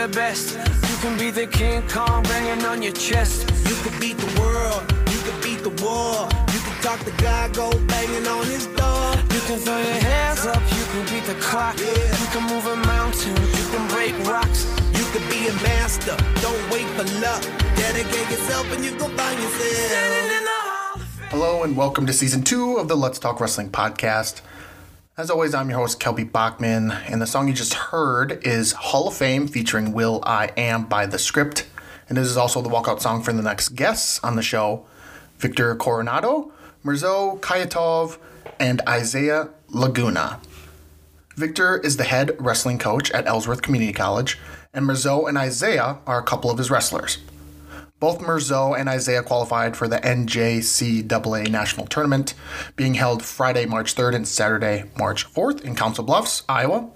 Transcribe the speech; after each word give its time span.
can 0.00 0.08
be 0.08 0.14
the 0.14 0.20
best. 0.20 0.56
You 0.88 0.96
can 1.02 1.18
be 1.18 1.30
the 1.30 1.46
King 1.46 1.82
Kong 1.88 2.22
banging 2.22 2.64
on 2.64 2.82
your 2.82 2.92
chest. 2.92 3.50
You 3.68 3.74
could 3.82 3.98
beat 4.00 4.16
the 4.16 4.40
world, 4.40 4.82
you 5.12 5.18
could 5.18 5.42
beat 5.42 5.62
the 5.62 5.74
war. 5.84 6.28
You 6.52 6.60
could 6.60 6.80
talk 6.82 7.00
to 7.04 7.12
God, 7.22 7.54
go 7.54 7.70
banging 7.86 8.26
on 8.26 8.44
his 8.46 8.66
door. 8.66 9.14
You 9.34 9.40
can 9.46 9.58
throw 9.58 9.76
your 9.76 10.00
hands 10.08 10.46
up, 10.46 10.62
you 10.78 10.84
can 10.92 11.04
beat 11.12 11.24
the 11.24 11.34
clock. 11.40 11.78
Yeah. 11.78 12.20
You 12.20 12.26
can 12.32 12.44
move 12.48 12.66
a 12.66 12.76
mountain, 12.76 13.36
you 13.58 13.66
can 13.72 13.88
break 13.88 14.14
rocks. 14.26 14.64
You 14.96 15.04
could 15.12 15.28
be 15.28 15.48
a 15.48 15.54
master, 15.68 16.16
don't 16.40 16.64
wait 16.70 16.86
for 16.96 17.04
luck. 17.20 17.42
Dedicate 17.76 18.30
yourself 18.30 18.72
and 18.72 18.84
you 18.84 18.92
go 18.98 19.08
find 19.08 19.38
yourself. 19.42 19.76
Standing 19.90 20.36
in 20.38 20.44
the 20.44 20.58
Hall 20.64 20.94
of 20.94 21.02
Fame. 21.02 21.28
Hello 21.30 21.62
and 21.62 21.76
welcome 21.76 22.06
to 22.06 22.12
season 22.12 22.42
two 22.42 22.76
of 22.76 22.88
the 22.88 22.96
Let's 22.96 23.18
Talk 23.18 23.40
Wrestling 23.40 23.70
podcast. 23.70 24.40
As 25.20 25.28
always, 25.28 25.52
I'm 25.52 25.68
your 25.68 25.80
host, 25.80 26.00
Kelby 26.00 26.32
Bachman, 26.32 26.92
and 26.92 27.20
the 27.20 27.26
song 27.26 27.46
you 27.46 27.52
just 27.52 27.74
heard 27.74 28.42
is 28.42 28.72
Hall 28.72 29.08
of 29.08 29.14
Fame 29.14 29.48
featuring 29.48 29.92
Will 29.92 30.22
I 30.24 30.50
Am 30.56 30.86
by 30.86 31.04
The 31.04 31.18
Script. 31.18 31.66
And 32.08 32.16
this 32.16 32.26
is 32.26 32.38
also 32.38 32.62
the 32.62 32.70
walkout 32.70 33.02
song 33.02 33.22
for 33.22 33.34
the 33.34 33.42
next 33.42 33.74
guests 33.76 34.18
on 34.24 34.36
the 34.36 34.42
show 34.42 34.86
Victor 35.36 35.76
Coronado, 35.76 36.52
Mirzo 36.82 37.38
Khayitov, 37.40 38.16
and 38.58 38.80
Isaiah 38.88 39.50
Laguna. 39.68 40.40
Victor 41.36 41.76
is 41.76 41.98
the 41.98 42.04
head 42.04 42.34
wrestling 42.38 42.78
coach 42.78 43.10
at 43.10 43.26
Ellsworth 43.26 43.60
Community 43.60 43.92
College, 43.92 44.38
and 44.72 44.86
Mirzo 44.86 45.28
and 45.28 45.36
Isaiah 45.36 45.98
are 46.06 46.18
a 46.18 46.24
couple 46.24 46.50
of 46.50 46.56
his 46.56 46.70
wrestlers. 46.70 47.18
Both 48.00 48.20
Mirzo 48.20 48.78
and 48.78 48.88
Isaiah 48.88 49.22
qualified 49.22 49.76
for 49.76 49.86
the 49.86 49.98
NJCAA 49.98 51.50
National 51.50 51.86
Tournament, 51.86 52.32
being 52.74 52.94
held 52.94 53.22
Friday, 53.22 53.66
March 53.66 53.94
3rd 53.94 54.14
and 54.14 54.26
Saturday, 54.26 54.84
March 54.98 55.30
4th 55.30 55.60
in 55.60 55.76
Council 55.76 56.02
Bluffs, 56.02 56.42
Iowa. 56.48 56.88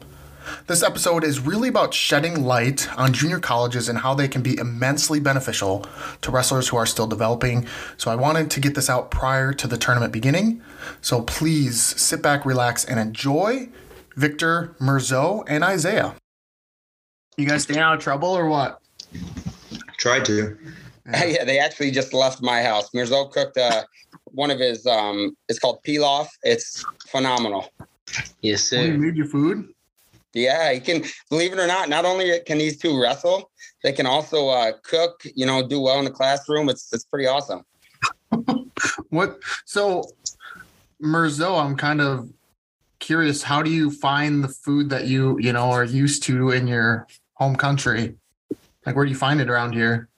This 0.67 0.83
episode 0.83 1.23
is 1.23 1.41
really 1.41 1.69
about 1.69 1.93
shedding 1.93 2.45
light 2.45 2.89
on 2.99 3.13
junior 3.13 3.39
colleges 3.39 3.91
and 3.91 3.99
how 3.99 4.15
they 4.15 4.29
can 4.29 4.41
be 4.41 4.59
immensely 4.59 5.21
beneficial 5.21 5.85
to 6.23 6.31
wrestlers 6.31 6.69
who 6.69 6.79
are 6.79 6.87
still 6.87 7.07
developing. 7.07 7.67
So 7.99 8.11
I 8.11 8.17
wanted 8.17 8.51
to 8.53 8.61
get 8.61 8.75
this 8.75 8.89
out 8.89 9.11
prior 9.11 9.53
to 9.53 9.67
the 9.67 9.77
tournament 9.77 10.11
beginning. 10.11 10.63
So 11.03 11.21
please 11.21 11.83
sit 11.83 12.23
back, 12.23 12.47
relax, 12.47 12.83
and 12.83 12.99
enjoy 12.99 13.69
Victor, 14.17 14.75
Mirzo, 14.81 15.45
and 15.47 15.63
Isaiah. 15.65 16.15
You 17.37 17.47
guys 17.47 17.65
staying 17.65 17.81
out 17.81 17.95
of 17.95 18.01
trouble 18.01 18.31
or 18.31 18.47
what? 18.49 18.81
Tried 19.99 20.25
to. 20.27 20.57
yeah, 21.13 21.45
they 21.45 21.59
actually 21.59 21.91
just 21.91 22.15
left 22.15 22.43
my 22.43 22.63
house. 22.63 22.91
Mirzo 22.91 23.31
cooked 23.31 23.59
uh, 23.59 23.85
one 24.27 24.51
of 24.51 24.59
his. 24.59 24.87
Um, 24.87 25.37
it's 25.49 25.59
called 25.59 25.81
pilaf. 25.87 26.29
It's 26.43 26.85
phenomenal. 27.09 27.69
Yes, 28.41 28.73
Oh, 28.73 28.81
you 28.81 28.93
sir. 28.93 28.99
made 28.99 29.17
your 29.17 29.27
food? 29.27 29.69
Yeah, 30.33 30.73
he 30.73 30.81
can. 30.81 31.05
Believe 31.31 31.53
it 31.53 31.59
or 31.59 31.67
not, 31.67 31.89
not 31.89 32.05
only 32.05 32.41
can 32.47 32.59
these 32.59 32.79
two 32.79 33.01
wrestle, 33.01 33.51
they 33.83 33.93
can 33.93 34.07
also 34.07 34.49
uh, 34.49 34.73
cook. 34.83 35.21
You 35.35 35.47
know, 35.47 35.67
do 35.67 35.81
well 35.81 35.99
in 35.99 36.05
the 36.05 36.11
classroom. 36.11 36.69
It's 36.69 36.93
it's 36.93 37.05
pretty 37.05 37.27
awesome. 37.27 37.63
What? 39.11 39.39
So, 39.65 40.03
Mirzo, 41.03 41.63
I'm 41.63 41.77
kind 41.77 42.01
of 42.01 42.29
curious. 42.99 43.43
How 43.43 43.63
do 43.63 43.71
you 43.71 43.91
find 43.91 44.43
the 44.43 44.49
food 44.49 44.91
that 44.91 45.07
you 45.07 45.39
you 45.39 45.53
know 45.53 45.71
are 45.71 45.85
used 45.85 46.25
to 46.25 46.51
in 46.51 46.67
your 46.67 47.07
home 47.35 47.55
country? 47.55 48.17
Like, 48.85 48.97
where 48.97 49.05
do 49.05 49.11
you 49.13 49.17
find 49.17 49.41
it 49.41 49.49
around 49.49 49.75
here? 49.75 50.09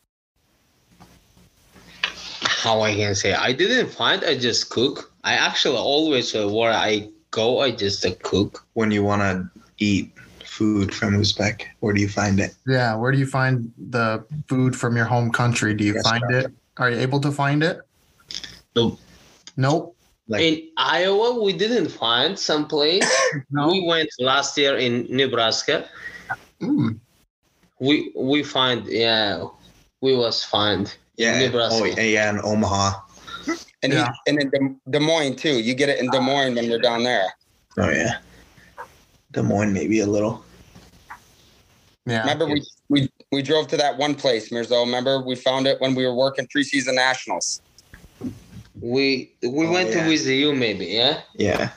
How 2.47 2.81
I 2.81 2.95
can 2.95 3.15
say 3.15 3.35
I 3.35 3.53
didn't 3.53 3.91
find. 3.91 4.25
I 4.25 4.37
just 4.39 4.71
cook. 4.71 5.13
I 5.25 5.35
actually 5.35 5.77
always 5.79 6.35
uh, 6.35 6.49
where 6.49 6.73
I 6.73 7.09
go, 7.31 7.61
I 7.61 7.71
just 7.71 8.05
uh, 8.07 8.13
cook. 8.23 8.65
when 8.75 8.91
you 8.91 9.05
want 9.05 9.23
to 9.23 9.51
eat 9.79 10.13
food 10.57 10.95
from 10.95 11.15
Uzbek? 11.21 11.63
Where 11.81 11.93
do 11.93 12.01
you 12.01 12.09
find 12.09 12.41
it? 12.41 12.55
Yeah, 12.67 12.97
where 12.97 13.13
do 13.13 13.19
you 13.19 13.27
find 13.27 13.73
the 13.91 14.25
food 14.49 14.75
from 14.75 14.97
your 14.97 15.05
home 15.05 15.31
country? 15.31 15.75
Do 15.75 15.85
you 15.85 15.95
Yes, 15.95 16.03
find 16.03 16.25
sir. 16.31 16.39
it? 16.39 16.53
Are 16.79 16.91
you 16.91 16.99
able 16.99 17.21
to 17.21 17.31
find 17.31 17.63
it? 17.63 17.81
Nope. 18.75 18.99
Nope. 19.57 19.97
Like 20.29 20.43
in 20.43 20.69
Iowa, 20.77 21.41
we 21.43 21.53
didn't 21.53 21.89
find 21.89 22.39
some 22.39 22.67
place. 22.67 23.07
No. 23.51 23.69
We 23.69 23.87
went 23.87 24.09
last 24.19 24.57
year 24.59 24.77
in 24.77 25.07
Nebraska. 25.11 25.89
Mm. 26.61 26.99
We 27.81 28.13
we 28.17 28.43
find 28.43 28.87
yeah, 28.87 29.45
we 30.01 30.17
was 30.17 30.43
find 30.43 30.93
yeah, 31.17 31.39
Nebraska. 31.41 31.79
oh 31.81 31.85
yeah, 31.85 32.01
yeah, 32.03 32.31
in 32.31 32.41
Omaha. 32.43 33.01
And 33.83 33.93
Yeah. 33.93 34.13
he, 34.27 34.31
and 34.33 34.41
in 34.43 34.51
Des, 34.51 34.91
Des 34.91 35.01
Moines 35.01 35.37
too. 35.37 35.61
You 35.61 35.75
get 35.75 35.89
it 35.89 35.99
in 36.01 36.11
Des 36.11 36.21
Moines 36.21 36.55
when 36.55 36.65
you're 36.65 36.81
down 36.81 37.03
there. 37.03 37.27
Oh 37.79 37.91
yeah, 37.91 38.19
Des 39.33 39.43
Moines 39.43 39.73
maybe 39.73 40.01
a 40.01 40.07
little. 40.07 40.45
Yeah. 42.07 42.21
Remember 42.21 42.47
we, 42.47 42.63
we 42.89 43.09
we 43.33 43.43
drove 43.43 43.67
to 43.69 43.77
that 43.77 43.99
one 43.99 44.15
place, 44.15 44.51
Mirzo. 44.51 44.85
Remember 44.85 45.21
we 45.21 45.35
found 45.35 45.67
it 45.67 45.81
when 45.81 45.95
we 45.95 46.07
were 46.07 46.15
working 46.15 46.47
preseason 46.55 46.95
nationals. 46.95 47.61
we 48.81 49.33
we 49.43 49.67
Oh, 49.67 49.73
went 49.73 49.89
yeah. 49.91 50.03
to 50.05 50.09
visit 50.09 50.35
you 50.35 50.55
maybe 50.55 50.87
yeah. 50.87 51.21
Yeah. 51.35 51.71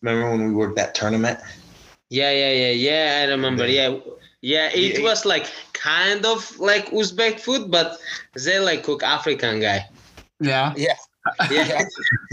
Remember 0.00 0.30
when 0.30 0.46
we 0.48 0.52
worked 0.52 0.76
that 0.76 0.94
tournament? 0.94 1.38
Yeah, 2.10 2.30
yeah, 2.32 2.52
yeah, 2.52 2.70
yeah. 2.72 3.20
I 3.22 3.30
remember. 3.30 3.66
Yeah, 3.66 3.88
yeah. 3.88 3.98
Yeah, 4.42 4.68
it 4.74 4.98
Yeah. 4.98 5.02
was 5.04 5.24
like 5.24 5.46
kind 5.72 6.26
of 6.26 6.58
like 6.58 6.90
Uzbek 6.90 7.38
food, 7.40 7.70
but 7.70 7.98
they 8.34 8.58
like 8.58 8.82
cook 8.82 9.02
African 9.02 9.60
guy. 9.60 9.88
Yeah. 10.40 10.74
Yeah. 10.76 10.96
Yeah, 11.52 11.84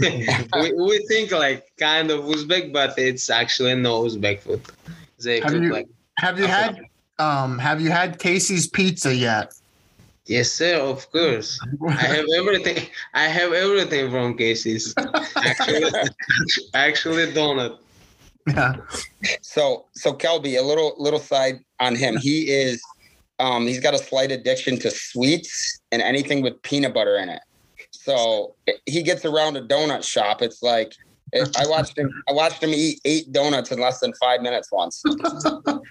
we, 0.60 0.72
we 0.72 1.06
think 1.06 1.30
like 1.30 1.70
kind 1.78 2.10
of 2.10 2.24
Uzbek, 2.24 2.72
but 2.72 2.98
it's 2.98 3.30
actually 3.30 3.76
no 3.76 4.02
Uzbek 4.02 4.40
food. 4.40 4.60
They 5.22 5.38
Have 5.40 5.52
cook 5.52 5.62
you- 5.62 5.72
like 5.72 5.88
Have 6.18 6.38
you 6.40 6.46
had 6.48 6.80
um 7.20 7.58
Have 7.58 7.80
you 7.80 7.90
had 7.90 8.18
Casey's 8.18 8.66
Pizza 8.66 9.14
yet? 9.14 9.52
yes, 10.26 10.50
sir. 10.52 10.74
Of 10.80 11.10
course, 11.12 11.58
I 11.88 11.92
have 12.18 12.26
everything. 12.40 12.88
I 13.14 13.26
have 13.38 13.52
everything 13.52 14.10
from 14.10 14.36
Casey's. 14.36 14.92
Actually, 15.36 15.90
actually 16.74 17.26
donut. 17.32 17.78
Yeah. 18.46 18.76
So 19.42 19.86
so 19.92 20.12
Kelby, 20.12 20.58
a 20.58 20.62
little 20.62 20.94
little 20.98 21.20
side 21.20 21.60
on 21.78 21.94
him. 21.94 22.16
He 22.16 22.50
is 22.50 22.82
um 23.38 23.66
he's 23.66 23.80
got 23.80 23.94
a 23.94 23.98
slight 23.98 24.32
addiction 24.32 24.78
to 24.80 24.90
sweets 24.90 25.80
and 25.92 26.02
anything 26.02 26.42
with 26.42 26.60
peanut 26.62 26.94
butter 26.94 27.16
in 27.16 27.28
it. 27.28 27.42
So 27.90 28.54
he 28.86 29.02
gets 29.02 29.24
around 29.24 29.56
a 29.56 29.62
donut 29.62 30.04
shop. 30.04 30.42
It's 30.42 30.62
like 30.62 30.92
I 31.34 31.66
watched 31.66 31.96
him. 31.96 32.10
I 32.28 32.32
watched 32.32 32.62
him 32.62 32.70
eat 32.70 33.00
eight 33.04 33.32
donuts 33.32 33.70
in 33.70 33.80
less 33.80 34.00
than 34.00 34.12
five 34.14 34.42
minutes 34.42 34.70
once. 34.72 35.02
it 35.06 35.82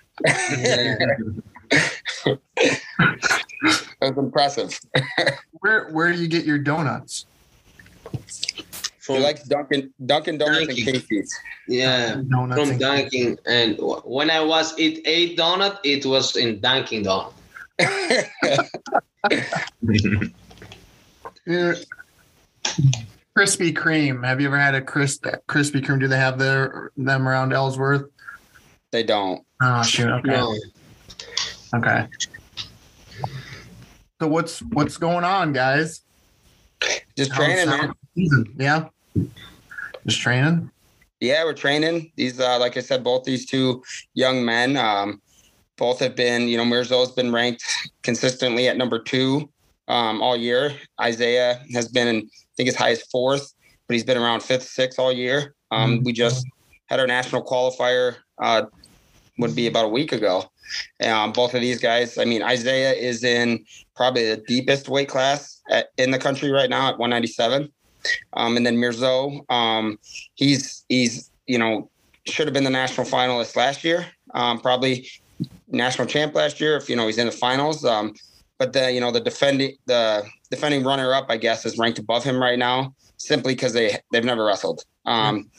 was 4.01 4.17
impressive. 4.17 4.77
Where 5.61 5.89
Where 5.91 6.11
do 6.11 6.21
you 6.21 6.27
get 6.27 6.45
your 6.45 6.57
donuts? 6.57 7.25
He 9.17 9.19
likes 9.23 9.43
Dunkin' 9.43 9.93
Dunkin' 10.05 10.37
Donuts 10.37 10.59
and 10.59 10.67
Dunkin'. 10.69 10.93
Casey's. 10.93 11.39
yeah, 11.67 12.21
Donuts. 12.29 12.61
from 12.61 12.69
and- 12.71 12.79
Dunkin'. 12.79 13.37
And 13.45 13.77
when 14.03 14.29
I 14.29 14.39
was 14.43 14.77
eat 14.79 15.01
eight 15.05 15.37
donut, 15.37 15.79
it 15.83 16.05
was 16.05 16.35
in 16.35 16.59
Dunkin' 16.59 17.03
Donut. 17.03 17.33
Yeah. 21.45 21.73
Krispy 23.37 23.73
Kreme. 23.73 24.25
Have 24.25 24.41
you 24.41 24.47
ever 24.47 24.59
had 24.59 24.75
a 24.75 24.81
crisp 24.81 25.25
Krispy 25.47 25.81
Kreme? 25.81 25.99
Do 25.99 26.07
they 26.07 26.17
have 26.17 26.37
their 26.37 26.91
them 26.97 27.27
around 27.27 27.53
Ellsworth? 27.53 28.09
they 28.91 29.03
don't. 29.03 29.43
Oh 29.61 29.83
shoot. 29.83 30.09
Okay. 30.09 30.29
No, 30.29 30.55
Okay. 31.75 32.07
So 34.21 34.27
what's 34.27 34.59
what's 34.59 34.97
going 34.97 35.23
on, 35.23 35.53
guys? 35.53 36.01
Just 37.15 37.31
training, 37.33 37.67
man. 37.69 37.93
season? 38.15 38.55
Yeah. 38.57 38.89
Just 40.05 40.21
training. 40.21 40.69
Yeah, 41.19 41.43
we're 41.43 41.53
training. 41.53 42.11
These, 42.15 42.39
uh, 42.39 42.59
like 42.59 42.77
I 42.77 42.79
said, 42.79 43.03
both 43.03 43.25
these 43.25 43.45
two 43.45 43.83
young 44.13 44.45
men, 44.45 44.77
um, 44.77 45.21
both 45.77 45.99
have 45.99 46.15
been, 46.15 46.47
you 46.47 46.57
know, 46.57 46.63
Mirzo's 46.63 47.11
been 47.11 47.31
ranked 47.31 47.63
consistently 48.03 48.67
at 48.67 48.77
number 48.77 48.99
two 48.99 49.49
um, 49.87 50.21
all 50.21 50.37
year. 50.37 50.73
Isaiah 51.01 51.61
has 51.73 51.87
been, 51.89 52.07
in, 52.07 52.17
I 52.17 52.53
think, 52.55 52.69
as 52.69 52.75
high 52.75 52.91
as 52.91 53.01
fourth, 53.03 53.53
but 53.87 53.93
he's 53.93 54.03
been 54.03 54.17
around 54.17 54.43
fifth, 54.43 54.63
sixth 54.63 54.99
all 54.99 55.11
year. 55.11 55.55
Um, 55.71 56.03
we 56.03 56.13
just 56.13 56.45
had 56.87 56.99
our 56.99 57.07
national 57.07 57.43
qualifier, 57.43 58.15
uh, 58.41 58.63
would 59.37 59.55
be 59.55 59.67
about 59.67 59.85
a 59.85 59.89
week 59.89 60.11
ago. 60.11 60.43
Um, 61.03 61.31
both 61.31 61.53
of 61.53 61.61
these 61.61 61.79
guys, 61.79 62.17
I 62.17 62.25
mean, 62.25 62.43
Isaiah 62.43 62.93
is 62.93 63.23
in 63.23 63.65
probably 63.95 64.29
the 64.29 64.37
deepest 64.47 64.89
weight 64.89 65.09
class 65.09 65.61
at, 65.69 65.87
in 65.97 66.11
the 66.11 66.19
country 66.19 66.51
right 66.51 66.69
now 66.69 66.89
at 66.89 66.99
197. 66.99 67.71
Um, 68.33 68.57
and 68.57 68.65
then 68.65 68.77
Mirzo, 68.77 69.49
um, 69.51 69.97
he's 70.35 70.85
he's 70.89 71.31
you 71.47 71.57
know 71.57 71.89
should 72.27 72.47
have 72.47 72.53
been 72.53 72.63
the 72.63 72.69
national 72.69 73.07
finalist 73.07 73.55
last 73.55 73.83
year, 73.83 74.05
um, 74.33 74.59
probably 74.59 75.07
national 75.67 76.07
champ 76.07 76.35
last 76.35 76.59
year 76.59 76.75
if 76.75 76.89
you 76.89 76.95
know 76.95 77.07
he's 77.07 77.17
in 77.17 77.25
the 77.25 77.31
finals. 77.31 77.83
Um, 77.85 78.13
but 78.57 78.73
the 78.73 78.91
you 78.91 78.99
know 78.99 79.11
the 79.11 79.19
defending 79.21 79.75
the 79.85 80.23
defending 80.51 80.83
runner 80.83 81.13
up, 81.13 81.27
I 81.29 81.37
guess, 81.37 81.65
is 81.65 81.77
ranked 81.77 81.99
above 81.99 82.23
him 82.23 82.41
right 82.41 82.59
now 82.59 82.93
simply 83.17 83.55
because 83.55 83.73
they 83.73 83.97
they've 84.11 84.23
never 84.25 84.45
wrestled. 84.45 84.83
Um, 85.05 85.49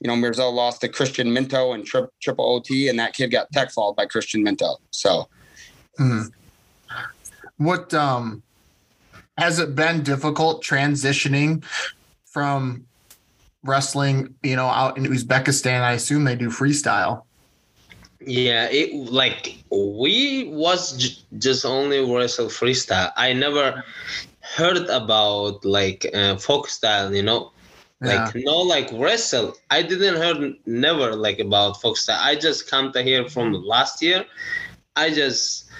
you 0.00 0.08
know, 0.08 0.14
Mirzo 0.14 0.52
lost 0.52 0.80
to 0.82 0.88
Christian 0.88 1.32
Minto 1.32 1.72
and 1.72 1.84
tri- 1.84 2.06
triple 2.22 2.44
OT, 2.44 2.88
and 2.88 2.98
that 2.98 3.14
kid 3.14 3.30
got 3.30 3.50
tech 3.52 3.70
followed 3.72 3.96
by 3.96 4.06
Christian 4.06 4.42
Minto. 4.42 4.76
So 4.90 5.28
Hmm. 5.98 6.22
What 7.56 7.92
um 7.92 8.42
has 9.38 9.60
it 9.60 9.74
been 9.74 10.02
difficult 10.02 10.62
transitioning 10.64 11.64
from 12.26 12.84
wrestling, 13.62 14.34
you 14.42 14.56
know, 14.56 14.66
out 14.66 14.98
in 14.98 15.04
Uzbekistan? 15.04 15.80
I 15.80 15.92
assume 15.92 16.24
they 16.24 16.34
do 16.34 16.50
freestyle. 16.50 17.22
Yeah, 18.20 18.68
it 18.68 18.92
like 19.12 19.62
we 19.70 20.50
was 20.50 20.96
j- 20.96 21.22
just 21.38 21.64
only 21.64 22.00
wrestle 22.00 22.48
freestyle. 22.48 23.12
I 23.16 23.32
never 23.32 23.84
heard 24.40 24.88
about 24.90 25.64
like 25.64 26.04
uh, 26.12 26.36
folk 26.36 26.68
style, 26.68 27.14
you 27.14 27.22
know, 27.22 27.52
like 28.00 28.34
no 28.34 28.58
like 28.58 28.90
wrestle. 28.92 29.54
I 29.70 29.82
didn't 29.82 30.16
heard 30.16 30.54
never 30.66 31.14
like 31.14 31.38
about 31.38 31.80
folk 31.80 31.96
style. 31.96 32.18
I 32.20 32.34
just 32.34 32.68
come 32.68 32.92
to 32.92 33.02
here 33.04 33.28
from 33.28 33.52
last 33.52 34.02
year. 34.02 34.24
I 34.96 35.10
just 35.10 35.70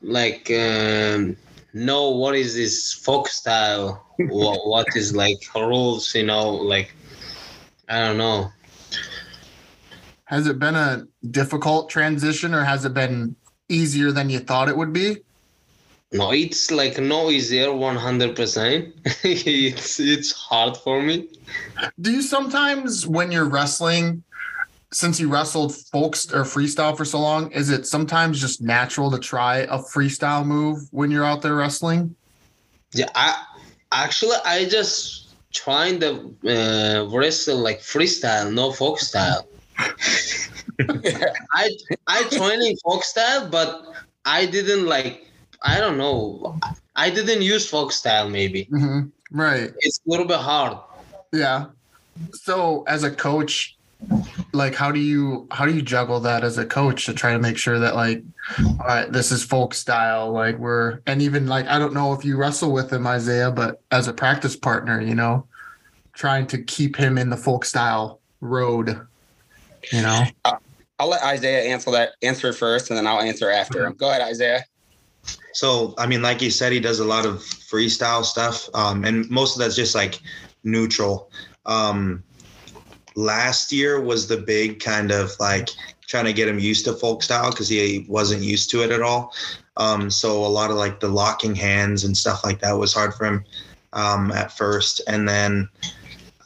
like 0.00 0.48
um, 0.52 1.36
know 1.74 2.10
what 2.10 2.34
is 2.36 2.54
this 2.54 2.92
folk 2.92 3.28
style, 3.28 4.06
what, 4.18 4.66
what 4.66 4.86
is 4.94 5.14
like 5.14 5.42
rules, 5.54 6.14
you 6.14 6.24
know, 6.24 6.50
like 6.50 6.94
I 7.88 7.98
don't 8.06 8.16
know. 8.16 8.50
Has 10.26 10.46
it 10.46 10.58
been 10.58 10.74
a 10.74 11.06
difficult 11.30 11.90
transition 11.90 12.54
or 12.54 12.64
has 12.64 12.84
it 12.84 12.94
been 12.94 13.36
easier 13.68 14.10
than 14.10 14.30
you 14.30 14.38
thought 14.38 14.68
it 14.68 14.76
would 14.76 14.92
be? 14.92 15.18
No, 16.12 16.30
it's 16.30 16.70
like 16.70 16.98
no 16.98 17.28
easier, 17.30 17.72
one 17.72 17.96
hundred 17.96 18.36
percent. 18.36 18.94
It's 19.24 19.98
it's 19.98 20.30
hard 20.32 20.76
for 20.76 21.02
me. 21.02 21.28
Do 22.00 22.12
you 22.12 22.22
sometimes, 22.22 23.06
when 23.06 23.32
you're 23.32 23.48
wrestling, 23.48 24.22
since 24.94 25.18
you 25.18 25.28
wrestled 25.28 25.74
folks 25.92 26.32
or 26.32 26.42
freestyle 26.44 26.96
for 26.96 27.04
so 27.04 27.18
long, 27.20 27.50
is 27.50 27.68
it 27.70 27.86
sometimes 27.86 28.40
just 28.40 28.62
natural 28.62 29.10
to 29.10 29.18
try 29.18 29.58
a 29.58 29.78
freestyle 29.78 30.46
move 30.46 30.78
when 30.92 31.10
you're 31.10 31.24
out 31.24 31.42
there 31.42 31.56
wrestling? 31.56 32.14
Yeah, 32.92 33.08
I 33.14 33.42
actually 33.92 34.36
I 34.44 34.66
just 34.66 35.34
trying 35.52 35.98
to 36.00 36.10
uh, 36.46 37.08
wrestle 37.14 37.58
like 37.58 37.80
freestyle, 37.80 38.52
no 38.52 38.70
folk 38.72 39.00
style. 39.00 39.46
I 40.78 41.70
I 42.06 42.22
training 42.30 42.76
folk 42.84 43.02
style, 43.04 43.48
but 43.50 43.82
I 44.24 44.46
didn't 44.46 44.86
like. 44.86 45.26
I 45.62 45.80
don't 45.80 45.96
know. 45.98 46.58
I 46.94 47.10
didn't 47.10 47.42
use 47.42 47.68
folk 47.68 47.90
style. 47.92 48.28
Maybe 48.28 48.66
Mm-hmm. 48.66 49.08
Right. 49.36 49.72
it's 49.80 49.98
a 50.06 50.10
little 50.10 50.26
bit 50.26 50.38
hard. 50.38 50.78
Yeah. 51.32 51.66
So 52.32 52.84
as 52.86 53.02
a 53.02 53.10
coach, 53.10 53.76
like 54.54 54.74
how 54.74 54.90
do 54.92 55.00
you 55.00 55.46
how 55.50 55.66
do 55.66 55.72
you 55.72 55.82
juggle 55.82 56.20
that 56.20 56.44
as 56.44 56.58
a 56.58 56.64
coach 56.64 57.06
to 57.06 57.14
try 57.14 57.32
to 57.32 57.38
make 57.38 57.58
sure 57.58 57.78
that 57.78 57.94
like 57.94 58.22
all 58.58 58.86
right, 58.86 59.10
this 59.10 59.32
is 59.32 59.42
folk 59.42 59.74
style, 59.74 60.30
like 60.30 60.58
we're 60.58 61.00
and 61.06 61.20
even 61.20 61.46
like 61.46 61.66
I 61.66 61.78
don't 61.78 61.94
know 61.94 62.12
if 62.12 62.24
you 62.24 62.36
wrestle 62.36 62.72
with 62.72 62.92
him, 62.92 63.06
Isaiah, 63.06 63.50
but 63.50 63.82
as 63.90 64.08
a 64.08 64.12
practice 64.12 64.56
partner, 64.56 65.00
you 65.00 65.14
know, 65.14 65.46
trying 66.12 66.46
to 66.48 66.62
keep 66.62 66.96
him 66.96 67.18
in 67.18 67.30
the 67.30 67.36
folk 67.36 67.64
style 67.64 68.20
road. 68.40 69.06
You 69.92 70.02
know? 70.02 70.24
I'll 70.98 71.08
let 71.08 71.22
Isaiah 71.22 71.72
answer 71.72 71.90
that 71.90 72.12
answer 72.22 72.52
first, 72.52 72.90
and 72.90 72.96
then 72.96 73.06
I'll 73.06 73.20
answer 73.20 73.50
after 73.50 73.84
him. 73.84 73.94
Go 73.94 74.08
ahead, 74.08 74.22
Isaiah. 74.22 74.64
So, 75.52 75.94
I 75.98 76.06
mean, 76.06 76.22
like 76.22 76.42
you 76.42 76.50
said, 76.50 76.72
he 76.72 76.80
does 76.80 77.00
a 77.00 77.04
lot 77.04 77.26
of 77.26 77.36
freestyle 77.38 78.24
stuff, 78.24 78.68
um, 78.74 79.04
and 79.04 79.28
most 79.30 79.56
of 79.56 79.60
that's 79.60 79.76
just 79.76 79.94
like 79.94 80.20
neutral. 80.62 81.30
Um, 81.66 82.22
last 83.14 83.72
year 83.72 84.00
was 84.00 84.28
the 84.28 84.36
big 84.36 84.80
kind 84.80 85.10
of 85.10 85.32
like 85.40 85.68
trying 86.06 86.24
to 86.24 86.32
get 86.32 86.48
him 86.48 86.58
used 86.58 86.84
to 86.84 86.92
folk 86.92 87.22
style 87.22 87.50
because 87.50 87.68
he 87.68 88.04
wasn't 88.08 88.42
used 88.42 88.70
to 88.70 88.82
it 88.82 88.90
at 88.90 89.02
all. 89.02 89.32
Um, 89.76 90.10
so 90.10 90.44
a 90.44 90.46
lot 90.46 90.70
of 90.70 90.76
like 90.76 91.00
the 91.00 91.08
locking 91.08 91.54
hands 91.54 92.04
and 92.04 92.16
stuff 92.16 92.44
like 92.44 92.60
that 92.60 92.72
was 92.72 92.92
hard 92.92 93.14
for 93.14 93.24
him 93.26 93.44
um, 93.92 94.30
at 94.32 94.52
first, 94.52 95.00
and 95.08 95.28
then 95.28 95.68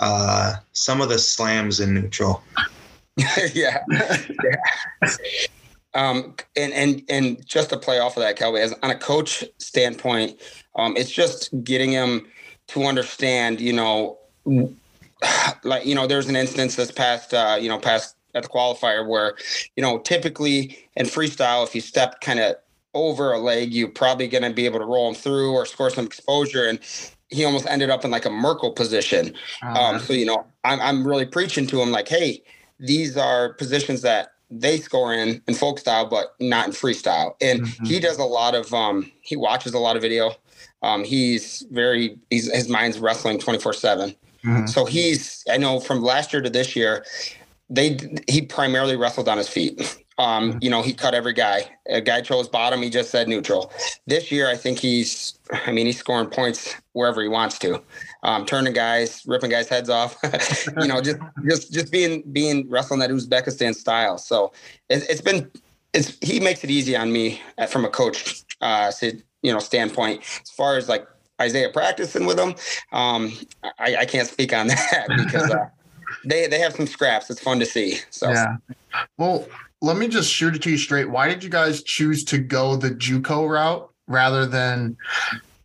uh, 0.01 0.55
some 0.73 1.01
of 1.01 1.09
the 1.09 1.19
slams 1.19 1.81
in 1.81 1.95
neutral. 1.95 2.43
yeah. 3.53 3.85
yeah. 3.91 5.09
Um, 5.95 6.37
and 6.57 6.73
and 6.73 7.03
and 7.09 7.47
just 7.47 7.71
to 7.71 7.77
play 7.77 7.99
off 7.99 8.17
of 8.17 8.23
that, 8.23 8.39
Kelby, 8.39 8.61
as 8.61 8.75
on 8.83 8.91
a 8.91 8.99
coach 8.99 9.45
standpoint, 9.59 10.41
um, 10.77 10.97
it's 10.97 11.11
just 11.11 11.51
getting 11.65 11.91
him 11.91 12.27
to 12.69 12.85
understand, 12.85 13.61
you 13.61 13.73
know, 13.73 14.19
like 15.65 15.85
you 15.87 15.95
know, 15.95 16.07
there's 16.07 16.29
an 16.29 16.37
instance 16.37 16.77
this 16.77 16.91
past, 16.91 17.35
uh, 17.35 17.59
you 17.61 17.69
know, 17.69 17.79
past 17.79 18.17
at 18.35 18.43
the 18.43 18.49
qualifier 18.49 19.07
where, 19.09 19.35
you 19.77 19.83
know, 19.83 19.99
typically 19.99 20.79
in 20.97 21.07
freestyle, 21.07 21.67
if 21.67 21.75
you 21.75 21.81
step 21.81 22.21
kind 22.21 22.39
of 22.39 22.57
over 22.95 23.33
a 23.33 23.39
leg, 23.39 23.73
you're 23.73 23.89
probably 23.89 24.29
going 24.29 24.43
to 24.43 24.51
be 24.53 24.67
able 24.67 24.79
to 24.79 24.85
roll 24.85 25.09
him 25.09 25.15
through 25.15 25.53
or 25.53 25.67
score 25.67 25.91
some 25.91 26.07
exposure. 26.07 26.67
And 26.67 26.79
he 27.29 27.45
almost 27.45 27.67
ended 27.67 27.91
up 27.91 28.05
in 28.05 28.11
like 28.11 28.27
a 28.27 28.31
Merkel 28.31 28.73
position. 28.73 29.35
Um, 29.63 29.99
so 29.99 30.13
you 30.13 30.27
know, 30.27 30.47
I'm 30.65 30.81
I'm 30.81 31.07
really 31.07 31.27
preaching 31.27 31.67
to 31.69 31.81
him 31.81 31.91
like, 31.91 32.09
hey, 32.09 32.43
these 32.79 33.17
are 33.17 33.55
positions 33.55 34.03
that 34.03 34.29
they 34.51 34.79
score 34.79 35.13
in 35.13 35.43
in 35.47 35.55
folk 35.55 35.79
style, 35.79 36.07
but 36.07 36.35
not 36.41 36.67
in 36.69 36.73
freestyle. 36.73 37.35
And 37.41 37.63
Mhm. 37.63 37.87
he 37.87 38.01
does 38.01 38.19
a 38.19 38.25
lot 38.25 38.55
of 38.55 38.73
um, 38.73 39.11
he 39.21 39.37
watches 39.37 39.75
a 39.75 39.79
lot 39.79 39.97
of 39.97 40.03
video. 40.03 40.33
Um, 40.83 41.05
he's 41.05 41.67
very 41.71 42.19
he's 42.31 42.51
his 42.53 42.69
mind's 42.69 42.99
wrestling 42.99 43.39
24 43.39 43.73
seven. 43.75 44.15
Mhm. 44.49 44.69
So 44.69 44.85
he's 44.85 45.45
I 45.51 45.57
know 45.59 45.81
from 45.81 46.03
last 46.03 46.33
year 46.33 46.43
to 46.43 46.51
this 46.51 46.75
year, 46.77 47.05
they 47.71 47.99
he 48.29 48.43
primarily 48.43 48.97
wrestled 48.97 49.29
on 49.29 49.39
his 49.39 49.49
feet. 49.49 49.99
Um, 50.19 50.59
you 50.61 50.69
know, 50.69 50.83
he 50.83 50.95
cut 50.95 51.15
every 51.15 51.33
guy. 51.33 51.71
A 51.89 52.01
guy 52.01 52.23
chose 52.23 52.49
bottom, 52.49 52.83
he 52.83 52.91
just 52.91 53.11
said 53.11 53.29
neutral. 53.29 53.73
This 54.09 54.33
year, 54.33 54.51
I 54.51 54.57
think 54.57 54.81
he's 54.81 55.39
I 55.53 55.71
mean, 55.71 55.87
he's 55.87 56.01
scoring 56.01 56.29
points 56.29 56.75
wherever 56.93 57.23
he 57.23 57.29
wants 57.29 57.57
to. 57.61 57.81
Um, 58.25 58.45
turning 58.45 58.73
guys, 58.73 59.23
ripping 59.29 59.51
guys' 59.51 59.69
heads 59.69 59.89
off. 59.89 60.19
you 60.81 60.89
know, 60.89 61.01
just 61.01 61.19
just 61.49 61.73
just 61.73 61.93
being 61.93 62.25
being 62.33 62.69
wrestling 62.69 62.99
that 62.99 63.11
Uzbekistan 63.11 63.77
style. 63.77 64.19
So 64.19 64.53
it, 64.89 65.07
it's 65.09 65.21
been 65.21 65.53
it's 65.93 66.19
he 66.21 66.41
makes 66.41 66.65
it 66.65 66.71
easy 66.71 66.97
on 66.97 67.13
me 67.13 67.41
uh, 67.59 67.67
from 67.67 67.85
a 67.85 67.89
coach 67.89 68.45
uh 68.61 68.91
you 69.43 69.53
know 69.53 69.61
standpoint 69.61 70.23
as 70.43 70.51
far 70.51 70.77
as 70.77 70.89
like 70.89 71.07
Isaiah 71.41 71.71
practicing 71.71 72.27
with 72.27 72.37
them. 72.37 72.55
Um, 72.93 73.33
I, 73.79 73.97
I 73.97 74.05
can't 74.05 74.29
speak 74.29 74.53
on 74.53 74.67
that 74.69 75.09
because 75.17 75.51
uh, 75.51 75.69
they 76.25 76.47
they 76.47 76.59
have 76.59 76.75
some 76.75 76.87
scraps. 76.87 77.31
It's 77.31 77.41
fun 77.41 77.59
to 77.61 77.67
see. 77.67 77.99
So 78.11 78.31
Yeah. 78.31 78.57
Well, 79.17 79.47
let 79.81 79.97
me 79.97 80.09
just 80.09 80.31
shoot 80.31 80.55
it 80.57 80.63
to 80.63 80.71
you 80.71 80.79
straight. 80.79 81.11
Why 81.11 81.29
did 81.29 81.45
you 81.45 81.51
guys 81.51 81.83
choose 81.83 82.25
to 82.25 82.39
go 82.39 82.77
the 82.77 82.91
JUCO 82.91 83.49
route 83.49 83.91
rather 84.07 84.47
than, 84.47 84.97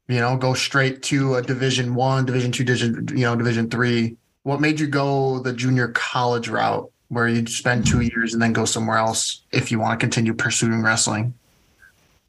you 0.08 0.20
know, 0.20 0.38
go 0.38 0.54
straight 0.54 1.02
to 1.04 1.36
a 1.36 1.42
Division 1.42 1.96
One, 1.96 2.26
Division 2.26 2.52
Two, 2.52 2.64
Division 2.64 3.08
you 3.10 3.26
know, 3.26 3.36
Division 3.36 3.70
Three? 3.70 4.18
What 4.44 4.62
made 4.62 4.80
you 4.80 4.88
go 4.88 5.40
the 5.40 5.54
junior 5.54 5.88
college 5.90 6.50
route 6.50 6.92
where 7.08 7.28
you 7.28 7.46
spend 7.48 7.88
two 7.88 8.02
years 8.02 8.34
and 8.34 8.42
then 8.42 8.54
go 8.54 8.66
somewhere 8.66 8.98
else 8.98 9.44
if 9.52 9.72
you 9.72 9.80
want 9.80 9.98
to 10.00 10.04
continue 10.04 10.34
pursuing 10.34 10.82
wrestling? 10.82 11.34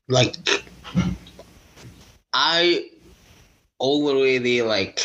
Like 0.08 0.36
I 2.32 2.88
already 3.80 4.62
like 4.62 5.00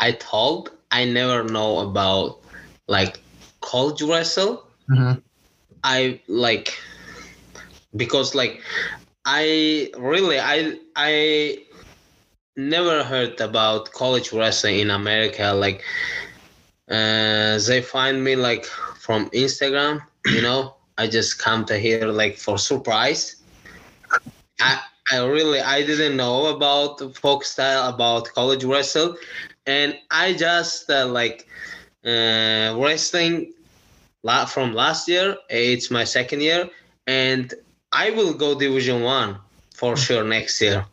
I 0.00 0.12
told 0.12 0.70
I 0.90 1.04
never 1.04 1.44
know 1.44 1.78
about 1.80 2.40
like 2.88 3.20
college 3.60 4.02
wrestle. 4.02 4.64
Mhm. 4.90 5.22
I 5.84 6.20
like 6.28 6.76
because 7.96 8.34
like 8.34 8.60
I 9.24 9.90
really 9.98 10.38
I 10.38 10.78
I 10.96 11.58
never 12.56 13.02
heard 13.04 13.40
about 13.40 13.92
college 13.92 14.32
wrestling 14.32 14.80
in 14.80 14.90
America. 14.90 15.52
Like 15.54 15.82
uh, 16.90 17.58
they 17.66 17.80
find 17.82 18.22
me 18.22 18.36
like 18.36 18.64
from 18.64 19.30
Instagram, 19.30 20.02
you 20.26 20.42
know. 20.42 20.74
I 20.96 21.08
just 21.08 21.38
come 21.38 21.64
to 21.66 21.78
here 21.78 22.06
like 22.06 22.36
for 22.36 22.58
surprise. 22.58 23.36
I 24.60 24.80
I 25.10 25.24
really 25.24 25.60
I 25.60 25.82
didn't 25.84 26.16
know 26.16 26.46
about 26.46 27.16
folk 27.16 27.44
style 27.44 27.88
about 27.88 28.28
college 28.34 28.64
wrestle, 28.64 29.16
and 29.66 29.96
I 30.10 30.32
just 30.34 30.90
uh, 30.90 31.06
like 31.06 31.46
uh, 32.04 32.74
wrestling 32.78 33.52
la- 34.22 34.46
from 34.46 34.74
last 34.74 35.08
year. 35.08 35.36
It's 35.48 35.90
my 35.90 36.04
second 36.04 36.42
year, 36.42 36.68
and 37.06 37.52
I 37.92 38.10
will 38.10 38.34
go 38.34 38.58
Division 38.58 39.02
One 39.02 39.38
for 39.74 39.96
sure 39.96 40.24
next 40.24 40.60
year. 40.60 40.86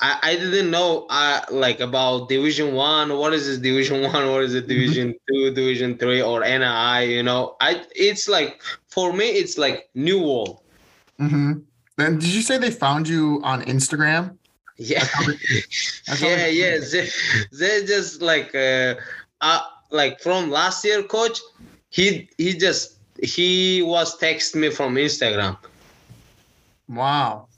I, 0.00 0.18
I 0.22 0.36
didn't 0.36 0.70
know 0.70 1.06
uh, 1.08 1.40
like 1.50 1.80
about 1.80 2.28
Division 2.28 2.74
One. 2.74 3.16
What 3.16 3.32
is 3.34 3.46
this 3.46 3.58
Division 3.58 4.02
One? 4.12 4.30
What 4.30 4.42
is 4.44 4.54
it 4.54 4.66
Division 4.66 5.14
Two, 5.28 5.50
Division 5.52 5.96
Three, 5.98 6.22
or 6.22 6.42
NI? 6.44 7.02
You 7.02 7.22
know, 7.22 7.56
I 7.60 7.82
it's 7.94 8.28
like 8.28 8.62
for 8.88 9.12
me 9.12 9.26
it's 9.26 9.58
like 9.58 9.88
new 9.94 10.18
world. 10.20 10.60
Mm-hmm. 11.20 11.52
Then 11.96 12.18
did 12.18 12.28
you 12.28 12.42
say 12.42 12.58
they 12.58 12.70
found 12.70 13.08
you 13.08 13.40
on 13.44 13.62
Instagram? 13.62 14.36
Yeah, 14.76 15.06
yeah, 16.20 16.46
yeah. 16.46 16.78
They, 16.78 17.08
they 17.52 17.84
just 17.84 18.22
like 18.22 18.54
uh, 18.54 18.94
uh, 19.40 19.60
like 19.90 20.20
from 20.20 20.50
last 20.50 20.84
year, 20.84 21.02
coach. 21.02 21.40
He 21.90 22.30
he 22.38 22.54
just 22.54 22.96
he 23.22 23.82
was 23.82 24.16
text 24.16 24.56
me 24.56 24.70
from 24.70 24.94
Instagram. 24.94 25.58
Wow. 26.88 27.48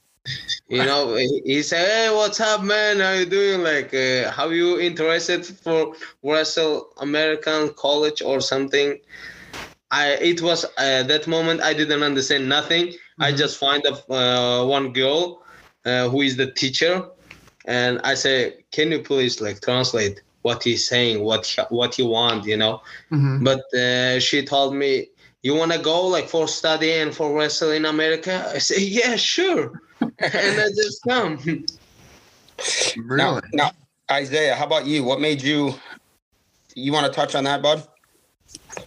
You 0.68 0.84
know, 0.84 1.14
he, 1.16 1.42
he 1.44 1.62
said, 1.62 1.86
"Hey, 1.86 2.14
what's 2.14 2.40
up, 2.40 2.62
man? 2.62 3.00
How 3.00 3.12
you 3.12 3.26
doing? 3.26 3.62
Like, 3.62 3.92
uh, 3.92 4.30
how 4.30 4.48
you 4.48 4.80
interested 4.80 5.44
for 5.44 5.94
wrestle 6.22 6.88
American 6.98 7.74
college 7.74 8.22
or 8.22 8.40
something?" 8.40 8.98
I 9.90 10.12
it 10.14 10.40
was 10.40 10.64
uh, 10.78 11.02
that 11.04 11.26
moment 11.26 11.60
I 11.60 11.74
didn't 11.74 12.02
understand 12.02 12.48
nothing. 12.48 12.94
I 13.20 13.32
Mhm. 13.32 13.38
just 13.38 13.58
find 13.58 13.82
a, 13.84 13.94
uh, 14.12 14.64
one 14.66 14.92
girl 14.92 15.42
uh, 15.84 16.08
who 16.08 16.22
is 16.22 16.36
the 16.36 16.50
teacher, 16.52 17.04
and 17.66 18.00
I 18.04 18.14
say, 18.14 18.64
"Can 18.72 18.90
you 18.92 19.00
please 19.00 19.40
like 19.40 19.60
translate 19.60 20.22
what 20.42 20.62
he's 20.62 20.88
saying? 20.88 21.22
What 21.22 21.46
he, 21.46 21.62
what 21.70 21.94
he 21.94 22.02
want? 22.02 22.46
You 22.46 22.56
know?" 22.56 22.82
Mhm. 23.12 23.44
But 23.44 23.62
uh, 23.78 24.20
she 24.20 24.44
told 24.44 24.74
me, 24.74 25.08
"You 25.42 25.54
want 25.54 25.72
to 25.72 25.78
go 25.78 26.06
like 26.06 26.28
for 26.28 26.48
study 26.48 26.92
and 26.92 27.14
for 27.14 27.34
wrestle 27.36 27.72
in 27.72 27.84
America?" 27.84 28.50
I 28.54 28.58
say, 28.58 28.80
"Yeah, 28.80 29.16
sure," 29.16 29.80
and 30.00 30.60
I 30.60 30.68
just 30.74 31.02
come. 31.06 31.38
Really? 32.96 33.16
Now, 33.16 33.40
now, 33.52 33.70
Isaiah, 34.10 34.54
how 34.54 34.66
about 34.66 34.86
you? 34.86 35.04
What 35.04 35.20
made 35.20 35.42
you? 35.42 35.74
You 36.74 36.92
want 36.92 37.06
to 37.06 37.12
touch 37.12 37.34
on 37.34 37.44
that, 37.44 37.62
bud? 37.62 37.86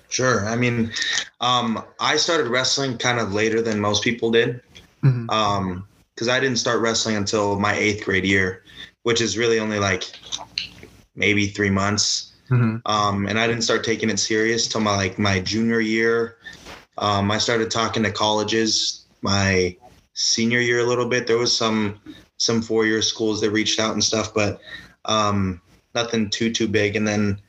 Sure. 0.09 0.45
I 0.47 0.55
mean, 0.55 0.91
um, 1.41 1.83
I 2.00 2.17
started 2.17 2.47
wrestling 2.47 2.97
kind 2.97 3.19
of 3.19 3.33
later 3.33 3.62
than 3.62 3.79
most 3.79 4.03
people 4.03 4.31
did. 4.31 4.62
Mhm. 5.03 5.31
Um, 5.31 5.88
because 6.15 6.29
I 6.29 6.39
didn't 6.39 6.59
start 6.59 6.79
wrestling 6.79 7.17
until 7.17 7.59
my 7.59 7.74
eighth 7.75 8.05
grade 8.05 8.24
year, 8.24 8.63
which 9.03 9.19
is 9.19 9.38
really 9.38 9.59
only 9.59 9.79
like 9.79 10.05
maybe 11.15 11.47
three 11.47 11.69
months. 11.69 12.31
Mhm. 12.50 12.81
Um, 12.85 13.27
and 13.27 13.38
I 13.38 13.47
didn't 13.47 13.63
start 13.63 13.83
taking 13.83 14.09
it 14.09 14.19
serious 14.19 14.67
till 14.67 14.81
my 14.81 14.95
like 14.95 15.19
my 15.19 15.39
junior 15.41 15.81
year. 15.81 16.38
Um, 16.97 17.31
I 17.31 17.38
started 17.38 17.69
talking 17.69 18.03
to 18.03 18.12
colleges 18.12 19.05
my 19.21 19.75
senior 20.13 20.59
year 20.59 20.79
a 20.79 20.85
little 20.85 21.07
bit. 21.07 21.27
There 21.27 21.38
was 21.38 21.55
some 21.55 22.00
some 22.38 22.62
four 22.62 22.85
year 22.85 23.01
schools 23.01 23.41
that 23.41 23.51
reached 23.51 23.79
out 23.79 23.93
and 23.93 24.03
stuff, 24.03 24.33
but 24.33 24.62
um, 25.05 25.62
nothing 25.93 26.29
too 26.29 26.51
too 26.51 26.67
big. 26.67 26.95
And 26.95 27.07
then 27.07 27.41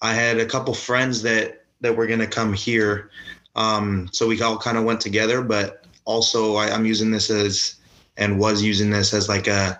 I 0.00 0.14
had 0.14 0.38
a 0.38 0.46
couple 0.46 0.74
friends 0.74 1.22
that 1.22 1.61
that 1.82 1.94
were 1.96 2.06
gonna 2.06 2.26
come 2.26 2.52
here, 2.52 3.10
um, 3.54 4.08
so 4.12 4.26
we 4.26 4.40
all 4.40 4.56
kind 4.56 4.78
of 4.78 4.84
went 4.84 5.00
together. 5.00 5.42
But 5.42 5.84
also, 6.04 6.56
I, 6.56 6.70
I'm 6.70 6.86
using 6.86 7.10
this 7.10 7.30
as 7.30 7.76
and 8.16 8.38
was 8.38 8.62
using 8.62 8.90
this 8.90 9.14
as 9.14 9.28
like 9.28 9.46
a 9.46 9.78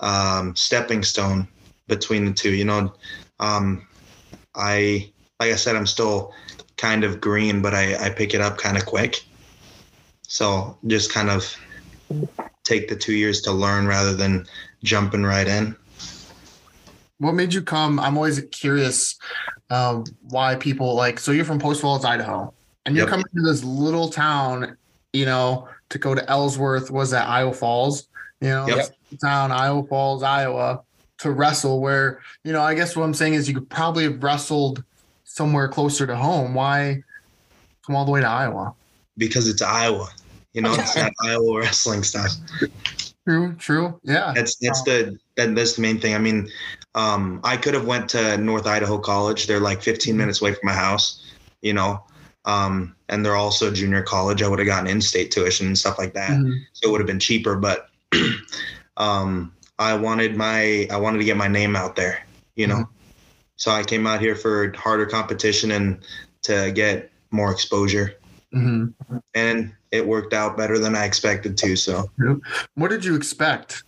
um, 0.00 0.56
stepping 0.56 1.02
stone 1.02 1.46
between 1.86 2.24
the 2.24 2.32
two. 2.32 2.54
You 2.54 2.64
know, 2.64 2.94
um, 3.38 3.86
I 4.54 5.10
like 5.38 5.52
I 5.52 5.56
said, 5.56 5.76
I'm 5.76 5.86
still 5.86 6.32
kind 6.76 7.04
of 7.04 7.20
green, 7.20 7.60
but 7.62 7.74
I, 7.74 8.06
I 8.06 8.10
pick 8.10 8.34
it 8.34 8.40
up 8.40 8.58
kind 8.58 8.76
of 8.76 8.86
quick. 8.86 9.24
So 10.22 10.78
just 10.86 11.12
kind 11.12 11.28
of 11.28 11.56
take 12.64 12.88
the 12.88 12.96
two 12.96 13.14
years 13.14 13.42
to 13.42 13.52
learn 13.52 13.86
rather 13.86 14.14
than 14.14 14.46
jumping 14.82 15.24
right 15.24 15.46
in. 15.46 15.76
What 17.18 17.34
made 17.34 17.52
you 17.52 17.62
come? 17.62 17.98
I'm 18.00 18.16
always 18.16 18.40
curious 18.50 19.18
um, 19.70 20.04
why 20.28 20.56
people 20.56 20.94
like. 20.94 21.18
So 21.18 21.32
you're 21.32 21.44
from 21.44 21.58
Post 21.58 21.80
Falls, 21.80 22.04
Idaho, 22.04 22.52
and 22.86 22.96
you're 22.96 23.04
Yep. 23.06 23.10
coming 23.10 23.26
to 23.36 23.42
this 23.42 23.64
little 23.64 24.08
town, 24.08 24.76
you 25.12 25.24
know, 25.24 25.68
to 25.90 25.98
go 25.98 26.14
to 26.14 26.28
Ellsworth. 26.30 26.90
Was 26.90 27.10
that 27.10 27.28
Iowa 27.28 27.52
Falls? 27.52 28.08
You 28.40 28.48
know, 28.48 28.66
Yep. 28.68 28.88
town 29.22 29.52
Iowa 29.52 29.86
Falls, 29.86 30.22
Iowa, 30.22 30.82
to 31.18 31.30
wrestle. 31.30 31.80
Where 31.80 32.20
you 32.44 32.52
know, 32.52 32.62
I 32.62 32.74
guess 32.74 32.96
what 32.96 33.04
I'm 33.04 33.14
saying 33.14 33.34
is 33.34 33.48
you 33.48 33.54
could 33.54 33.70
probably 33.70 34.04
have 34.04 34.22
wrestled 34.22 34.82
somewhere 35.24 35.68
closer 35.68 36.06
to 36.06 36.16
home. 36.16 36.54
Why 36.54 37.02
come 37.86 37.96
all 37.96 38.04
the 38.04 38.10
way 38.12 38.20
to 38.20 38.28
Iowa? 38.28 38.74
because 39.18 39.48
it's 39.48 39.60
Iowa. 39.60 40.08
You 40.54 40.62
know, 40.62 40.72
it's 40.74 40.96
not 40.96 41.12
Iowa 41.22 41.58
wrestling 41.60 42.02
stuff. 42.02 42.30
True, 43.28 43.54
true, 43.56 44.00
yeah. 44.02 44.32
That's 44.34 44.56
that's 44.56 44.82
the 44.82 45.18
that, 45.36 45.54
that's 45.54 45.74
the 45.74 45.82
main 45.82 46.00
thing. 46.00 46.14
I 46.14 46.18
mean, 46.18 46.48
um, 46.94 47.40
I 47.44 47.56
could 47.56 47.74
have 47.74 47.86
went 47.86 48.08
to 48.10 48.36
North 48.38 48.66
Idaho 48.66 48.98
College. 48.98 49.46
They're 49.46 49.60
like 49.60 49.82
15 49.82 50.16
minutes 50.16 50.40
away 50.40 50.52
from 50.54 50.64
my 50.64 50.72
house. 50.74 51.24
You 51.62 51.74
know, 51.74 52.02
um, 52.46 52.94
and 53.08 53.24
they're 53.24 53.36
also 53.36 53.70
junior 53.70 54.02
college. 54.02 54.42
I 54.42 54.48
would 54.48 54.58
have 54.58 54.66
gotten 54.66 54.86
in-state 54.88 55.30
tuition 55.30 55.66
and 55.66 55.78
stuff 55.78 55.98
like 55.98 56.14
that, 56.14 56.30
Mhm. 56.30 56.58
so 56.72 56.88
it 56.88 56.90
would 56.92 57.00
have 57.00 57.06
been 57.06 57.20
cheaper. 57.20 57.56
But 57.56 57.90
um, 58.96 59.52
I 59.78 59.94
wanted 59.94 60.36
my 60.36 60.86
I 60.90 60.96
wanted 60.96 61.18
to 61.18 61.24
get 61.24 61.36
my 61.36 61.48
name 61.48 61.76
out 61.76 61.96
there. 61.96 62.24
You 62.56 62.66
know, 62.66 62.88
so 63.56 63.70
I 63.70 63.82
came 63.84 64.06
out 64.06 64.20
here 64.20 64.34
for 64.36 64.72
harder 64.76 65.06
competition 65.06 65.70
and 65.70 65.98
to 66.42 66.72
get 66.72 67.10
more 67.30 67.50
exposure. 67.52 68.14
Mhm. 68.52 68.92
and 69.36 69.72
it 69.92 70.04
worked 70.04 70.32
out 70.32 70.56
better 70.56 70.76
than 70.76 70.96
I 70.96 71.04
expected 71.04 71.56
to. 71.58 71.76
So, 71.76 72.10
What 72.74 72.90
did 72.90 73.04
you 73.04 73.14
expect? 73.14 73.84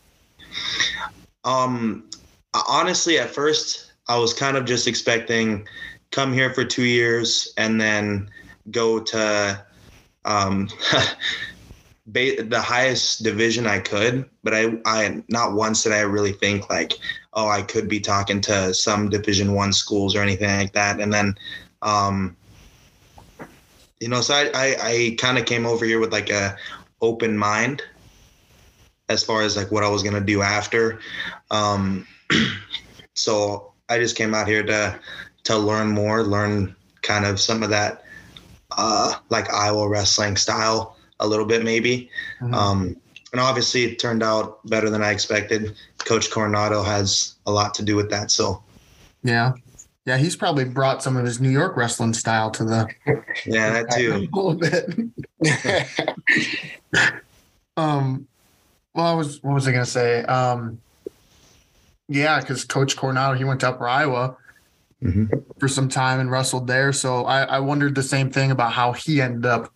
um, 1.44 2.04
honestly, 2.68 3.18
at 3.18 3.30
first, 3.30 3.92
I 4.08 4.18
was 4.18 4.34
kind 4.34 4.56
of 4.56 4.64
just 4.64 4.86
expecting 4.86 5.66
come 6.10 6.32
here 6.32 6.52
for 6.52 6.64
two 6.64 6.84
years 6.84 7.52
and 7.56 7.80
then 7.80 8.28
go 8.70 9.00
to 9.00 9.64
um, 10.24 10.68
the 12.06 12.62
highest 12.64 13.22
division 13.22 13.66
I 13.66 13.80
could. 13.80 14.28
But 14.44 14.54
I, 14.54 14.78
I 14.84 15.22
not 15.28 15.54
once 15.54 15.82
did 15.82 15.92
I 15.92 16.00
really 16.00 16.32
think 16.32 16.68
like, 16.70 16.94
oh, 17.32 17.48
I 17.48 17.62
could 17.62 17.88
be 17.88 18.00
talking 18.00 18.40
to 18.42 18.74
some 18.74 19.08
Division 19.08 19.54
One 19.54 19.72
schools 19.72 20.14
or 20.14 20.20
anything 20.20 20.50
like 20.50 20.72
that. 20.74 21.00
And 21.00 21.12
then, 21.12 21.34
um, 21.80 22.36
you 24.00 24.08
know, 24.08 24.20
so 24.20 24.34
I, 24.34 24.50
I, 24.54 24.76
I 24.80 25.16
kind 25.18 25.38
of 25.38 25.46
came 25.46 25.64
over 25.64 25.84
here 25.84 26.00
with 26.00 26.12
like 26.12 26.30
a 26.30 26.56
open 27.00 27.36
mind 27.36 27.82
as 29.08 29.22
far 29.22 29.42
as 29.42 29.56
like 29.56 29.70
what 29.70 29.84
I 29.84 29.88
was 29.88 30.02
gonna 30.02 30.20
do 30.20 30.42
after. 30.42 31.00
Um, 31.50 32.06
so 33.14 33.72
I 33.88 33.98
just 33.98 34.16
came 34.16 34.34
out 34.34 34.46
here 34.46 34.62
to 34.62 34.98
to 35.44 35.56
learn 35.56 35.88
more, 35.88 36.22
learn 36.22 36.74
kind 37.02 37.24
of 37.24 37.40
some 37.40 37.62
of 37.62 37.70
that 37.70 38.04
uh, 38.76 39.14
like 39.28 39.52
Iowa 39.52 39.88
wrestling 39.88 40.36
style 40.36 40.96
a 41.20 41.26
little 41.26 41.46
bit 41.46 41.64
maybe. 41.64 42.10
Mhm. 42.40 42.54
Um, 42.54 42.96
and 43.32 43.40
obviously 43.40 43.84
it 43.84 43.98
turned 43.98 44.22
out 44.22 44.64
better 44.66 44.90
than 44.90 45.02
I 45.02 45.10
expected. 45.10 45.74
Coach 45.98 46.30
Coronado 46.30 46.82
has 46.82 47.34
a 47.46 47.50
lot 47.50 47.74
to 47.74 47.82
do 47.82 47.96
with 47.96 48.10
that. 48.10 48.30
So 48.30 48.62
Yeah. 49.22 49.52
Yeah, 50.04 50.16
he's 50.16 50.34
probably 50.34 50.64
brought 50.64 51.00
some 51.00 51.16
of 51.16 51.24
his 51.24 51.40
New 51.40 51.50
York 51.50 51.76
wrestling 51.76 52.12
style 52.12 52.50
to 52.52 52.64
the 52.64 52.88
yeah, 53.46 53.70
that 53.70 53.90
too 53.92 54.28
a 54.32 54.36
little 54.36 54.54
bit. 54.54 54.88
Um, 57.76 58.26
well, 58.94 59.06
I 59.06 59.14
was 59.14 59.42
what 59.42 59.54
was 59.54 59.66
I 59.66 59.72
gonna 59.72 59.86
say? 59.86 60.22
Um, 60.24 60.80
yeah, 62.08 62.40
because 62.40 62.64
Coach 62.64 62.96
Coronado 62.96 63.36
he 63.36 63.44
went 63.44 63.60
to 63.60 63.68
Upper 63.68 63.88
Iowa 63.88 64.36
Mhm. 65.02 65.44
for 65.58 65.66
some 65.66 65.88
time 65.88 66.20
and 66.20 66.30
wrestled 66.30 66.68
there. 66.68 66.92
So 66.92 67.24
I, 67.24 67.42
I 67.42 67.58
wondered 67.58 67.96
the 67.96 68.04
same 68.04 68.30
thing 68.30 68.52
about 68.52 68.72
how 68.72 68.92
he 68.92 69.20
ended 69.20 69.46
up 69.46 69.72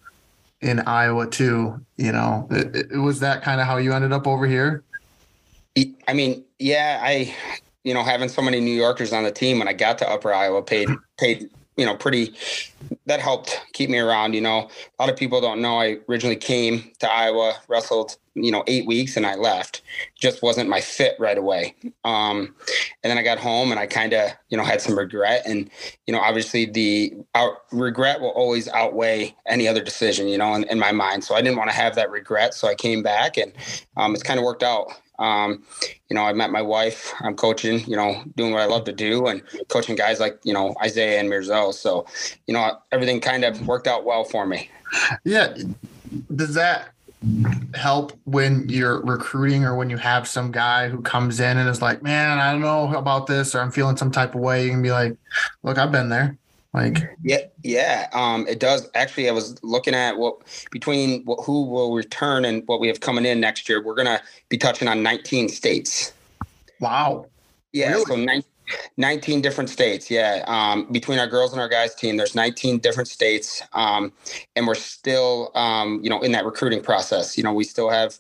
in 0.61 0.81
Iowa 0.81 1.27
too. 1.27 1.81
You 1.97 2.13
know, 2.13 2.47
it, 2.51 2.93
it, 2.93 2.99
was 2.99 3.21
that 3.21 3.43
kind 3.43 3.61
of 3.61 3.67
how 3.67 3.79
you 3.79 3.93
ended 3.93 4.13
up 4.13 4.27
over 4.27 4.47
here? 4.47 4.85
I 6.09 6.15
mean, 6.15 6.45
yeah, 6.59 7.01
I, 7.03 7.35
you 7.83 7.93
know, 7.93 8.03
having 8.05 8.29
so 8.29 8.41
many 8.41 8.61
New 8.61 8.75
Yorkers 8.75 9.13
on 9.13 9.25
the 9.25 9.33
team 9.33 9.59
when 9.59 9.69
I 9.69 9.73
got 9.73 9.99
to 9.99 10.09
Upper 10.09 10.33
Iowa 10.33 10.63
paid 10.63 10.89
paid, 11.19 11.51
you 11.77 11.85
know, 11.85 11.97
pretty. 11.97 12.35
That 13.07 13.21
helped 13.21 13.61
keep 13.73 13.91
me 13.91 13.99
around. 13.99 14.35
You 14.35 14.41
know, 14.43 14.71
a 14.99 15.03
lot 15.03 15.11
of 15.11 15.17
people 15.17 15.41
don't 15.41 15.61
know 15.61 15.81
I 15.81 15.99
originally 16.09 16.37
came 16.37 16.91
to 17.01 17.11
Iowa, 17.11 17.55
wrestled, 17.69 18.17
you 18.37 18.53
know, 18.53 18.63
eight 18.67 18.87
weeks, 18.87 19.17
and 19.17 19.27
I 19.27 19.35
left. 19.35 19.83
Just 20.15 20.43
wasn't 20.43 20.69
my 20.69 20.81
fit 20.81 21.17
right 21.19 21.39
away. 21.39 21.75
Um, 22.05 22.55
and 23.03 23.11
then 23.11 23.19
I 23.19 23.23
got 23.23 23.39
home, 23.39 23.71
and 23.71 23.81
I 23.81 23.87
kind 23.87 24.13
of, 24.13 24.31
you 24.51 24.57
know, 24.57 24.65
had 24.65 24.81
some 24.81 24.97
regret, 24.97 25.43
and 25.47 25.71
you 26.07 26.13
know, 26.13 26.21
obviously 26.21 26.67
the 26.67 27.15
out, 27.35 27.55
regret 27.73 28.21
will 28.21 28.31
always 28.31 28.69
outweigh 28.69 29.35
any 29.47 29.67
other 29.67 29.83
decision, 29.83 30.29
you 30.29 30.39
know, 30.39 30.55
in, 30.55 30.65
in 30.65 30.79
my 30.79 30.93
mind. 30.93 31.25
So 31.25 31.35
I 31.35 31.43
didn't 31.43 31.57
want 31.57 31.71
to 31.71 31.77
have 31.77 31.95
that 31.97 32.11
regret, 32.11 32.55
so 32.55 32.69
I 32.69 32.75
came 32.75 33.03
back, 33.03 33.37
and 33.37 33.53
um, 33.97 34.15
it's 34.15 34.23
kind 34.23 34.39
of 34.39 34.45
worked 34.45 34.63
out. 34.63 34.93
Um, 35.19 35.65
you 36.11 36.15
know, 36.15 36.23
I 36.23 36.33
met 36.35 36.51
my 36.51 36.63
wife. 36.63 37.15
I'm 37.21 37.35
coaching, 37.35 37.81
you 37.89 37.97
know, 37.97 38.23
doing 38.37 38.53
what 38.53 38.61
I 38.61 38.67
love 38.67 38.85
to 38.85 38.93
do 38.93 39.27
and 39.27 39.43
coaching 39.69 39.97
guys 39.97 40.21
like, 40.21 40.39
you 40.45 40.53
know, 40.53 40.75
Isaiah 40.83 41.21
and 41.21 41.31
Mirzo. 41.31 41.73
So, 41.73 42.07
you 42.47 42.55
know, 42.55 42.79
everything 42.93 43.21
kind 43.21 43.45
of 43.45 43.67
worked 43.67 43.87
out 43.87 44.05
well 44.05 44.25
for 44.25 44.47
me. 44.47 44.71
Yeah. 45.25 45.57
Does 46.35 46.55
that 46.55 46.93
help 47.75 48.13
when 48.25 48.69
you're 48.69 49.01
recruiting 49.03 49.65
or 49.65 49.75
when 49.77 49.91
you 49.91 49.97
have 49.97 50.29
some 50.29 50.51
guy 50.53 50.89
who 50.89 51.01
comes 51.03 51.41
in 51.41 51.57
and 51.59 51.69
is 51.69 51.83
like, 51.83 52.03
man, 52.03 52.39
I 52.39 52.53
don't 52.53 52.61
know 52.61 52.95
about 52.97 53.27
this 53.27 53.55
or 53.55 53.61
I'm 53.61 53.71
feeling 53.71 53.97
some 53.97 54.11
type 54.11 54.35
of 54.35 54.41
way? 54.41 54.65
You 54.65 54.71
can 54.71 54.83
be 54.83 54.91
like, 54.93 55.17
look, 55.63 55.79
I've 55.79 55.93
been 55.93 56.09
there. 56.09 56.37
Like, 56.73 56.99
Yeah, 57.23 57.39
yeah. 57.63 58.09
Um, 58.13 58.47
it 58.47 58.61
does. 58.61 58.89
Actually, 58.95 59.29
I 59.29 59.33
was 59.33 59.63
looking 59.65 59.95
at 59.95 60.19
what 60.19 60.37
between 60.71 61.25
what, 61.25 61.43
who 61.45 61.65
will 61.65 61.95
return 61.95 62.45
and 62.45 62.63
what 62.67 62.81
we 62.81 62.89
have 62.89 63.01
coming 63.01 63.25
in 63.25 63.41
next 63.41 63.69
year. 63.69 63.83
We're 63.83 63.95
gonna 63.95 64.21
be 64.51 64.59
touching 64.59 64.87
on 64.87 65.03
19 65.03 65.49
states. 65.49 66.13
wow. 66.81 67.27
Yeah, 67.73 67.91
Really? 67.93 68.05
so 68.05 68.17
nine, 68.17 68.45
19 68.97 69.41
different 69.41 69.71
states. 69.71 70.11
Yeah. 70.11 70.45
Um, 70.47 70.91
between 70.93 71.19
our 71.19 71.27
girls 71.27 71.53
and 71.53 71.61
our 71.61 71.69
guys 71.69 71.95
team, 71.95 72.17
there's 72.17 72.35
19 72.35 72.79
different 72.79 73.09
states. 73.09 73.63
Um, 73.73 74.13
and 74.55 74.67
we're 74.67 74.75
still, 74.75 75.51
um, 75.55 76.01
you 76.03 76.11
know, 76.11 76.21
in 76.21 76.33
that 76.33 76.45
recruiting 76.45 76.83
process. 76.83 77.37
You 77.37 77.45
know, 77.45 77.53
we 77.53 77.65
still 77.65 77.91
have 77.91 78.19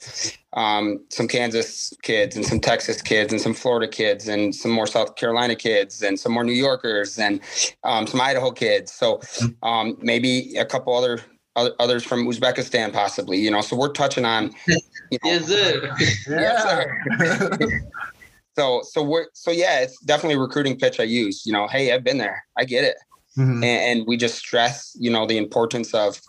um, 0.52 1.04
some 1.10 1.28
Kansas 1.28 1.92
kids 2.02 2.36
and 2.36 2.44
some 2.44 2.60
Texas 2.60 3.02
kids 3.02 3.32
and 3.32 3.40
some 3.40 3.54
Florida 3.54 3.88
kids 3.88 4.28
and 4.28 4.54
some 4.54 4.70
more 4.70 4.86
South 4.86 5.16
Carolina 5.16 5.54
kids 5.54 6.02
and 6.02 6.18
some 6.18 6.32
more 6.32 6.44
New 6.44 6.52
Yorkers 6.52 7.18
and 7.18 7.40
um, 7.84 8.06
some 8.06 8.20
Idaho 8.20 8.50
kids. 8.50 8.92
So 8.92 9.20
um, 9.62 9.96
maybe 10.00 10.56
a 10.56 10.64
couple 10.64 10.94
other 10.96 11.20
others 11.56 12.04
from 12.04 12.26
Uzbekistan, 12.26 12.92
possibly. 12.92 13.38
You 13.38 13.50
know, 13.50 13.60
so 13.60 13.76
we're 13.76 13.92
touching 13.92 14.24
on. 14.24 14.52
You 15.12 15.18
know, 15.22 15.30
Yes, 15.30 15.46
sir. 15.46 15.94
Yes, 16.28 16.62
sir. 16.64 17.90
so 18.58 18.82
so 18.82 19.02
we're 19.02 19.26
so 19.34 19.50
yeah, 19.50 19.80
it's 19.80 19.98
definitely 20.00 20.36
a 20.36 20.40
recruiting 20.40 20.78
pitch 20.78 20.98
I 20.98 21.04
use. 21.04 21.44
You 21.44 21.52
know, 21.52 21.66
hey, 21.68 21.92
I've 21.92 22.04
been 22.04 22.18
there. 22.18 22.44
I 22.56 22.64
get 22.64 22.84
it. 22.84 22.96
Mhm. 23.36 23.56
And, 23.56 23.64
and 23.64 24.06
we 24.06 24.16
just 24.16 24.38
stress, 24.38 24.96
you 24.98 25.10
know, 25.10 25.26
the 25.26 25.36
importance 25.36 25.92
of, 25.92 26.20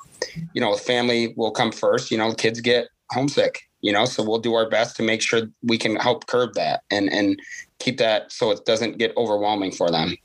you 0.54 0.60
know, 0.60 0.76
family 0.76 1.34
will 1.38 1.52
come 1.52 1.72
first. 1.72 2.12
You 2.12 2.18
know, 2.18 2.34
kids 2.34 2.60
get 2.60 2.90
homesick. 3.12 3.62
You 3.82 3.94
know, 3.94 4.06
so 4.06 4.24
we'll 4.24 4.40
do 4.40 4.56
our 4.56 4.70
best 4.70 4.96
to 4.98 5.04
make 5.04 5.22
sure 5.22 5.44
we 5.64 5.78
can 5.78 5.96
help 5.96 6.28
curb 6.28 6.54
that 6.56 6.82
and 6.92 7.12
and 7.12 7.40
keep 7.80 7.98
that 8.00 8.32
so 8.32 8.52
it 8.52 8.66
doesn't 8.66 8.98
get 8.98 9.16
overwhelming 9.16 9.72
for 9.72 9.90
them. 9.92 10.18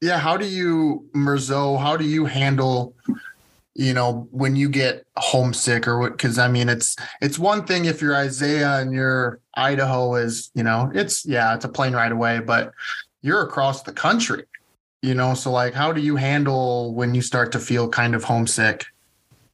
Yeah, 0.00 0.18
how 0.18 0.36
do 0.36 0.46
you, 0.46 1.08
Mirzo, 1.14 1.78
how 1.78 1.96
do 1.96 2.04
you 2.04 2.24
handle, 2.24 2.96
you 3.74 3.94
know, 3.94 4.28
when 4.30 4.54
you 4.54 4.68
get 4.68 5.06
homesick 5.16 5.88
or 5.88 5.98
what? 5.98 6.12
Because 6.12 6.38
I 6.38 6.48
mean, 6.48 6.68
it's 6.68 6.96
it's 7.20 7.38
one 7.38 7.64
thing 7.64 7.86
if 7.86 8.02
you're 8.02 8.14
Isaiah 8.14 8.78
and 8.78 8.92
you're 8.92 9.40
Idaho 9.54 10.14
is, 10.14 10.50
you 10.54 10.62
know, 10.62 10.90
it's 10.94 11.24
yeah, 11.24 11.54
it's 11.54 11.64
a 11.64 11.68
plane 11.68 11.94
right 11.94 12.12
away, 12.12 12.40
but 12.40 12.72
you're 13.22 13.42
across 13.42 13.82
the 13.82 13.92
country, 13.92 14.44
you 15.00 15.14
know. 15.14 15.34
So 15.34 15.50
like, 15.50 15.72
how 15.72 15.92
do 15.92 16.02
you 16.02 16.16
handle 16.16 16.94
when 16.94 17.14
you 17.14 17.22
start 17.22 17.52
to 17.52 17.58
feel 17.58 17.88
kind 17.88 18.14
of 18.14 18.24
homesick? 18.24 18.84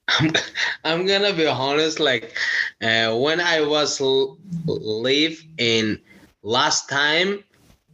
I'm, 0.08 0.32
I'm 0.84 1.06
gonna 1.06 1.32
be 1.32 1.46
honest. 1.46 2.00
Like 2.00 2.36
uh, 2.82 3.16
when 3.16 3.40
I 3.40 3.60
was 3.60 4.00
l- 4.00 4.36
live 4.66 5.40
in 5.58 6.00
last 6.42 6.88
time 6.88 7.44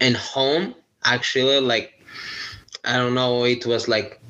in 0.00 0.14
home, 0.14 0.75
actually, 1.04 1.61
like 1.61 2.02
I 2.85 2.97
don't 2.97 3.14
know, 3.14 3.45
it 3.45 3.66
was 3.66 3.88
like 3.88 4.23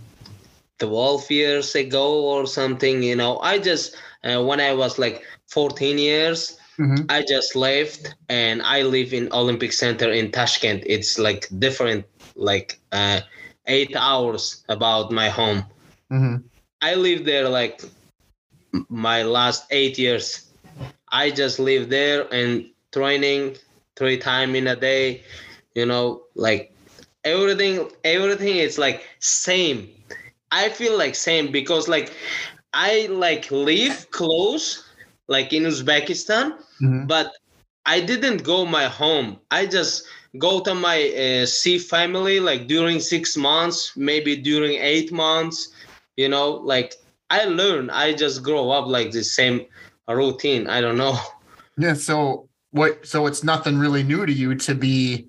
12 0.84 1.30
years 1.30 1.74
ago 1.74 2.22
or 2.24 2.46
something. 2.46 3.02
You 3.02 3.16
know, 3.16 3.38
I 3.38 3.58
just 3.58 3.96
uh, 4.24 4.42
when 4.42 4.60
I 4.60 4.72
was 4.74 4.98
like 4.98 5.22
14 5.48 5.98
years, 5.98 6.58
Mhm. 6.78 7.06
I 7.08 7.22
just 7.22 7.54
left 7.54 8.14
and 8.28 8.62
I 8.62 8.82
live 8.82 9.12
in 9.12 9.28
Olympic 9.32 9.72
Center 9.72 10.10
in 10.12 10.30
Tashkent. 10.32 10.82
It's 10.86 11.18
like 11.18 11.48
different, 11.58 12.04
like 12.36 12.78
uh, 12.92 13.20
eight 13.66 13.94
hours 13.96 14.64
about 14.68 15.12
my 15.12 15.28
home. 15.28 15.64
Mhm. 16.10 16.42
I 16.82 16.94
lived 16.96 17.24
there 17.26 17.48
like 17.48 17.82
my 18.88 19.22
last 19.22 19.64
eight 19.70 19.98
years. 19.98 20.50
I 21.08 21.30
just 21.30 21.58
live 21.58 21.88
there 21.90 22.26
and 22.32 22.66
training 22.92 23.56
three 23.96 24.18
time 24.18 24.54
in 24.54 24.66
a 24.66 24.76
day. 24.76 25.22
You 25.74 25.86
know, 25.86 26.22
like 26.34 26.72
everything, 27.24 27.90
everything 28.04 28.56
is 28.56 28.78
like 28.78 29.02
same. 29.20 29.88
I 30.54 30.69
feel 30.69 30.97
like 30.97 31.14
same 31.14 31.50
because 31.50 31.88
like 31.88 32.12
I 32.73 33.06
like 33.10 33.50
live 33.50 34.10
close, 34.10 34.84
like 35.26 35.52
in 35.52 35.64
Uzbekistan, 35.64 36.54
Mhm. 36.80 37.08
but 37.08 37.26
I 37.86 38.00
didn't 38.00 38.45
go 38.45 38.64
my 38.64 38.86
home. 38.86 39.38
I 39.50 39.67
just 39.67 40.04
go 40.38 40.60
to 40.60 40.75
my 40.75 40.99
uh, 41.25 41.47
see 41.47 41.78
family 41.78 42.40
like 42.40 42.67
during 42.67 43.00
six 43.00 43.36
months, 43.36 43.93
maybe 43.97 44.36
during 44.36 44.75
eight 44.80 45.10
months. 45.12 45.69
You 46.17 46.28
know, 46.28 46.62
like 46.73 46.95
I 47.30 47.45
learn. 47.45 47.90
I 47.90 48.14
just 48.14 48.43
grow 48.43 48.71
up 48.71 48.86
like 48.86 49.10
the 49.10 49.25
same 49.25 49.67
routine. 50.08 50.69
I 50.69 50.80
don't 50.80 50.97
know. 50.97 51.19
Yeah. 51.76 51.95
So 51.95 52.49
what? 52.71 53.04
So 53.04 53.26
it's 53.26 53.43
nothing 53.43 53.78
really 53.78 54.04
new 54.04 54.25
to 54.26 54.32
you 54.32 54.54
to 54.54 54.75
be 54.75 55.26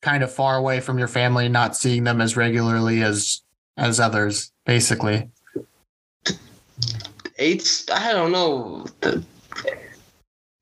kind 0.00 0.22
of 0.22 0.30
far 0.32 0.56
away 0.56 0.78
from 0.78 0.96
your 0.98 1.08
family, 1.08 1.48
not 1.48 1.74
seeing 1.76 2.04
them 2.04 2.20
as 2.20 2.36
regularly 2.36 3.02
as 3.02 3.42
as 3.76 3.98
others, 3.98 4.51
basically. 4.64 5.30
It's 7.36 7.88
I 7.90 8.12
don't 8.12 8.32
know. 8.32 8.84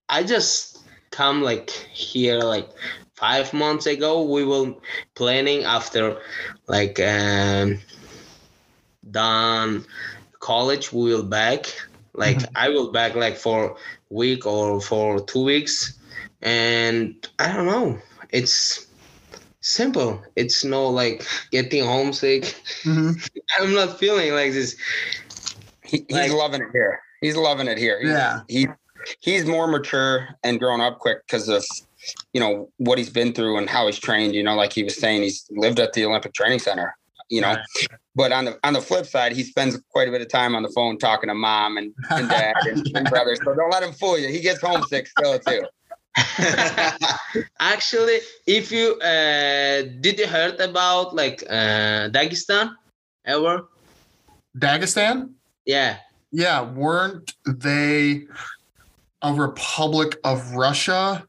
I 0.09 0.23
just 0.23 0.79
come 1.11 1.43
like 1.43 1.71
here 1.71 2.39
like 2.41 2.69
five 3.15 3.53
months 3.53 3.87
ago. 3.87 4.23
We 4.23 4.45
were 4.45 4.75
planning 5.15 5.65
after 5.65 6.19
like 6.67 6.99
um 7.01 7.79
done 9.11 9.85
college. 10.41 10.93
We 10.93 11.13
will 11.15 11.23
back. 11.23 11.67
Like 12.15 12.39
Mhm. 12.39 12.53
I 12.55 12.69
will 12.69 12.91
back 12.93 13.15
like 13.15 13.37
for 13.37 13.77
week 14.11 14.47
or 14.47 14.81
for 14.81 15.21
two 15.21 15.45
weeks, 15.45 15.99
and 16.43 17.15
I 17.39 17.53
don't 17.53 17.67
know. 17.67 17.99
It's 18.31 18.87
simple. 19.61 20.23
It's 20.37 20.65
no 20.65 20.89
like 20.89 21.25
getting 21.51 21.85
homesick. 21.85 22.43
Mhm. 22.83 23.29
I'm 23.61 23.75
not 23.75 23.99
feeling 23.99 24.33
like 24.35 24.53
this. 24.53 24.77
He, 25.85 26.05
he's 26.09 26.17
Like- 26.17 26.33
loving 26.33 26.63
it 26.63 26.69
here. 26.73 27.01
He's 27.21 27.37
loving 27.37 27.69
it 27.69 27.77
here. 27.79 28.01
He's, 28.01 28.11
Yeah. 28.11 28.41
He 28.49 28.67
he's 29.21 29.45
more 29.45 29.67
mature 29.67 30.29
and 30.43 30.59
grown 30.59 30.81
up 30.81 30.99
quick 30.99 31.19
because 31.27 31.49
of 31.49 31.65
you 32.33 32.41
know 32.41 32.71
what 32.79 32.97
he's 32.97 33.11
been 33.11 33.33
through 33.35 33.59
and 33.59 33.69
how 33.69 33.87
he's 33.87 33.99
trained. 33.99 34.35
You 34.35 34.43
know, 34.43 34.55
like 34.55 34.73
he 34.73 34.83
was 34.85 34.97
saying, 34.97 35.23
he's 35.23 35.47
lived 35.51 35.79
at 35.81 35.93
the 35.93 36.05
Olympic 36.07 36.33
Training 36.33 36.59
Center. 36.61 36.97
You 37.29 37.43
know, 37.43 37.57
but 38.17 38.33
on 38.33 38.47
the 38.47 38.59
on 38.65 38.73
the 38.73 38.81
flip 38.81 39.07
side, 39.07 39.33
he 39.33 39.45
spends 39.45 39.81
quite 39.91 40.09
a 40.09 40.11
bit 40.11 40.21
of 40.21 40.29
time 40.29 40.57
on 40.57 40.63
the 40.65 40.69
phone 40.71 40.99
talking 40.99 41.29
to 41.29 41.35
mom 41.35 41.77
and, 41.77 41.93
and 42.11 42.29
dad 42.29 42.55
and, 42.63 42.85
and 42.95 43.07
brothers. 43.11 43.39
So 43.45 43.55
don't 43.55 43.71
let 43.71 43.83
him 43.85 43.93
fool 43.93 44.19
you. 44.19 44.29
He 44.29 44.41
gets 44.41 44.61
homesick 44.61 45.07
still 45.07 45.39
too. 45.39 45.63
Actually, 47.61 48.21
if 48.47 48.73
you 48.73 48.95
uh, 49.01 49.83
did 50.01 50.19
you 50.19 50.27
heard 50.27 50.61
about 50.61 51.15
like 51.15 51.43
uh, 51.49 52.09
Dagestan 52.11 52.75
ever? 53.25 53.69
Dagestan? 54.59 55.31
Yeah, 55.67 55.99
Yeah, 56.33 56.63
weren't 56.63 57.35
they 57.47 58.27
a 59.23 59.33
republic 59.35 60.19
of 60.25 60.55
Russia? 60.55 61.25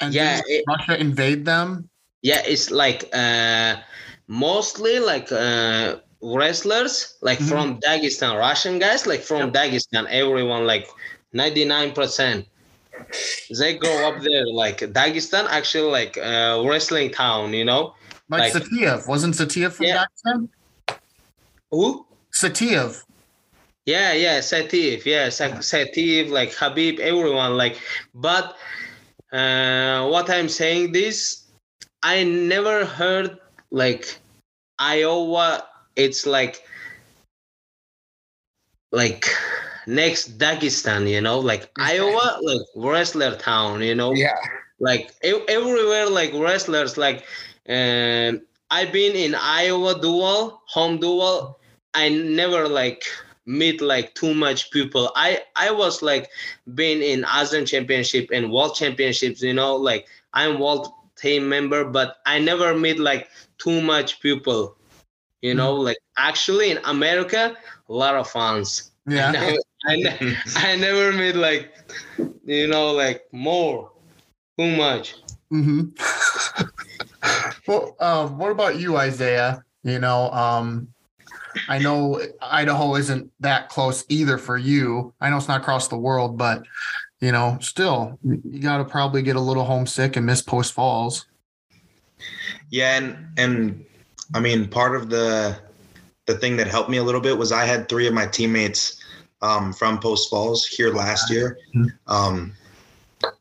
And 0.00 0.14
Yeah, 0.14 0.40
it- 0.46 0.64
Russia 0.68 0.96
invade 1.00 1.44
them? 1.44 1.88
yeah. 2.22 2.42
It's 2.46 2.70
like 2.70 3.08
uh, 3.12 3.76
mostly 4.28 4.98
like 4.98 5.30
uh, 5.32 6.00
wrestlers 6.22 7.16
like 7.20 7.38
Mhm. 7.40 7.48
from 7.48 7.66
Dagestan, 7.80 8.38
Russian 8.38 8.78
guys 8.78 9.06
like 9.06 9.22
from 9.22 9.52
Dagestan. 9.52 10.06
Everyone 10.08 10.64
like 10.66 10.88
ninety 11.32 11.64
nine 11.64 11.92
percent. 11.92 12.46
They 13.58 13.74
grow 13.76 14.08
up 14.08 14.22
there. 14.22 14.46
Like 14.46 14.78
Dagestan, 14.80 15.46
actually 15.48 15.90
like 15.90 16.16
uh, 16.18 16.62
wrestling 16.64 17.10
town. 17.10 17.52
You 17.54 17.64
know 17.64 17.94
Like, 18.28 18.54
Like- 18.54 18.62
Saitiev. 18.62 19.06
Wasn't 19.08 19.34
Saitiev 19.34 19.72
from 19.72 19.86
Yeah. 19.86 20.04
Dagestan? 20.26 20.48
who? 21.70 22.06
Saitiev. 22.32 23.02
Yeah, 23.86 24.12
yeah, 24.14 24.38
Saitiev, 24.40 25.04
yeah, 25.04 25.28
Sa- 25.28 25.60
Saitiev, 25.60 26.30
like 26.30 26.54
Habib, 26.54 27.00
everyone, 27.00 27.58
like, 27.58 27.76
but 28.14 28.56
uh, 29.30 30.08
what 30.08 30.30
I'm 30.30 30.48
saying 30.48 30.92
this, 30.92 31.44
I 32.02 32.24
never 32.24 32.86
heard 32.86 33.36
like 33.70 34.18
Iowa. 34.78 35.68
It's 35.96 36.24
like 36.26 36.62
like 38.92 39.26
next 39.86 40.38
Dagestan, 40.38 41.08
you 41.08 41.20
know, 41.20 41.38
like 41.38 41.70
Iowa, 41.78 42.38
like 42.42 42.60
wrestler 42.76 43.36
town, 43.36 43.82
you 43.82 43.94
know, 43.94 44.12
Yeah. 44.12 44.36
like 44.80 45.10
everywhere 45.22 46.08
like 46.08 46.32
wrestlers 46.34 46.96
like 46.98 47.24
um 47.68 48.40
i've 48.70 48.92
been 48.92 49.14
in 49.14 49.34
iowa 49.34 49.98
dual 50.00 50.60
home 50.66 50.98
dual. 50.98 51.58
I 51.94 52.08
never 52.08 52.66
like 52.68 53.04
meet 53.46 53.80
like 53.80 54.14
too 54.14 54.34
much 54.34 54.70
people. 54.70 55.12
I 55.14 55.42
i 55.56 55.70
was 55.70 56.02
like 56.02 56.28
been 56.74 57.02
in 57.02 57.24
asian 57.24 57.64
championship 57.66 58.28
and 58.32 58.50
world 58.50 58.74
championships 58.74 59.42
you 59.42 59.54
know? 59.54 59.76
Like 59.76 60.06
i'm 60.32 60.58
world 60.58 60.88
team 61.16 61.48
member 61.48 61.84
but 61.84 62.16
i 62.26 62.38
never 62.38 62.74
meet 62.76 62.98
like 62.98 63.28
too 63.58 63.80
much 63.80 64.20
people 64.20 64.76
you 65.42 65.54
know? 65.54 65.74
Like 65.74 65.98
actually 66.18 66.70
in 66.72 66.78
america 66.84 67.56
a 67.88 67.92
lot 67.92 68.14
of 68.14 68.28
fans. 68.28 68.90
Yeah. 69.06 69.54
I, 69.86 69.96
never, 69.96 70.16
I, 70.20 70.24
ne- 70.24 70.36
I 70.56 70.76
never 70.76 71.12
meet 71.12 71.36
like 71.36 71.74
you 72.44 72.68
know 72.68 72.92
like 72.92 73.22
more 73.32 73.90
too 74.58 74.76
much 74.76 75.16
hmm 75.50 75.82
well, 77.66 77.96
um, 78.00 78.38
what 78.38 78.50
about 78.50 78.78
you, 78.78 78.96
Isaiah? 78.96 79.64
You 79.82 79.98
know, 79.98 80.30
um, 80.30 80.88
I 81.68 81.78
know 81.78 82.20
Idaho 82.40 82.96
isn't 82.96 83.30
that 83.40 83.68
close 83.68 84.04
either 84.08 84.38
for 84.38 84.56
you. 84.56 85.14
I 85.20 85.30
know 85.30 85.36
it's 85.36 85.48
not 85.48 85.60
across 85.60 85.88
the 85.88 85.96
world, 85.96 86.36
but 86.36 86.64
you 87.20 87.32
know, 87.32 87.58
still, 87.60 88.18
you 88.22 88.60
got 88.60 88.78
to 88.78 88.84
probably 88.84 89.22
get 89.22 89.36
a 89.36 89.40
little 89.40 89.64
homesick 89.64 90.16
and 90.16 90.26
miss 90.26 90.42
Post 90.42 90.72
Falls. 90.72 91.26
Yeah, 92.70 92.96
and 92.98 93.28
and 93.36 93.84
I 94.34 94.40
mean, 94.40 94.68
part 94.68 94.96
of 94.96 95.10
the 95.10 95.58
the 96.26 96.36
thing 96.36 96.56
that 96.56 96.66
helped 96.66 96.90
me 96.90 96.96
a 96.96 97.04
little 97.04 97.20
bit 97.20 97.38
was 97.38 97.52
I 97.52 97.64
had 97.64 97.88
three 97.88 98.06
of 98.06 98.14
my 98.14 98.26
teammates 98.26 99.00
um, 99.44 99.72
from 99.72 100.00
Post 100.00 100.30
Falls 100.30 100.66
here 100.66 100.92
last 100.92 101.30
year. 101.30 101.58
Um, 102.06 102.54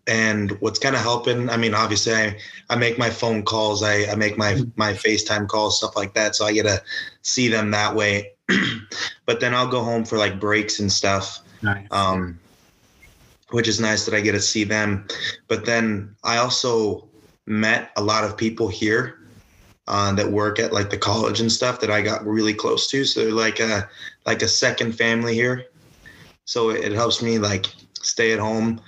and 0.07 0.51
what's 0.59 0.77
kind 0.77 0.95
of 0.95 1.01
helping, 1.01 1.49
I 1.49 1.57
mean, 1.57 1.73
obviously 1.73 2.13
I, 2.13 2.37
I 2.69 2.75
make 2.75 2.97
my 2.97 3.09
phone 3.09 3.43
calls, 3.43 3.81
I, 3.83 4.11
I 4.11 4.15
make 4.15 4.37
my, 4.37 4.61
my 4.75 4.93
FaceTime 4.93 5.47
calls, 5.47 5.77
stuff 5.77 5.95
like 5.95 6.13
that. 6.13 6.35
So 6.35 6.45
I 6.45 6.51
get 6.53 6.63
to 6.63 6.81
see 7.21 7.47
them 7.47 7.71
that 7.71 7.95
way. 7.95 8.33
but 9.25 9.39
then 9.39 9.53
I'll 9.55 9.67
go 9.67 9.81
home 9.81 10.03
for 10.03 10.17
like 10.17 10.39
breaks 10.39 10.79
and 10.79 10.91
stuff. 10.91 11.39
Nice. 11.61 11.87
Um, 11.91 12.37
which 13.51 13.67
is 13.67 13.79
nice 13.79 14.05
that 14.05 14.13
I 14.13 14.19
get 14.19 14.33
to 14.33 14.41
see 14.41 14.65
them. 14.65 15.07
But 15.47 15.65
then 15.65 16.15
I 16.23 16.37
also 16.37 17.07
met 17.45 17.91
a 17.95 18.03
lot 18.03 18.23
of 18.23 18.35
people 18.35 18.67
here 18.67 19.19
uh, 19.87 20.13
that 20.15 20.29
work 20.29 20.59
at 20.59 20.73
like 20.73 20.89
the 20.89 20.97
college 20.97 21.39
and 21.39 21.51
stuff 21.51 21.79
that 21.79 21.91
I 21.91 22.01
got 22.01 22.25
really 22.25 22.53
close 22.53 22.87
to. 22.87 23.05
So 23.05 23.23
they're 23.23 23.31
like 23.31 23.59
a 23.59 23.87
like 24.25 24.41
a 24.41 24.47
second 24.47 24.93
family 24.93 25.35
here. 25.35 25.67
So 26.45 26.69
it 26.69 26.91
helps 26.91 27.21
me 27.21 27.39
like 27.39 27.67
stay 28.01 28.33
at 28.33 28.39
home 28.39 28.81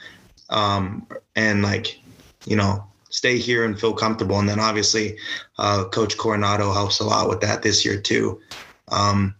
um, 0.49 1.07
and 1.35 1.61
like 1.61 1.99
you 2.45 2.55
know 2.55 2.85
stay 3.09 3.37
here 3.37 3.63
and 3.65 3.79
feel 3.79 3.93
comfortable. 3.93 4.39
And 4.39 4.47
then 4.49 4.59
obviously 4.59 5.17
uh, 5.57 5.85
Coach 5.85 6.17
Coronado 6.17 6.73
helps 6.73 6.99
a 6.99 7.03
lot 7.05 7.29
with 7.29 7.41
that 7.41 7.61
this 7.61 7.85
year 7.85 7.99
too. 7.99 8.41
Um, 8.89 9.35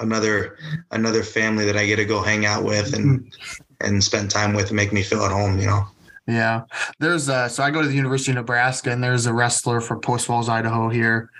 another 0.00 0.58
another 0.90 1.22
family 1.22 1.64
that 1.64 1.76
I 1.76 1.86
get 1.86 1.96
to 1.96 2.04
go 2.04 2.22
hang 2.22 2.46
out 2.46 2.64
with 2.64 2.94
and 2.94 3.32
and 3.80 4.02
spend 4.02 4.30
time 4.30 4.54
with 4.54 4.68
and 4.68 4.76
make 4.76 4.92
me 4.92 5.02
feel 5.02 5.22
at 5.24 5.32
home. 5.32 5.58
You 5.58 5.66
know. 5.66 5.86
Yeah. 6.26 6.64
There's 6.98 7.30
uh 7.30 7.48
so 7.48 7.62
I 7.62 7.70
go 7.70 7.80
to 7.80 7.88
the 7.88 7.94
University 7.94 8.32
of 8.32 8.36
Nebraska 8.36 8.90
and 8.90 9.02
there's 9.02 9.24
a 9.26 9.32
wrestler 9.32 9.80
for 9.80 9.98
Post 9.98 10.26
Falls, 10.26 10.48
Idaho 10.48 10.90
here. 10.90 11.30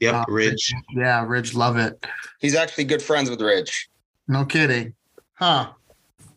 Yep, 0.00 0.14
Uh, 0.14 0.24
Ridge. 0.28 0.72
Yeah, 0.96 1.26
Ridge 1.26 1.54
love 1.54 1.76
it. 1.76 2.06
He's 2.38 2.54
actually 2.54 2.84
good 2.84 3.02
friends 3.02 3.28
with 3.28 3.42
Ridge. 3.42 3.90
No 4.28 4.46
kidding. 4.46 4.94
Huh. 5.40 5.70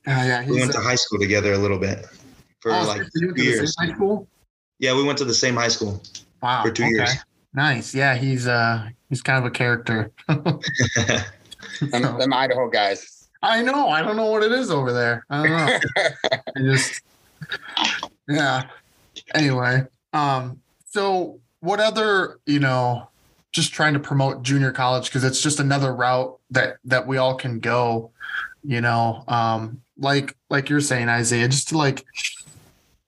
Yeah, 0.07 0.25
yeah. 0.25 0.39
We 0.45 0.53
He's 0.53 0.61
went 0.61 0.71
to 0.73 0.79
high 0.79 0.95
school 0.95 1.19
together 1.19 1.53
a 1.53 1.57
little 1.57 1.77
bit 1.77 2.05
for 2.61 2.71
oh, 2.71 2.83
like 2.87 3.03
so 3.03 3.09
you 3.15 3.27
went 3.27 3.27
two 3.27 3.27
to 3.27 3.33
the 3.33 3.43
years. 3.43 3.75
same 3.77 3.89
high 3.89 3.95
school? 3.95 4.27
Yeah, 4.79 4.95
we 4.95 5.03
went 5.03 5.17
to 5.17 5.25
the 5.25 5.33
same 5.33 5.55
high 5.55 5.67
school 5.67 6.01
Wow. 6.41 6.63
for 6.63 6.71
two 6.71 6.83
okay. 6.83 6.91
years. 6.91 7.15
Nice. 7.53 7.93
Yeah, 7.93 8.15
he's 8.15 8.47
uh 8.47 8.89
he's 9.09 9.21
kind 9.21 9.37
of 9.37 9.45
a 9.45 9.51
character. 9.51 10.11
Them, 10.27 10.53
So- 11.91 12.17
them 12.17 12.33
Idaho 12.33 12.69
guys. 12.69 13.27
I 13.41 13.61
know. 13.61 13.89
I 13.89 14.01
don't 14.01 14.15
know 14.15 14.27
what 14.31 14.41
it 14.41 14.53
is 14.53 14.71
over 14.71 14.93
there. 14.93 15.25
I 15.29 15.43
don't 15.43 15.51
know. 15.51 15.79
I 16.55 16.61
just 16.61 17.01
yeah. 18.29 18.63
Anyway, 19.35 19.83
um, 20.13 20.61
so 20.85 21.39
what 21.59 21.81
other, 21.81 22.39
you 22.45 22.59
know, 22.59 23.09
just 23.51 23.73
trying 23.73 23.93
to 23.93 23.99
promote 23.99 24.43
junior 24.43 24.71
college 24.71 25.05
because 25.05 25.25
it's 25.25 25.41
just 25.41 25.59
another 25.59 25.93
route 25.93 26.37
that 26.51 26.77
that 26.85 27.05
we 27.05 27.17
all 27.17 27.35
can 27.35 27.59
go, 27.59 28.11
you 28.63 28.81
know, 28.81 29.23
um, 29.27 29.81
like 29.97 30.35
like 30.49 30.69
you're 30.69 30.81
saying, 30.81 31.09
Isaiah, 31.09 31.47
just 31.47 31.69
to 31.69 31.77
like 31.77 32.05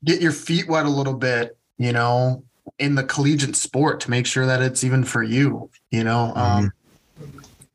get 0.03 0.21
your 0.21 0.31
feet 0.31 0.67
wet 0.67 0.85
a 0.85 0.89
little 0.89 1.13
bit, 1.13 1.57
you 1.77 1.91
know, 1.91 2.43
in 2.79 2.95
the 2.95 3.03
collegiate 3.03 3.55
sport 3.55 3.99
to 4.01 4.11
make 4.11 4.25
sure 4.25 4.45
that 4.45 4.61
it's 4.61 4.83
even 4.83 5.03
for 5.03 5.23
you, 5.23 5.69
you 5.91 6.03
know. 6.03 6.33
Um 6.35 6.71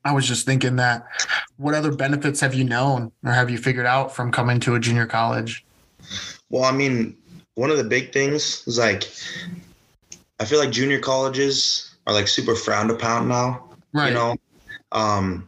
I 0.04 0.12
was 0.12 0.26
just 0.26 0.46
thinking 0.46 0.76
that 0.76 1.06
what 1.56 1.74
other 1.74 1.92
benefits 1.94 2.40
have 2.40 2.54
you 2.54 2.64
known 2.64 3.12
or 3.24 3.32
have 3.32 3.50
you 3.50 3.58
figured 3.58 3.86
out 3.86 4.14
from 4.14 4.32
coming 4.32 4.58
to 4.60 4.74
a 4.74 4.80
junior 4.80 5.06
college? 5.06 5.64
Well, 6.48 6.64
I 6.64 6.72
mean, 6.72 7.16
one 7.54 7.70
of 7.70 7.76
the 7.76 7.84
big 7.84 8.12
things 8.12 8.66
is 8.66 8.78
like, 8.78 9.04
I 10.38 10.46
feel 10.46 10.58
like 10.58 10.70
junior 10.70 11.00
colleges 11.00 11.94
are 12.06 12.14
like 12.14 12.28
super 12.28 12.54
frowned 12.54 12.90
upon 12.90 13.28
now. 13.28 13.68
Right. 13.92 14.08
You 14.08 14.14
know, 14.14 14.36
um, 14.92 15.46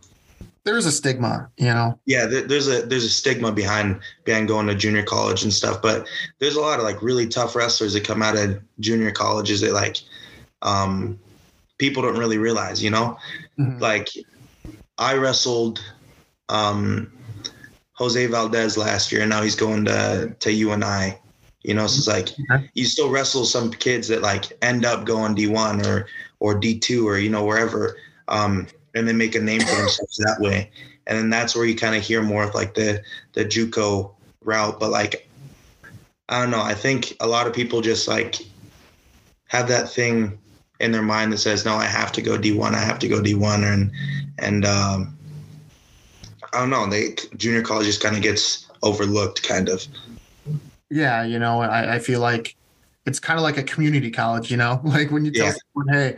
There's 0.64 0.86
a 0.86 0.92
stigma, 0.92 1.50
you 1.56 1.66
know. 1.66 1.98
yeah, 2.06 2.26
there, 2.26 2.42
there's 2.42 2.68
a 2.68 2.82
there's 2.86 3.04
a 3.04 3.10
stigma 3.10 3.50
behind 3.52 4.00
behind 4.24 4.48
going 4.48 4.66
to 4.68 4.74
junior 4.74 5.02
college 5.02 5.42
and 5.42 5.52
stuff, 5.52 5.82
but 5.82 6.06
there's 6.38 6.56
a 6.56 6.60
lot 6.60 6.78
of 6.78 6.84
like 6.84 7.02
really 7.02 7.26
tough 7.26 7.56
wrestlers 7.56 7.92
that 7.94 8.04
come 8.04 8.22
out 8.22 8.36
of 8.36 8.60
junior 8.80 9.10
colleges 9.10 9.60
that 9.62 9.72
like, 9.72 9.96
um, 10.62 11.18
people 11.78 12.02
don't 12.02 12.18
really 12.18 12.38
realize. 12.38 12.82
You 12.82 12.90
know, 12.90 13.16
Mhm. 13.58 13.80
like 13.80 14.08
I 14.98 15.14
wrestled 15.14 15.80
um 16.48 17.12
Jose 17.94 18.26
Valdez 18.26 18.76
last 18.76 19.10
year 19.12 19.22
and 19.22 19.30
now 19.30 19.42
he's 19.42 19.56
going 19.56 19.84
to 19.86 20.34
to 20.38 20.52
UNI. 20.52 21.18
You 21.64 21.74
know, 21.74 21.86
so 21.86 21.98
it's 21.98 22.08
like 22.08 22.28
Okay. 22.50 22.68
you 22.74 22.84
still 22.84 23.08
wrestle 23.10 23.44
some 23.44 23.70
kids 23.70 24.08
that 24.08 24.22
like 24.22 24.52
end 24.62 24.84
up 24.84 25.04
going 25.04 25.34
D1 25.36 25.84
or 25.86 26.06
or 26.40 26.54
D2 26.60 27.04
or 27.04 27.18
you 27.18 27.30
know 27.30 27.44
wherever 27.44 27.96
um 28.28 28.66
and 28.94 29.06
they 29.06 29.12
make 29.12 29.34
a 29.34 29.40
name 29.40 29.60
for 29.60 29.74
themselves 29.76 30.16
that 30.18 30.38
way. 30.40 30.70
And 31.06 31.18
then 31.18 31.30
that's 31.30 31.56
where 31.56 31.64
you 31.64 31.74
kind 31.74 31.96
of 31.96 32.02
hear 32.02 32.22
more 32.22 32.44
of 32.44 32.54
like 32.54 32.74
the 32.74 33.02
the 33.32 33.44
JUCO 33.44 34.14
route 34.44 34.80
but 34.80 34.90
like 34.90 35.28
I 36.28 36.40
don't 36.40 36.50
know, 36.50 36.62
I 36.62 36.74
think 36.74 37.16
a 37.20 37.26
lot 37.26 37.46
of 37.46 37.52
people 37.52 37.80
just 37.80 38.08
like 38.08 38.36
have 39.48 39.68
that 39.68 39.90
thing 39.90 40.38
in 40.80 40.90
their 40.90 41.02
mind 41.02 41.32
that 41.32 41.38
says, 41.38 41.64
"No, 41.64 41.74
I 41.74 41.84
have 41.84 42.10
to 42.12 42.22
go 42.22 42.38
D1. 42.38 42.74
I 42.74 42.80
have 42.80 42.98
to 43.00 43.08
go 43.08 43.20
D1," 43.20 43.62
and 43.64 43.92
and 44.38 44.64
um, 44.64 45.16
I 46.52 46.60
don't 46.60 46.70
know. 46.70 46.86
They 46.86 47.16
junior 47.36 47.62
college 47.62 47.86
just 47.86 48.02
kind 48.02 48.16
of 48.16 48.22
gets 48.22 48.66
overlooked, 48.82 49.42
kind 49.42 49.68
of. 49.68 49.86
Yeah, 50.90 51.22
you 51.24 51.38
know, 51.38 51.60
I, 51.60 51.96
I 51.96 51.98
feel 51.98 52.20
like 52.20 52.56
it's 53.06 53.18
kind 53.18 53.38
of 53.38 53.42
like 53.42 53.56
a 53.56 53.62
community 53.62 54.10
college, 54.10 54.50
you 54.50 54.56
know, 54.56 54.80
like 54.84 55.10
when 55.10 55.24
you 55.24 55.32
tell 55.32 55.46
Yeah. 55.46 55.54
someone, 55.74 55.94
hey, 55.94 56.16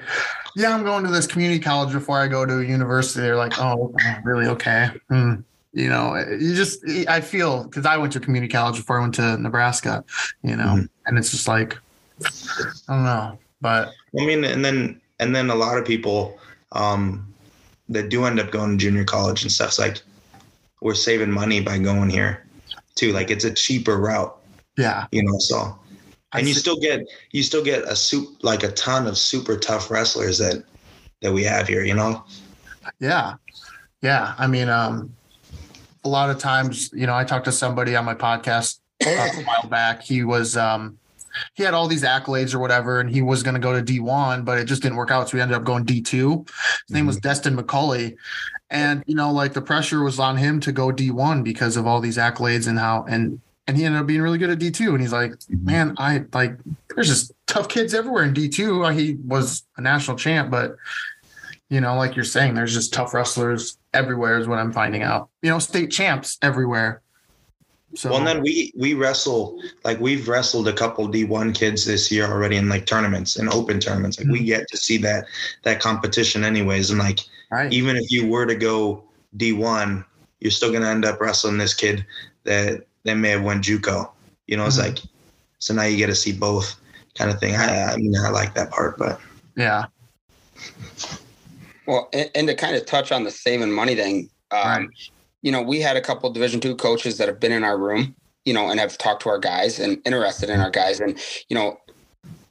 yeah, 0.56 0.74
I'm 0.74 0.84
going 0.84 1.04
to 1.04 1.10
this 1.10 1.26
community 1.26 1.60
college 1.60 1.92
before 1.92 2.18
I 2.18 2.28
go 2.28 2.44
to 2.46 2.58
a 2.60 2.64
university, 2.64 3.20
they're 3.22 3.36
like, 3.36 3.58
oh, 3.58 3.94
really? 4.22 4.46
Okay. 4.46 4.90
Hmm. 5.08 5.34
You 5.72 5.88
know, 5.88 6.14
you 6.16 6.54
just, 6.54 6.84
I 7.08 7.20
feel 7.20 7.64
because 7.64 7.84
I 7.84 7.96
went 7.96 8.12
to 8.12 8.20
community 8.20 8.52
college 8.52 8.76
before 8.76 8.98
I 8.98 9.00
went 9.00 9.14
to 9.16 9.36
Nebraska, 9.38 10.04
you 10.42 10.54
know, 10.54 10.64
Mhm. 10.76 10.88
and 11.06 11.18
it's 11.18 11.32
just 11.32 11.48
like, 11.48 11.76
I 12.24 12.94
don't 12.94 13.04
know, 13.04 13.38
but 13.60 13.88
I 14.18 14.24
mean, 14.24 14.44
and 14.44 14.64
then 14.64 15.00
and 15.18 15.34
then 15.34 15.50
a 15.50 15.54
lot 15.56 15.76
of 15.76 15.84
people 15.84 16.38
um, 16.72 17.26
that 17.88 18.08
do 18.08 18.24
end 18.24 18.38
up 18.38 18.52
going 18.52 18.70
to 18.70 18.76
junior 18.76 19.04
college 19.04 19.42
and 19.42 19.50
stuff's 19.50 19.80
like 19.80 20.00
we're 20.80 20.94
saving 20.94 21.30
money 21.30 21.60
by 21.60 21.78
going 21.78 22.08
here 22.08 22.46
too. 22.94 23.12
Like 23.12 23.32
it's 23.32 23.44
a 23.44 23.52
cheaper 23.52 23.96
route, 23.96 24.36
yeah. 24.78 25.06
you 25.10 25.24
know. 25.24 25.38
So 25.38 25.56
I 25.56 25.74
and 26.34 26.48
you 26.48 26.54
still 26.54 26.78
get 26.78 27.06
you 27.32 27.42
still 27.42 27.64
get 27.64 27.84
a 27.84 27.96
soup 27.96 28.42
like 28.42 28.62
a 28.62 28.72
ton 28.72 29.06
of 29.06 29.16
super 29.16 29.56
tough 29.56 29.90
wrestlers 29.90 30.38
that 30.38 30.64
that 31.24 31.32
we 31.32 31.42
have 31.42 31.66
here, 31.66 31.82
you 31.82 31.94
know. 31.94 32.22
Yeah. 33.00 33.34
Yeah. 34.02 34.34
I 34.38 34.46
mean, 34.46 34.68
um, 34.68 35.14
a 36.04 36.08
lot 36.08 36.28
of 36.28 36.38
times, 36.38 36.90
you 36.92 37.06
know, 37.06 37.14
I 37.14 37.24
talked 37.24 37.46
to 37.46 37.52
somebody 37.52 37.96
on 37.96 38.04
my 38.04 38.14
podcast 38.14 38.80
a 39.04 39.42
while 39.44 39.68
back. 39.68 40.02
He 40.02 40.22
was, 40.22 40.56
um, 40.56 40.98
he 41.54 41.62
had 41.62 41.74
all 41.74 41.88
these 41.88 42.04
accolades 42.04 42.54
or 42.54 42.58
whatever, 42.58 43.00
and 43.00 43.10
he 43.10 43.22
was 43.22 43.42
going 43.42 43.54
to 43.54 43.60
go 43.60 43.72
to 43.72 43.82
D1, 43.82 44.44
but 44.44 44.58
it 44.58 44.66
just 44.66 44.82
didn't 44.82 44.96
work 44.96 45.10
out. 45.10 45.28
So 45.28 45.36
he 45.36 45.40
ended 45.40 45.56
up 45.56 45.64
going 45.64 45.84
D2. 45.84 46.48
His 46.48 46.94
name 46.94 47.06
was 47.06 47.16
Destin 47.16 47.56
McCulley. 47.56 48.16
And, 48.70 49.02
you 49.06 49.14
know, 49.14 49.32
like 49.32 49.54
the 49.54 49.62
pressure 49.62 50.02
was 50.02 50.18
on 50.18 50.36
him 50.36 50.60
to 50.60 50.72
go 50.72 50.88
D1 50.88 51.42
because 51.42 51.76
of 51.76 51.86
all 51.86 52.00
these 52.00 52.18
accolades 52.18 52.68
and 52.68 52.78
how, 52.78 53.04
and, 53.08 53.40
and 53.66 53.76
he 53.76 53.84
ended 53.84 54.00
up 54.00 54.06
being 54.06 54.20
really 54.22 54.38
good 54.38 54.50
at 54.50 54.58
D2. 54.58 54.88
And 54.90 55.00
he's 55.00 55.12
like, 55.12 55.34
man, 55.48 55.94
I 55.98 56.24
like, 56.32 56.56
there's 56.94 57.08
just 57.08 57.32
tough 57.46 57.68
kids 57.68 57.94
everywhere 57.94 58.24
in 58.24 58.34
D2. 58.34 58.94
He 58.94 59.14
was 59.24 59.64
a 59.76 59.80
national 59.80 60.16
champ, 60.16 60.50
but 60.50 60.76
you 61.70 61.80
know, 61.80 61.96
like 61.96 62.14
you're 62.14 62.24
saying, 62.24 62.54
there's 62.54 62.74
just 62.74 62.92
tough 62.92 63.14
wrestlers 63.14 63.78
everywhere, 63.94 64.38
is 64.38 64.46
what 64.46 64.58
I'm 64.58 64.72
finding 64.72 65.02
out. 65.02 65.30
You 65.42 65.50
know, 65.50 65.58
state 65.58 65.90
champs 65.90 66.38
everywhere. 66.42 67.00
So, 67.94 68.10
Well, 68.10 68.18
and 68.18 68.26
then 68.26 68.42
we 68.42 68.72
we 68.76 68.94
wrestle 68.94 69.62
like 69.84 69.98
we've 70.00 70.28
wrestled 70.28 70.68
a 70.68 70.72
couple 70.72 71.08
D1 71.08 71.54
kids 71.54 71.86
this 71.86 72.10
year 72.10 72.26
already 72.26 72.56
in 72.56 72.68
like 72.68 72.86
tournaments 72.86 73.36
and 73.36 73.48
open 73.48 73.80
tournaments. 73.80 74.18
Like 74.18 74.28
we 74.28 74.38
Mm-hmm. 74.38 74.46
get 74.46 74.68
to 74.68 74.76
see 74.76 74.98
that 74.98 75.26
that 75.62 75.80
competition 75.80 76.44
anyways. 76.44 76.90
And 76.90 76.98
like 76.98 77.20
right. 77.50 77.72
even 77.72 77.96
if 77.96 78.10
you 78.10 78.26
were 78.26 78.46
to 78.46 78.56
go 78.56 79.04
D1, 79.36 80.04
you're 80.40 80.50
still 80.50 80.72
gonna 80.72 80.88
end 80.88 81.04
up 81.04 81.20
wrestling 81.20 81.56
this 81.56 81.72
kid 81.72 82.04
that 82.42 82.84
that 83.04 83.14
may 83.16 83.30
have 83.30 83.42
went 83.42 83.62
JUCO. 83.64 84.10
You 84.46 84.56
know, 84.56 84.66
it's 84.66 84.76
Mhm. 84.76 84.82
like 84.84 84.98
so 85.58 85.72
now 85.72 85.84
you 85.84 85.96
get 85.96 86.06
to 86.08 86.14
see 86.14 86.32
both 86.32 86.74
kind 87.16 87.30
of 87.30 87.38
thing. 87.40 87.54
I, 87.54 87.92
I 87.92 87.96
mean, 87.96 88.14
I 88.16 88.28
like 88.30 88.54
that 88.54 88.70
part, 88.70 88.98
but 88.98 89.20
yeah. 89.56 89.84
Well, 91.86 92.08
and, 92.12 92.30
and 92.34 92.48
to 92.48 92.54
kind 92.54 92.76
of 92.76 92.86
touch 92.86 93.12
on 93.12 93.24
the 93.24 93.30
saving 93.30 93.70
money 93.72 93.94
thing, 93.94 94.30
um, 94.50 94.60
Right. 94.66 94.88
you 95.42 95.52
know, 95.52 95.62
we 95.62 95.80
had 95.80 95.96
a 95.96 96.00
couple 96.00 96.30
Division 96.30 96.60
two 96.60 96.74
coaches 96.76 97.18
that 97.18 97.28
have 97.28 97.40
been 97.40 97.52
in 97.52 97.64
our 97.64 97.78
room, 97.78 98.14
you 98.44 98.52
know, 98.54 98.68
and 98.70 98.80
have 98.80 98.96
talked 98.98 99.22
to 99.22 99.28
our 99.28 99.38
guys 99.38 99.78
and 99.78 100.00
interested 100.04 100.50
in 100.50 100.60
our 100.60 100.70
guys, 100.70 101.00
and 101.00 101.18
you 101.48 101.54
know, 101.54 101.78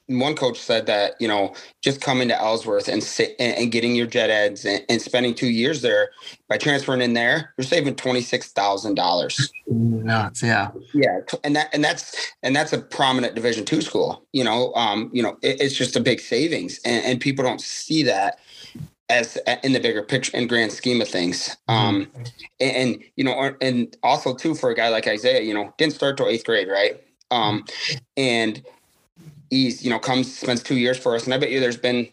one 0.07 0.35
coach 0.35 0.59
said 0.59 0.85
that 0.87 1.13
you 1.19 1.27
know 1.27 1.53
just 1.81 2.01
coming 2.01 2.27
to 2.27 2.39
Ellsworth 2.39 2.87
and 2.87 3.03
sit 3.03 3.35
and, 3.39 3.57
and 3.57 3.71
getting 3.71 3.95
your 3.95 4.07
gen 4.07 4.29
eds 4.29 4.65
and, 4.65 4.83
and, 4.89 5.01
spending 5.01 5.33
two 5.33 5.47
years 5.47 5.81
there 5.81 6.09
by 6.49 6.57
transferring 6.57 7.01
in 7.01 7.13
there, 7.13 7.53
you're 7.57 7.65
saving 7.65 7.95
twenty 7.95 8.21
six 8.21 8.51
thousand 8.51 8.95
dollars. 8.95 9.51
Nuts, 9.67 10.43
yeah, 10.43 10.71
yeah, 10.93 11.19
and 11.43 11.55
that 11.55 11.73
and 11.73 11.83
that's 11.83 12.33
and 12.43 12.55
that's 12.55 12.73
a 12.73 12.79
prominent 12.79 13.35
Division 13.35 13.65
two 13.65 13.81
school. 13.81 14.25
You 14.33 14.43
know, 14.43 14.73
um, 14.73 15.09
you 15.13 15.23
know, 15.23 15.37
it, 15.41 15.61
it's 15.61 15.75
just 15.75 15.95
a 15.95 15.99
big 15.99 16.19
savings, 16.19 16.79
and, 16.85 17.05
and 17.05 17.21
people 17.21 17.43
don't 17.43 17.61
see 17.61 18.03
that 18.03 18.39
as 19.09 19.37
in 19.63 19.73
the 19.73 19.79
bigger 19.79 20.01
picture 20.01 20.31
and 20.35 20.49
grand 20.49 20.71
scheme 20.71 21.01
of 21.01 21.07
things. 21.07 21.55
Mm-hmm. 21.69 21.71
Um, 21.71 22.11
and, 22.59 22.75
and, 22.75 23.03
you 23.15 23.23
know, 23.23 23.55
and 23.61 23.95
also 24.01 24.33
too 24.33 24.55
for 24.55 24.69
a 24.69 24.75
guy 24.75 24.89
like 24.89 25.07
Isaiah, 25.07 25.41
you 25.41 25.53
know, 25.53 25.73
didn't 25.77 25.93
start 25.93 26.17
till 26.17 26.27
eighth 26.27 26.45
grade, 26.45 26.67
right? 26.67 27.03
Um, 27.29 27.65
and 28.15 28.63
he's 29.53 29.83
you 29.83 29.89
know 29.89 29.99
comes 29.99 30.35
spends 30.35 30.63
two 30.63 30.77
years 30.77 30.97
for 30.97 31.15
us, 31.15 31.25
and 31.25 31.33
I 31.33 31.37
bet 31.37 31.51
you 31.51 31.59
there's 31.59 31.77
been 31.77 32.09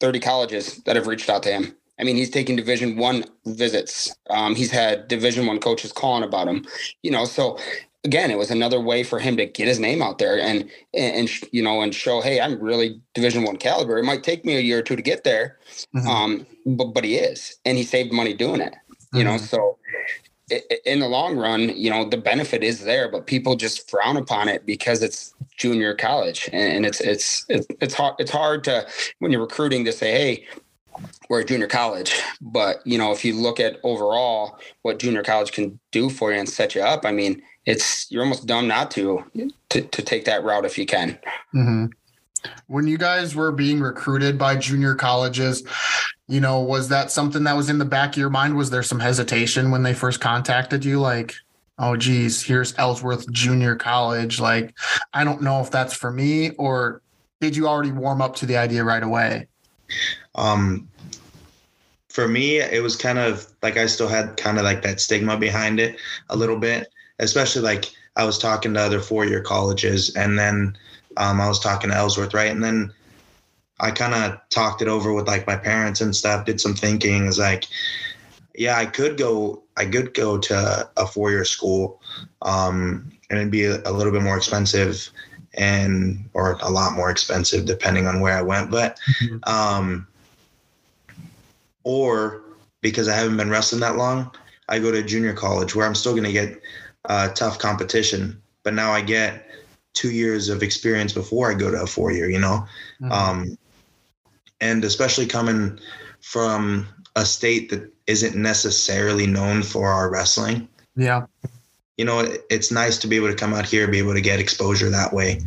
30 0.00 0.20
colleges 0.20 0.76
that 0.84 0.96
have 0.96 1.06
reached 1.06 1.28
out 1.28 1.42
to 1.44 1.52
him. 1.52 1.74
I 1.98 2.04
mean, 2.04 2.16
he's 2.16 2.30
taking 2.30 2.56
Division 2.56 2.96
One 2.96 3.24
visits. 3.46 4.14
Um, 4.30 4.54
he's 4.54 4.70
had 4.70 5.08
Division 5.08 5.46
One 5.46 5.60
coaches 5.60 5.92
calling 5.92 6.24
about 6.24 6.48
him. 6.48 6.64
You 7.02 7.10
know, 7.10 7.24
so 7.24 7.58
again, 8.04 8.30
it 8.30 8.38
was 8.38 8.50
another 8.50 8.80
way 8.80 9.02
for 9.02 9.18
him 9.18 9.36
to 9.36 9.46
get 9.46 9.68
his 9.68 9.78
name 9.78 10.02
out 10.02 10.18
there 10.18 10.38
and 10.38 10.68
and, 10.92 11.16
and 11.16 11.30
you 11.52 11.62
know 11.62 11.82
and 11.82 11.94
show, 11.94 12.20
hey, 12.20 12.40
I'm 12.40 12.60
really 12.60 13.00
Division 13.14 13.44
One 13.44 13.56
caliber. 13.56 13.98
It 13.98 14.04
might 14.04 14.22
take 14.22 14.44
me 14.44 14.56
a 14.56 14.60
year 14.60 14.78
or 14.78 14.82
two 14.82 14.96
to 14.96 15.02
get 15.02 15.24
there, 15.24 15.58
mm-hmm. 15.94 16.08
um, 16.08 16.46
but 16.66 16.92
but 16.94 17.04
he 17.04 17.16
is, 17.16 17.56
and 17.64 17.76
he 17.76 17.84
saved 17.84 18.12
money 18.12 18.34
doing 18.34 18.60
it. 18.60 18.74
You 19.12 19.20
mm-hmm. 19.20 19.28
know, 19.28 19.36
so 19.36 19.78
in 20.84 21.00
the 21.00 21.08
long 21.08 21.36
run, 21.36 21.70
you 21.70 21.90
know, 21.90 22.08
the 22.08 22.16
benefit 22.16 22.62
is 22.62 22.84
there, 22.84 23.08
but 23.10 23.26
people 23.26 23.56
just 23.56 23.88
frown 23.90 24.16
upon 24.16 24.48
it 24.48 24.66
because 24.66 25.02
it's 25.02 25.34
junior 25.56 25.94
college, 25.94 26.48
and 26.52 26.84
it's 26.84 27.00
it's 27.00 27.46
it's 27.48 27.94
hard 27.94 28.14
it's 28.18 28.30
hard 28.30 28.64
to 28.64 28.86
when 29.20 29.32
you're 29.32 29.40
recruiting 29.40 29.84
to 29.86 29.92
say, 29.92 30.12
hey, 30.12 30.46
we're 31.28 31.40
a 31.40 31.44
junior 31.44 31.66
college, 31.66 32.20
but 32.40 32.86
you 32.86 32.98
know, 32.98 33.12
if 33.12 33.24
you 33.24 33.34
look 33.34 33.58
at 33.58 33.78
overall 33.82 34.58
what 34.82 34.98
junior 34.98 35.22
college 35.22 35.52
can 35.52 35.78
do 35.92 36.10
for 36.10 36.32
you 36.32 36.38
and 36.38 36.48
set 36.48 36.74
you 36.74 36.82
up, 36.82 37.06
I 37.06 37.12
mean, 37.12 37.42
it's 37.64 38.10
you're 38.10 38.22
almost 38.22 38.46
dumb 38.46 38.68
not 38.68 38.90
to 38.92 39.24
to, 39.70 39.80
to 39.80 40.02
take 40.02 40.26
that 40.26 40.44
route 40.44 40.66
if 40.66 40.76
you 40.76 40.86
can. 40.86 41.18
Mm-hmm. 41.54 41.86
When 42.66 42.86
you 42.86 42.98
guys 42.98 43.34
were 43.34 43.52
being 43.52 43.80
recruited 43.80 44.38
by 44.38 44.56
junior 44.56 44.94
colleges, 44.94 45.62
you 46.28 46.40
know, 46.40 46.60
was 46.60 46.88
that 46.88 47.10
something 47.10 47.44
that 47.44 47.56
was 47.56 47.68
in 47.68 47.78
the 47.78 47.84
back 47.84 48.10
of 48.10 48.16
your 48.16 48.30
mind? 48.30 48.56
Was 48.56 48.70
there 48.70 48.82
some 48.82 49.00
hesitation 49.00 49.70
when 49.70 49.82
they 49.82 49.94
first 49.94 50.20
contacted 50.20 50.84
you? 50.84 51.00
Like, 51.00 51.34
oh, 51.78 51.96
geez, 51.96 52.42
here's 52.42 52.76
Ellsworth 52.78 53.30
Junior 53.30 53.76
College. 53.76 54.40
Like, 54.40 54.74
I 55.12 55.24
don't 55.24 55.42
know 55.42 55.60
if 55.60 55.70
that's 55.70 55.94
for 55.94 56.10
me, 56.10 56.50
or 56.52 57.02
did 57.40 57.56
you 57.56 57.68
already 57.68 57.92
warm 57.92 58.22
up 58.22 58.36
to 58.36 58.46
the 58.46 58.56
idea 58.56 58.84
right 58.84 59.02
away? 59.02 59.48
Um, 60.34 60.88
for 62.08 62.28
me, 62.28 62.58
it 62.58 62.82
was 62.82 62.96
kind 62.96 63.18
of 63.18 63.46
like 63.62 63.76
I 63.76 63.86
still 63.86 64.08
had 64.08 64.36
kind 64.36 64.58
of 64.58 64.64
like 64.64 64.82
that 64.82 65.00
stigma 65.00 65.36
behind 65.36 65.80
it 65.80 66.00
a 66.30 66.36
little 66.36 66.58
bit, 66.58 66.88
especially 67.18 67.62
like 67.62 67.86
I 68.16 68.24
was 68.24 68.38
talking 68.38 68.72
to 68.74 68.80
other 68.80 69.00
four 69.00 69.26
year 69.26 69.42
colleges 69.42 70.14
and 70.14 70.38
then 70.38 70.76
um, 71.16 71.40
I 71.40 71.48
was 71.48 71.60
talking 71.60 71.90
to 71.90 71.96
Ellsworth, 71.96 72.34
right? 72.34 72.50
And 72.50 72.62
then 72.62 72.92
I 73.80 73.90
kind 73.90 74.14
of 74.14 74.40
talked 74.50 74.82
it 74.82 74.88
over 74.88 75.12
with 75.12 75.26
like 75.26 75.46
my 75.46 75.56
parents 75.56 76.00
and 76.00 76.14
stuff, 76.14 76.46
did 76.46 76.60
some 76.60 76.74
thinking. 76.74 77.26
Is 77.26 77.38
like, 77.38 77.66
yeah, 78.54 78.76
I 78.76 78.86
could 78.86 79.16
go, 79.16 79.62
I 79.76 79.86
could 79.86 80.14
go 80.14 80.38
to 80.38 80.88
a 80.96 81.06
four 81.06 81.30
year 81.30 81.44
school, 81.44 82.00
um, 82.42 83.10
and 83.30 83.38
it'd 83.38 83.50
be 83.50 83.64
a, 83.64 83.80
a, 83.84 83.92
little 83.92 84.12
bit 84.12 84.22
more 84.22 84.36
expensive 84.36 85.10
and, 85.54 86.28
or 86.34 86.52
a 86.62 86.70
lot 86.70 86.94
more 86.94 87.10
expensive 87.10 87.64
depending 87.64 88.06
on 88.06 88.20
where 88.20 88.36
I 88.36 88.42
went. 88.42 88.70
But, 88.70 88.98
mm-hmm. 89.20 89.38
um, 89.44 90.06
or 91.82 92.42
because 92.80 93.08
I 93.08 93.16
haven't 93.16 93.36
been 93.36 93.50
wrestling 93.50 93.80
that 93.80 93.96
long, 93.96 94.30
I 94.68 94.78
go 94.78 94.90
to 94.90 95.02
junior 95.02 95.32
college 95.32 95.74
where 95.74 95.86
I'm 95.86 95.94
still 95.94 96.12
going 96.12 96.24
to 96.24 96.32
get 96.32 96.60
uh, 97.06 97.28
tough 97.30 97.58
competition, 97.58 98.40
but 98.62 98.74
now 98.74 98.92
I 98.92 99.00
get 99.00 99.46
two 99.94 100.10
years 100.10 100.48
of 100.48 100.62
experience 100.62 101.12
before 101.12 101.50
I 101.50 101.54
go 101.54 101.70
to 101.70 101.82
a 101.82 101.86
four 101.86 102.12
year, 102.12 102.28
you 102.28 102.38
know? 102.38 102.66
Mm-hmm. 103.00 103.12
Um, 103.12 103.58
and 104.60 104.84
especially 104.84 105.26
coming 105.26 105.78
from 106.20 106.86
a 107.16 107.24
state 107.24 107.70
that 107.70 107.90
isn't 108.06 108.36
necessarily 108.36 109.26
known 109.26 109.62
for 109.62 109.88
our 109.88 110.10
wrestling. 110.10 110.68
Yeah. 110.96 111.26
You 111.96 112.04
know, 112.04 112.26
it's 112.50 112.70
nice 112.70 112.98
to 112.98 113.06
be 113.06 113.16
able 113.16 113.28
to 113.28 113.36
come 113.36 113.54
out 113.54 113.66
here, 113.66 113.86
be 113.88 113.98
able 113.98 114.14
to 114.14 114.20
get 114.20 114.40
exposure 114.40 114.90
that 114.90 115.12
way. 115.12 115.40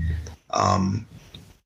Um, 0.52 1.06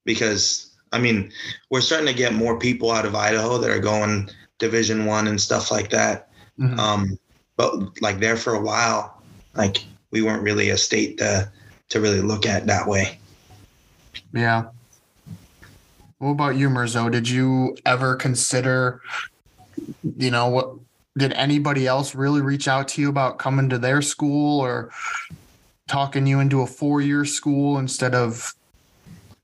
because 0.05 0.71
I 0.91 0.99
mean, 0.99 1.31
we're 1.69 1.81
starting 1.81 2.07
to 2.07 2.13
get 2.13 2.33
more 2.33 2.59
people 2.59 2.91
out 2.91 3.05
of 3.05 3.15
Idaho 3.15 3.57
that 3.59 3.69
are 3.69 3.79
going 3.79 4.29
division 4.59 5.05
one 5.05 5.27
and 5.27 5.39
stuff 5.39 5.71
like 5.71 5.89
that. 5.91 6.29
Mm-hmm. 6.59 6.79
Um, 6.79 7.19
but 7.55 8.01
like 8.01 8.19
there 8.19 8.35
for 8.35 8.55
a 8.55 8.61
while, 8.61 9.21
like 9.55 9.85
we 10.11 10.21
weren't 10.21 10.43
really 10.43 10.69
a 10.69 10.77
state 10.77 11.17
to, 11.19 11.51
to 11.91 11.99
really 11.99 12.21
look 12.21 12.45
at 12.45 12.65
that 12.67 12.87
way. 12.87 13.19
Yeah. 14.33 14.65
What 16.19 16.31
about 16.31 16.55
you, 16.55 16.69
Mirzo? 16.69 17.11
Did 17.11 17.27
you 17.29 17.77
ever 17.85 18.15
consider, 18.15 19.01
you 20.17 20.31
know, 20.31 20.47
what 20.47 20.73
did 21.17 21.33
anybody 21.33 21.87
else 21.87 22.15
really 22.15 22.41
reach 22.41 22.67
out 22.67 22.87
to 22.89 23.01
you 23.01 23.09
about 23.09 23.39
coming 23.39 23.69
to 23.69 23.77
their 23.77 24.01
school 24.01 24.59
or 24.59 24.91
talking 25.87 26.25
you 26.25 26.39
into 26.39 26.61
a 26.61 26.67
four 26.67 27.01
year 27.01 27.25
school 27.25 27.77
instead 27.77 28.15
of 28.15 28.53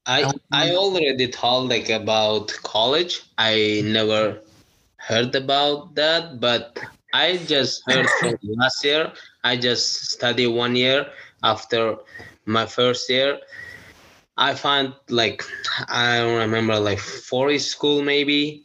I 0.06 0.32
I 0.54 0.72
already 0.72 1.28
told 1.28 1.70
like 1.70 1.90
about 1.90 2.54
college. 2.64 3.24
I 3.38 3.82
never 3.84 4.40
heard 4.96 5.36
about 5.36 5.96
that, 5.96 6.40
but 6.40 6.80
I 7.14 7.38
just 7.46 7.84
heard 7.90 8.08
from 8.20 8.38
last 8.44 8.86
year. 8.86 9.12
I 9.44 9.58
just 9.58 10.12
studied 10.12 10.48
one 10.48 10.78
year 10.78 11.08
after 11.44 11.98
my 12.48 12.66
first 12.66 13.10
year 13.10 13.40
I 14.38 14.54
find 14.54 14.94
like 15.10 15.44
I 15.90 16.20
don't 16.20 16.38
remember 16.38 16.80
like 16.80 17.00
forest 17.00 17.70
school 17.70 18.02
maybe 18.02 18.64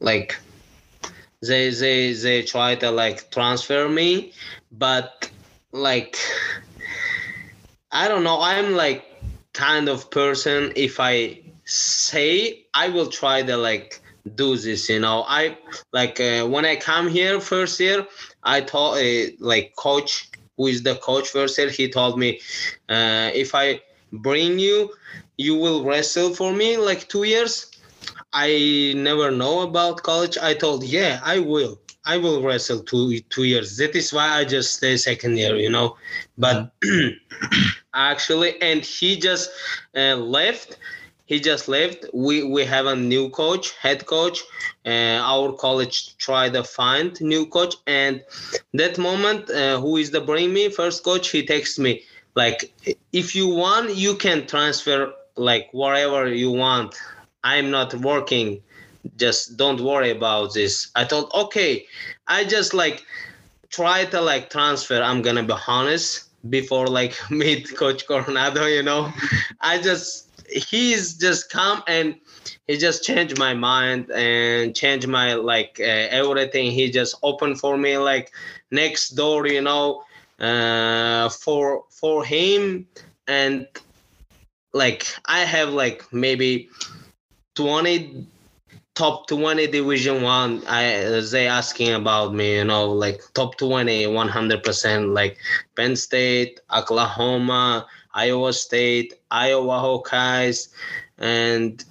like 0.00 0.38
they 1.42 1.70
they 1.70 2.12
they 2.12 2.42
try 2.42 2.76
to 2.76 2.90
like 2.90 3.30
transfer 3.30 3.88
me 3.88 4.32
but 4.70 5.30
like 5.72 6.16
I 7.90 8.08
don't 8.08 8.22
know 8.24 8.40
I'm 8.40 8.74
like 8.74 9.04
kind 9.52 9.88
of 9.88 10.10
person 10.10 10.72
if 10.76 11.00
I 11.00 11.40
say 11.64 12.66
I 12.74 12.88
will 12.88 13.08
try 13.08 13.42
to 13.42 13.56
like 13.56 14.00
do 14.36 14.56
this 14.56 14.88
you 14.88 15.00
know 15.00 15.24
I 15.26 15.58
like 15.92 16.20
uh, 16.20 16.46
when 16.46 16.64
I 16.64 16.76
come 16.76 17.08
here 17.08 17.40
first 17.40 17.80
year 17.80 18.06
I 18.42 18.60
told 18.60 18.98
uh, 18.98 19.32
like 19.40 19.74
coach 19.76 20.30
who 20.56 20.66
is 20.66 20.82
the 20.82 20.96
coach 20.96 21.34
year 21.34 21.68
he 21.68 21.88
told 21.88 22.18
me 22.18 22.40
uh, 22.88 23.30
if 23.34 23.54
I 23.54 23.80
bring 24.12 24.58
you 24.58 24.90
you 25.36 25.54
will 25.56 25.84
wrestle 25.84 26.34
for 26.34 26.52
me 26.52 26.76
like 26.76 27.08
two 27.08 27.24
years? 27.24 27.70
I 28.32 28.92
never 28.96 29.30
know 29.30 29.60
about 29.60 30.02
college. 30.02 30.36
I 30.38 30.54
told 30.54 30.84
yeah 30.84 31.20
i 31.24 31.38
will. 31.38 31.80
I 32.06 32.18
will 32.18 32.42
wrestle 32.42 32.80
two 32.80 33.20
two 33.30 33.44
years. 33.44 33.76
That 33.78 33.96
is 33.96 34.12
why 34.12 34.28
i 34.28 34.44
just 34.44 34.74
stay 34.74 34.96
second 34.96 35.36
year 35.38 35.56
you 35.56 35.70
know? 35.70 35.96
But 36.38 36.72
actually 37.94 38.60
and 38.60 38.84
he 38.84 39.16
just 39.16 39.50
uh, 39.96 40.16
left 40.16 40.78
he 41.26 41.40
just 41.40 41.68
left. 41.68 42.04
We 42.12 42.42
we 42.42 42.64
have 42.64 42.86
a 42.86 42.96
new 42.96 43.30
coach 43.30 43.72
head 43.82 44.06
coach 44.06 44.42
uh, 44.86 45.18
our 45.32 45.52
college 45.52 46.16
tried 46.18 46.52
to 46.54 46.64
find 46.64 47.18
new 47.20 47.46
coach 47.46 47.74
and 47.86 48.22
that 48.74 48.98
moment 48.98 49.50
uh, 49.50 49.80
who 49.80 49.96
is 49.96 50.10
the 50.10 50.20
bring 50.20 50.52
me 50.52 50.68
first 50.68 51.02
coach 51.04 51.30
he 51.30 51.44
texts 51.44 51.78
me 51.78 52.02
like 52.34 52.74
if 53.12 53.34
you 53.34 53.48
want 53.48 53.94
you 53.94 54.14
can 54.16 54.46
transfer 54.46 55.12
like 55.36 55.68
wherever 55.72 56.32
you 56.32 56.50
want. 56.50 56.94
I'm 57.42 57.70
not 57.70 57.94
working. 57.94 58.62
Just 59.16 59.56
don't 59.56 59.80
worry 59.80 60.10
about 60.10 60.54
this. 60.54 60.90
I 60.94 61.04
thought 61.04 61.32
okay. 61.34 61.86
I 62.26 62.44
just 62.44 62.72
like 62.74 63.04
try 63.68 64.04
to 64.06 64.20
like 64.20 64.50
transfer. 64.50 65.02
I'm 65.02 65.22
gonna 65.22 65.42
be 65.42 65.54
honest 65.66 66.24
before 66.48 66.86
like 66.86 67.18
meet 67.30 67.76
coach 67.76 68.06
coronado 68.06 68.66
you 68.66 68.82
know? 68.82 69.12
I 69.60 69.80
just 69.80 70.23
he's 70.48 71.14
just 71.14 71.50
come 71.50 71.82
and 71.86 72.16
he 72.66 72.76
just 72.76 73.04
changed 73.04 73.38
my 73.38 73.54
mind 73.54 74.10
and 74.10 74.74
changed 74.74 75.08
my 75.08 75.34
like 75.34 75.76
uh, 75.80 76.08
everything. 76.10 76.70
He 76.70 76.90
just 76.90 77.16
opened 77.22 77.60
for 77.60 77.76
me 77.76 77.98
like 77.98 78.32
next 78.70 79.10
door 79.10 79.46
you 79.46 79.60
know 79.60 80.04
uh, 80.40 81.28
for 81.28 81.84
for 81.90 82.24
him. 82.24 82.86
And 83.26 83.66
like 84.72 85.06
I 85.26 85.40
have 85.40 85.70
like 85.70 86.12
maybe 86.12 86.68
20 87.56 88.26
top 88.94 89.26
20 89.26 89.66
division 89.66 90.22
one 90.22 90.62
i 90.68 91.20
they 91.32 91.48
asking 91.48 91.92
about 91.92 92.32
me 92.32 92.58
you 92.58 92.64
know 92.64 92.88
like 92.88 93.20
top 93.34 93.56
20 93.58 94.04
100% 94.06 95.12
like 95.12 95.36
penn 95.74 95.96
state 95.96 96.60
oklahoma 96.72 97.86
Iowa 98.14 98.52
State, 98.52 99.14
Iowa 99.34 99.78
Hawkeyes, 99.80 100.68
and 101.18 101.84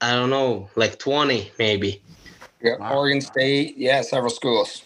I 0.00 0.14
don't 0.14 0.30
know, 0.30 0.68
like 0.74 0.98
20 0.98 1.52
maybe. 1.58 2.02
Yeah, 2.60 2.74
Oregon 2.74 3.20
State. 3.20 3.76
Yeah, 3.78 4.02
several 4.02 4.30
schools. 4.30 4.84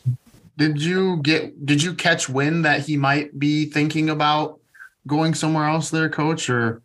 Did 0.56 0.80
you 0.80 1.16
get? 1.22 1.66
Did 1.66 1.82
you 1.82 1.94
catch 1.94 2.28
wind 2.28 2.64
that 2.64 2.82
he 2.82 2.96
might 2.96 3.36
be 3.38 3.64
thinking 3.66 4.10
about 4.10 4.60
going 5.06 5.34
somewhere 5.34 5.66
else, 5.66 5.90
there, 5.90 6.08
coach, 6.08 6.48
or 6.48 6.82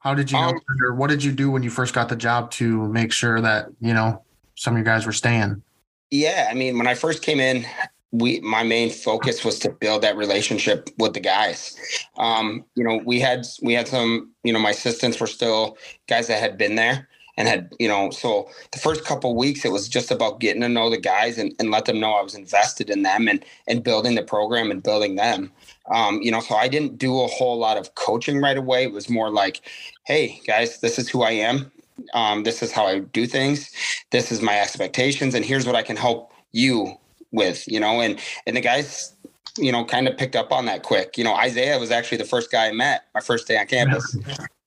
how 0.00 0.14
did 0.14 0.30
you 0.30 0.38
know? 0.38 0.48
Um, 0.48 0.60
or 0.82 0.94
what 0.94 1.08
did 1.08 1.24
you 1.24 1.32
do 1.32 1.50
when 1.50 1.62
you 1.62 1.70
first 1.70 1.94
got 1.94 2.08
the 2.08 2.16
job 2.16 2.50
to 2.52 2.86
make 2.88 3.12
sure 3.12 3.40
that 3.40 3.68
you 3.80 3.94
know 3.94 4.22
some 4.56 4.74
of 4.74 4.78
you 4.78 4.84
guys 4.84 5.06
were 5.06 5.12
staying? 5.12 5.62
Yeah, 6.10 6.48
I 6.50 6.54
mean, 6.54 6.76
when 6.76 6.86
I 6.86 6.94
first 6.94 7.22
came 7.22 7.40
in, 7.40 7.64
we 8.12 8.40
my 8.40 8.62
main 8.62 8.90
focus 8.90 9.44
was 9.44 9.58
to 9.60 9.70
build 9.70 10.02
that 10.02 10.16
relationship 10.16 10.88
with 10.98 11.14
the 11.14 11.20
guys. 11.20 11.76
Um, 12.18 12.64
you 12.74 12.84
know, 12.84 13.00
we 13.04 13.20
had 13.20 13.46
we 13.62 13.74
had 13.74 13.88
some, 13.88 14.32
you 14.44 14.52
know, 14.52 14.58
my 14.58 14.70
assistants 14.70 15.20
were 15.20 15.26
still 15.26 15.76
guys 16.08 16.28
that 16.28 16.40
had 16.40 16.56
been 16.56 16.76
there 16.76 17.08
and 17.36 17.48
had, 17.48 17.72
you 17.78 17.88
know, 17.88 18.10
so 18.10 18.48
the 18.72 18.78
first 18.78 19.04
couple 19.04 19.36
weeks 19.36 19.64
it 19.64 19.72
was 19.72 19.88
just 19.88 20.10
about 20.10 20.40
getting 20.40 20.62
to 20.62 20.68
know 20.68 20.88
the 20.88 20.96
guys 21.00 21.36
and, 21.36 21.54
and 21.58 21.70
let 21.70 21.84
them 21.84 22.00
know 22.00 22.12
I 22.14 22.22
was 22.22 22.34
invested 22.34 22.90
in 22.90 23.02
them 23.02 23.28
and 23.28 23.44
and 23.66 23.82
building 23.82 24.14
the 24.14 24.22
program 24.22 24.70
and 24.70 24.82
building 24.82 25.16
them. 25.16 25.52
Um, 25.92 26.20
you 26.22 26.30
know, 26.30 26.40
so 26.40 26.54
I 26.54 26.68
didn't 26.68 26.98
do 26.98 27.20
a 27.20 27.26
whole 27.26 27.58
lot 27.58 27.76
of 27.76 27.94
coaching 27.96 28.40
right 28.40 28.56
away. 28.56 28.84
It 28.84 28.92
was 28.92 29.10
more 29.10 29.30
like, 29.30 29.60
hey 30.04 30.40
guys, 30.46 30.80
this 30.80 30.98
is 30.98 31.08
who 31.08 31.22
I 31.22 31.32
am. 31.32 31.70
Um, 32.14 32.44
this 32.44 32.62
is 32.62 32.72
how 32.72 32.86
I 32.86 33.00
do 33.00 33.26
things. 33.26 33.70
This 34.10 34.30
is 34.30 34.42
my 34.42 34.60
expectations, 34.60 35.34
and 35.34 35.44
here's 35.44 35.66
what 35.66 35.74
I 35.74 35.82
can 35.82 35.96
help 35.96 36.32
you 36.52 36.96
with. 37.36 37.66
You 37.68 37.78
know, 37.78 38.00
and 38.00 38.18
and 38.46 38.56
the 38.56 38.60
guys, 38.60 39.14
you 39.56 39.70
know, 39.70 39.84
kind 39.84 40.08
of 40.08 40.16
picked 40.16 40.34
up 40.34 40.50
on 40.50 40.66
that 40.66 40.82
quick. 40.82 41.16
You 41.16 41.22
know, 41.22 41.34
Isaiah 41.34 41.78
was 41.78 41.92
actually 41.92 42.18
the 42.18 42.24
first 42.24 42.50
guy 42.50 42.66
I 42.66 42.72
met 42.72 43.04
my 43.14 43.20
first 43.20 43.46
day 43.46 43.56
on 43.58 43.66
campus. 43.66 44.16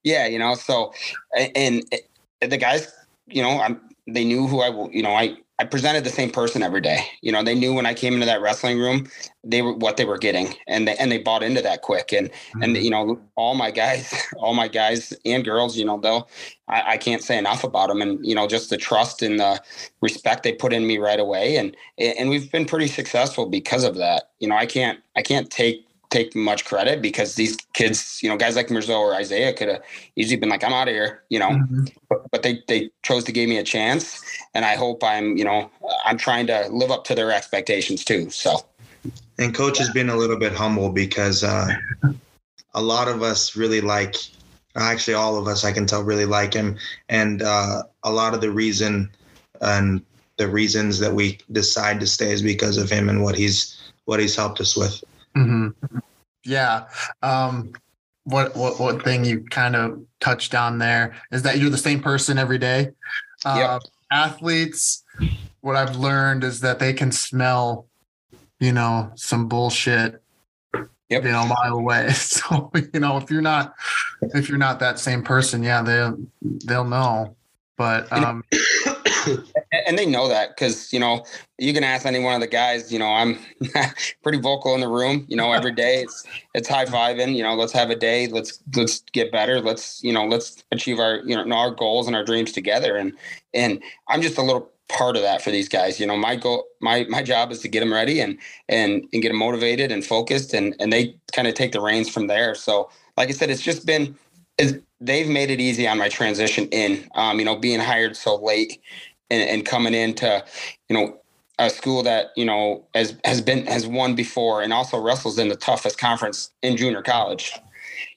Yeah, 0.03 0.27
you 0.27 0.39
know, 0.39 0.55
so 0.55 0.93
and, 1.35 1.83
and 2.41 2.51
the 2.51 2.57
guys, 2.57 2.89
you 3.27 3.41
know, 3.41 3.59
I'm 3.59 3.81
they 4.07 4.23
knew 4.23 4.47
who 4.47 4.61
I, 4.61 4.69
you 4.91 5.03
know, 5.03 5.11
I 5.11 5.37
I 5.59 5.65
presented 5.65 6.05
the 6.05 6.09
same 6.09 6.31
person 6.31 6.63
every 6.63 6.79
day. 6.79 7.05
You 7.21 7.33
know, 7.33 7.43
they 7.43 7.53
knew 7.53 7.73
when 7.73 7.85
I 7.85 7.93
came 7.93 8.13
into 8.13 8.25
that 8.25 8.41
wrestling 8.41 8.79
room, 8.79 9.09
they 9.43 9.61
were 9.61 9.73
what 9.73 9.97
they 9.97 10.05
were 10.05 10.17
getting, 10.17 10.55
and 10.67 10.87
they 10.87 10.95
and 10.95 11.11
they 11.11 11.17
bought 11.17 11.43
into 11.43 11.61
that 11.61 11.81
quick. 11.81 12.13
And 12.13 12.29
mm-hmm. 12.29 12.63
and 12.63 12.77
you 12.77 12.89
know, 12.89 13.19
all 13.35 13.55
my 13.55 13.69
guys, 13.69 14.13
all 14.37 14.53
my 14.53 14.69
guys 14.69 15.13
and 15.25 15.43
girls, 15.43 15.77
you 15.77 15.83
know, 15.83 15.99
they'll 15.99 16.29
I, 16.69 16.93
I, 16.93 16.97
can't 16.97 17.21
say 17.21 17.37
enough 17.37 17.65
about 17.65 17.89
them, 17.89 18.01
and 18.01 18.25
you 18.25 18.35
know, 18.35 18.47
just 18.47 18.69
the 18.69 18.77
trust 18.77 19.21
and 19.21 19.37
the 19.37 19.61
respect 20.01 20.43
they 20.43 20.53
put 20.53 20.71
in 20.71 20.87
me 20.87 20.97
right 20.97 21.19
away, 21.19 21.57
and 21.57 21.75
and 21.97 22.29
we've 22.29 22.49
been 22.49 22.65
pretty 22.65 22.87
successful 22.87 23.45
because 23.45 23.83
of 23.83 23.95
that. 23.97 24.29
You 24.39 24.47
know, 24.47 24.55
I 24.55 24.65
can't 24.65 24.99
I 25.17 25.21
can't 25.21 25.49
take 25.49 25.85
take 26.09 26.35
much 26.35 26.65
credit 26.65 27.01
because 27.01 27.35
these 27.35 27.55
kids, 27.73 28.19
you 28.23 28.29
know, 28.29 28.37
guys 28.37 28.55
like 28.55 28.67
Mirzo 28.67 28.97
or 28.99 29.13
Isaiah 29.13 29.53
could 29.53 29.67
have 29.67 29.81
easily 30.15 30.37
been 30.37 30.49
like, 30.49 30.63
I'm 30.63 30.73
out 30.73 30.87
of 30.87 30.93
here, 30.93 31.23
you 31.29 31.37
know, 31.37 31.49
mm-hmm. 31.49 31.85
but, 32.09 32.29
but 32.31 32.43
they, 32.43 32.63
they 32.67 32.89
chose 33.03 33.23
to 33.25 33.31
give 33.31 33.47
me 33.47 33.57
a 33.57 33.63
chance. 33.63 34.21
And 34.53 34.65
I 34.65 34.75
hope 34.75 35.03
I'm, 35.03 35.37
you 35.37 35.43
know, 35.43 35.69
I'm 36.05 36.17
trying 36.17 36.47
to 36.47 36.67
live 36.71 36.89
up 36.89 37.03
to 37.05 37.15
their 37.15 37.31
expectations 37.31 38.03
too. 38.03 38.29
So. 38.31 38.65
And 39.37 39.53
coach 39.53 39.77
has 39.77 39.89
been 39.91 40.09
a 40.09 40.15
little 40.15 40.37
bit 40.37 40.51
humble 40.51 40.89
because 40.89 41.43
uh, 41.43 41.67
a 42.73 42.81
lot 42.81 43.07
of 43.07 43.21
us 43.21 43.55
really 43.55 43.81
like, 43.81 44.15
actually 44.75 45.13
all 45.13 45.37
of 45.37 45.47
us, 45.47 45.63
I 45.63 45.71
can 45.71 45.85
tell 45.85 46.03
really 46.03 46.25
like 46.25 46.53
him. 46.53 46.77
And 47.07 47.41
uh, 47.41 47.83
a 48.03 48.11
lot 48.11 48.33
of 48.33 48.41
the 48.41 48.51
reason 48.51 49.11
and 49.61 50.03
the 50.37 50.47
reasons 50.47 50.99
that 50.99 51.13
we 51.13 51.37
decide 51.51 51.99
to 51.99 52.07
stay 52.07 52.31
is 52.31 52.41
because 52.41 52.77
of 52.77 52.89
him 52.89 53.09
and 53.09 53.23
what 53.23 53.35
he's, 53.35 53.77
what 54.05 54.19
he's 54.19 54.35
helped 54.35 54.59
us 54.59 54.75
with. 54.75 55.03
Mm-hmm. 55.35 55.97
Yeah. 56.43 56.87
Um, 57.21 57.73
what 58.23 58.55
what 58.55 58.79
what 58.79 59.03
thing 59.03 59.25
you 59.25 59.43
kind 59.49 59.75
of 59.75 60.03
touched 60.19 60.53
on 60.53 60.77
there 60.77 61.15
is 61.31 61.41
that 61.43 61.57
you're 61.57 61.69
the 61.69 61.77
same 61.77 62.01
person 62.01 62.37
every 62.37 62.57
day. 62.57 62.89
Uh, 63.45 63.55
yep. 63.57 63.81
Athletes, 64.11 65.03
what 65.61 65.75
I've 65.75 65.95
learned 65.95 66.43
is 66.43 66.59
that 66.61 66.79
they 66.79 66.93
can 66.93 67.11
smell, 67.11 67.87
you 68.59 68.71
know, 68.71 69.11
some 69.15 69.47
bullshit. 69.47 70.21
Yep. 71.09 71.23
You 71.23 71.31
know, 71.31 71.41
a 71.41 71.47
mile 71.47 71.79
away. 71.79 72.09
So 72.13 72.71
you 72.93 72.99
know, 72.99 73.17
if 73.17 73.31
you're 73.31 73.41
not 73.41 73.73
if 74.33 74.47
you're 74.47 74.57
not 74.57 74.79
that 74.79 74.99
same 74.99 75.23
person, 75.23 75.63
yeah, 75.63 75.81
they'll 75.81 76.17
they'll 76.41 76.85
know. 76.85 77.35
But 77.77 78.11
um, 78.11 78.43
and 79.71 79.97
they 79.97 80.05
know 80.05 80.27
that 80.27 80.49
because 80.49 80.91
you 80.93 80.99
know 80.99 81.23
you 81.57 81.73
can 81.73 81.83
ask 81.83 82.05
any 82.05 82.19
one 82.19 82.35
of 82.35 82.41
the 82.41 82.47
guys. 82.47 82.91
You 82.91 82.99
know, 82.99 83.07
I'm 83.07 83.39
pretty 84.23 84.39
vocal 84.39 84.73
in 84.75 84.81
the 84.81 84.87
room. 84.87 85.25
You 85.27 85.35
know, 85.37 85.53
every 85.53 85.73
day 85.73 86.01
it's 86.01 86.25
it's 86.53 86.67
high 86.67 86.85
fiving. 86.85 87.35
You 87.35 87.43
know, 87.43 87.55
let's 87.55 87.73
have 87.73 87.89
a 87.89 87.95
day. 87.95 88.27
Let's 88.27 88.63
let's 88.75 89.01
get 89.13 89.31
better. 89.31 89.61
Let's 89.61 90.03
you 90.03 90.13
know 90.13 90.25
let's 90.25 90.63
achieve 90.71 90.99
our 90.99 91.17
you 91.25 91.35
know 91.43 91.55
our 91.55 91.71
goals 91.71 92.07
and 92.07 92.15
our 92.15 92.23
dreams 92.23 92.51
together. 92.51 92.95
And 92.97 93.13
and 93.53 93.81
I'm 94.07 94.21
just 94.21 94.37
a 94.37 94.41
little 94.43 94.71
part 94.89 95.15
of 95.15 95.21
that 95.21 95.41
for 95.41 95.51
these 95.51 95.69
guys. 95.69 95.99
You 95.99 96.07
know, 96.07 96.17
my 96.17 96.35
goal, 96.35 96.65
my 96.81 97.05
my 97.09 97.21
job 97.23 97.51
is 97.51 97.59
to 97.59 97.67
get 97.67 97.81
them 97.81 97.93
ready 97.93 98.19
and 98.21 98.37
and 98.69 99.05
and 99.13 99.21
get 99.21 99.29
them 99.29 99.37
motivated 99.37 99.91
and 99.91 100.03
focused, 100.05 100.53
and 100.53 100.75
and 100.79 100.91
they 100.91 101.15
kind 101.33 101.47
of 101.47 101.53
take 101.53 101.71
the 101.73 101.81
reins 101.81 102.09
from 102.09 102.27
there. 102.27 102.55
So, 102.55 102.89
like 103.17 103.29
I 103.29 103.33
said, 103.33 103.49
it's 103.49 103.61
just 103.61 103.85
been. 103.85 104.17
It's, 104.57 104.73
they've 104.99 105.29
made 105.29 105.49
it 105.51 105.61
easy 105.61 105.87
on 105.87 105.97
my 105.97 106.09
transition 106.09 106.67
in. 106.69 107.09
Um, 107.15 107.39
you 107.39 107.45
know, 107.45 107.55
being 107.55 107.79
hired 107.79 108.17
so 108.17 108.35
late 108.35 108.81
and, 109.29 109.49
and 109.49 109.65
coming 109.65 109.93
into, 109.93 110.43
you 110.87 110.95
know, 110.95 111.19
a 111.59 111.69
school 111.69 112.01
that 112.03 112.27
you 112.35 112.45
know 112.45 112.85
has 112.95 113.15
has 113.25 113.41
been 113.41 113.67
has 113.67 113.85
won 113.85 114.15
before 114.15 114.61
and 114.61 114.73
also 114.73 114.99
wrestles 114.99 115.37
in 115.37 115.49
the 115.49 115.55
toughest 115.55 115.99
conference 115.99 116.51
in 116.61 116.77
junior 116.77 117.01
college 117.01 117.53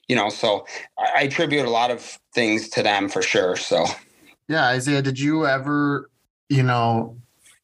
you 0.07 0.15
know 0.15 0.29
so 0.29 0.65
I, 0.97 1.11
I, 1.17 1.21
attribute 1.23 1.65
a 1.65 1.69
lot 1.69 1.91
of 1.91 2.17
things 2.33 2.69
to 2.69 2.81
them 2.81 3.09
for 3.09 3.21
sure 3.21 3.57
so. 3.57 3.85
Yeah 4.47 4.67
isaiah 4.67 5.01
did 5.01 5.19
you 5.19 5.45
ever 5.45 6.09
you 6.49 6.63
know 6.63 7.17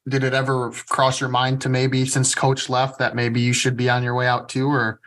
did 0.08 0.24
it 0.24 0.34
ever 0.34 0.72
cross 0.88 1.20
your 1.20 1.30
mind 1.30 1.62
to 1.62 1.70
maybe 1.70 2.06
since 2.06 2.34
coach 2.34 2.70
left 2.70 2.98
that 3.00 3.16
maybe 3.16 3.42
you 3.42 3.54
should 3.54 3.76
be 3.76 3.90
on 3.90 4.02
your 4.02 4.16
way 4.16 4.28
out 4.28 4.50
too 4.50 4.68
or 4.68 5.00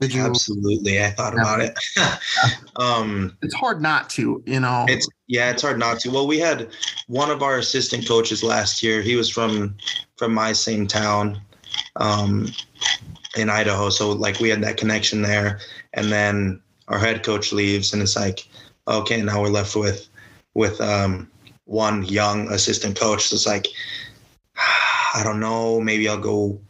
did 0.00 0.12
you 0.12 0.22
absolutely 0.22 1.02
i 1.04 1.10
thought 1.10 1.34
yeah. 1.34 1.40
about 1.40 1.60
it. 1.60 1.78
Um 2.76 3.36
it's 3.42 3.54
hard 3.54 3.82
not 3.82 4.08
to 4.10 4.40
you 4.46 4.60
know. 4.60 4.86
It's 4.88 5.08
yeah 5.26 5.50
it's 5.50 5.62
hard 5.62 5.80
not 5.80 5.98
to. 6.00 6.10
Well 6.10 6.28
we 6.28 6.38
had 6.38 6.68
one 7.08 7.28
of 7.28 7.42
our 7.42 7.58
assistant 7.58 8.06
coaches 8.06 8.44
last 8.44 8.84
year. 8.84 9.02
He 9.02 9.16
was 9.16 9.28
from 9.28 9.74
from 10.16 10.32
my 10.32 10.52
same 10.52 10.86
town 10.86 11.40
um 11.96 12.46
in 13.36 13.50
idaho. 13.50 13.90
So 13.90 14.12
like 14.12 14.38
we 14.38 14.48
had 14.48 14.62
that 14.62 14.76
connection 14.76 15.22
there. 15.22 15.58
And 15.94 16.12
then 16.12 16.62
our 16.86 16.98
head 16.98 17.24
coach 17.24 17.52
leaves 17.52 17.92
and 17.92 18.00
it's 18.00 18.14
like 18.14 18.46
okay 18.86 19.20
now 19.20 19.42
we're 19.42 19.48
left 19.48 19.74
with 19.74 20.08
with 20.54 20.80
um 20.80 21.28
one 21.64 22.04
young 22.04 22.48
assistant 22.52 22.98
coach. 22.98 23.26
So 23.26 23.34
it's 23.34 23.46
like 23.46 23.66
I 24.58 25.22
don't 25.24 25.40
know, 25.40 25.80
maybe 25.80 26.08
I'll 26.08 26.18
go 26.18 26.60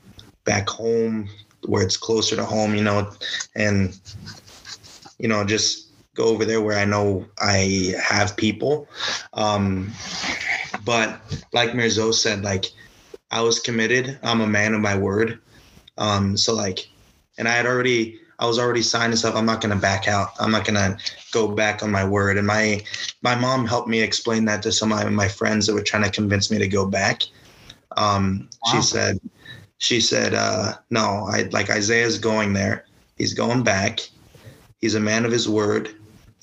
back 0.44 0.68
home 0.68 1.28
where 1.66 1.82
it's 1.82 1.96
closer 1.96 2.36
to 2.36 2.44
home, 2.44 2.74
you 2.74 2.82
know, 2.82 3.10
and 3.54 3.98
you 5.18 5.28
know, 5.28 5.44
just 5.44 5.88
go 6.14 6.26
over 6.26 6.44
there 6.44 6.60
where 6.60 6.78
I 6.78 6.84
know 6.84 7.26
I 7.38 7.94
have 8.00 8.36
people. 8.36 8.88
Um, 9.34 9.92
but 10.84 11.20
like 11.52 11.70
Mirzo 11.70 12.12
said, 12.14 12.42
like 12.42 12.66
I 13.30 13.40
was 13.40 13.60
committed. 13.60 14.18
I'm 14.22 14.40
a 14.40 14.46
man 14.46 14.74
of 14.74 14.80
my 14.80 14.96
word. 14.96 15.40
Um, 15.96 16.36
so 16.36 16.54
like, 16.54 16.88
and 17.36 17.48
I 17.48 17.52
had 17.52 17.66
already, 17.66 18.20
I 18.38 18.46
was 18.46 18.58
already 18.58 18.82
signed 18.82 19.12
and 19.12 19.18
stuff. 19.18 19.34
I'm 19.34 19.46
not 19.46 19.60
gonna 19.60 19.76
back 19.76 20.08
out. 20.08 20.30
I'm 20.38 20.50
not 20.50 20.64
gonna 20.64 20.96
go 21.32 21.48
back 21.48 21.82
on 21.82 21.90
my 21.90 22.04
word. 22.04 22.38
And 22.38 22.46
my 22.46 22.82
my 23.22 23.34
mom 23.34 23.66
helped 23.66 23.88
me 23.88 24.00
explain 24.00 24.44
that 24.46 24.62
to 24.62 24.72
some 24.72 24.92
of 24.92 25.12
my 25.12 25.28
friends 25.28 25.66
that 25.66 25.74
were 25.74 25.82
trying 25.82 26.04
to 26.04 26.10
convince 26.10 26.50
me 26.50 26.58
to 26.58 26.68
go 26.68 26.86
back. 26.86 27.22
Um, 27.96 28.48
wow. 28.64 28.72
She 28.72 28.82
said, 28.82 29.18
she 29.78 30.00
said, 30.00 30.34
uh, 30.34 30.74
no, 30.90 31.26
I 31.30 31.48
like 31.52 31.70
Isaiah's 31.70 32.18
going 32.18 32.52
there. 32.52 32.84
He's 33.16 33.34
going 33.34 33.62
back. 33.62 34.00
He's 34.80 34.94
a 34.94 35.00
man 35.00 35.24
of 35.24 35.32
his 35.32 35.48
word. 35.48 35.94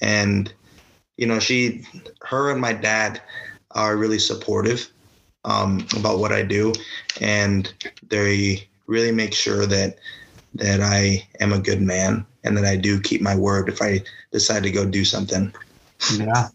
And, 0.02 0.52
you 1.18 1.28
know, 1.28 1.40
she, 1.40 1.86
her 2.22 2.52
and 2.52 2.60
my 2.60 2.74
dad 2.74 3.22
are 3.72 3.98
really 3.98 4.20
supportive 4.20 4.90
um, 5.44 5.86
about 5.98 6.20
what 6.20 6.32
I 6.32 6.44
do. 6.44 6.74
And 7.22 7.72
they 8.10 8.68
really 8.88 9.12
make 9.12 9.34
sure 9.34 9.66
that, 9.66 9.98
that 10.56 10.82
I 10.82 11.28
am 11.40 11.54
a 11.54 11.60
good 11.60 11.82
man 11.82 12.26
and 12.44 12.58
that 12.58 12.66
I 12.66 12.76
do 12.76 13.02
keep 13.02 13.22
my 13.22 13.36
word 13.36 13.70
if 13.70 13.82
I 13.82 14.02
decide 14.32 14.64
to 14.64 14.72
go 14.72 14.86
do 14.86 15.04
something. 15.04 15.54
Yeah. 16.18 16.48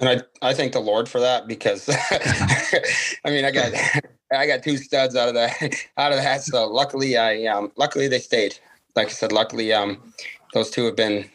And 0.00 0.08
I, 0.42 0.48
I 0.50 0.54
thank 0.54 0.72
the 0.72 0.80
Lord 0.80 1.08
for 1.08 1.20
that 1.20 1.46
because 1.46 1.88
I 3.24 3.30
mean 3.30 3.44
I 3.44 3.50
got 3.50 3.72
I 4.32 4.46
got 4.46 4.62
two 4.62 4.76
studs 4.76 5.16
out 5.16 5.28
of 5.28 5.34
that 5.34 5.74
out 5.96 6.12
of 6.12 6.18
that. 6.18 6.42
So 6.42 6.66
luckily 6.66 7.16
I 7.16 7.46
um 7.46 7.72
luckily 7.76 8.08
they 8.08 8.18
stayed. 8.18 8.58
Like 8.96 9.08
I 9.08 9.10
said, 9.10 9.32
luckily 9.32 9.72
um 9.72 10.12
those 10.54 10.70
two 10.70 10.84
have 10.86 10.96
been 10.96 11.28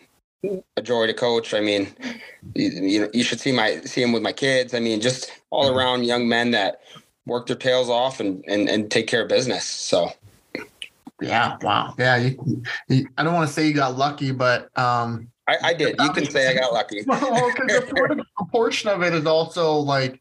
a 0.78 0.82
joy 0.82 1.07
to 1.07 1.13
coach. 1.13 1.53
I 1.53 1.61
mean, 1.61 1.88
you, 2.53 2.70
you, 2.70 3.09
you 3.13 3.24
should 3.24 3.39
see 3.39 3.51
my 3.51 3.82
see 3.82 4.01
them 4.01 4.11
with 4.11 4.24
my 4.24 4.34
kids. 4.34 4.74
I 4.74 4.80
mean, 4.80 5.01
just 5.01 5.32
all 5.51 5.70
mm-hmm. 5.70 5.78
around 5.78 6.03
young 6.05 6.28
men 6.28 6.51
that 6.51 6.82
work 7.26 7.47
their 7.47 7.55
tails 7.55 7.89
off 7.89 8.20
and 8.20 8.43
and, 8.47 8.70
and 8.70 8.91
take 8.91 9.07
care 9.07 9.24
of 9.24 9.30
business. 9.30 9.66
So 9.66 10.11
Yeah. 11.22 11.57
Wow. 11.61 11.95
Yeah. 11.97 12.18
You, 12.18 12.63
you, 12.89 13.07
I 13.18 13.24
don't 13.24 13.34
want 13.34 13.47
to 13.47 13.53
say 13.53 13.68
you 13.68 13.74
got 13.74 13.97
lucky, 13.97 14.32
but 14.32 14.78
um, 14.78 15.30
I, 15.47 15.57
I 15.63 15.73
did. 15.73 15.95
You 15.99 16.11
can 16.11 16.29
say 16.29 16.49
I 16.49 16.53
got 16.53 16.73
lucky. 16.73 17.03
well, 17.07 17.51
because 17.55 17.83
a 18.39 18.45
portion 18.45 18.89
of 18.89 19.03
it 19.03 19.13
is 19.13 19.25
also 19.25 19.73
like 19.73 20.19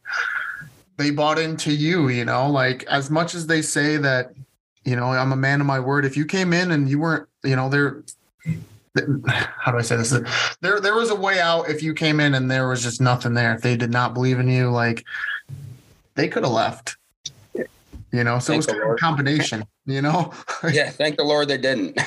they 0.96 1.10
bought 1.10 1.38
into 1.38 1.72
you. 1.72 2.08
You 2.08 2.24
know, 2.24 2.50
like 2.50 2.84
as 2.84 3.10
much 3.10 3.34
as 3.34 3.46
they 3.46 3.62
say 3.62 3.96
that, 3.96 4.32
you 4.84 4.96
know, 4.96 5.06
I'm 5.06 5.32
a 5.32 5.36
man 5.36 5.60
of 5.60 5.66
my 5.66 5.80
word. 5.80 6.04
If 6.04 6.16
you 6.16 6.26
came 6.26 6.52
in 6.52 6.70
and 6.70 6.88
you 6.88 6.98
weren't, 6.98 7.28
you 7.42 7.56
know, 7.56 7.68
there. 7.68 8.02
How 9.26 9.72
do 9.72 9.78
I 9.78 9.82
say 9.82 9.96
this? 9.96 10.10
There, 10.60 10.78
there 10.78 10.94
was 10.94 11.10
a 11.10 11.16
way 11.16 11.40
out 11.40 11.68
if 11.68 11.82
you 11.82 11.94
came 11.94 12.20
in 12.20 12.34
and 12.34 12.48
there 12.48 12.68
was 12.68 12.80
just 12.80 13.00
nothing 13.00 13.34
there. 13.34 13.52
If 13.52 13.60
they 13.60 13.76
did 13.76 13.90
not 13.90 14.14
believe 14.14 14.38
in 14.38 14.46
you, 14.46 14.70
like 14.70 15.04
they 16.14 16.28
could 16.28 16.44
have 16.44 16.52
left. 16.52 16.96
You 18.12 18.22
know, 18.22 18.38
so 18.38 18.52
thank 18.52 18.54
it 18.54 18.56
was 18.58 18.66
kind 18.66 18.82
of 18.82 18.90
a 18.90 18.96
combination. 18.96 19.64
You 19.86 20.02
know. 20.02 20.32
yeah, 20.72 20.90
thank 20.90 21.16
the 21.16 21.24
Lord 21.24 21.48
they 21.48 21.58
didn't. 21.58 21.98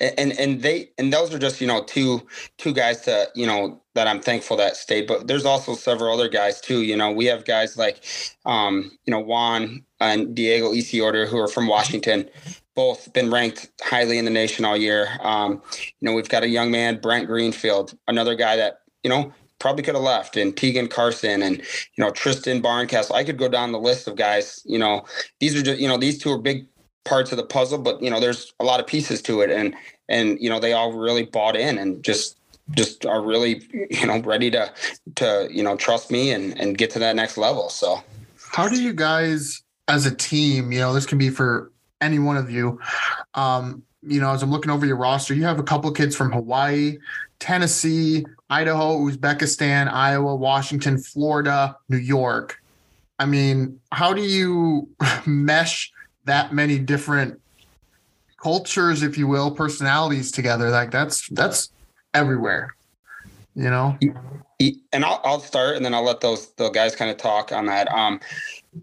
And 0.00 0.38
and 0.38 0.62
they 0.62 0.90
and 0.98 1.12
those 1.12 1.32
are 1.34 1.38
just 1.38 1.60
you 1.60 1.66
know 1.66 1.82
two 1.84 2.26
two 2.58 2.72
guys 2.72 3.02
to 3.02 3.28
you 3.34 3.46
know 3.46 3.80
that 3.94 4.06
I'm 4.06 4.20
thankful 4.20 4.56
that 4.58 4.76
stayed. 4.76 5.06
But 5.06 5.26
there's 5.26 5.46
also 5.46 5.74
several 5.74 6.12
other 6.14 6.28
guys 6.28 6.60
too. 6.60 6.82
You 6.82 6.96
know, 6.96 7.10
we 7.12 7.26
have 7.26 7.44
guys 7.44 7.76
like 7.76 8.04
um, 8.44 8.90
you 9.06 9.10
know 9.12 9.20
Juan 9.20 9.84
and 10.00 10.34
Diego 10.34 10.72
Isiodor 10.72 11.28
who 11.28 11.38
are 11.38 11.48
from 11.48 11.66
Washington. 11.68 12.28
Both 12.74 13.12
been 13.14 13.30
ranked 13.30 13.70
highly 13.82 14.18
in 14.18 14.26
the 14.26 14.30
nation 14.30 14.64
all 14.64 14.76
year. 14.76 15.08
Um, 15.22 15.62
you 15.72 16.06
know, 16.06 16.12
we've 16.14 16.28
got 16.28 16.42
a 16.42 16.48
young 16.48 16.70
man, 16.70 17.00
Brent 17.00 17.26
Greenfield, 17.26 17.96
another 18.06 18.34
guy 18.34 18.56
that 18.56 18.80
you 19.02 19.10
know 19.10 19.32
probably 19.58 19.82
could 19.82 19.94
have 19.94 20.04
left, 20.04 20.36
and 20.36 20.56
Tegan 20.56 20.88
Carson, 20.88 21.42
and 21.42 21.56
you 21.58 22.04
know 22.04 22.10
Tristan 22.10 22.60
Barncastle. 22.62 23.16
I 23.16 23.24
could 23.24 23.38
go 23.38 23.48
down 23.48 23.72
the 23.72 23.80
list 23.80 24.08
of 24.08 24.16
guys. 24.16 24.62
You 24.66 24.78
know, 24.78 25.06
these 25.40 25.56
are 25.56 25.62
just 25.62 25.80
you 25.80 25.88
know 25.88 25.96
these 25.96 26.18
two 26.18 26.30
are 26.32 26.38
big 26.38 26.66
parts 27.06 27.30
of 27.30 27.38
the 27.38 27.44
puzzle, 27.44 27.78
but 27.78 28.02
you 28.02 28.10
know, 28.10 28.20
there's 28.20 28.52
a 28.60 28.64
lot 28.64 28.80
of 28.80 28.86
pieces 28.86 29.22
to 29.22 29.40
it, 29.40 29.50
and 29.50 29.74
and 30.08 30.38
you 30.40 30.50
know, 30.50 30.60
they 30.60 30.74
all 30.74 30.92
really 30.92 31.24
bought 31.24 31.56
in 31.56 31.78
and 31.78 32.02
just 32.02 32.36
just 32.72 33.06
are 33.06 33.22
really 33.22 33.62
you 33.90 34.06
know 34.06 34.20
ready 34.20 34.50
to 34.50 34.70
to 35.14 35.48
you 35.50 35.62
know 35.62 35.76
trust 35.76 36.10
me 36.10 36.32
and 36.32 36.58
and 36.60 36.76
get 36.76 36.90
to 36.90 36.98
that 36.98 37.16
next 37.16 37.38
level. 37.38 37.70
So, 37.70 38.02
how 38.52 38.68
do 38.68 38.82
you 38.82 38.92
guys 38.92 39.62
as 39.88 40.04
a 40.04 40.14
team? 40.14 40.72
You 40.72 40.80
know, 40.80 40.92
this 40.92 41.06
can 41.06 41.16
be 41.16 41.30
for 41.30 41.72
any 42.00 42.18
one 42.18 42.36
of 42.36 42.50
you. 42.50 42.78
Um, 43.34 43.82
you 44.02 44.20
know, 44.20 44.30
as 44.32 44.42
I'm 44.42 44.50
looking 44.50 44.70
over 44.70 44.86
your 44.86 44.96
roster, 44.96 45.34
you 45.34 45.44
have 45.44 45.58
a 45.58 45.64
couple 45.64 45.90
kids 45.92 46.14
from 46.14 46.30
Hawaii, 46.30 46.98
Tennessee, 47.38 48.24
Idaho, 48.50 48.98
Uzbekistan, 48.98 49.90
Iowa, 49.90 50.36
Washington, 50.36 50.98
Florida, 50.98 51.76
New 51.88 51.96
York. 51.96 52.62
I 53.18 53.26
mean, 53.26 53.80
how 53.92 54.12
do 54.12 54.22
you 54.22 54.88
mesh 55.26 55.92
that 56.26 56.52
many 56.52 56.78
different 56.78 57.40
cultures, 58.40 59.02
if 59.02 59.16
you 59.16 59.26
will, 59.26 59.50
personalities 59.50 60.30
together. 60.30 60.70
Like 60.70 60.90
that's 60.90 61.28
that's 61.30 61.70
everywhere. 62.14 62.74
You 63.54 63.70
know. 63.70 63.98
And 64.92 65.04
I'll, 65.04 65.20
I'll 65.24 65.40
start, 65.40 65.76
and 65.76 65.84
then 65.84 65.94
I'll 65.94 66.04
let 66.04 66.20
those 66.20 66.52
the 66.54 66.70
guys 66.70 66.94
kind 66.94 67.10
of 67.10 67.16
talk 67.16 67.52
on 67.52 67.66
that. 67.66 67.88
Um, 67.88 68.20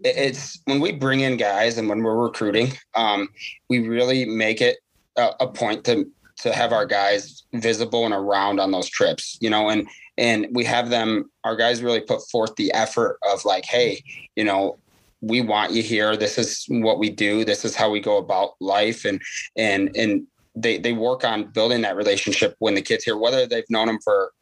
it's 0.04 0.60
when 0.66 0.80
we 0.80 0.92
bring 0.92 1.22
in 1.22 1.38
guys 1.38 1.78
and 1.78 1.88
when 1.88 2.02
we're 2.02 2.18
recruiting, 2.18 2.74
um, 2.96 3.30
we 3.70 3.88
really 3.88 4.26
make 4.26 4.62
it 4.62 4.78
a, 5.18 5.32
a 5.42 5.48
point 5.48 5.84
to 5.86 6.10
to 6.38 6.52
have 6.52 6.74
our 6.74 6.86
guys 6.86 7.44
visible 7.54 8.06
and 8.06 8.14
around 8.14 8.60
on 8.60 8.72
those 8.72 8.90
trips. 8.90 9.38
You 9.42 9.50
know, 9.50 9.70
and 9.70 9.88
and 10.18 10.48
we 10.52 10.64
have 10.64 10.90
them 10.90 11.30
our 11.44 11.56
guys 11.56 11.82
really 11.82 12.02
put 12.02 12.22
forth 12.30 12.56
the 12.56 12.72
effort 12.74 13.18
of 13.32 13.46
like 13.46 13.66
hey 13.66 14.04
you 14.36 14.44
know 14.44 14.78
we 15.24 15.40
want 15.40 15.72
you 15.72 15.82
here. 15.82 16.18
This 16.18 16.38
is 16.38 16.66
what 16.68 17.00
we 17.00 17.10
do. 17.10 17.46
This 17.46 17.64
is 17.64 17.76
how 17.76 17.90
we 17.90 18.02
go 18.02 18.18
about 18.18 18.52
life. 18.60 19.06
And, 19.06 19.22
and, 19.56 19.96
and 19.96 20.28
they, 20.54 20.78
they 20.78 20.92
work 20.92 21.24
on 21.24 21.46
building 21.46 21.82
that 21.82 21.96
relationship 21.96 22.56
when 22.60 22.76
the 22.76 22.82
kids 22.82 23.06
here, 23.06 23.18
whether 23.18 23.48
they've 23.48 23.70
known 23.70 23.88
them 23.88 24.00
for 24.04 24.34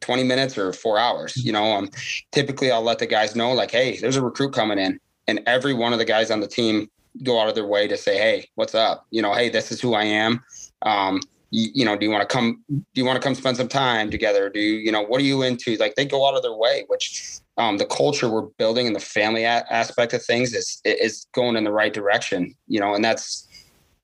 20 0.00 0.24
minutes 0.24 0.58
or 0.58 0.72
four 0.72 0.98
hours, 0.98 1.36
you 1.36 1.52
know, 1.52 1.72
um, 1.72 1.88
typically 2.32 2.72
I'll 2.72 2.82
let 2.82 2.98
the 2.98 3.06
guys 3.06 3.36
know 3.36 3.52
like, 3.52 3.70
Hey, 3.70 3.98
there's 3.98 4.16
a 4.16 4.22
recruit 4.22 4.52
coming 4.52 4.78
in 4.78 4.98
and 5.28 5.40
every 5.46 5.74
one 5.74 5.92
of 5.92 6.00
the 6.00 6.04
guys 6.04 6.32
on 6.32 6.40
the 6.40 6.48
team 6.48 6.88
go 7.22 7.40
out 7.40 7.48
of 7.48 7.54
their 7.54 7.66
way 7.66 7.86
to 7.86 7.96
say, 7.96 8.18
Hey, 8.18 8.48
what's 8.56 8.74
up? 8.74 9.06
You 9.10 9.22
know, 9.22 9.32
Hey, 9.32 9.48
this 9.48 9.70
is 9.70 9.80
who 9.80 9.94
I 9.94 10.04
am. 10.04 10.42
Um, 10.82 11.20
you, 11.50 11.70
you, 11.74 11.84
know, 11.84 11.96
do 11.96 12.04
you 12.04 12.10
want 12.10 12.28
to 12.28 12.32
come, 12.32 12.64
do 12.68 12.82
you 12.94 13.04
want 13.04 13.20
to 13.20 13.22
come 13.22 13.34
spend 13.34 13.56
some 13.56 13.68
time 13.68 14.10
together? 14.10 14.50
Do 14.50 14.60
you, 14.60 14.74
you 14.74 14.92
know, 14.92 15.02
what 15.02 15.20
are 15.20 15.24
you 15.24 15.42
into? 15.42 15.76
Like 15.76 15.94
they 15.94 16.04
go 16.04 16.26
out 16.26 16.34
of 16.34 16.42
their 16.42 16.54
way, 16.54 16.84
which 16.88 17.40
um, 17.56 17.78
the 17.78 17.86
culture 17.86 18.28
we're 18.28 18.48
building 18.58 18.86
and 18.86 18.94
the 18.94 19.00
family 19.00 19.44
a- 19.44 19.64
aspect 19.70 20.12
of 20.12 20.24
things 20.24 20.52
is 20.54 20.80
is 20.84 21.26
going 21.32 21.56
in 21.56 21.64
the 21.64 21.72
right 21.72 21.92
direction, 21.92 22.54
you 22.66 22.80
know, 22.80 22.94
and 22.94 23.04
that's 23.04 23.48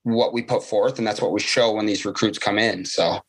what 0.04 0.32
we 0.32 0.42
put 0.42 0.64
forth 0.64 0.98
and 0.98 1.06
that's 1.06 1.20
what 1.20 1.32
we 1.32 1.40
show 1.40 1.72
when 1.72 1.86
these 1.86 2.04
recruits 2.04 2.38
come 2.38 2.58
in. 2.58 2.84
So, 2.84 3.20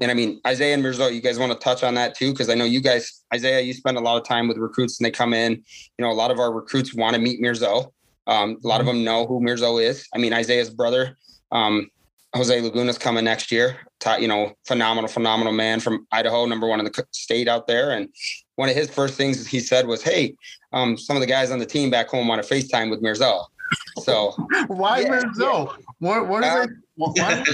and 0.00 0.10
I 0.10 0.14
mean, 0.14 0.40
Isaiah 0.46 0.74
and 0.74 0.82
Mirzo, 0.82 1.12
you 1.12 1.20
guys 1.20 1.38
want 1.38 1.52
to 1.52 1.58
touch 1.58 1.82
on 1.82 1.94
that 1.94 2.14
too? 2.14 2.32
Cause 2.34 2.48
I 2.48 2.54
know 2.54 2.64
you 2.64 2.80
guys, 2.80 3.22
Isaiah, 3.34 3.60
you 3.60 3.74
spend 3.74 3.96
a 3.96 4.00
lot 4.00 4.16
of 4.16 4.26
time 4.26 4.48
with 4.48 4.56
recruits 4.58 4.98
and 4.98 5.06
they 5.06 5.10
come 5.10 5.34
in, 5.34 5.52
you 5.52 6.04
know, 6.04 6.10
a 6.10 6.14
lot 6.14 6.30
of 6.30 6.38
our 6.38 6.52
recruits 6.52 6.94
want 6.94 7.14
to 7.14 7.20
meet 7.20 7.40
Mirzo. 7.40 7.92
Um, 8.26 8.58
a 8.64 8.68
lot 8.68 8.80
of 8.80 8.86
them 8.86 9.04
know 9.04 9.26
who 9.26 9.40
Mirzo 9.40 9.82
is. 9.82 10.06
I 10.14 10.18
mean, 10.18 10.32
Isaiah's 10.32 10.70
brother, 10.70 11.18
um, 11.50 11.90
Jose 12.34 12.60
Laguna's 12.60 12.98
coming 12.98 13.24
next 13.24 13.52
year. 13.52 13.76
You 14.18 14.28
know, 14.28 14.52
phenomenal, 14.66 15.08
phenomenal 15.08 15.52
man 15.52 15.80
from 15.80 16.06
Idaho, 16.10 16.46
number 16.46 16.66
one 16.66 16.80
in 16.80 16.84
the 16.84 17.06
state 17.12 17.46
out 17.46 17.66
there. 17.66 17.90
And 17.90 18.08
one 18.56 18.68
of 18.68 18.74
his 18.74 18.90
first 18.90 19.14
things 19.14 19.46
he 19.46 19.60
said 19.60 19.86
was, 19.86 20.02
"Hey, 20.02 20.34
um, 20.72 20.96
some 20.96 21.16
of 21.16 21.20
the 21.20 21.26
guys 21.26 21.50
on 21.50 21.58
the 21.58 21.66
team 21.66 21.90
back 21.90 22.08
home 22.08 22.28
want 22.28 22.42
to 22.42 22.54
FaceTime 22.54 22.90
with 22.90 23.02
Mirzo." 23.02 23.44
So 24.02 24.34
why 24.68 25.00
yeah, 25.00 25.08
Mirzo? 25.08 25.66
Yeah. 25.66 25.84
What 25.98 26.28
what 26.28 26.44
are 26.44 26.66
they? 26.66 26.72
Why 26.96 27.12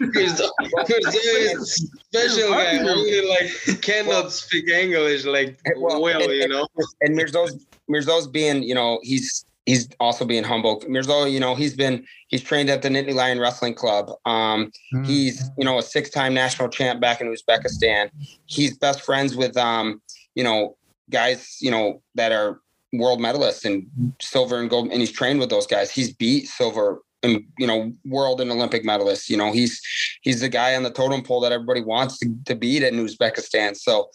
Mirzo? 0.00 0.50
is 0.88 1.88
special 2.00 2.50
guy. 2.50 2.78
Really 2.80 3.28
like 3.28 3.82
cannot 3.82 4.08
well, 4.08 4.30
speak 4.30 4.68
English 4.68 5.24
like 5.24 5.58
well, 5.76 6.02
well 6.02 6.22
and, 6.22 6.32
you 6.32 6.48
know. 6.48 6.66
And 7.00 7.18
Mirzo's 7.18 7.66
Mirzo's 7.90 8.26
being, 8.26 8.62
you 8.62 8.74
know, 8.74 9.00
he's 9.02 9.44
he's 9.66 9.88
also 10.00 10.24
being 10.24 10.44
humble. 10.44 10.80
Mirzo, 10.82 11.30
you 11.30 11.40
know, 11.40 11.54
he's 11.54 11.74
been 11.74 12.04
he's 12.28 12.42
trained 12.42 12.70
at 12.70 12.82
the 12.82 12.88
Nittany 12.88 13.14
Lion 13.14 13.38
Wrestling 13.38 13.74
Club. 13.74 14.10
Um, 14.24 14.70
mm. 14.94 15.06
He's 15.06 15.50
you 15.58 15.64
know 15.64 15.78
a 15.78 15.82
six 15.82 16.10
time 16.10 16.34
national 16.34 16.68
champ 16.68 17.00
back 17.00 17.20
in 17.20 17.34
Uzbekistan. 17.34 18.10
He's 18.46 18.76
best 18.76 19.02
friends 19.02 19.36
with 19.36 19.56
um, 19.56 20.00
you 20.34 20.44
know, 20.44 20.76
guys, 21.10 21.58
you 21.60 21.70
know, 21.70 22.02
that 22.14 22.32
are 22.32 22.60
world 22.92 23.20
medalists 23.20 23.64
and 23.64 23.86
silver 24.20 24.58
and 24.58 24.70
gold, 24.70 24.90
and 24.90 25.00
he's 25.00 25.12
trained 25.12 25.40
with 25.40 25.50
those 25.50 25.66
guys. 25.66 25.90
He's 25.90 26.12
beat 26.12 26.48
silver 26.48 27.00
and 27.22 27.44
you 27.58 27.66
know, 27.66 27.92
world 28.06 28.40
and 28.40 28.50
Olympic 28.50 28.84
medalists. 28.84 29.28
You 29.28 29.36
know, 29.36 29.52
he's 29.52 29.80
he's 30.22 30.40
the 30.40 30.48
guy 30.48 30.74
on 30.74 30.82
the 30.82 30.90
totem 30.90 31.22
pole 31.22 31.40
that 31.40 31.52
everybody 31.52 31.82
wants 31.82 32.18
to, 32.18 32.34
to 32.46 32.54
beat 32.54 32.82
in 32.82 32.94
Uzbekistan. 32.94 33.76
So 33.76 34.10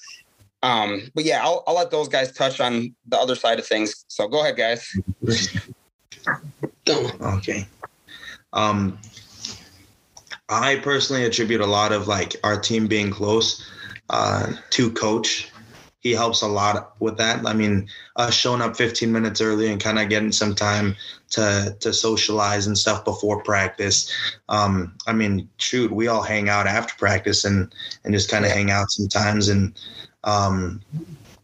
um, 0.66 1.12
but 1.14 1.26
yeah, 1.26 1.44
I'll, 1.44 1.64
I'll 1.68 1.76
let 1.76 1.92
those 1.92 2.08
guys 2.08 2.32
touch 2.32 2.60
on 2.60 2.96
the 3.08 3.18
other 3.18 3.36
side 3.36 3.60
of 3.60 3.68
things. 3.68 4.04
So 4.08 4.28
go 4.28 4.42
ahead, 4.42 4.58
guys. 4.58 4.98
Okay. 7.22 7.68
Um, 8.52 8.98
I 10.50 10.78
personally 10.78 11.26
attribute 11.26 11.62
a 11.62 11.68
lot 11.68 11.92
of 11.92 12.08
like 12.08 12.36
our 12.44 12.60
team 12.60 12.88
being 12.88 13.12
close 13.12 13.64
uh, 14.10 14.54
to 14.72 14.92
coach 14.92 15.52
he 16.06 16.12
helps 16.12 16.44
a 16.44 16.48
lot 16.48 16.94
with 17.00 17.18
that. 17.18 17.44
I 17.48 17.54
mean, 17.54 17.88
us 18.16 18.36
showing 18.36 18.62
up 18.62 18.78
15 18.78 19.12
minutes 19.12 19.42
early 19.42 19.72
and 19.72 19.82
kind 19.82 19.98
of 19.98 20.08
getting 20.08 20.32
some 20.32 20.54
time 20.54 20.96
to 21.32 21.76
to 21.80 21.92
socialize 21.92 22.68
and 22.68 22.78
stuff 22.78 23.04
before 23.04 23.42
practice. 23.42 24.14
Um, 24.48 24.94
I 25.08 25.14
mean, 25.14 25.50
shoot, 25.58 25.92
we 25.92 26.08
all 26.08 26.22
hang 26.22 26.48
out 26.48 26.68
after 26.68 26.94
practice 27.00 27.44
and 27.44 27.74
and 28.04 28.14
just 28.14 28.30
kind 28.30 28.46
of 28.46 28.52
hang 28.52 28.70
out 28.70 28.92
sometimes. 28.92 29.50
And 29.50 29.74
um, 30.26 30.82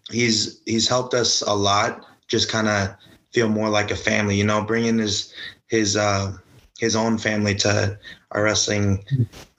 he's 0.10 0.62
he's 0.66 0.88
helped 0.88 1.14
us 1.14 1.42
a 1.42 1.54
lot. 1.54 2.06
Just 2.28 2.50
kind 2.50 2.68
of 2.68 2.96
feel 3.32 3.48
more 3.48 3.70
like 3.70 3.92
a 3.92 3.96
family, 3.96 4.36
you 4.36 4.44
know, 4.44 4.62
bringing 4.62 4.98
his 4.98 5.34
his 5.68 5.96
uh, 5.96 6.34
his 6.80 6.96
own 6.96 7.18
family 7.18 7.56
to 7.56 7.98
our 8.32 8.44
wrestling 8.44 9.04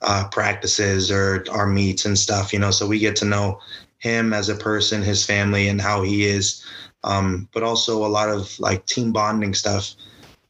uh, 0.01 0.27
practices 0.29 1.09
or 1.09 1.45
our 1.51 1.67
meets 1.67 2.05
and 2.05 2.17
stuff, 2.17 2.51
you 2.51 2.59
know, 2.59 2.71
so 2.71 2.87
we 2.87 2.99
get 2.99 3.15
to 3.15 3.25
know 3.25 3.59
him 3.99 4.33
as 4.33 4.49
a 4.49 4.55
person, 4.55 5.01
his 5.01 5.25
family, 5.25 5.67
and 5.69 5.79
how 5.79 6.01
he 6.01 6.25
is. 6.25 6.65
Um, 7.05 7.47
but 7.53 7.63
also 7.63 8.05
a 8.05 8.07
lot 8.07 8.29
of 8.29 8.59
like 8.59 8.85
team 8.85 9.11
bonding 9.11 9.53
stuff 9.53 9.95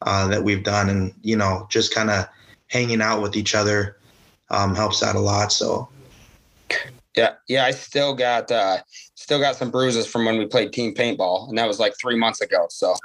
uh, 0.01 0.27
that 0.27 0.43
we've 0.43 0.63
done, 0.63 0.89
and 0.89 1.13
you 1.21 1.35
know, 1.35 1.67
just 1.69 1.93
kind 1.93 2.09
of 2.09 2.27
hanging 2.67 3.01
out 3.01 3.21
with 3.21 3.35
each 3.35 3.53
other 3.55 3.97
um, 4.49 4.75
helps 4.75 5.03
out 5.03 5.15
a 5.15 5.19
lot. 5.19 5.51
So. 5.51 5.89
Yeah, 7.15 7.33
yeah, 7.47 7.65
I 7.65 7.71
still 7.71 8.15
got 8.15 8.51
uh, 8.51 8.77
still 9.15 9.39
got 9.39 9.55
some 9.55 9.69
bruises 9.69 10.07
from 10.07 10.25
when 10.25 10.37
we 10.37 10.45
played 10.45 10.73
team 10.73 10.93
paintball, 10.93 11.49
and 11.49 11.57
that 11.57 11.67
was 11.67 11.79
like 11.79 11.93
three 12.01 12.17
months 12.17 12.41
ago. 12.41 12.65
So, 12.69 12.95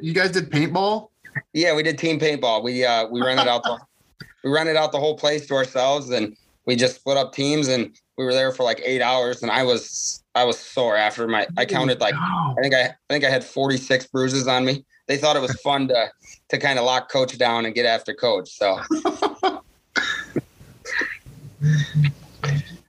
you 0.00 0.14
guys 0.14 0.30
did 0.32 0.50
paintball? 0.50 1.08
Yeah, 1.52 1.74
we 1.74 1.82
did 1.82 1.98
team 1.98 2.18
paintball. 2.18 2.62
We 2.62 2.84
uh, 2.84 3.06
we 3.08 3.22
rented 3.22 3.46
out 3.46 3.62
the 3.62 3.78
we 4.44 4.50
rented 4.50 4.76
out 4.76 4.92
the 4.92 5.00
whole 5.00 5.16
place 5.16 5.46
to 5.48 5.54
ourselves, 5.54 6.10
and 6.10 6.36
we 6.66 6.76
just 6.76 6.96
split 6.96 7.16
up 7.16 7.32
teams 7.32 7.68
and 7.68 7.96
we 8.16 8.24
were 8.24 8.34
there 8.34 8.52
for 8.52 8.62
like 8.62 8.82
eight 8.84 9.00
hours 9.00 9.42
and 9.42 9.50
I 9.50 9.62
was 9.62 10.22
I 10.34 10.44
was 10.44 10.58
sore 10.58 10.96
after 10.96 11.26
my 11.26 11.46
I 11.56 11.64
counted 11.64 11.98
like 11.98 12.14
I 12.14 12.60
think 12.60 12.74
I 12.74 12.82
I 12.82 12.94
think 13.08 13.24
I 13.24 13.30
had 13.30 13.42
46 13.42 14.08
bruises 14.08 14.46
on 14.46 14.66
me 14.66 14.84
they 15.08 15.16
thought 15.16 15.34
it 15.34 15.42
was 15.42 15.52
fun 15.62 15.88
to 15.88 16.10
to 16.50 16.58
kind 16.58 16.78
of 16.78 16.84
lock 16.84 17.10
coach 17.10 17.36
down 17.36 17.66
and 17.66 17.74
get 17.74 17.84
after 17.84 18.14
coach. 18.14 18.50
So, 18.50 18.80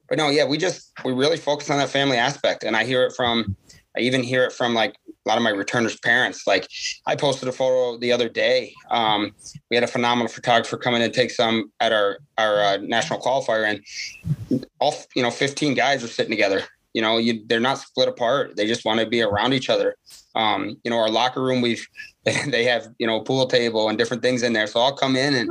but 0.10 0.18
no, 0.18 0.30
yeah, 0.30 0.45
we 0.45 0.57
just 0.57 0.91
we 1.05 1.14
really 1.14 1.38
focus 1.38 1.70
on 1.70 1.78
that 1.78 1.89
family 1.89 2.18
aspect, 2.18 2.64
and 2.64 2.76
I 2.76 2.84
hear 2.84 3.03
it 3.03 3.14
from 3.16 3.55
I 3.97 4.01
even 4.01 4.24
hear 4.24 4.43
it 4.43 4.53
from 4.53 4.74
like 4.74 4.95
a 5.07 5.30
lot 5.30 5.38
of 5.38 5.43
my 5.43 5.49
returners' 5.49 5.99
parents. 5.99 6.45
Like 6.47 6.68
I 7.05 7.16
posted 7.16 7.47
a 7.47 7.51
photo 7.51 7.97
the 7.97 8.12
other 8.12 8.30
day. 8.30 8.74
Um, 8.89 9.32
we 9.70 9.76
had 9.76 9.84
a 9.84 9.88
phenomenal 9.88 10.28
photographer 10.28 10.78
come 10.78 10.95
in 10.95 11.01
and 11.01 11.14
take 11.14 11.32
some 11.32 11.72
at 11.80 11.91
our 11.91 12.20
our 12.38 12.62
uh, 12.62 12.78
national 12.78 13.20
qualifier, 13.20 13.70
and 13.70 14.66
all 14.80 14.95
you 15.16 15.24
know, 15.24 15.32
15 15.32 15.74
guys 15.74 16.03
are 16.03 16.07
sitting 16.07 16.32
together. 16.32 16.64
You 16.93 17.03
know, 17.03 17.18
you, 17.18 17.43
they're 17.45 17.60
not 17.60 17.78
split 17.78 18.07
apart. 18.07 18.55
They 18.55 18.66
just 18.66 18.84
want 18.84 18.99
to 18.99 19.05
be 19.05 19.22
around 19.22 19.53
each 19.53 19.70
other. 19.70 19.95
Um, 20.34 20.78
you 20.84 20.89
know, 20.89 20.97
our 20.97 21.10
locker 21.10 21.43
room, 21.43 21.62
we've 21.62 21.86
they 22.24 22.64
have 22.64 22.88
you 22.97 23.07
know 23.07 23.22
pool 23.22 23.47
table 23.47 23.89
and 23.89 23.97
different 23.97 24.24
things 24.24 24.43
in 24.43 24.53
there. 24.53 24.68
So 24.68 24.80
I'll 24.80 24.95
come 24.95 25.16
in 25.16 25.36
and 25.36 25.49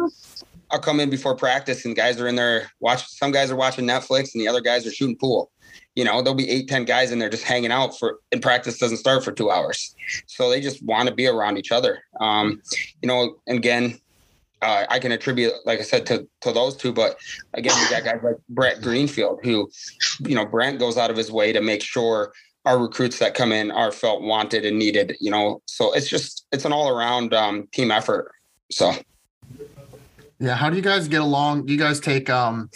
I'll 0.71 0.79
come 0.79 1.01
in 1.01 1.11
before 1.11 1.35
practice, 1.35 1.85
and 1.85 1.97
guys 1.97 2.21
are 2.21 2.29
in 2.29 2.37
there 2.37 2.71
watch. 2.81 3.07
Some 3.09 3.33
guys 3.33 3.51
are 3.51 3.57
watching 3.57 3.87
Netflix, 3.87 4.35
and 4.35 4.41
the 4.41 4.49
other 4.49 4.61
guys 4.61 4.87
are 4.87 4.93
shooting 4.93 5.16
pool 5.16 5.51
you 5.99 6.05
know, 6.05 6.23
there'll 6.23 6.37
be 6.37 6.49
eight, 6.49 6.69
10 6.69 6.85
guys 6.85 7.11
in 7.11 7.19
there 7.19 7.29
just 7.29 7.43
hanging 7.43 7.73
out 7.73 7.99
for, 7.99 8.21
and 8.31 8.41
practice 8.41 8.79
doesn't 8.79 8.99
start 8.99 9.25
for 9.25 9.33
two 9.33 9.51
hours. 9.51 9.97
So 10.27 10.49
they 10.49 10.61
just 10.61 10.81
want 10.85 11.09
to 11.09 11.14
be 11.14 11.27
around 11.27 11.59
each 11.59 11.73
other. 11.73 11.99
Um, 12.21 12.62
you 13.03 13.09
know, 13.09 13.39
again, 13.49 13.99
uh, 14.62 14.85
I 14.89 15.01
can 15.01 15.11
attribute, 15.11 15.55
like 15.64 15.81
I 15.81 15.83
said, 15.83 16.07
to, 16.07 16.29
to 16.43 16.53
those 16.53 16.77
two, 16.77 16.93
but 16.93 17.16
again, 17.55 17.75
we 17.83 17.91
got 17.91 18.05
guys 18.05 18.21
like 18.23 18.37
Brent 18.49 18.81
Greenfield, 18.81 19.41
who, 19.43 19.69
you 20.21 20.37
know, 20.37 20.47
Brent 20.47 20.79
goes 20.79 20.97
out 20.97 21.11
of 21.11 21.16
his 21.16 21.33
way 21.33 21.53
to 21.53 21.61
make 21.61 21.83
sure 21.83 22.33
our 22.64 22.79
recruits 22.79 23.19
that 23.19 23.35
come 23.35 23.51
in 23.51 23.73
are 23.73 23.91
felt 23.91 24.23
wanted 24.23 24.64
and 24.64 24.79
needed, 24.79 25.16
you 25.21 25.33
know, 25.33 25.62
so 25.66 25.93
it's 25.95 26.09
just, 26.09 26.47
it's 26.53 26.64
an 26.64 26.73
all 26.73 26.89
around 26.89 27.35
um, 27.35 27.66
team 27.73 27.91
effort. 27.91 28.31
So. 28.71 28.93
Yeah. 30.41 30.55
How 30.55 30.70
do 30.70 30.76
you 30.76 30.82
guys 30.82 31.09
get 31.09 31.20
along? 31.20 31.66
Do 31.66 31.72
you 31.72 31.78
guys 31.78 32.01
take 32.01 32.30
um, 32.30 32.70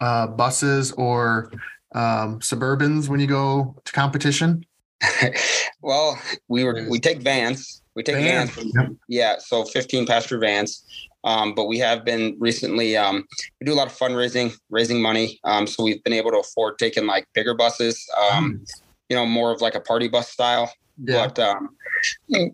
uh, 0.00 0.26
buses 0.28 0.92
or 0.92 1.50
um, 1.94 2.40
Suburbans 2.40 3.08
when 3.08 3.20
you 3.20 3.26
go 3.26 3.74
to 3.84 3.92
competition? 3.92 4.64
well, 5.82 6.18
we 6.48 6.64
were 6.64 6.86
we 6.88 6.98
take 6.98 7.22
vans. 7.22 7.82
We 7.94 8.02
take 8.02 8.16
vans. 8.16 8.50
vans 8.50 8.72
yep. 8.74 8.92
Yeah, 9.08 9.34
so 9.38 9.64
15 9.64 10.06
passenger 10.06 10.38
vans. 10.38 10.84
Um, 11.24 11.54
but 11.54 11.66
we 11.66 11.78
have 11.78 12.04
been 12.04 12.36
recently 12.38 12.96
um, 12.96 13.24
we 13.60 13.64
do 13.64 13.72
a 13.72 13.74
lot 13.74 13.88
of 13.88 13.96
fundraising, 13.96 14.54
raising 14.70 15.02
money. 15.02 15.40
Um, 15.44 15.66
so 15.66 15.82
we've 15.82 16.02
been 16.04 16.12
able 16.12 16.30
to 16.30 16.38
afford 16.38 16.78
taking 16.78 17.06
like 17.06 17.26
bigger 17.34 17.54
buses. 17.54 18.06
Um, 18.30 18.60
mm. 18.60 18.70
You 19.08 19.16
know, 19.16 19.26
more 19.26 19.52
of 19.52 19.60
like 19.60 19.74
a 19.74 19.80
party 19.80 20.08
bus 20.08 20.30
style. 20.30 20.72
Yeah. 21.02 21.26
But 21.26 21.38
um, 21.38 21.70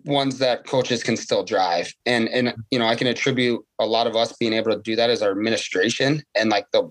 ones 0.05 0.39
that 0.39 0.67
coaches 0.67 1.03
can 1.03 1.17
still 1.17 1.45
drive. 1.45 1.93
And 2.07 2.29
and 2.29 2.55
you 2.71 2.79
know, 2.79 2.87
I 2.87 2.97
can 2.97 3.07
attribute 3.07 3.65
a 3.79 3.87
lot 3.87 4.07
of 4.07 4.17
us 4.17 4.33
being 4.35 4.53
able 4.53 4.73
to 4.73 4.81
do 4.81 4.97
that 4.97 5.11
as 5.11 5.23
our 5.23 5.31
administration 5.31 6.23
and 6.35 6.51
like 6.51 6.67
the 6.73 6.91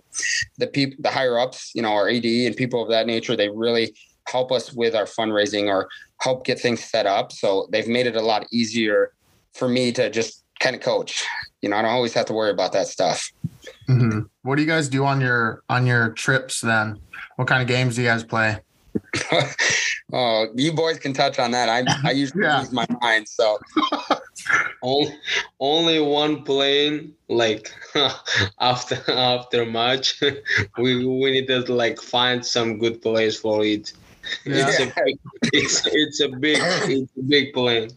the 0.57 0.67
people 0.67 0.97
the 0.99 1.09
higher 1.09 1.37
ups, 1.37 1.71
you 1.73 1.81
know, 1.81 1.91
our 1.91 2.09
AD 2.09 2.25
and 2.25 2.55
people 2.55 2.81
of 2.81 2.89
that 2.89 3.07
nature, 3.07 3.35
they 3.35 3.49
really 3.49 3.93
help 4.27 4.51
us 4.51 4.71
with 4.73 4.95
our 4.95 5.05
fundraising 5.05 5.67
or 5.67 5.89
help 6.21 6.45
get 6.45 6.59
things 6.59 6.83
set 6.83 7.05
up. 7.05 7.31
So 7.31 7.67
they've 7.71 7.87
made 7.87 8.07
it 8.07 8.15
a 8.15 8.21
lot 8.21 8.45
easier 8.51 9.11
for 9.53 9.67
me 9.67 9.91
to 9.93 10.09
just 10.09 10.45
kind 10.59 10.75
of 10.75 10.81
coach. 10.81 11.25
You 11.61 11.69
know, 11.69 11.75
I 11.75 11.81
don't 11.81 11.91
always 11.91 12.13
have 12.13 12.27
to 12.27 12.33
worry 12.33 12.51
about 12.51 12.71
that 12.73 12.87
stuff. 12.87 13.29
Mm-hmm. 13.89 14.21
What 14.43 14.55
do 14.55 14.61
you 14.61 14.67
guys 14.67 14.87
do 14.87 15.05
on 15.05 15.19
your 15.19 15.63
on 15.69 15.85
your 15.85 16.11
trips 16.11 16.61
then? 16.61 16.99
What 17.35 17.47
kind 17.47 17.61
of 17.61 17.67
games 17.67 17.95
do 17.95 18.03
you 18.03 18.07
guys 18.07 18.23
play? 18.23 18.59
oh, 20.13 20.47
you 20.55 20.73
boys 20.73 20.99
can 20.99 21.13
touch 21.13 21.39
on 21.39 21.51
that. 21.51 21.69
I 21.69 21.83
I 22.07 22.11
usually 22.11 22.43
yeah. 22.43 22.59
lose 22.59 22.71
my 22.71 22.85
mind. 23.01 23.27
So 23.27 23.59
only 24.81 25.15
only 25.59 25.99
one 25.99 26.43
plane 26.43 27.13
like 27.29 27.73
after 28.59 28.99
after 29.11 29.65
match 29.65 30.21
we 30.77 31.05
we 31.05 31.31
need 31.31 31.47
to 31.47 31.59
like 31.73 31.99
find 31.99 32.45
some 32.45 32.79
good 32.79 33.01
place 33.01 33.37
for 33.37 33.63
it. 33.63 33.93
Yeah. 34.45 34.67
It's, 34.67 34.79
a 34.79 34.93
big, 35.03 35.19
it's 35.53 35.87
it's 35.87 36.19
a 36.21 36.29
big 36.29 36.57
it's 36.61 37.11
a 37.17 37.23
big 37.23 37.53
plane. 37.53 37.91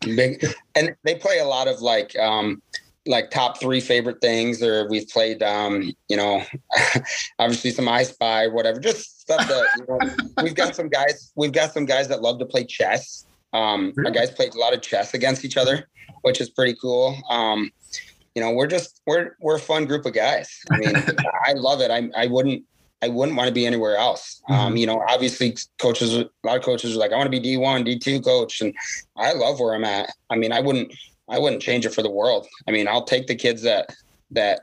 Big 0.00 0.44
and 0.76 0.94
they 1.02 1.16
play 1.16 1.38
a 1.40 1.44
lot 1.44 1.66
of 1.66 1.80
like 1.80 2.16
um 2.18 2.62
like 3.08 3.30
top 3.30 3.58
three 3.60 3.80
favorite 3.80 4.20
things, 4.20 4.62
or 4.62 4.88
we've 4.88 5.08
played, 5.08 5.42
um, 5.42 5.92
you 6.08 6.16
know, 6.16 6.44
obviously 7.38 7.70
some 7.70 7.88
I 7.88 8.04
Spy, 8.04 8.46
whatever, 8.46 8.78
just 8.78 9.22
stuff 9.22 9.46
that 9.48 9.66
you 9.78 9.86
know, 9.88 10.42
we've 10.42 10.54
got 10.54 10.76
some 10.76 10.88
guys. 10.88 11.32
We've 11.34 11.52
got 11.52 11.72
some 11.72 11.86
guys 11.86 12.08
that 12.08 12.22
love 12.22 12.38
to 12.38 12.46
play 12.46 12.64
chess. 12.64 13.26
Um, 13.52 13.92
our 14.04 14.10
guys 14.10 14.30
played 14.30 14.54
a 14.54 14.58
lot 14.58 14.74
of 14.74 14.82
chess 14.82 15.14
against 15.14 15.44
each 15.44 15.56
other, 15.56 15.88
which 16.22 16.40
is 16.40 16.50
pretty 16.50 16.76
cool. 16.80 17.16
Um, 17.30 17.70
you 18.34 18.42
know, 18.42 18.52
we're 18.52 18.66
just 18.66 19.00
we're 19.06 19.36
we're 19.40 19.56
a 19.56 19.60
fun 19.60 19.86
group 19.86 20.06
of 20.06 20.12
guys. 20.12 20.60
I 20.70 20.76
mean, 20.76 20.94
I 21.46 21.54
love 21.54 21.80
it. 21.80 21.90
I 21.90 22.10
I 22.16 22.26
wouldn't 22.26 22.62
I 23.02 23.08
wouldn't 23.08 23.36
want 23.36 23.48
to 23.48 23.54
be 23.54 23.66
anywhere 23.66 23.96
else. 23.96 24.42
Um, 24.48 24.56
mm-hmm. 24.56 24.66
Um, 24.66 24.76
you 24.76 24.86
know, 24.86 25.02
obviously 25.08 25.56
coaches, 25.80 26.16
a 26.16 26.28
lot 26.44 26.56
of 26.56 26.62
coaches 26.62 26.96
are 26.96 26.98
like, 26.98 27.12
I 27.12 27.16
want 27.16 27.32
to 27.32 27.40
be 27.40 27.56
D1, 27.56 27.86
D2 27.86 28.24
coach. 28.24 28.60
And 28.60 28.74
I 29.16 29.32
love 29.32 29.60
where 29.60 29.74
I'm 29.74 29.84
at. 29.84 30.10
I 30.30 30.36
mean, 30.36 30.52
I 30.52 30.60
wouldn't, 30.60 30.92
I 31.28 31.38
wouldn't 31.38 31.62
change 31.62 31.86
it 31.86 31.94
for 31.94 32.02
the 32.02 32.10
world. 32.10 32.46
I 32.66 32.70
mean, 32.70 32.88
I'll 32.88 33.04
take 33.04 33.26
the 33.26 33.34
kids 33.34 33.62
that 33.62 33.94
that 34.30 34.60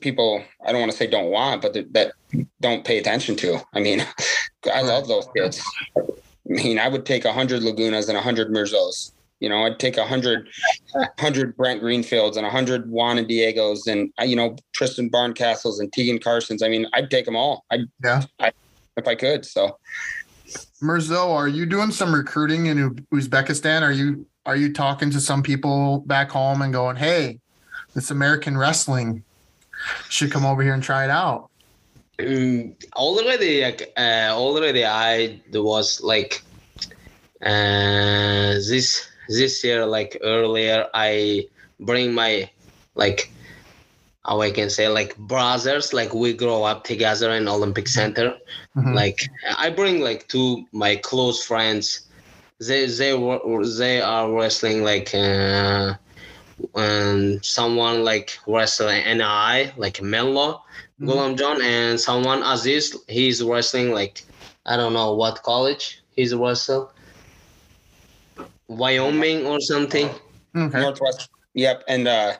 people 0.00 0.42
I 0.64 0.72
don't 0.72 0.80
want 0.80 0.92
to 0.92 0.98
say 0.98 1.06
don't 1.06 1.30
want, 1.30 1.62
but 1.62 1.72
that, 1.74 1.92
that 1.92 2.12
don't 2.60 2.84
pay 2.84 2.98
attention 2.98 3.36
to. 3.36 3.60
I 3.74 3.80
mean, 3.80 4.06
I 4.72 4.82
love 4.82 5.08
those 5.08 5.26
kids. 5.36 5.62
I 5.96 6.02
mean, 6.46 6.78
I 6.78 6.88
would 6.88 7.06
take 7.06 7.24
a 7.24 7.32
hundred 7.32 7.62
Lagunas 7.62 8.08
and 8.08 8.16
a 8.16 8.22
hundred 8.22 8.50
Mirzos. 8.50 9.12
You 9.40 9.50
know, 9.50 9.64
I'd 9.64 9.78
take 9.78 9.98
a 9.98 10.06
hundred, 10.06 10.48
hundred 11.18 11.56
Brent 11.56 11.80
Greenfields 11.80 12.38
and 12.38 12.46
a 12.46 12.50
hundred 12.50 12.88
Juan 12.88 13.18
and 13.18 13.28
Diego's 13.28 13.86
and 13.86 14.10
uh, 14.20 14.24
you 14.24 14.36
know 14.36 14.56
Tristan 14.72 15.10
Barncastles 15.10 15.80
and 15.80 15.92
Tegan 15.92 16.18
Carsons. 16.18 16.62
I 16.62 16.68
mean, 16.68 16.86
I'd 16.94 17.10
take 17.10 17.26
them 17.26 17.36
all. 17.36 17.64
I 17.70 17.80
yeah, 18.02 18.22
I, 18.40 18.52
if 18.96 19.06
I 19.06 19.14
could. 19.14 19.44
So, 19.44 19.78
Mirzo, 20.82 21.34
are 21.34 21.48
you 21.48 21.66
doing 21.66 21.90
some 21.90 22.14
recruiting 22.14 22.66
in 22.66 22.94
Uzbekistan? 23.12 23.82
Are 23.82 23.92
you 23.92 24.26
are 24.46 24.56
you 24.56 24.72
talking 24.72 25.10
to 25.10 25.20
some 25.20 25.42
people 25.42 26.00
back 26.06 26.30
home 26.30 26.62
and 26.62 26.72
going, 26.72 26.96
"Hey, 26.96 27.40
this 27.94 28.10
American 28.10 28.56
wrestling 28.56 29.24
should 30.08 30.30
come 30.30 30.46
over 30.46 30.62
here 30.62 30.72
and 30.72 30.82
try 30.82 31.04
it 31.04 31.10
out"? 31.10 31.50
Um, 32.18 32.74
already, 32.94 33.64
uh, 33.64 34.30
already, 34.32 34.86
I 34.86 35.40
was 35.52 36.00
like 36.00 36.42
uh, 37.42 38.54
this 38.70 39.06
this 39.28 39.62
year, 39.64 39.84
like 39.84 40.16
earlier, 40.22 40.86
I 40.94 41.46
bring 41.80 42.14
my 42.14 42.48
like 42.94 43.30
how 44.24 44.40
I 44.40 44.50
can 44.50 44.70
say 44.70 44.88
like 44.88 45.16
brothers, 45.18 45.92
like 45.92 46.14
we 46.14 46.32
grow 46.32 46.62
up 46.64 46.84
together 46.84 47.32
in 47.32 47.48
Olympic 47.48 47.88
Center. 47.88 48.36
Mm-hmm. 48.76 48.94
Like 48.94 49.28
I 49.58 49.70
bring 49.70 50.00
like 50.00 50.28
two 50.28 50.66
my 50.72 50.96
close 50.96 51.44
friends 51.44 52.05
they 52.60 52.86
they 52.86 53.12
they 53.76 54.00
are 54.00 54.32
wrestling 54.32 54.82
like 54.82 55.14
uh, 55.14 55.94
um, 56.74 57.42
someone 57.42 58.04
like 58.04 58.38
wrestling 58.46 59.04
NI 59.04 59.72
like 59.76 60.00
Menlo 60.00 60.62
mm-hmm. 61.00 61.08
Gulomjon 61.08 61.62
and 61.62 62.00
someone 62.00 62.42
Aziz 62.42 62.96
he's 63.08 63.42
wrestling 63.42 63.92
like 63.92 64.24
I 64.64 64.76
don't 64.76 64.92
know 64.92 65.14
what 65.14 65.42
college 65.42 66.02
he's 66.12 66.34
wrestling 66.34 66.88
Wyoming 68.68 69.46
or 69.46 69.60
something 69.60 70.08
okay. 70.56 70.80
Northwest 70.80 71.28
yep 71.54 71.84
and 71.88 72.08
uh, 72.08 72.32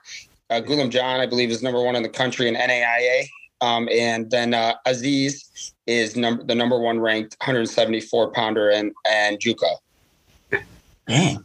uh 0.51 0.61
Gulomjon 0.61 1.21
I 1.21 1.27
believe 1.27 1.51
is 1.51 1.63
number 1.63 1.83
one 1.83 1.95
in 1.95 2.03
the 2.03 2.09
country 2.09 2.49
in 2.49 2.55
NAIA 2.55 3.27
um, 3.61 3.89
and 3.91 4.31
then 4.31 4.55
uh, 4.55 4.75
Aziz 4.85 5.73
is 5.87 6.17
number 6.17 6.45
the 6.45 6.55
number 6.55 6.79
one 6.79 7.01
ranked 7.01 7.37
174 7.41 8.31
pounder 8.33 8.71
and 8.71 8.93
and 9.09 9.39
JUCO. 9.39 9.77
Dang. 11.07 11.45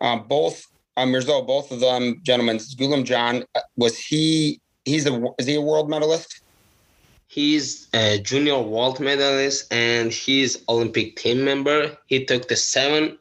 Um, 0.00 0.26
both 0.28 0.66
um, 0.96 1.12
Mirzo, 1.12 1.46
both 1.46 1.70
of 1.70 1.80
them 1.80 2.20
gentlemen. 2.22 2.56
Gulomjon 2.56 3.44
uh, 3.54 3.60
was 3.76 3.98
he? 3.98 4.60
He's 4.84 5.06
a 5.06 5.22
is 5.38 5.46
he 5.46 5.54
a 5.54 5.60
world 5.60 5.88
medalist? 5.88 6.42
He's 7.28 7.88
a 7.94 8.18
junior 8.18 8.58
world 8.58 8.98
medalist 8.98 9.72
and 9.72 10.12
he's 10.12 10.64
Olympic 10.68 11.16
team 11.16 11.44
member. 11.44 11.96
He 12.06 12.24
took 12.24 12.48
the 12.48 12.56
seven 12.56 13.16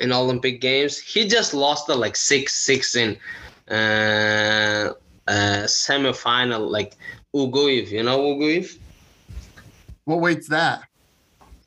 in 0.00 0.12
Olympic 0.12 0.60
games. 0.60 0.98
He 0.98 1.28
just 1.28 1.54
lost 1.54 1.86
the 1.86 1.94
like 1.94 2.16
six 2.16 2.54
six 2.54 2.96
in 2.96 3.16
uh, 3.70 4.92
uh 5.28 5.64
semifinal 5.66 6.68
like 6.68 6.96
Uguev. 7.34 7.90
You 7.90 8.02
know 8.02 8.18
Uguev? 8.20 8.76
What 10.04 10.20
weight's 10.20 10.48
that? 10.48 10.82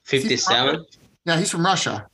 Fifty 0.04 0.38
seven. 0.38 0.86
Yeah, 1.26 1.38
he's 1.38 1.52
from 1.52 1.66
Russia. 1.66 2.08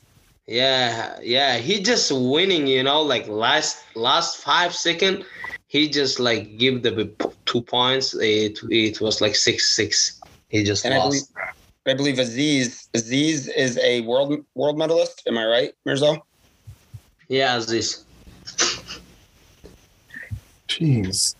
Yeah, 0.54 1.18
yeah. 1.24 1.58
He 1.58 1.82
just 1.82 2.12
winning, 2.12 2.68
you 2.68 2.84
know, 2.84 3.02
like 3.02 3.28
last 3.28 3.84
last 3.96 4.38
five 4.38 4.76
second, 4.76 5.26
he 5.66 5.90
just 5.90 6.20
like 6.20 6.60
give 6.60 6.84
the 6.84 7.10
two 7.46 7.62
points. 7.64 8.14
It 8.14 8.60
it 8.70 9.02
was 9.02 9.20
like 9.20 9.34
six 9.34 9.74
six. 9.74 10.22
He 10.50 10.64
just 10.64 10.86
and 10.86 10.94
lost. 10.94 11.08
I 11.08 11.10
believe, 11.10 11.26
I 11.88 11.94
believe 11.96 12.20
Aziz 12.20 12.88
Aziz 12.94 13.48
is 13.48 13.80
a 13.80 14.02
world 14.02 14.46
world 14.54 14.78
medalist. 14.78 15.24
Am 15.26 15.40
I 15.40 15.46
right, 15.48 15.74
Mirzo? 15.88 16.22
Yeah, 17.30 17.58
this. 17.58 18.06
Jeez. 20.68 21.34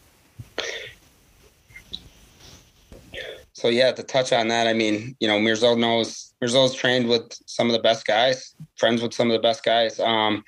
So 3.54 3.68
yeah, 3.68 3.92
to 3.92 4.02
touch 4.02 4.34
on 4.34 4.48
that, 4.48 4.66
I 4.66 4.74
mean, 4.74 5.16
you 5.20 5.28
know, 5.28 5.38
Mirzo 5.38 5.78
knows 5.78 6.23
Mirzo's 6.44 6.74
trained 6.74 7.08
with 7.08 7.34
some 7.46 7.68
of 7.68 7.74
the 7.74 7.80
best 7.80 8.06
guys, 8.06 8.56
friends 8.76 9.02
with 9.02 9.14
some 9.14 9.30
of 9.30 9.34
the 9.34 9.40
best 9.40 9.64
guys. 9.64 10.00
Um, 10.00 10.44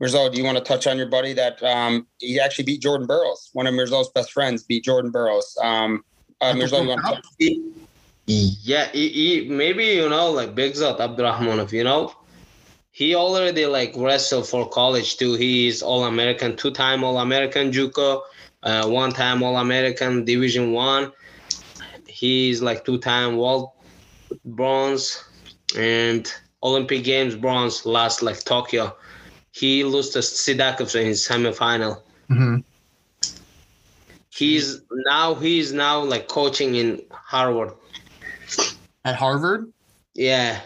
do 0.00 0.30
you 0.34 0.44
want 0.44 0.58
to 0.58 0.64
touch 0.64 0.86
on 0.86 0.98
your 0.98 1.08
buddy 1.08 1.32
that 1.32 1.62
um, 1.62 2.06
he 2.18 2.38
actually 2.38 2.64
beat 2.64 2.82
Jordan 2.82 3.06
Burroughs? 3.06 3.50
One 3.52 3.66
of 3.66 3.74
Mirzo's 3.74 4.10
best 4.10 4.32
friends 4.32 4.62
beat 4.62 4.84
Jordan 4.84 5.10
Burroughs. 5.10 5.56
Um, 5.62 6.04
uh, 6.40 6.52
Mirzo, 6.52 6.82
you 6.82 6.88
want 6.88 7.00
to 7.06 7.14
touch? 7.14 7.24
Yeah, 8.26 8.88
he, 8.88 9.08
he, 9.08 9.48
maybe 9.48 9.84
you 9.84 10.08
know 10.08 10.30
like 10.30 10.54
Bekzod 10.54 10.98
Abdurakhmonov, 10.98 11.72
you 11.72 11.84
know, 11.84 12.12
he 12.90 13.14
already 13.14 13.66
like 13.66 13.94
wrestled 13.96 14.48
for 14.48 14.68
college 14.68 15.16
too. 15.16 15.34
He's 15.34 15.82
All 15.82 16.04
American, 16.04 16.56
two 16.56 16.72
time 16.72 17.04
All 17.04 17.18
American 17.18 17.70
JUCO, 17.70 18.22
uh, 18.64 18.88
one 18.88 19.12
time 19.12 19.42
All 19.42 19.58
American 19.58 20.24
Division 20.24 20.72
One. 20.72 21.12
He's 22.06 22.60
like 22.60 22.84
two 22.84 22.98
time 22.98 23.36
world 23.36 23.70
bronze 24.44 25.22
and 25.76 26.32
Olympic 26.62 27.04
Games 27.04 27.34
bronze 27.36 27.84
last 27.86 28.22
like 28.22 28.42
Tokyo. 28.44 28.96
He 29.52 29.84
lost 29.84 30.12
to 30.14 30.20
Sidakov 30.20 30.94
in 30.98 31.06
his 31.06 31.26
semifinal. 31.26 32.02
hmm 32.28 32.58
He's 34.30 34.82
now 34.90 35.34
he's 35.34 35.72
now 35.72 36.00
like 36.02 36.28
coaching 36.28 36.74
in 36.74 37.02
Harvard. 37.10 37.72
At 39.04 39.14
Harvard? 39.16 39.72
Yeah, 40.14 40.60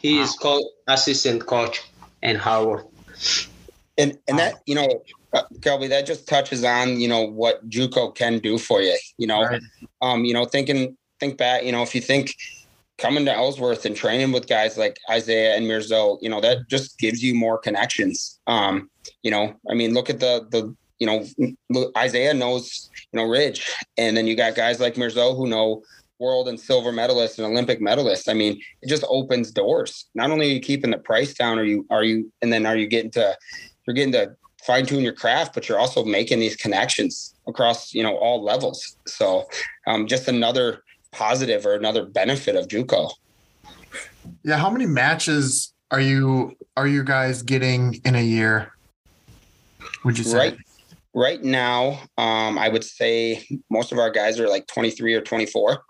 he's 0.00 0.32
co- 0.34 0.68
assistant 0.86 1.46
coach 1.46 1.80
in 2.22 2.36
Harvard. 2.36 2.84
And 3.96 4.18
and 4.28 4.38
that 4.38 4.56
you 4.66 4.74
know, 4.74 5.02
uh, 5.32 5.42
Kelby, 5.60 5.88
that 5.88 6.06
just 6.06 6.28
touches 6.28 6.64
on 6.64 7.00
you 7.00 7.08
know 7.08 7.22
what 7.22 7.66
JUCO 7.70 8.14
can 8.14 8.40
do 8.40 8.58
for 8.58 8.82
you. 8.82 8.96
You 9.16 9.26
know, 9.26 9.42
Right. 9.42 9.62
um, 10.02 10.24
you 10.26 10.34
know, 10.34 10.44
thinking 10.44 10.98
think 11.18 11.38
back, 11.38 11.64
you 11.64 11.72
know, 11.72 11.82
if 11.82 11.94
you 11.94 12.02
think 12.02 12.34
coming 12.98 13.24
to 13.26 13.34
Ellsworth 13.34 13.84
and 13.84 13.94
training 13.94 14.32
with 14.32 14.48
guys 14.48 14.78
like 14.78 14.98
Isaiah 15.10 15.56
and 15.56 15.66
Mirzo, 15.66 16.18
you 16.22 16.30
know, 16.30 16.40
that 16.40 16.68
just 16.68 16.98
gives 16.98 17.22
you 17.22 17.34
more 17.34 17.58
connections. 17.58 18.40
Um, 18.46 18.90
you 19.22 19.30
know, 19.30 19.54
I 19.70 19.74
mean, 19.74 19.94
look 19.94 20.10
at 20.10 20.20
the 20.20 20.46
the 20.50 20.74
you 20.98 21.06
know, 21.06 21.90
Isaiah 21.96 22.32
knows 22.32 22.90
you 23.12 23.18
know 23.18 23.26
Ridge, 23.26 23.70
and 23.98 24.16
then 24.16 24.26
you 24.26 24.34
got 24.34 24.54
guys 24.54 24.80
like 24.80 24.94
Mirzo 24.94 25.36
who 25.36 25.46
know 25.46 25.82
world 26.18 26.48
and 26.48 26.58
silver 26.58 26.92
medalists 26.92 27.36
and 27.38 27.46
Olympic 27.46 27.80
medalists. 27.80 28.28
I 28.28 28.32
mean, 28.32 28.58
it 28.80 28.88
just 28.88 29.04
opens 29.08 29.50
doors. 29.50 30.06
Not 30.14 30.30
only 30.30 30.50
are 30.50 30.54
you 30.54 30.60
keeping 30.60 30.90
the 30.90 30.98
price 30.98 31.34
down, 31.34 31.58
are 31.58 31.64
you 31.64 31.86
are 31.90 32.02
you, 32.02 32.32
and 32.40 32.52
then 32.52 32.64
are 32.64 32.76
you 32.76 32.86
getting 32.86 33.10
to 33.12 33.36
you're 33.86 33.94
getting 33.94 34.12
to 34.12 34.34
fine 34.62 34.86
tune 34.86 35.02
your 35.02 35.12
craft, 35.12 35.54
but 35.54 35.68
you're 35.68 35.78
also 35.78 36.04
making 36.04 36.40
these 36.40 36.56
connections 36.56 37.34
across 37.46 37.92
you 37.92 38.02
know 38.02 38.16
all 38.16 38.42
levels. 38.42 38.96
So, 39.06 39.46
um, 39.86 40.06
just 40.06 40.28
another 40.28 40.82
positive 41.16 41.64
or 41.66 41.74
another 41.74 42.04
benefit 42.04 42.54
of 42.56 42.68
JUCO. 42.68 43.10
Yeah. 44.44 44.58
How 44.58 44.70
many 44.70 44.86
matches 44.86 45.72
are 45.90 46.00
you 46.00 46.56
are 46.76 46.86
you 46.86 47.02
guys 47.02 47.42
getting 47.42 48.00
in 48.04 48.14
a 48.14 48.22
year? 48.22 48.72
Would 50.04 50.18
you 50.18 50.24
say? 50.24 50.36
Right. 50.38 50.58
Right 51.14 51.42
now, 51.42 52.00
um, 52.18 52.58
I 52.58 52.68
would 52.68 52.84
say 52.84 53.46
most 53.70 53.90
of 53.90 53.98
our 53.98 54.10
guys 54.10 54.38
are 54.38 54.48
like 54.48 54.66
23 54.66 55.14
or 55.14 55.22
24. 55.22 55.82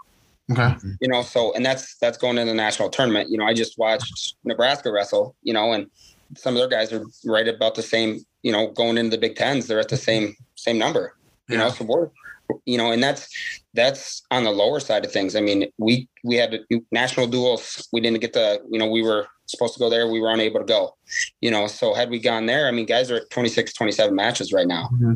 Okay. 0.53 0.77
you 1.01 1.09
know 1.09 1.23
so 1.23 1.53
and 1.55 1.67
that's 1.67 1.97
that's 1.99 2.17
going 2.17 2.39
into 2.39 2.53
the 2.53 2.57
national 2.57 2.89
tournament 2.89 3.29
you 3.29 3.37
know 3.37 3.45
i 3.45 3.53
just 3.53 3.77
watched 3.79 4.37
nebraska 4.45 4.93
wrestle 4.93 5.35
you 5.43 5.53
know 5.53 5.73
and 5.73 5.89
some 6.37 6.55
of 6.55 6.61
their 6.61 6.69
guys 6.69 6.93
are 6.93 7.03
right 7.25 7.49
about 7.49 7.75
the 7.75 7.83
same 7.83 8.21
you 8.43 8.53
know 8.53 8.71
going 8.71 8.97
into 8.97 9.11
the 9.11 9.19
big 9.19 9.35
tens 9.35 9.67
they're 9.67 9.81
at 9.81 9.89
the 9.89 9.97
same 9.97 10.37
same 10.55 10.79
number 10.79 11.17
you 11.49 11.59
know 11.59 11.65
Yeah. 11.65 11.73
so 11.73 11.85
we're 11.85 12.11
you 12.65 12.79
know 12.79 12.93
and 12.93 13.03
that's 13.03 13.29
that's 13.75 14.23
on 14.31 14.45
the 14.45 14.51
lower 14.51 14.81
side 14.81 15.05
of 15.05 15.13
things 15.13 15.35
i 15.35 15.41
mean 15.41 15.71
we 15.79 16.09
we 16.25 16.37
had 16.37 16.61
national 16.93 17.27
duels 17.27 17.89
we 17.93 18.01
didn't 18.01 18.21
get 18.21 18.33
the 18.33 18.61
you 18.71 18.79
know 18.79 18.87
we 18.87 19.03
were 19.03 19.27
supposed 19.47 19.75
to 19.75 19.81
go 19.81 19.91
there 19.91 20.09
we 20.09 20.21
were 20.21 20.31
unable 20.31 20.61
to 20.61 20.67
go 20.67 20.95
you 21.41 21.51
know 21.51 21.67
so 21.67 21.95
had 21.95 22.11
we 22.11 22.19
gone 22.19 22.47
there 22.47 22.69
i 22.69 22.71
mean 22.71 22.87
guys 22.87 23.11
are 23.11 23.17
at 23.17 23.31
26 23.31 23.73
27 23.75 24.15
matches 24.15 24.53
right 24.53 24.67
now 24.67 24.89
mm-hmm. 24.93 25.15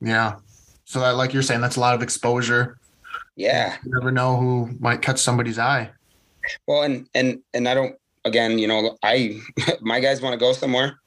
Yeah. 0.00 0.36
So 0.84 1.00
that, 1.00 1.16
like 1.16 1.32
you're 1.32 1.42
saying, 1.42 1.60
that's 1.60 1.76
a 1.76 1.80
lot 1.80 1.94
of 1.94 2.02
exposure. 2.02 2.78
yeah 3.36 3.76
You 3.84 3.92
never 3.92 4.10
know 4.10 4.36
who 4.36 4.70
might 4.80 5.02
catch 5.02 5.18
somebody's 5.18 5.58
eye. 5.58 5.90
Well, 6.66 6.82
and 6.82 7.08
and 7.14 7.40
and 7.54 7.68
I 7.68 7.74
don't. 7.74 7.96
Again, 8.24 8.58
you 8.58 8.66
know, 8.66 8.96
I 9.02 9.40
my 9.80 10.00
guys 10.00 10.20
want 10.20 10.32
to 10.34 10.38
go 10.38 10.52
somewhere. 10.52 10.98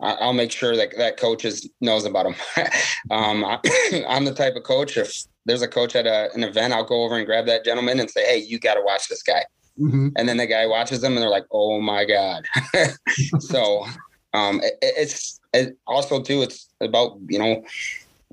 I'll 0.00 0.32
make 0.32 0.52
sure 0.52 0.76
that 0.76 0.96
that 0.98 1.16
coach 1.16 1.44
is 1.44 1.68
knows 1.80 2.04
about 2.04 2.24
them. 2.24 2.34
um, 3.10 3.44
I, 3.44 3.58
I'm 4.08 4.24
the 4.24 4.34
type 4.34 4.54
of 4.56 4.62
coach. 4.62 4.96
If 4.96 5.24
there's 5.46 5.62
a 5.62 5.68
coach 5.68 5.96
at 5.96 6.06
a, 6.06 6.32
an 6.34 6.44
event, 6.44 6.74
I'll 6.74 6.84
go 6.84 7.04
over 7.04 7.16
and 7.16 7.26
grab 7.26 7.46
that 7.46 7.64
gentleman 7.64 8.00
and 8.00 8.10
say, 8.10 8.24
"Hey, 8.26 8.38
you 8.38 8.58
got 8.58 8.74
to 8.74 8.82
watch 8.82 9.08
this 9.08 9.22
guy." 9.22 9.44
Mm-hmm. 9.80 10.08
And 10.16 10.28
then 10.28 10.36
the 10.36 10.46
guy 10.46 10.66
watches 10.66 11.00
them, 11.00 11.14
and 11.14 11.22
they're 11.22 11.30
like, 11.30 11.46
"Oh 11.50 11.80
my 11.80 12.04
god!" 12.04 12.46
so, 13.38 13.86
um, 14.34 14.60
it, 14.62 14.74
it's 14.82 15.40
it 15.54 15.78
also 15.86 16.20
too. 16.20 16.42
It's 16.42 16.68
about 16.80 17.18
you 17.28 17.38
know, 17.38 17.64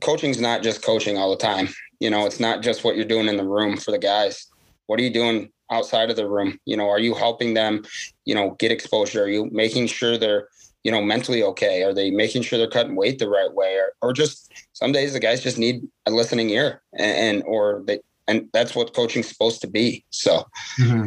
coaching's 0.02 0.42
not 0.42 0.64
just 0.64 0.84
coaching 0.84 1.18
all 1.18 1.30
the 1.30 1.38
time. 1.38 1.70
You 2.00 2.10
know, 2.10 2.26
it's 2.26 2.40
not 2.40 2.62
just 2.62 2.84
what 2.84 2.98
you're 2.98 3.06
doing 3.06 3.28
in 3.28 3.38
the 3.38 3.48
room 3.48 3.78
for 3.78 3.92
the 3.92 3.98
guys. 3.98 4.48
What 4.88 5.00
are 5.00 5.04
you 5.04 5.14
doing 5.14 5.50
outside 5.72 6.10
of 6.10 6.18
the 6.18 6.28
room? 6.28 6.60
You 6.66 6.76
know, 6.76 6.90
are 6.90 7.00
you 7.00 7.14
helping 7.14 7.54
them? 7.54 7.86
You 8.26 8.36
know, 8.36 8.58
get 8.60 8.72
exposure? 8.72 9.24
Are 9.24 9.30
you 9.30 9.50
making 9.52 9.88
sure 9.88 10.18
they're 10.18 10.50
you 10.84 10.92
know 10.92 11.02
mentally 11.02 11.44
okay? 11.44 11.84
Are 11.84 11.94
they 11.94 12.12
making 12.12 12.44
sure 12.44 12.60
they're 12.60 12.70
cutting 12.70 12.96
weight 12.96 13.20
the 13.20 13.30
right 13.30 13.52
way? 13.54 13.76
Or, 13.76 13.94
or 14.02 14.14
just 14.14 14.52
some 14.74 14.92
days 14.92 15.14
the 15.14 15.20
guys 15.20 15.42
just 15.42 15.58
need 15.58 15.88
a 16.06 16.12
listening 16.12 16.50
ear, 16.50 16.82
and, 16.94 17.38
and 17.38 17.44
or 17.46 17.84
they 17.86 18.00
and 18.28 18.50
that's 18.54 18.76
what 18.76 18.94
coaching's 18.94 19.28
supposed 19.28 19.62
to 19.62 19.68
be. 19.68 20.06
So. 20.10 20.46
Mm-hmm. 20.80 21.06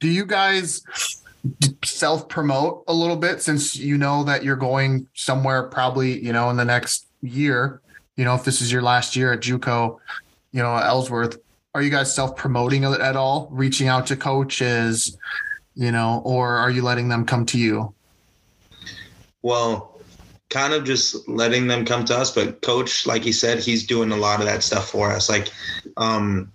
Do 0.00 0.08
you 0.08 0.24
guys 0.24 0.82
self 1.84 2.28
promote 2.28 2.84
a 2.86 2.94
little 2.94 3.16
bit 3.16 3.42
since 3.42 3.74
you 3.74 3.98
know 3.98 4.22
that 4.24 4.44
you're 4.44 4.56
going 4.56 5.08
somewhere 5.14 5.64
probably, 5.64 6.24
you 6.24 6.32
know, 6.32 6.50
in 6.50 6.56
the 6.56 6.64
next 6.64 7.06
year? 7.20 7.80
You 8.16 8.24
know, 8.24 8.34
if 8.34 8.44
this 8.44 8.60
is 8.60 8.70
your 8.70 8.82
last 8.82 9.16
year 9.16 9.32
at 9.32 9.40
JUCO, 9.40 9.98
you 10.52 10.62
know, 10.62 10.74
Ellsworth, 10.76 11.38
are 11.74 11.82
you 11.82 11.90
guys 11.90 12.14
self 12.14 12.36
promoting 12.36 12.84
at 12.84 13.16
all, 13.16 13.48
reaching 13.50 13.88
out 13.88 14.06
to 14.06 14.16
coaches, 14.16 15.16
you 15.74 15.92
know, 15.92 16.22
or 16.24 16.56
are 16.56 16.70
you 16.70 16.82
letting 16.82 17.08
them 17.08 17.24
come 17.24 17.46
to 17.46 17.58
you? 17.58 17.94
Well, 19.42 20.00
kind 20.50 20.72
of 20.72 20.84
just 20.84 21.28
letting 21.28 21.66
them 21.66 21.84
come 21.84 22.04
to 22.06 22.16
us, 22.16 22.30
but 22.34 22.62
coach, 22.62 23.06
like 23.06 23.22
he 23.22 23.32
said, 23.32 23.58
he's 23.58 23.86
doing 23.86 24.10
a 24.12 24.16
lot 24.16 24.40
of 24.40 24.46
that 24.46 24.62
stuff 24.62 24.88
for 24.90 25.10
us. 25.12 25.28
Like, 25.28 25.48
um, 25.96 26.50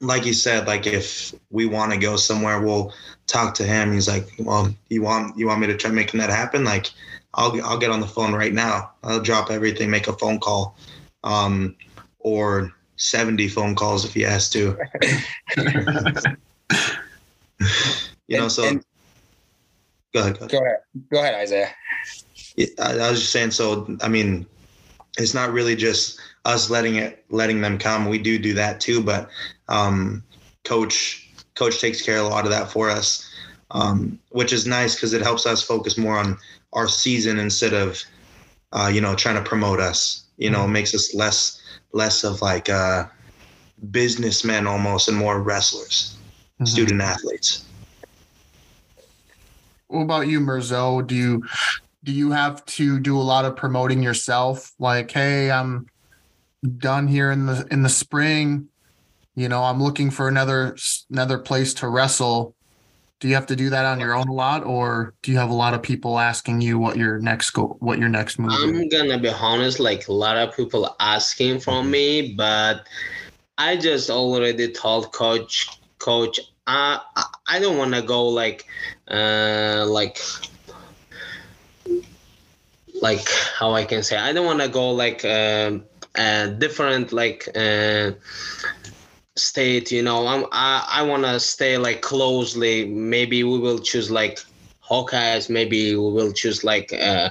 like 0.00 0.26
you 0.26 0.32
said, 0.34 0.66
like 0.66 0.86
if 0.86 1.34
we 1.50 1.66
want 1.66 1.92
to 1.92 1.98
go 1.98 2.16
somewhere, 2.16 2.60
we'll 2.60 2.92
talk 3.26 3.54
to 3.54 3.64
him. 3.64 3.92
He's 3.92 4.08
like, 4.08 4.28
"Well, 4.38 4.74
you 4.88 5.02
want 5.02 5.38
you 5.38 5.46
want 5.46 5.60
me 5.60 5.66
to 5.68 5.76
try 5.76 5.90
making 5.90 6.20
that 6.20 6.28
happen? 6.30 6.64
Like, 6.64 6.90
I'll 7.34 7.58
I'll 7.64 7.78
get 7.78 7.90
on 7.90 8.00
the 8.00 8.06
phone 8.06 8.34
right 8.34 8.52
now. 8.52 8.92
I'll 9.02 9.20
drop 9.22 9.50
everything, 9.50 9.90
make 9.90 10.06
a 10.08 10.12
phone 10.12 10.38
call, 10.38 10.76
um, 11.24 11.74
or 12.18 12.72
seventy 12.96 13.48
phone 13.48 13.74
calls 13.74 14.04
if 14.04 14.12
he 14.12 14.20
has 14.22 14.50
to. 14.50 14.76
you 18.28 18.36
know, 18.36 18.44
And- 18.44 18.52
so 18.52 18.64
and- 18.68 18.84
go 20.16 20.22
ahead. 20.22 20.38
Go 20.38 20.44
ahead. 20.46 20.50
Go 20.50 20.58
ahead. 20.58 20.78
Go 21.12 21.18
ahead, 21.20 21.34
Isaiah. 21.34 21.70
Yeah, 22.56 22.66
I, 22.78 22.98
I 22.98 23.10
was 23.10 23.20
just 23.20 23.32
saying. 23.32 23.50
So, 23.50 23.96
I 24.00 24.08
mean, 24.08 24.46
it's 25.18 25.34
not 25.34 25.52
really 25.52 25.76
just 25.76 26.18
us 26.44 26.70
letting 26.70 26.96
it, 26.96 27.24
letting 27.30 27.60
them 27.60 27.78
come. 27.78 28.08
We 28.08 28.18
do 28.18 28.38
do 28.38 28.54
that 28.54 28.80
too, 28.80 29.02
but 29.02 29.28
um, 29.68 30.22
coach, 30.64 31.28
coach 31.54 31.80
takes 31.80 32.02
care 32.02 32.18
of 32.18 32.26
a 32.26 32.28
lot 32.28 32.44
of 32.44 32.50
that 32.50 32.70
for 32.70 32.90
us, 32.90 33.28
um, 33.72 34.18
which 34.30 34.52
is 34.52 34.66
nice 34.66 34.94
because 34.94 35.12
it 35.12 35.22
helps 35.22 35.46
us 35.46 35.62
focus 35.62 35.98
more 35.98 36.16
on 36.16 36.38
our 36.72 36.88
season 36.88 37.38
instead 37.38 37.74
of, 37.74 38.02
uh, 38.72 38.90
you 38.92 39.00
know, 39.00 39.14
trying 39.14 39.36
to 39.36 39.48
promote 39.48 39.80
us. 39.80 40.24
You 40.38 40.50
know, 40.50 40.64
it 40.64 40.68
makes 40.68 40.94
us 40.94 41.14
less, 41.14 41.60
less 41.92 42.24
of 42.24 42.42
like 42.42 42.68
uh, 42.68 43.06
businessmen 43.90 44.66
almost, 44.66 45.08
and 45.08 45.16
more 45.16 45.40
wrestlers, 45.40 46.16
student 46.64 47.00
athletes. 47.00 47.65
What 49.88 50.02
about 50.02 50.28
you, 50.28 50.40
Mirzo? 50.40 51.06
Do 51.06 51.14
you 51.14 51.44
do 52.04 52.12
you 52.12 52.30
have 52.30 52.64
to 52.66 53.00
do 53.00 53.18
a 53.18 53.22
lot 53.22 53.44
of 53.44 53.56
promoting 53.56 54.02
yourself? 54.02 54.72
Like, 54.78 55.10
hey, 55.10 55.50
I'm 55.50 55.86
done 56.78 57.06
here 57.06 57.30
in 57.30 57.46
the 57.46 57.66
in 57.70 57.82
the 57.82 57.88
spring. 57.88 58.68
You 59.34 59.48
know, 59.48 59.62
I'm 59.62 59.82
looking 59.82 60.10
for 60.10 60.28
another 60.28 60.76
another 61.10 61.38
place 61.38 61.74
to 61.74 61.88
wrestle. 61.88 62.54
Do 63.18 63.28
you 63.28 63.34
have 63.34 63.46
to 63.46 63.56
do 63.56 63.70
that 63.70 63.86
on 63.86 63.98
your 63.98 64.14
own 64.14 64.28
a 64.28 64.32
lot, 64.32 64.64
or 64.64 65.14
do 65.22 65.32
you 65.32 65.38
have 65.38 65.48
a 65.48 65.54
lot 65.54 65.72
of 65.72 65.82
people 65.82 66.18
asking 66.18 66.60
you 66.60 66.78
what 66.78 66.96
your 66.96 67.18
next 67.18 67.50
go, 67.50 67.76
what 67.80 67.98
your 67.98 68.10
next 68.10 68.38
move? 68.38 68.52
I'm 68.52 68.88
gonna 68.88 69.18
be 69.18 69.30
honest, 69.30 69.80
like 69.80 70.08
a 70.08 70.12
lot 70.12 70.36
of 70.36 70.54
people 70.54 70.94
asking 71.00 71.60
from 71.60 71.84
mm-hmm. 71.84 71.90
me, 71.90 72.34
but 72.34 72.86
I 73.58 73.76
just 73.76 74.10
already 74.10 74.70
told 74.70 75.12
coach 75.12 75.80
coach 75.98 76.38
uh, 76.66 76.98
I 77.16 77.24
I 77.48 77.58
don't 77.60 77.78
want 77.78 77.94
to 77.94 78.02
go 78.02 78.28
like 78.28 78.64
uh 79.10 79.84
like 79.88 80.18
like 83.02 83.28
how 83.58 83.72
I 83.74 83.84
can 83.84 84.02
say 84.02 84.16
I 84.16 84.32
don't 84.32 84.46
want 84.46 84.60
to 84.60 84.68
go 84.68 84.90
like 84.92 85.24
uh, 85.24 85.78
different 86.58 87.12
like 87.12 87.48
uh, 87.56 88.12
state 89.36 89.90
you 89.92 90.02
know? 90.02 90.26
I'm, 90.26 90.44
I 90.52 90.86
I 90.90 91.02
want 91.02 91.24
to 91.24 91.38
stay 91.40 91.78
like 91.78 92.02
closely. 92.02 92.86
Maybe 92.86 93.42
we 93.44 93.58
will 93.58 93.78
choose 93.78 94.10
like 94.10 94.38
Hawkeyes. 94.88 95.50
Maybe 95.50 95.94
we 95.96 96.12
will 96.12 96.32
choose 96.32 96.64
like 96.64 96.92
uh, 96.92 97.30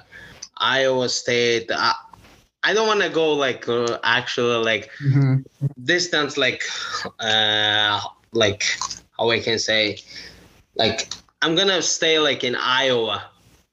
Iowa 0.57 1.09
State. 1.09 1.69
I, 1.71 1.93
I 2.63 2.73
don't 2.73 2.87
want 2.87 3.01
to 3.01 3.09
go 3.09 3.33
like 3.33 3.67
uh, 3.67 3.97
actually 4.03 4.63
like 4.63 4.89
Mhm. 4.99 5.45
distance 5.83 6.37
like 6.37 6.63
uh 7.19 7.99
like 8.33 8.63
how 9.17 9.29
I 9.29 9.39
can 9.39 9.59
say. 9.59 9.97
Like 10.75 11.09
I'm 11.41 11.55
gonna 11.55 11.81
stay 11.81 12.19
like 12.19 12.43
in 12.43 12.55
Iowa. 12.55 13.23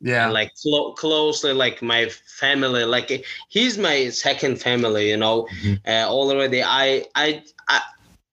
Yeah. 0.00 0.24
and, 0.24 0.32
like 0.32 0.50
clo- 0.60 0.92
closely 0.94 1.52
like 1.52 1.80
my 1.80 2.08
family 2.08 2.84
like 2.84 3.24
he's 3.48 3.78
my 3.78 4.08
second 4.10 4.60
family 4.60 5.08
you 5.08 5.16
know? 5.16 5.46
Uh, 5.86 6.06
already 6.08 6.62
I, 6.62 7.04
I 7.14 7.42
i 7.68 7.80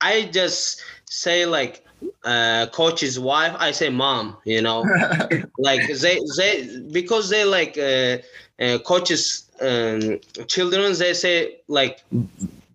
i 0.01 0.29
just 0.33 0.81
say 1.05 1.45
like 1.45 1.85
uh 2.25 2.65
coach's 2.73 3.19
wife 3.19 3.55
i 3.59 3.71
say 3.71 3.89
mom 3.89 4.37
you 4.45 4.61
know? 4.61 4.83
Like 5.59 5.81
they 6.01 6.19
they 6.37 6.81
because 6.91 7.29
they 7.29 7.43
like 7.45 7.77
uh, 7.77 8.17
uh 8.63 8.79
coaches 8.79 9.49
um 9.61 10.19
children 10.47 10.93
they 10.97 11.13
say 11.13 11.59
like 11.67 12.03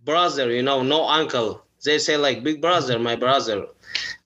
brother 0.05 0.51
you 0.51 0.63
know 0.63 0.83
no 0.83 1.05
uncle. 1.09 1.63
They 1.85 1.99
say 1.99 2.17
like 2.17 2.43
big 2.43 2.61
brother 2.61 2.99
my 2.99 3.17
brother 3.17 3.67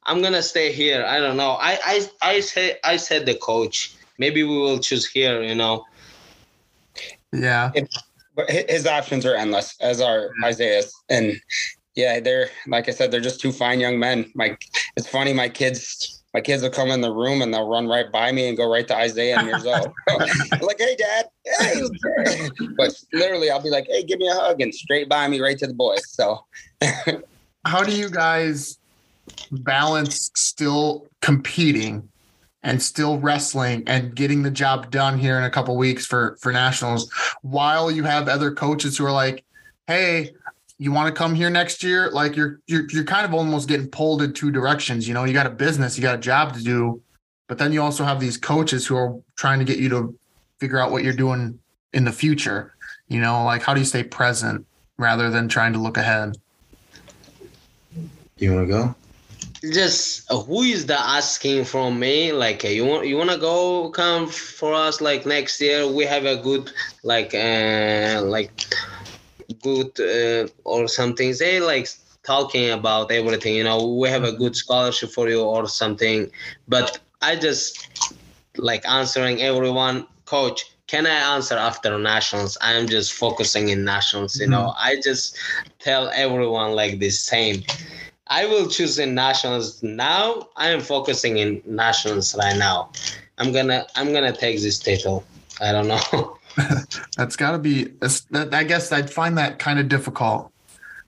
i'm 0.09 0.21
gonna 0.21 0.43
stay 0.43 0.73
here 0.73 1.05
i 1.07 1.21
don't 1.21 1.37
know 1.37 1.53
i 1.61 1.79
i 1.85 2.09
i 2.23 2.41
say 2.41 2.77
i 2.85 2.97
said 2.97 3.25
the 3.27 3.35
coach 3.37 3.95
maybe 4.19 4.43
we 4.43 4.57
will 4.59 4.79
choose 4.79 5.07
here 5.07 5.43
you 5.43 5.55
know 5.55 5.85
yeah. 7.33 7.71
but 8.35 8.51
his 8.51 8.87
options 8.87 9.27
are 9.27 9.35
endless, 9.35 9.77
as 9.81 10.01
are 10.01 10.29
mm-hmm. 10.29 10.45
Isaiah's. 10.45 10.93
And 11.09 11.41
yeah, 11.95 12.21
they're 12.21 12.49
like 12.67 12.89
I 12.89 12.93
said, 12.93 13.11
they're 13.11 13.21
just 13.21 13.41
two 13.41 13.53
fine 13.53 13.81
young 13.81 13.99
men. 13.99 14.31
My 14.35 14.57
it's 14.97 15.09
funny, 15.09 15.33
my 15.33 15.49
kids, 15.49 16.23
my 16.33 16.41
kids 16.41 16.63
will 16.63 16.71
come 16.71 16.91
in 16.91 17.01
the 17.01 17.13
room 17.13 17.43
and 17.43 17.53
they'll 17.53 17.69
run 17.69 17.89
right 17.89 18.11
by 18.11 18.33
me 18.33 18.49
and 18.49 18.57
go 18.57 18.71
right 18.71 18.87
to 18.89 18.97
Isaiah 18.97 19.39
and 19.39 19.49
Mirzo. 19.49 19.93
like, 20.63 20.79
hey, 20.79 20.97
dad, 20.97 21.29
hey. 21.59 21.83
but 22.77 22.93
literally, 23.13 23.51
I'll 23.51 23.63
be 23.63 23.71
like, 23.71 23.87
hey, 23.89 24.05
give 24.05 24.19
me 24.19 24.29
a 24.29 24.35
hug, 24.35 24.61
and 24.61 24.75
straight 24.75 25.09
by 25.09 25.27
me 25.29 25.41
right 25.41 25.59
to 25.59 25.67
the 25.67 25.75
boys. 25.75 26.09
So 26.11 26.45
How 27.65 27.83
do 27.83 27.95
you 27.95 28.09
guys 28.09 28.79
balance 29.51 30.31
still 30.35 31.07
competing 31.21 32.09
and 32.63 32.83
still 32.83 33.19
wrestling 33.19 33.83
and 33.87 34.15
getting 34.15 34.43
the 34.43 34.51
job 34.51 34.91
done 34.91 35.19
here 35.19 35.39
in 35.39 35.45
a 35.45 35.51
couple 35.51 35.77
weeks 35.77 36.05
for 36.05 36.37
for 36.41 36.53
nationals 36.53 37.11
while 37.43 37.91
you 37.91 38.03
have 38.05 38.29
other 38.29 38.51
coaches 38.51 38.99
who 38.99 39.05
are 39.07 39.13
like, 39.13 39.45
"Hey, 39.87 40.31
you 40.79 40.93
want 40.93 41.15
to 41.15 41.19
come 41.19 41.35
here 41.35 41.51
next 41.51 41.83
year?" 41.83 42.11
Like 42.11 42.37
you're 42.37 42.61
you're 42.67 42.87
you're 42.91 43.05
kind 43.05 43.25
of 43.25 43.33
almost 43.33 43.69
getting 43.69 43.89
pulled 43.89 44.23
in 44.23 44.33
two 44.33 44.51
directions. 44.51 45.07
You 45.07 45.15
know, 45.15 45.25
you 45.25 45.33
got 45.33 45.47
a 45.47 45.51
business, 45.51 45.97
you 45.97 46.03
got 46.03 46.17
a 46.17 46.21
job 46.21 46.55
to 46.55 46.63
do, 46.63 47.01
but 47.47 47.59
then 47.59 47.73
you 47.73 47.83
also 47.83 48.05
have 48.05 48.21
these 48.21 48.37
coaches 48.37 48.87
who 48.87 48.97
are 48.97 49.15
trying 49.37 49.61
to 49.61 49.65
get 49.65 49.79
you 49.79 49.89
to 49.91 50.19
figure 50.59 50.79
out 50.79 50.91
what 50.91 51.05
you're 51.05 51.13
doing 51.13 51.59
in 51.93 52.05
the 52.05 52.13
future. 52.13 52.75
You 53.09 53.21
know, 53.21 53.45
like 53.45 53.63
how 53.63 53.73
do 53.73 53.81
you 53.81 53.87
stay 53.87 54.03
present 54.03 54.67
rather 54.99 55.31
than 55.31 55.49
trying 55.49 55.73
to 55.73 55.79
look 55.79 55.97
ahead? 55.97 56.37
You 58.37 58.55
want 58.55 58.69
to 58.69 58.73
go? 58.73 58.95
Just 59.73 60.31
uh, 60.31 60.39
who 60.39 60.63
is 60.63 60.87
the 60.87 60.99
asking 60.99 61.65
from 61.65 61.99
me? 61.99 62.33
Like 62.33 62.65
uh, 62.65 62.69
you 62.69 62.85
want 62.85 63.07
you 63.07 63.17
want 63.17 63.31
to 63.31 63.39
go 63.39 63.91
come 63.91 64.29
for 64.29 64.73
us 64.75 65.01
like 65.01 65.27
next 65.27 65.61
year? 65.61 65.87
We 65.87 66.05
have 66.05 66.25
a 66.25 66.37
good 66.37 66.71
like 67.03 67.35
uh 67.35 68.23
like 68.25 68.53
good 69.63 69.99
uh, 70.01 70.49
or 70.65 70.89
something. 70.89 71.35
They 71.39 71.61
like 71.61 71.89
talking 72.23 72.71
about 72.71 73.11
everything 73.11 73.55
you 73.55 73.65
know 73.65 73.95
we 73.95 74.09
have 74.09 74.25
a 74.25 74.33
good 74.33 74.55
scholarship 74.55 75.11
for 75.11 75.29
you 75.29 75.43
or 75.43 75.67
something. 75.69 76.31
But 76.69 76.99
i 77.21 77.35
just 77.35 77.89
like 78.57 78.87
answering 78.87 79.41
everyone 79.43 80.07
coach 80.25 80.65
can 80.87 81.07
i 81.07 81.35
answer 81.35 81.55
after 81.55 81.99
nationals? 81.99 82.57
I'm 82.61 82.87
just 82.89 83.13
focusing 83.13 83.69
in 83.69 83.85
nationals 83.85 84.39
you 84.41 84.47
know. 84.47 84.75
I 84.79 85.01
just 85.03 85.39
tell 85.79 86.11
everyone 86.15 86.73
like 86.73 86.99
the 86.99 87.11
same 87.11 87.63
I 88.31 88.47
will 88.47 88.69
choose 88.69 88.99
in 88.99 89.15
nationals 89.15 89.83
now. 89.83 90.49
I 90.57 90.69
am 90.69 90.81
focusing 90.81 91.39
in 91.39 91.63
nationals 91.65 92.37
right 92.37 92.57
now. 92.57 92.91
I'm 93.39 93.53
gonna 93.53 93.87
I'm 93.97 94.13
gonna 94.13 94.37
take 94.37 94.61
this 94.61 94.79
title. 94.79 95.25
I 95.61 95.73
don't 95.73 95.89
know. 95.89 96.39
That's 97.17 97.37
got 97.37 97.53
to 97.53 97.59
be. 97.59 97.93
I 98.33 98.65
guess 98.65 98.93
I'd 98.93 99.11
find 99.11 99.39
that 99.39 99.59
kind 99.59 99.79
of 99.79 99.89
difficult. 99.89 100.53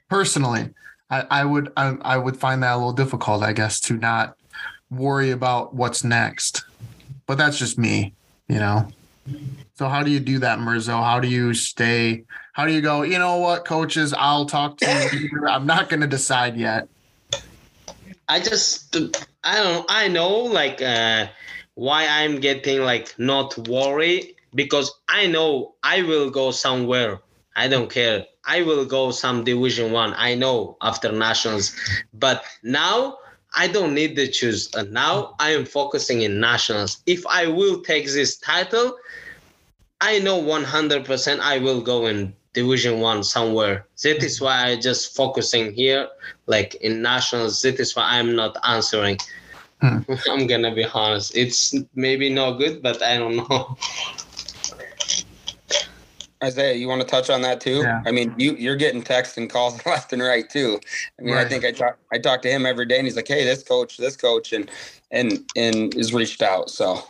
Personally, 0.08 0.70
I, 1.10 1.26
I 1.30 1.44
would. 1.44 1.72
I, 1.76 1.96
I 2.02 2.16
would 2.16 2.36
find 2.36 2.62
that 2.62 2.74
a 2.74 2.76
little 2.76 2.92
difficult. 2.92 3.42
I 3.42 3.52
guess 3.52 3.80
to 3.82 3.94
not 3.94 4.36
worry 4.90 5.30
about 5.30 5.74
what's 5.74 6.04
next. 6.04 6.64
But 7.26 7.38
that's 7.38 7.58
just 7.58 7.78
me, 7.78 8.14
you 8.48 8.58
know. 8.58 8.88
So 9.74 9.88
how 9.88 10.02
do 10.02 10.10
you 10.10 10.20
do 10.20 10.40
that, 10.40 10.58
Mirzo? 10.58 11.02
How 11.02 11.20
do 11.20 11.28
you 11.28 11.54
stay? 11.54 12.24
How 12.52 12.66
do 12.66 12.72
you 12.72 12.80
go? 12.80 13.02
You 13.02 13.18
know 13.18 13.36
what, 13.36 13.64
coaches? 13.64 14.12
I'll 14.12 14.46
talk 14.46 14.78
to 14.78 15.10
you. 15.12 15.46
I'm 15.46 15.64
not 15.64 15.88
going 15.88 16.00
to 16.00 16.08
decide 16.08 16.56
yet. 16.56 16.88
I 18.31 18.39
just 18.39 18.97
I 19.43 19.57
don't 19.57 19.85
I 19.89 20.07
know 20.07 20.31
like 20.61 20.81
uh, 20.81 21.26
why 21.74 22.07
I'm 22.07 22.39
getting 22.39 22.83
like 22.83 23.12
not 23.18 23.59
worry 23.66 24.37
because 24.55 24.89
I 25.09 25.26
know 25.26 25.74
I 25.83 26.03
will 26.03 26.31
go 26.31 26.53
somewhere. 26.53 27.18
I 27.57 27.66
don't 27.66 27.91
care. 27.91 28.24
I 28.47 28.62
will 28.62 28.85
go 28.85 29.11
some 29.11 29.43
division 29.43 29.91
one. 29.91 30.14
I 30.16 30.37
know 30.37 30.76
after 30.81 31.11
nationals, 31.11 31.74
but 32.14 32.45
now 32.62 33.18
I 33.57 33.66
don't 33.66 33.95
need 33.95 34.14
to 34.14 34.28
choose. 34.28 34.72
And 34.76 34.93
now 34.93 35.35
I 35.41 35.51
am 35.51 35.64
focusing 35.64 36.22
in 36.22 36.39
nationals. 36.39 37.03
If 37.07 37.26
I 37.26 37.49
will 37.49 37.83
take 37.83 38.07
this 38.07 38.37
title, 38.39 38.97
I 40.01 40.20
know 40.20 40.41
100% 40.41 41.41
I 41.41 41.59
will 41.59 41.81
go 41.81 42.07
in 42.07 42.33
division 42.53 43.01
one 43.01 43.22
somewhere. 43.24 43.87
That 44.03 44.22
is 44.22 44.41
why 44.41 44.66
I 44.68 44.76
just 44.76 45.16
focusing 45.16 45.72
here, 45.72 46.09
like 46.51 46.74
in 46.76 47.01
nationals. 47.03 47.62
That 47.62 47.80
is 47.80 47.96
why 47.96 48.05
I'm 48.18 48.34
not 48.36 48.57
answering. 48.66 49.18
Hmm. 49.80 50.01
I'm 50.28 50.46
gonna 50.46 50.74
be 50.74 50.84
honest. 50.84 51.36
It's 51.36 51.74
maybe 51.94 52.28
not 52.28 52.59
good, 52.59 52.82
but 52.82 53.03
I 53.03 53.16
don't 53.16 53.36
know. 53.36 53.76
Isaiah, 56.42 56.74
you 56.74 56.88
want 56.88 57.03
to 57.03 57.07
touch 57.07 57.28
on 57.28 57.42
that 57.42 57.61
too? 57.61 57.80
Yeah. 57.82 58.03
I 58.07 58.11
mean, 58.11 58.34
you 58.38 58.55
you're 58.57 58.76
getting 58.76 59.03
texts 59.03 59.36
and 59.38 59.48
calls 59.48 59.84
left 59.86 60.12
and 60.12 60.22
right 60.22 60.48
too. 60.48 60.80
I 61.18 61.22
mean, 61.22 61.34
I 61.34 61.44
think 61.44 61.64
I 61.64 61.72
talk 61.72 61.98
I 62.12 62.18
talk 62.18 62.42
to 62.42 62.51
him 62.51 62.66
every 62.66 62.86
day, 62.86 62.98
and 62.98 63.07
he's 63.07 63.16
like, 63.16 63.28
"Hey, 63.28 63.44
this 63.44 63.62
coach, 63.62 63.96
this 63.96 64.16
coach," 64.16 64.53
and 64.53 64.70
and 65.11 65.51
and 65.57 65.94
is 65.94 66.12
reached 66.12 66.42
out. 66.42 66.70
So 66.70 67.05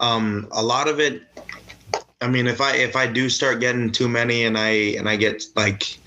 um 0.00 0.48
a 0.52 0.62
lot 0.62 0.88
of 0.88 1.00
it 1.00 1.22
i 2.20 2.28
mean 2.28 2.46
if 2.46 2.60
i 2.60 2.76
if 2.76 2.96
i 2.96 3.06
do 3.06 3.28
start 3.28 3.60
getting 3.60 3.90
too 3.90 4.08
many 4.08 4.44
and 4.44 4.56
i 4.56 4.68
and 4.68 5.08
i 5.08 5.16
get 5.16 5.44
like 5.56 5.98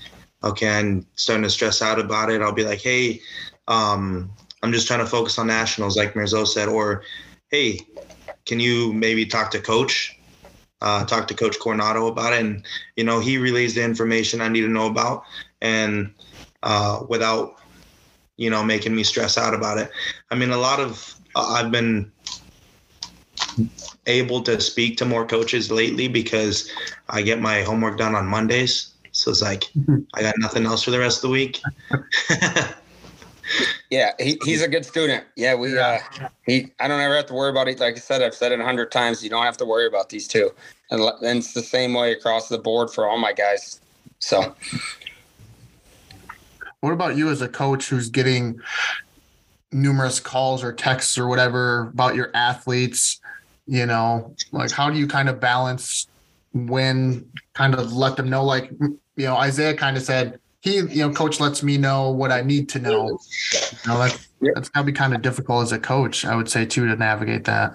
okay 0.44 0.68
i'm 0.68 1.06
starting 1.14 1.42
to 1.44 1.50
stress 1.50 1.82
out 1.82 1.98
about 1.98 2.30
it. 2.30 2.42
I'll 2.42 2.52
be 2.52 2.64
like 2.64 2.80
hey 2.80 3.20
um 3.68 4.30
i'm 4.62 4.72
just 4.72 4.86
trying 4.86 5.00
to 5.00 5.06
focus 5.06 5.38
on 5.38 5.46
nationals 5.46 5.96
like 5.96 6.14
mirzo 6.14 6.46
said 6.46 6.68
or 6.68 7.02
hey 7.50 7.78
can 8.46 8.58
you 8.58 8.92
maybe 8.92 9.24
talk 9.24 9.50
to 9.52 9.60
coach 9.60 10.18
uh, 10.80 11.04
talk 11.04 11.28
to 11.28 11.34
coach 11.34 11.60
coronado 11.60 12.08
about 12.08 12.32
it? 12.32 12.40
And 12.40 12.64
you 12.96 13.04
know 13.04 13.20
he 13.20 13.38
relays 13.38 13.74
the 13.74 13.84
information 13.84 14.40
i 14.40 14.48
need 14.48 14.62
to 14.62 14.68
know 14.68 14.86
about 14.86 15.22
and 15.60 16.12
uh, 16.64 17.04
without 17.08 17.54
you 18.36 18.50
know 18.50 18.64
making 18.64 18.94
me 18.94 19.04
stress 19.04 19.38
out 19.38 19.54
about 19.54 19.78
it. 19.78 19.90
I 20.30 20.34
mean 20.34 20.50
a 20.50 20.56
lot 20.56 20.80
of 20.80 21.14
uh, 21.36 21.52
i've 21.52 21.70
been 21.70 22.10
able 24.06 24.42
to 24.42 24.60
speak 24.60 24.96
to 24.98 25.04
more 25.04 25.26
coaches 25.26 25.70
lately 25.70 26.08
because 26.08 26.70
I 27.08 27.22
get 27.22 27.40
my 27.40 27.62
homework 27.62 27.98
done 27.98 28.14
on 28.14 28.26
Mondays. 28.26 28.94
So 29.12 29.30
it's 29.30 29.42
like 29.42 29.64
I 30.14 30.22
got 30.22 30.34
nothing 30.38 30.66
else 30.66 30.82
for 30.82 30.90
the 30.90 30.98
rest 30.98 31.18
of 31.18 31.22
the 31.22 31.28
week. 31.28 31.60
yeah, 33.90 34.12
he, 34.18 34.38
he's 34.44 34.62
a 34.62 34.68
good 34.68 34.84
student. 34.84 35.24
Yeah, 35.36 35.54
we 35.54 35.78
uh 35.78 35.98
he 36.46 36.72
I 36.80 36.88
don't 36.88 37.00
ever 37.00 37.16
have 37.16 37.26
to 37.26 37.34
worry 37.34 37.50
about 37.50 37.68
it. 37.68 37.78
Like 37.78 37.96
I 37.96 37.98
said, 37.98 38.22
I've 38.22 38.34
said 38.34 38.52
it 38.52 38.60
a 38.60 38.64
hundred 38.64 38.90
times. 38.90 39.22
You 39.22 39.30
don't 39.30 39.44
have 39.44 39.58
to 39.58 39.64
worry 39.64 39.86
about 39.86 40.08
these 40.08 40.26
two, 40.26 40.50
and, 40.90 41.00
l- 41.00 41.18
and 41.22 41.38
it's 41.38 41.52
the 41.52 41.62
same 41.62 41.94
way 41.94 42.12
across 42.12 42.48
the 42.48 42.58
board 42.58 42.90
for 42.90 43.06
all 43.06 43.18
my 43.18 43.32
guys. 43.32 43.80
So 44.18 44.54
What 46.82 46.92
about 46.92 47.16
you 47.16 47.30
as 47.30 47.40
a 47.42 47.48
coach 47.48 47.88
who's 47.88 48.08
getting 48.08 48.60
numerous 49.70 50.18
calls 50.18 50.64
or 50.64 50.72
texts 50.72 51.16
or 51.16 51.28
whatever 51.28 51.90
about 51.94 52.16
your 52.16 52.32
athletes? 52.34 53.20
You 53.68 53.86
know, 53.86 54.34
like 54.50 54.72
how 54.72 54.90
do 54.90 54.98
you 54.98 55.06
kind 55.06 55.28
of 55.28 55.38
balance 55.38 56.08
when 56.52 57.30
kind 57.54 57.74
of 57.74 57.92
let 57.92 58.16
them 58.16 58.28
know, 58.28 58.44
like, 58.44 58.72
you 59.16 59.26
know, 59.26 59.36
Isaiah 59.36 59.74
kind 59.74 59.96
of 59.96 60.02
said, 60.02 60.40
he, 60.60 60.76
you 60.76 61.06
know, 61.06 61.12
coach 61.12 61.40
lets 61.40 61.62
me 61.62 61.76
know 61.76 62.10
what 62.10 62.30
I 62.30 62.42
need 62.42 62.68
to 62.70 62.78
know. 62.78 63.18
You 63.52 63.88
know, 63.88 63.98
that's, 63.98 64.28
Yep. 64.40 64.54
that's 64.54 64.68
gotta 64.70 64.86
be 64.86 64.92
kind 64.92 65.14
of 65.14 65.22
difficult 65.22 65.62
as 65.62 65.72
a 65.72 65.78
coach, 65.78 66.24
I 66.24 66.34
would 66.34 66.48
say 66.48 66.66
too, 66.66 66.86
to 66.86 66.96
navigate 66.96 67.44
that. 67.44 67.74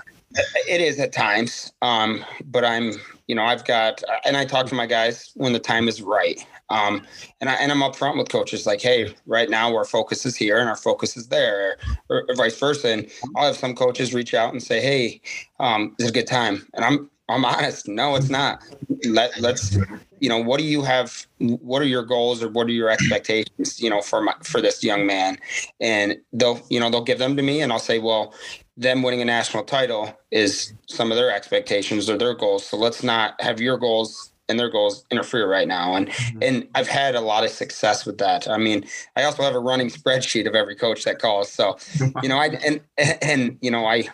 It 0.67 0.81
is 0.81 0.99
at 0.99 1.13
times, 1.13 1.71
um, 1.81 2.23
but 2.45 2.65
I'm, 2.65 2.93
you 3.27 3.35
know, 3.35 3.43
I've 3.43 3.65
got, 3.65 4.03
and 4.25 4.35
I 4.35 4.45
talk 4.45 4.67
to 4.67 4.75
my 4.75 4.85
guys 4.85 5.31
when 5.35 5.53
the 5.53 5.59
time 5.59 5.87
is 5.87 6.01
right. 6.01 6.45
Um, 6.69 7.07
and 7.39 7.49
I 7.49 7.53
and 7.53 7.71
I'm 7.71 7.79
upfront 7.79 8.17
with 8.17 8.27
coaches, 8.27 8.65
like, 8.65 8.81
hey, 8.81 9.15
right 9.25 9.49
now 9.49 9.73
our 9.73 9.85
focus 9.85 10.25
is 10.25 10.35
here 10.35 10.59
and 10.59 10.67
our 10.67 10.75
focus 10.75 11.15
is 11.15 11.27
there, 11.29 11.77
or, 12.09 12.25
or 12.27 12.35
vice 12.35 12.59
versa. 12.59 12.89
And 12.89 13.09
I'll 13.37 13.45
have 13.45 13.55
some 13.55 13.73
coaches 13.73 14.13
reach 14.13 14.33
out 14.33 14.51
and 14.51 14.61
say, 14.61 14.81
hey, 14.81 15.21
um, 15.61 15.95
is 15.97 16.07
it 16.07 16.09
a 16.09 16.13
good 16.13 16.27
time? 16.27 16.67
And 16.73 16.83
I'm 16.83 17.09
I'm 17.29 17.43
honest, 17.43 17.87
no, 17.87 18.15
it's 18.15 18.29
not. 18.29 18.63
Let 19.05 19.39
let's, 19.39 19.77
you 20.19 20.29
know, 20.29 20.37
what 20.37 20.59
do 20.59 20.63
you 20.63 20.81
have? 20.83 21.27
What 21.39 21.81
are 21.81 21.85
your 21.85 22.03
goals 22.03 22.41
or 22.41 22.49
what 22.49 22.67
are 22.67 22.71
your 22.71 22.89
expectations? 22.89 23.81
You 23.81 23.89
know, 23.89 24.01
for 24.01 24.21
my 24.21 24.33
for 24.43 24.61
this 24.61 24.83
young 24.83 25.05
man, 25.05 25.37
and 25.81 26.17
they'll, 26.31 26.61
you 26.69 26.79
know, 26.79 26.89
they'll 26.89 27.03
give 27.03 27.19
them 27.19 27.35
to 27.35 27.43
me, 27.43 27.61
and 27.61 27.71
I'll 27.71 27.79
say, 27.79 27.99
well, 27.99 28.33
them 28.77 29.03
winning 29.03 29.21
a 29.21 29.25
national 29.25 29.63
title 29.63 30.17
is 30.31 30.73
some 30.87 31.11
of 31.11 31.17
their 31.17 31.31
expectations 31.31 32.09
or 32.09 32.17
their 32.17 32.33
goals. 32.33 32.65
So 32.65 32.77
let's 32.77 33.03
not 33.03 33.39
have 33.41 33.59
your 33.59 33.77
goals 33.77 34.31
and 34.49 34.59
their 34.59 34.69
goals 34.69 35.03
interfere 35.11 35.49
right 35.49 35.67
now. 35.67 35.95
And 35.95 36.09
mm-hmm. 36.09 36.39
and 36.41 36.67
I've 36.75 36.87
had 36.87 37.15
a 37.15 37.21
lot 37.21 37.43
of 37.43 37.49
success 37.49 38.05
with 38.05 38.17
that. 38.19 38.47
I 38.47 38.57
mean, 38.57 38.85
I 39.15 39.23
also 39.23 39.43
have 39.43 39.55
a 39.55 39.59
running 39.59 39.89
spreadsheet 39.89 40.47
of 40.47 40.55
every 40.55 40.75
coach 40.75 41.03
that 41.03 41.19
calls. 41.19 41.51
So, 41.51 41.77
you 42.23 42.29
know, 42.29 42.37
I 42.37 42.47
and 42.65 42.79
and 42.97 43.57
you 43.61 43.71
know, 43.71 43.85
I 43.85 44.07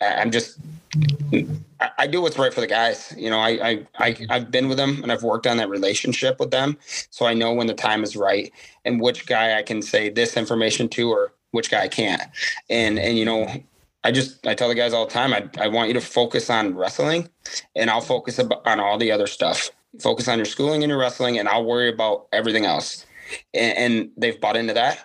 I'm 0.00 0.30
just 0.30 0.58
I, 1.80 1.90
I 2.00 2.08
do 2.08 2.22
what's 2.22 2.38
right 2.38 2.54
for 2.54 2.60
the 2.62 2.68
guys. 2.68 3.14
You 3.16 3.30
know, 3.30 3.38
I, 3.40 3.50
I 3.70 3.86
I 3.98 4.16
I've 4.30 4.50
been 4.52 4.68
with 4.68 4.78
them 4.78 5.02
and 5.02 5.12
I've 5.12 5.22
worked 5.24 5.46
on 5.46 5.58
that 5.58 5.70
relationship 5.70 6.40
with 6.40 6.50
them, 6.50 6.78
so 7.10 7.26
I 7.26 7.34
know 7.34 7.52
when 7.54 7.68
the 7.68 7.74
time 7.74 8.04
is 8.04 8.16
right 8.16 8.52
and 8.84 9.00
which 9.00 9.26
guy 9.26 9.58
I 9.58 9.62
can 9.64 9.82
say 9.82 10.10
this 10.10 10.36
information 10.36 10.88
to 10.90 11.10
or 11.10 11.32
which 11.52 11.70
guy 11.70 11.82
I 11.84 11.88
can't. 11.88 12.22
And 12.70 12.98
and 12.98 13.18
you 13.18 13.24
know, 13.26 13.48
I 14.04 14.12
just 14.12 14.46
I 14.46 14.54
tell 14.54 14.68
the 14.68 14.76
guys 14.76 14.94
all 14.94 15.06
the 15.06 15.12
time, 15.12 15.34
I 15.34 15.48
I 15.60 15.68
want 15.68 15.88
you 15.88 15.94
to 15.94 16.02
focus 16.02 16.50
on 16.50 16.76
wrestling, 16.76 17.28
and 17.76 17.90
I'll 17.90 18.00
focus 18.02 18.38
ab- 18.40 18.62
on 18.66 18.80
all 18.80 18.98
the 18.98 19.12
other 19.12 19.28
stuff. 19.28 19.70
Focus 20.00 20.28
on 20.28 20.38
your 20.38 20.46
schooling 20.46 20.84
and 20.84 20.90
your 20.90 21.00
wrestling, 21.00 21.38
and 21.38 21.48
I'll 21.48 21.64
worry 21.64 21.90
about 21.90 22.28
everything 22.32 22.66
else. 22.66 23.06
And, 23.54 23.78
and 23.78 24.10
they've 24.16 24.40
bought 24.40 24.56
into 24.56 24.74
that. 24.74 25.00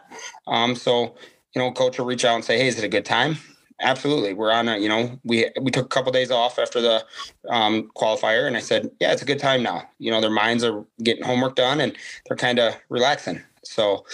Um, 0.47 0.75
so 0.75 1.15
you 1.55 1.61
know, 1.61 1.71
coach 1.71 1.99
will 1.99 2.05
reach 2.07 2.25
out 2.25 2.35
and 2.35 2.45
say, 2.45 2.57
"Hey, 2.59 2.67
is 2.67 2.79
it 2.79 2.85
a 2.85 2.89
good 2.89 3.05
time?" 3.05 3.37
Absolutely. 3.81 4.33
We're 4.33 4.51
on 4.51 4.67
a, 4.67 4.77
you 4.77 4.87
know, 4.87 5.19
we 5.23 5.49
we 5.61 5.71
took 5.71 5.85
a 5.85 5.89
couple 5.89 6.11
days 6.11 6.31
off 6.31 6.59
after 6.59 6.79
the 6.81 7.03
um, 7.49 7.89
qualifier, 7.95 8.47
and 8.47 8.55
I 8.55 8.59
said, 8.59 8.89
"Yeah, 8.99 9.11
it's 9.11 9.21
a 9.21 9.25
good 9.25 9.39
time 9.39 9.63
now." 9.63 9.83
You 9.99 10.11
know, 10.11 10.21
their 10.21 10.29
minds 10.29 10.63
are 10.63 10.85
getting 11.01 11.23
homework 11.23 11.55
done, 11.55 11.81
and 11.81 11.95
they're 12.27 12.37
kind 12.37 12.59
of 12.59 12.75
relaxing. 12.89 13.41
So, 13.63 14.05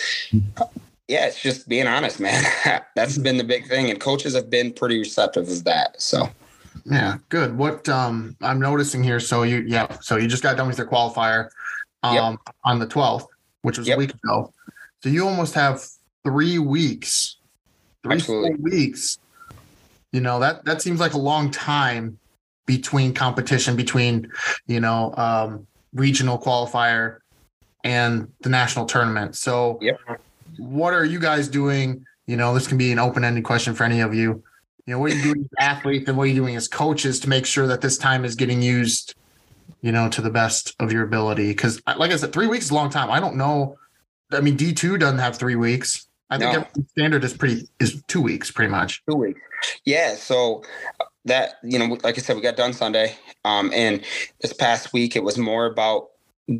yeah, 1.07 1.25
it's 1.25 1.41
just 1.41 1.67
being 1.67 1.87
honest, 1.87 2.19
man. 2.19 2.43
That's 2.95 3.17
been 3.17 3.37
the 3.37 3.43
big 3.43 3.67
thing, 3.67 3.89
and 3.89 3.99
coaches 3.99 4.33
have 4.35 4.49
been 4.49 4.71
pretty 4.73 4.99
receptive 4.99 5.49
of 5.49 5.63
that. 5.65 6.01
So, 6.01 6.29
Yeah, 6.85 7.17
good. 7.29 7.57
What 7.57 7.87
um 7.89 8.35
I'm 8.41 8.59
noticing 8.59 9.03
here, 9.03 9.19
so 9.19 9.43
you 9.43 9.63
yeah, 9.67 9.97
so 10.01 10.17
you 10.17 10.27
just 10.27 10.43
got 10.43 10.57
done 10.57 10.67
with 10.67 10.77
your 10.77 10.87
qualifier 10.87 11.49
um 12.03 12.15
Yep. 12.15 12.55
on 12.63 12.79
the 12.79 12.87
12th, 12.87 13.27
which 13.63 13.77
was 13.77 13.87
Yep. 13.87 13.95
a 13.95 13.99
week 13.99 14.13
ago. 14.13 14.53
So 15.03 15.09
you 15.09 15.27
almost 15.27 15.53
have 15.53 15.83
3 16.23 16.59
weeks. 16.59 17.37
3 18.03 18.15
Absolutely. 18.15 18.55
weeks. 18.61 19.19
You 20.11 20.21
know, 20.21 20.39
that 20.39 20.65
that 20.65 20.81
seems 20.81 20.99
like 20.99 21.13
a 21.13 21.19
long 21.19 21.51
time 21.51 22.17
between 22.65 23.13
competition 23.13 23.75
between, 23.75 24.31
you 24.67 24.79
know, 24.79 25.13
um 25.15 25.67
regional 25.93 26.37
qualifier 26.39 27.19
and 27.83 28.31
the 28.41 28.49
national 28.49 28.85
tournament. 28.85 29.35
So 29.35 29.79
Yep. 29.81 29.99
what 30.57 30.93
are 30.93 31.05
you 31.05 31.19
guys 31.19 31.47
doing? 31.47 32.05
You 32.27 32.37
know, 32.37 32.53
this 32.53 32.67
can 32.67 32.77
be 32.77 32.91
an 32.91 32.99
open-ended 32.99 33.43
question 33.43 33.73
for 33.73 33.83
any 33.83 34.01
of 34.01 34.13
you. 34.13 34.43
You 34.85 34.93
know, 34.93 34.99
what 34.99 35.11
are 35.11 35.15
you 35.15 35.23
doing 35.23 35.49
as 35.59 35.65
athletes 35.77 36.07
and 36.07 36.17
what 36.17 36.23
are 36.23 36.27
you 36.27 36.35
doing 36.35 36.55
as 36.55 36.67
coaches 36.67 37.19
to 37.21 37.29
make 37.29 37.45
sure 37.45 37.67
that 37.67 37.81
this 37.81 37.97
time 37.97 38.23
is 38.25 38.35
getting 38.35 38.61
used, 38.61 39.15
you 39.81 39.91
know, 39.91 40.09
to 40.09 40.21
the 40.21 40.29
best 40.29 40.75
of 40.79 40.91
your 40.91 41.03
ability? 41.03 41.47
Because, 41.49 41.81
like 41.97 42.11
I 42.11 42.15
said, 42.17 42.33
three 42.33 42.47
weeks 42.47 42.65
is 42.65 42.71
a 42.71 42.75
long 42.75 42.89
time. 42.89 43.09
I 43.09 43.19
don't 43.19 43.35
know. 43.35 43.77
I 44.31 44.41
mean, 44.41 44.55
D 44.55 44.73
two 44.73 44.97
doesn't 44.97 45.19
have 45.19 45.37
three 45.37 45.55
weeks. 45.55 46.07
I 46.29 46.37
think 46.37 46.53
No. 46.53 46.83
standard 46.91 47.23
is 47.23 47.33
pretty 47.33 47.67
is 47.79 48.03
two 48.07 48.21
weeks, 48.21 48.51
pretty 48.51 48.69
much. 48.69 49.01
two 49.09 49.15
weeks. 49.15 49.41
Yeah. 49.85 50.15
So 50.15 50.63
that, 51.25 51.55
you 51.63 51.79
know, 51.79 51.97
like 52.03 52.17
I 52.17 52.21
said, 52.21 52.35
we 52.35 52.41
got 52.41 52.57
done 52.57 52.73
Sunday. 52.73 53.15
Um, 53.45 53.71
and 53.73 54.03
this 54.41 54.53
past 54.53 54.93
week, 54.93 55.15
it 55.15 55.23
was 55.23 55.37
more 55.37 55.65
about 55.65 56.09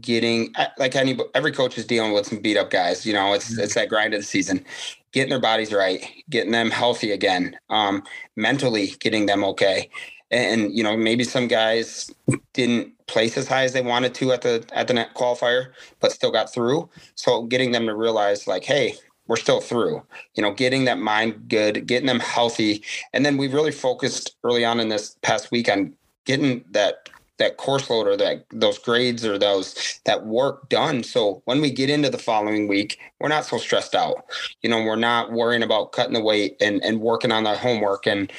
getting 0.01 0.53
like 0.77 0.95
any 0.95 1.17
every 1.35 1.51
coach 1.51 1.77
is 1.77 1.85
dealing 1.85 2.13
with 2.13 2.25
some 2.27 2.39
beat 2.39 2.57
up 2.57 2.69
guys 2.69 3.05
you 3.05 3.13
know 3.13 3.33
it's 3.33 3.57
it's 3.57 3.73
that 3.73 3.89
grind 3.89 4.13
of 4.13 4.21
the 4.21 4.25
season 4.25 4.63
getting 5.11 5.29
their 5.31 5.39
bodies 5.41 5.73
right 5.73 6.05
getting 6.29 6.51
them 6.51 6.71
healthy 6.71 7.11
again 7.11 7.57
um 7.69 8.03
mentally 8.35 8.93
getting 8.99 9.25
them 9.25 9.43
okay 9.43 9.89
and 10.31 10.73
you 10.77 10.83
know 10.83 10.95
maybe 10.95 11.23
some 11.23 11.47
guys 11.47 12.11
didn't 12.53 12.93
place 13.07 13.37
as 13.37 13.47
high 13.47 13.63
as 13.63 13.73
they 13.73 13.81
wanted 13.81 14.13
to 14.13 14.31
at 14.31 14.41
the 14.43 14.63
at 14.73 14.87
the 14.87 14.93
net 14.93 15.13
qualifier 15.15 15.71
but 15.99 16.11
still 16.11 16.31
got 16.31 16.53
through 16.53 16.89
so 17.15 17.43
getting 17.43 17.71
them 17.71 17.85
to 17.87 17.95
realize 17.95 18.47
like 18.47 18.63
hey 18.63 18.93
we're 19.29 19.37
still 19.37 19.61
through 19.61 20.03
you 20.35 20.43
know 20.43 20.53
getting 20.53 20.85
that 20.85 20.99
mind 20.99 21.49
good 21.49 21.87
getting 21.87 22.07
them 22.07 22.21
healthy. 22.21 22.83
And 23.13 23.25
then 23.25 23.37
we 23.37 23.49
really 23.49 23.73
focused 23.73 24.37
early 24.45 24.65
on 24.65 24.81
in 24.81 24.89
this 24.89 25.17
past 25.23 25.51
week 25.51 25.69
on 25.69 25.95
getting 26.25 26.65
that 26.71 27.09
that 27.39 27.57
course 27.57 27.89
load 27.89 28.07
or 28.07 28.17
that 28.17 28.45
those 28.51 28.79
grades 28.79 29.25
or 29.25 29.39
those 29.39 30.01
that 30.05 30.27
work 30.27 30.69
done. 30.69 31.03
So 31.03 31.43
when 31.45 31.61
we 31.61 31.71
get 31.71 31.89
into 31.89 32.11
the 32.11 32.19
following 32.19 32.67
week 32.69 32.99
we're 33.21 33.29
not 33.29 33.45
so 33.45 33.59
stressed 33.59 33.95
out. 33.95 34.25
You 34.63 34.71
know 34.71 34.83
we're 34.83 34.97
not 34.97 35.33
worrying 35.33 35.63
about 35.63 35.93
cutting 35.93 36.15
the 36.15 36.23
weight 36.23 36.57
and 36.61 36.83
and 36.83 37.01
working 37.01 37.31
on 37.33 37.47
our 37.47 37.57
homework 37.57 38.07
and 38.07 38.31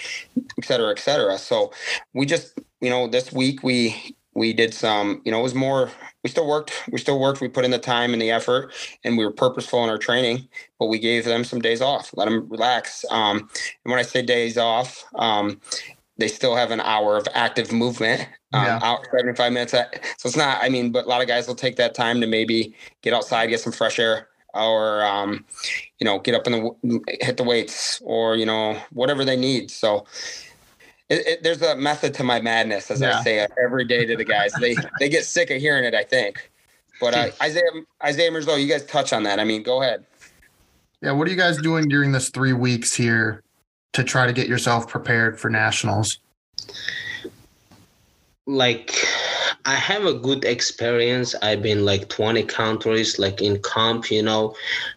et 0.59 0.67
cetera 0.67 0.91
et 0.91 1.01
cetera. 1.01 1.39
So 1.39 1.73
we 2.15 2.27
just 2.27 2.59
you 2.83 2.91
know 2.91 3.09
this 3.09 3.33
week 3.33 3.65
we 3.65 4.17
we 4.35 4.53
did 4.53 4.73
some 4.75 5.23
you 5.25 5.33
know 5.33 5.41
it 5.41 5.43
was 5.43 5.55
more 5.55 5.91
we 6.25 6.31
still 6.31 6.47
worked 6.47 6.73
we 6.93 6.99
still 6.99 7.19
worked 7.21 7.41
we 7.41 7.49
put 7.49 7.65
in 7.65 7.71
the 7.71 7.79
time 7.79 8.13
and 8.13 8.23
the 8.23 8.31
effort 8.31 8.73
and 9.05 9.19
we 9.19 9.25
were 9.25 9.33
purposeful 9.33 9.83
in 9.85 9.91
our 9.91 9.99
training 9.99 10.49
but 10.79 10.87
we 10.87 10.99
gave 10.99 11.25
them 11.25 11.45
some 11.45 11.61
days 11.61 11.81
off 11.81 12.11
let 12.17 12.27
them 12.27 12.49
relax 12.49 13.05
um 13.11 13.39
and 13.39 13.91
when 13.93 13.99
i 13.99 14.03
say 14.03 14.23
days 14.23 14.59
off 14.59 15.05
um 15.17 15.61
they 16.19 16.29
still 16.29 16.55
have 16.57 16.71
an 16.71 16.81
hour 16.81 17.17
of 17.17 17.27
active 17.35 17.73
movement 17.73 18.23
um, 18.53 18.65
Yeah. 18.65 18.81
out 18.83 19.07
75 19.17 19.53
minutes 19.53 19.75
at, 19.75 20.05
so 20.19 20.29
it's 20.29 20.37
not 20.37 20.63
i 20.63 20.69
mean 20.69 20.93
but 20.93 21.07
a 21.07 21.09
lot 21.09 21.23
of 21.23 21.29
guys 21.29 21.49
will 21.49 21.55
take 21.57 21.77
that 21.77 21.95
time 21.95 22.21
to 22.21 22.27
maybe 22.27 22.75
get 23.03 23.15
outside 23.15 23.49
get 23.49 23.61
some 23.61 23.73
fresh 23.73 23.99
air 23.99 24.29
or 24.55 25.03
um, 25.05 25.45
you 26.01 26.05
know 26.05 26.19
get 26.21 26.35
up 26.35 26.47
in 26.47 26.53
the 26.53 27.01
hit 27.21 27.37
the 27.37 27.45
weights 27.45 28.01
or 28.05 28.37
you 28.37 28.47
know 28.47 28.79
whatever 28.93 29.25
they 29.25 29.37
need 29.37 29.71
so 29.71 30.07
it, 31.11 31.27
it, 31.27 31.43
there's 31.43 31.61
a 31.61 31.77
method 31.77 32.15
to 32.15 32.25
my 32.25 32.41
madness 32.41 32.91
as 32.91 33.01
Yeah. 33.01 33.19
i 33.19 33.23
say 33.23 33.47
every 33.63 33.85
day 33.85 34.07
to 34.07 34.17
the 34.17 34.25
guys 34.25 34.53
they 34.55 34.77
they 35.01 35.09
get 35.09 35.25
sick 35.25 35.51
of 35.51 35.61
hearing 35.61 35.85
it 35.85 35.95
i 35.95 36.03
think 36.05 36.51
but 37.01 37.15
uh, 37.15 37.29
isaiah 37.43 37.63
isaiah 38.05 38.31
Mirzo, 38.31 38.61
you 38.61 38.69
guys 38.69 38.85
touch 38.87 39.13
on 39.13 39.23
that 39.25 39.39
i 39.41 39.45
mean 39.45 39.63
go 39.63 39.83
ahead 39.83 40.05
Yeah. 41.03 41.13
What 41.13 41.27
are 41.29 41.31
you 41.31 41.37
guys 41.37 41.57
doing 41.63 41.89
during 41.89 42.13
this 42.13 42.29
three 42.31 42.53
weeks 42.53 42.95
here 42.95 43.43
to 43.95 44.05
try 44.05 44.27
to 44.27 44.33
get 44.33 44.49
yourself 44.49 44.87
prepared 44.89 45.39
for 45.41 45.49
nationals? 45.51 46.19
like 48.47 48.95
I 49.65 49.75
have 49.77 50.05
a 50.07 50.15
good 50.15 50.45
experience. 50.45 51.35
I've 51.43 51.63
been 51.63 51.85
like 51.85 52.09
20 52.09 52.43
countries 52.45 53.19
like 53.19 53.41
in 53.43 53.61
camp, 53.63 54.11
you 54.11 54.23
know, 54.23 54.55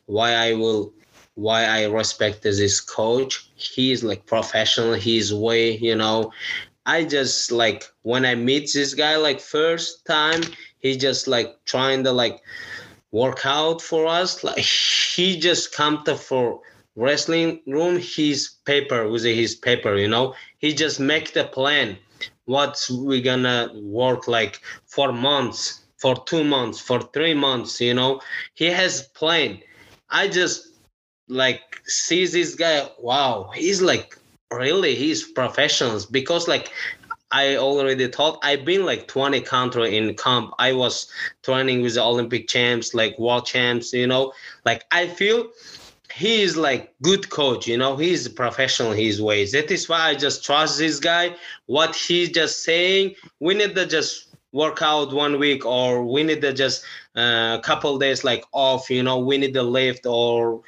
why 0.07 0.34
I 0.34 0.53
will 0.53 0.91
why 1.36 1.65
I 1.65 1.86
respect 1.86 2.43
this 2.43 2.79
coach. 2.79 3.49
He's 3.55 4.03
like 4.03 4.25
professional, 4.25 4.93
he's 4.93 5.34
way, 5.34 5.77
you 5.77 5.95
know. 5.95 6.31
I 6.86 7.05
just 7.05 7.51
like 7.51 7.86
when 8.01 8.25
I 8.25 8.36
meet 8.36 8.71
this 8.73 8.93
guy 8.93 9.15
like 9.15 9.39
first 9.39 10.05
time, 10.05 10.41
he 10.79 10.97
just 10.97 11.27
like 11.27 11.55
trying 11.65 12.03
to 12.03 12.11
like 12.11 12.41
work 13.11 13.45
out 13.45 13.81
for 13.81 14.05
us. 14.05 14.43
Like 14.43 14.57
he 14.57 15.39
just 15.39 15.73
come 15.73 16.03
to 16.03 16.15
for 16.15 16.61
wrestling 16.95 17.61
room, 17.67 17.99
his 17.99 18.49
paper 18.65 19.09
with 19.09 19.23
his 19.23 19.55
paper, 19.55 19.95
you 19.95 20.07
know. 20.07 20.36
He 20.59 20.73
just 20.73 20.99
make 20.99 21.34
the 21.34 21.45
plan 21.45 21.97
what 22.45 22.77
we 22.91 23.21
gonna 23.21 23.71
work 23.75 24.27
like 24.27 24.59
for 24.86 25.11
months 25.11 25.81
for 25.97 26.15
two 26.25 26.43
months 26.43 26.79
for 26.79 27.01
three 27.13 27.34
months 27.34 27.79
you 27.79 27.93
know 27.93 28.19
he 28.53 28.65
has 28.65 29.03
plan 29.19 29.57
i 30.09 30.27
just 30.27 30.72
like 31.34 31.81
sees 31.86 32.31
this 32.31 32.55
guy 32.55 32.88
wow 32.99 33.51
he's 33.55 33.81
like 33.81 34.17
really 34.51 34.95
he's 34.95 35.23
professionals 35.23 36.05
because 36.05 36.47
like 36.47 36.71
I 37.31 37.57
already 37.57 38.07
thought 38.09 38.38
I've 38.43 38.63
been 38.63 38.86
like 38.86 39.07
20 39.07 39.41
country 39.41 39.97
in 39.97 40.13
camp. 40.13 40.51
I 40.59 40.71
was 40.73 41.07
training 41.41 41.81
with 41.81 41.95
the 41.95 42.03
Olympic 42.03 42.47
champs, 42.47 42.93
like 42.93 43.17
world 43.17 43.47
champs, 43.47 43.91
you 43.91 44.05
know. 44.05 44.34
Like 44.65 44.84
I 44.91 45.07
feel 45.07 45.49
he 46.13 46.43
is 46.43 46.55
like 46.55 46.93
good 47.01 47.31
coach, 47.31 47.67
you 47.67 47.75
know, 47.75 47.97
he's 47.97 48.27
professional 48.27 48.91
his 48.91 49.19
ways. 49.19 49.51
That 49.53 49.71
is 49.71 49.89
why 49.89 50.09
I 50.09 50.13
just 50.13 50.45
trust 50.45 50.77
this 50.77 50.99
guy. 50.99 51.36
What 51.65 51.95
he's 51.95 52.29
just 52.29 52.63
saying, 52.63 53.15
we 53.39 53.55
need 53.55 53.73
to 53.73 53.88
just 53.88 54.27
work 54.51 54.84
out 54.84 55.11
one 55.11 55.39
week 55.39 55.65
or 55.65 56.05
we 56.05 56.21
need 56.21 56.41
to 56.41 56.53
just 56.53 56.86
a 57.15 57.19
uh, 57.19 57.61
couple 57.61 57.97
days 57.97 58.23
like 58.23 58.43
off 58.51 58.89
you 58.89 59.03
know 59.03 59.17
we 59.17 59.38
need 59.38 59.53
to 59.53 59.63
lift 59.63 60.05
or 60.05 60.61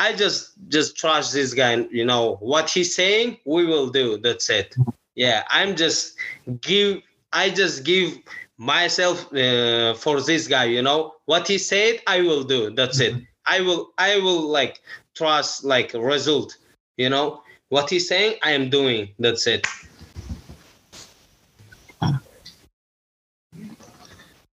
i 0.00 0.12
just 0.12 0.54
just 0.68 0.96
trust 0.96 1.32
this 1.32 1.54
guy 1.54 1.76
you 1.92 2.04
know 2.04 2.36
what 2.40 2.68
he's 2.68 2.94
saying 2.96 3.36
we 3.44 3.64
will 3.66 3.88
do 3.88 4.18
that's 4.18 4.50
it. 4.50 4.74
Yeah 5.14 5.44
i'm 5.50 5.76
just 5.76 6.16
give 6.62 7.02
i 7.32 7.50
just 7.50 7.84
give 7.84 8.18
myself 8.56 9.32
uh, 9.34 9.94
for 9.94 10.20
this 10.20 10.48
guy 10.48 10.64
you 10.64 10.82
know 10.82 11.14
what 11.26 11.46
he 11.46 11.58
said 11.58 12.00
i 12.06 12.20
will 12.20 12.42
do 12.42 12.70
that's 12.74 12.98
it. 12.98 13.14
I 13.46 13.60
will 13.60 13.92
i 13.98 14.18
will 14.18 14.48
like 14.48 14.80
trust 15.14 15.64
like 15.64 15.92
result 15.94 16.56
you 16.96 17.10
know 17.10 17.42
what 17.68 17.90
he's 17.90 18.08
saying 18.08 18.38
i 18.42 18.50
am 18.52 18.70
doing 18.70 19.10
that's 19.18 19.46
it. 19.46 19.66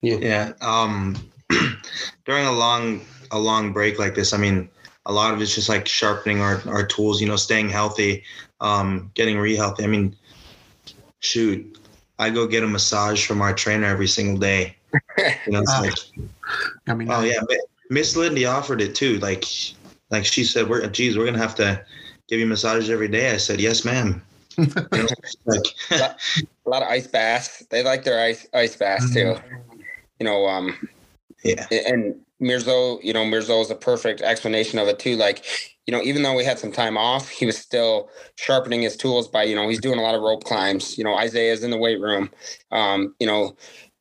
Yeah. 0.02 0.16
Yeah 0.16 0.52
um 0.60 1.16
during 2.26 2.46
a 2.46 2.52
long 2.52 3.02
a 3.30 3.38
long 3.38 3.72
break 3.72 3.98
like 3.98 4.14
this 4.14 4.32
i 4.32 4.36
mean 4.36 4.68
a 5.06 5.12
lot 5.12 5.34
of 5.34 5.40
it's 5.42 5.54
just 5.54 5.68
like 5.68 5.86
sharpening 5.86 6.40
our, 6.40 6.62
our 6.68 6.86
tools 6.86 7.20
you 7.20 7.26
know 7.26 7.36
staying 7.36 7.68
healthy 7.68 8.22
um 8.60 9.10
getting 9.14 9.38
re-healthy 9.38 9.84
i 9.84 9.86
mean 9.86 10.14
shoot 11.20 11.78
I 12.22 12.30
go 12.30 12.46
get 12.46 12.62
a 12.62 12.68
massage 12.68 13.26
from 13.26 13.42
our 13.42 13.52
trainer 13.52 13.86
every 13.86 14.06
single 14.06 14.38
day. 14.38 14.76
You 15.18 15.52
know, 15.52 15.60
it's 15.60 15.70
Ah. 15.74 15.80
like, 15.80 15.94
I 16.86 16.94
mean, 16.94 17.10
oh 17.10 17.22
yeah, 17.22 17.40
Miss 17.90 18.16
Lindy 18.16 18.46
offered 18.46 18.80
it 18.80 18.94
too. 18.94 19.18
Like, 19.18 19.44
like 20.10 20.24
she 20.24 20.44
said, 20.44 20.68
"We're 20.68 20.86
geez, 20.86 21.18
we're 21.18 21.24
gonna 21.24 21.38
have 21.38 21.56
to 21.56 21.84
give 22.28 22.38
you 22.38 22.46
massages 22.46 22.90
every 22.90 23.08
day." 23.08 23.32
I 23.32 23.38
said, 23.38 23.60
"Yes, 23.60 23.84
ma'am." 23.84 24.22
You 24.58 24.66
know, 24.66 25.08
like, 25.46 25.62
a 25.90 26.14
lot 26.66 26.82
of 26.82 26.88
ice 26.88 27.06
baths. 27.06 27.64
They 27.70 27.82
like 27.82 28.04
their 28.04 28.22
ice 28.22 28.46
ice 28.52 28.76
baths 28.76 29.12
too. 29.12 29.34
You 30.20 30.26
know, 30.26 30.46
um, 30.46 30.76
yeah, 31.42 31.66
and 31.70 32.20
Mirzo, 32.42 33.00
you 33.02 33.12
know, 33.12 33.24
Mirzo 33.24 33.62
is 33.62 33.70
a 33.70 33.76
perfect 33.76 34.22
explanation 34.22 34.78
of 34.78 34.88
it 34.88 34.98
too. 34.98 35.16
Like, 35.16 35.44
you 35.86 35.92
know, 35.92 36.02
even 36.02 36.22
though 36.22 36.36
we 36.36 36.44
had 36.44 36.58
some 36.58 36.72
time 36.72 36.98
off, 36.98 37.28
he 37.30 37.46
was 37.46 37.58
still 37.58 38.10
sharpening 38.36 38.82
his 38.82 38.96
tools 38.96 39.28
by, 39.28 39.44
you 39.44 39.56
know, 39.56 39.68
he's 39.68 39.80
doing 39.80 39.98
a 39.98 40.02
lot 40.02 40.14
of 40.16 40.22
rope 40.22 40.44
climbs. 40.44 40.98
You 40.98 41.04
know, 41.04 41.16
Isaiah's 41.16 41.64
in 41.64 41.70
the 41.70 41.78
weight 41.78 42.00
room. 42.00 42.30
Um, 42.72 43.14
you 43.20 43.26
know, 43.26 43.56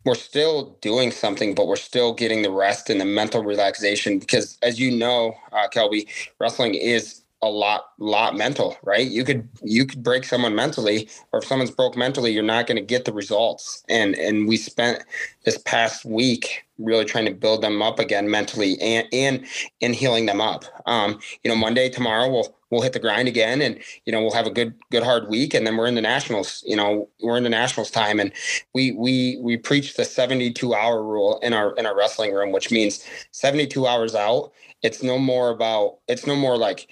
we're 0.05 0.15
still 0.15 0.77
doing 0.81 1.11
something, 1.11 1.55
but 1.55 1.67
we're 1.67 1.75
still 1.77 2.13
getting 2.13 2.41
the 2.43 2.51
rest 2.51 2.89
and 2.89 3.01
the 3.01 3.05
mental 3.05 3.43
relaxation 3.43 4.19
because, 4.19 4.57
as 4.63 4.79
you 4.79 4.91
know, 4.97 5.33
uh, 5.53 5.67
Kelby, 5.69 6.07
wrestling 6.39 6.75
is 6.75 7.20
a 7.43 7.49
lot, 7.49 7.87
lot 7.99 8.35
mental, 8.37 8.77
right? 8.83 9.07
You 9.07 9.23
could 9.23 9.49
you 9.63 9.85
could 9.85 10.03
break 10.03 10.25
someone 10.25 10.55
mentally, 10.55 11.09
or 11.31 11.39
if 11.39 11.45
someone's 11.45 11.71
broke 11.71 11.97
mentally, 11.97 12.31
you're 12.31 12.43
not 12.43 12.67
going 12.67 12.77
to 12.77 12.83
get 12.83 13.05
the 13.05 13.13
results. 13.13 13.83
And 13.89 14.15
and 14.15 14.47
we 14.47 14.57
spent 14.57 15.03
this 15.45 15.57
past 15.59 16.05
week 16.05 16.65
really 16.79 17.05
trying 17.05 17.25
to 17.25 17.33
build 17.33 17.61
them 17.61 17.81
up 17.81 17.99
again 17.99 18.29
mentally 18.29 18.79
and 18.81 19.07
and 19.13 19.45
and 19.81 19.95
healing 19.95 20.25
them 20.27 20.41
up. 20.41 20.65
Um, 20.85 21.19
you 21.43 21.49
know, 21.49 21.55
Monday 21.57 21.89
tomorrow 21.89 22.29
we'll 22.29 22.55
we'll 22.71 22.81
hit 22.81 22.93
the 22.93 22.99
grind 22.99 23.27
again, 23.27 23.61
and 23.61 23.79
you 24.05 24.11
know 24.11 24.21
we'll 24.21 24.33
have 24.33 24.47
a 24.47 24.51
good 24.51 24.73
good 24.91 25.03
hard 25.03 25.29
week, 25.29 25.53
and 25.53 25.65
then 25.67 25.77
we're 25.77 25.87
in 25.87 25.95
the 25.95 26.01
nationals. 26.01 26.63
You 26.65 26.75
know, 26.75 27.09
we're 27.21 27.37
in 27.37 27.43
the 27.43 27.49
nationals 27.49 27.91
time, 27.91 28.19
and 28.19 28.31
we 28.73 28.91
we 28.93 29.37
we 29.41 29.57
preach 29.57 29.95
the 29.95 30.05
72 30.05 30.73
hour 30.73 31.03
rule 31.03 31.39
in 31.43 31.53
our 31.53 31.73
in 31.75 31.85
our 31.85 31.97
wrestling 31.97 32.33
room, 32.33 32.51
which 32.51 32.71
means 32.71 33.05
72 33.31 33.85
hours 33.87 34.15
out. 34.15 34.51
It's 34.81 35.03
no 35.03 35.17
more 35.19 35.49
about 35.49 35.99
it's 36.07 36.25
no 36.25 36.35
more 36.35 36.57
like 36.57 36.87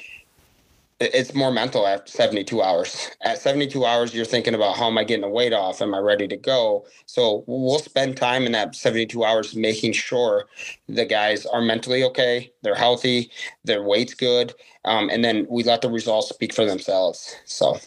it's 1.00 1.34
more 1.34 1.52
mental 1.52 1.88
after 1.88 2.12
72 2.12 2.62
hours. 2.62 3.10
At 3.24 3.38
72 3.40 3.86
hours, 3.86 4.14
you're 4.14 4.26
thinking 4.26 4.54
about 4.54 4.76
how 4.76 4.88
am 4.88 4.98
I 4.98 5.04
getting 5.06 5.22
the 5.22 5.30
weight 5.30 5.54
off? 5.54 5.82
Am 5.82 5.94
I 5.96 6.00
ready 6.00 6.28
to 6.28 6.36
go? 6.36 6.86
So 7.06 7.44
we'll 7.48 7.80
spend 7.80 8.18
time 8.18 8.46
in 8.46 8.52
that 8.52 8.76
72 8.76 9.24
hours 9.24 9.56
making 9.56 9.94
sure 9.94 10.46
the 10.90 11.06
guys 11.06 11.46
are 11.46 11.62
mentally 11.62 12.04
okay, 12.04 12.52
they're 12.64 12.76
healthy, 12.76 13.32
their 13.64 13.82
weight's 13.84 14.14
good, 14.14 14.54
um, 14.86 15.10
and 15.10 15.24
then 15.24 15.48
we 15.50 15.64
let 15.64 15.82
the 15.82 15.90
results 15.90 16.30
speak 16.30 16.54
for 16.54 16.66
themselves. 16.66 17.34
So 17.46 17.78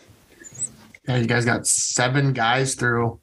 yeah, 1.06 1.16
you 1.18 1.26
guys 1.26 1.44
got 1.44 1.66
seven 1.66 2.32
guys 2.32 2.74
through. 2.74 3.20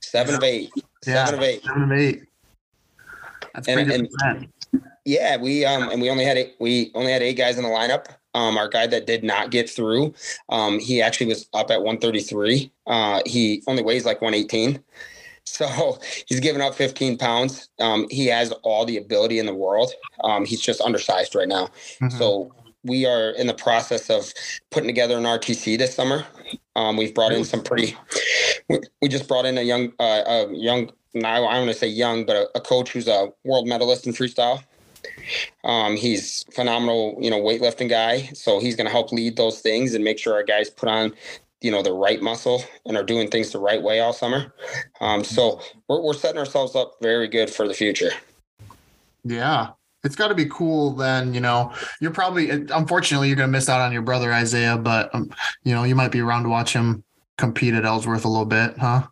seven 0.00 0.36
of 0.36 0.44
eight, 0.44 0.70
Yeah, 1.06 1.24
seven 1.24 1.40
of 1.40 1.44
eight. 1.44 1.62
Seven 1.64 1.82
of 1.82 1.92
eight. 1.92 2.22
That's 3.54 3.68
And- 3.68 3.86
pretty 3.88 4.08
good. 4.08 4.48
Yeah, 5.06 5.36
we 5.36 5.64
um 5.66 5.90
and 5.90 6.00
we 6.00 6.08
only 6.08 6.24
had 6.24 6.38
eight, 6.38 6.54
we 6.60 6.90
only 6.94 7.12
had 7.12 7.20
eight 7.22 7.36
guys 7.36 7.58
in 7.58 7.62
the 7.64 7.68
lineup. 7.68 8.06
Um, 8.34 8.58
our 8.58 8.68
guy 8.68 8.86
that 8.86 9.06
did 9.06 9.24
not 9.24 9.50
get 9.50 9.70
through, 9.70 10.12
um, 10.48 10.78
he 10.78 11.00
actually 11.00 11.26
was 11.26 11.48
up 11.54 11.70
at 11.70 11.82
133. 11.82 12.70
Uh, 12.86 13.20
he 13.24 13.62
only 13.66 13.82
weighs 13.82 14.04
like 14.04 14.20
118. 14.20 14.82
So 15.46 15.98
he's 16.26 16.40
given 16.40 16.62
up 16.62 16.74
15 16.74 17.18
pounds. 17.18 17.68
Um, 17.78 18.06
he 18.10 18.26
has 18.28 18.50
all 18.62 18.86
the 18.86 18.96
ability 18.96 19.38
in 19.38 19.44
the 19.44 19.54
world. 19.54 19.92
Um, 20.24 20.46
he's 20.46 20.60
just 20.60 20.80
undersized 20.80 21.34
right 21.34 21.46
now. 21.46 21.68
Mhm. 22.00 22.12
So 22.18 22.50
we 22.82 23.04
are 23.04 23.30
in 23.32 23.46
the 23.46 23.54
process 23.54 24.08
of 24.08 24.32
putting 24.70 24.88
together 24.88 25.18
an 25.18 25.24
RTC 25.24 25.76
this 25.76 25.94
summer. 25.94 26.24
Um, 26.76 26.96
we've 26.96 27.14
brought 27.14 27.32
in 27.32 27.44
some 27.44 27.62
pretty. 27.62 27.94
We, 28.70 28.80
we 29.02 29.08
just 29.08 29.28
brought 29.28 29.44
in 29.44 29.58
a 29.58 29.62
young, 29.62 29.92
uh, 30.00 30.22
a 30.26 30.52
young. 30.54 30.90
Now 31.12 31.44
I 31.44 31.58
want 31.58 31.70
to 31.70 31.74
say 31.74 31.88
young, 31.88 32.24
but 32.24 32.36
a, 32.36 32.48
a 32.54 32.60
coach 32.60 32.92
who's 32.92 33.06
a 33.06 33.28
world 33.44 33.68
medalist 33.68 34.06
in 34.06 34.14
freestyle. 34.14 34.64
Um, 35.64 35.96
he's 35.96 36.44
phenomenal, 36.52 37.16
you 37.20 37.30
know, 37.30 37.40
weightlifting 37.40 37.88
guy. 37.88 38.30
So 38.34 38.60
he's 38.60 38.76
going 38.76 38.86
to 38.86 38.92
help 38.92 39.12
lead 39.12 39.36
those 39.36 39.60
things 39.60 39.94
and 39.94 40.04
make 40.04 40.18
sure 40.18 40.34
our 40.34 40.42
guys 40.42 40.70
put 40.70 40.88
on, 40.88 41.12
you 41.60 41.70
know, 41.70 41.82
the 41.82 41.92
right 41.92 42.20
muscle 42.20 42.62
and 42.86 42.96
are 42.96 43.02
doing 43.02 43.30
things 43.30 43.50
the 43.50 43.58
right 43.58 43.82
way 43.82 44.00
all 44.00 44.12
summer. 44.12 44.54
Um, 45.00 45.24
so 45.24 45.60
we're, 45.88 46.02
we're 46.02 46.14
setting 46.14 46.38
ourselves 46.38 46.74
up 46.74 46.96
very 47.00 47.28
good 47.28 47.50
for 47.50 47.66
the 47.66 47.74
future. 47.74 48.10
Yeah. 49.24 49.70
It's 50.04 50.16
got 50.16 50.28
to 50.28 50.34
be 50.34 50.46
cool 50.46 50.90
then, 50.90 51.32
you 51.32 51.40
know. 51.40 51.72
You're 52.00 52.10
probably 52.10 52.50
unfortunately 52.50 53.28
you're 53.28 53.36
going 53.38 53.48
to 53.48 53.52
miss 53.52 53.70
out 53.70 53.80
on 53.80 53.90
your 53.90 54.02
brother 54.02 54.32
Isaiah, 54.32 54.76
but 54.76 55.14
um, 55.14 55.30
you 55.62 55.74
know, 55.74 55.84
you 55.84 55.94
might 55.94 56.12
be 56.12 56.20
around 56.20 56.42
to 56.42 56.50
watch 56.50 56.74
him 56.74 57.02
compete 57.38 57.72
at 57.72 57.86
Ellsworth 57.86 58.26
a 58.26 58.28
little 58.28 58.44
bit, 58.44 58.76
huh? 58.78 59.06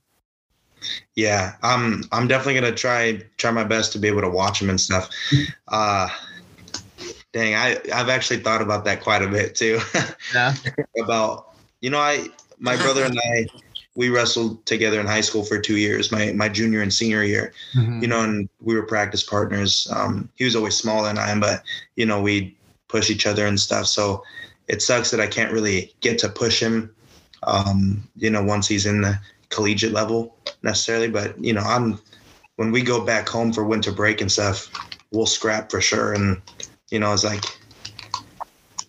Yeah. 1.14 1.54
I'm 1.62 2.04
I'm 2.12 2.26
definitely 2.28 2.54
gonna 2.60 2.74
try 2.74 3.22
try 3.38 3.50
my 3.50 3.64
best 3.64 3.92
to 3.92 3.98
be 3.98 4.08
able 4.08 4.22
to 4.22 4.30
watch 4.30 4.60
them 4.60 4.70
and 4.70 4.80
stuff. 4.80 5.08
Uh, 5.68 6.08
dang, 7.32 7.54
I 7.54 7.78
I've 7.94 8.08
actually 8.08 8.40
thought 8.40 8.62
about 8.62 8.84
that 8.84 9.02
quite 9.02 9.22
a 9.22 9.28
bit 9.28 9.54
too. 9.54 9.80
Yeah. 10.34 10.54
about 11.02 11.48
you 11.80 11.90
know 11.90 11.98
I 11.98 12.26
my 12.58 12.76
brother 12.76 13.04
and 13.04 13.18
I 13.34 13.46
we 13.94 14.08
wrestled 14.08 14.64
together 14.64 15.00
in 15.00 15.06
high 15.06 15.20
school 15.20 15.44
for 15.44 15.58
two 15.58 15.76
years 15.76 16.10
my 16.12 16.32
my 16.32 16.48
junior 16.48 16.80
and 16.80 16.92
senior 16.92 17.22
year 17.22 17.52
Mhm. 17.74 18.00
you 18.02 18.08
know 18.08 18.20
and 18.22 18.48
we 18.60 18.74
were 18.74 18.84
practice 18.84 19.22
partners 19.22 19.86
um 19.90 20.28
he 20.36 20.44
was 20.44 20.56
always 20.56 20.76
smaller 20.76 21.08
than 21.08 21.18
I 21.18 21.30
am 21.30 21.40
but 21.40 21.62
you 21.96 22.06
know 22.06 22.20
we 22.22 22.56
push 22.88 23.10
each 23.10 23.26
other 23.26 23.46
and 23.46 23.58
stuff 23.60 23.86
so 23.86 24.22
it 24.68 24.80
sucks 24.80 25.10
that 25.10 25.20
I 25.20 25.26
can't 25.26 25.52
really 25.52 25.92
get 26.00 26.18
to 26.20 26.28
push 26.28 26.60
him 26.62 26.94
um 27.42 28.02
you 28.16 28.30
know 28.30 28.42
once 28.42 28.66
he's 28.68 28.86
in 28.86 29.00
the 29.02 29.18
collegiate 29.52 29.92
level 29.92 30.36
necessarily 30.62 31.08
but 31.08 31.38
you 31.42 31.52
know 31.52 31.62
I'm 31.62 32.00
when 32.56 32.72
we 32.72 32.82
go 32.82 33.04
back 33.04 33.28
home 33.28 33.52
for 33.52 33.64
winter 33.64 33.92
break 33.92 34.20
and 34.20 34.32
stuff 34.32 34.70
we'll 35.12 35.26
scrap 35.26 35.70
for 35.70 35.80
sure 35.80 36.12
and 36.14 36.40
you 36.90 36.98
know 36.98 37.12
it's 37.12 37.24
like 37.24 37.44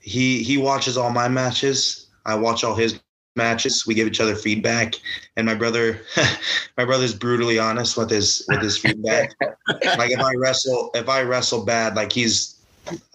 he 0.04 0.44
he 0.44 0.58
watches 0.58 0.98
all 0.98 1.10
my 1.10 1.28
matches. 1.28 2.08
I 2.26 2.36
watch 2.36 2.64
all 2.64 2.76
his 2.76 3.00
matches. 3.36 3.88
We 3.88 3.96
give 3.96 4.08
each 4.08 4.20
other 4.20 4.36
feedback, 4.36 4.96
and 5.38 5.46
my 5.46 5.56
brother, 5.56 6.02
my 6.78 6.86
brother's 6.86 7.16
brutally 7.16 7.58
honest 7.58 7.98
with 7.98 8.10
his 8.10 8.46
with 8.50 8.62
his 8.62 8.78
feedback. 8.78 9.34
like 9.98 10.12
if 10.12 10.20
I 10.20 10.36
wrestle, 10.36 10.92
if 10.94 11.10
I 11.10 11.22
wrestle 11.22 11.66
bad, 11.66 11.96
like 11.96 12.12
he's, 12.12 12.62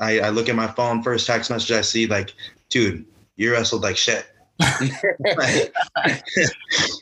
I, 0.01 0.21
I 0.21 0.29
look 0.31 0.49
at 0.49 0.57
my 0.57 0.67
phone 0.67 1.03
first 1.03 1.27
text 1.27 1.51
message 1.51 1.73
I 1.73 1.83
see 1.83 2.07
like, 2.07 2.35
dude, 2.71 3.05
you 3.37 3.53
wrestled 3.53 3.83
like 3.83 3.99
shit. 3.99 4.27
and 4.61 5.71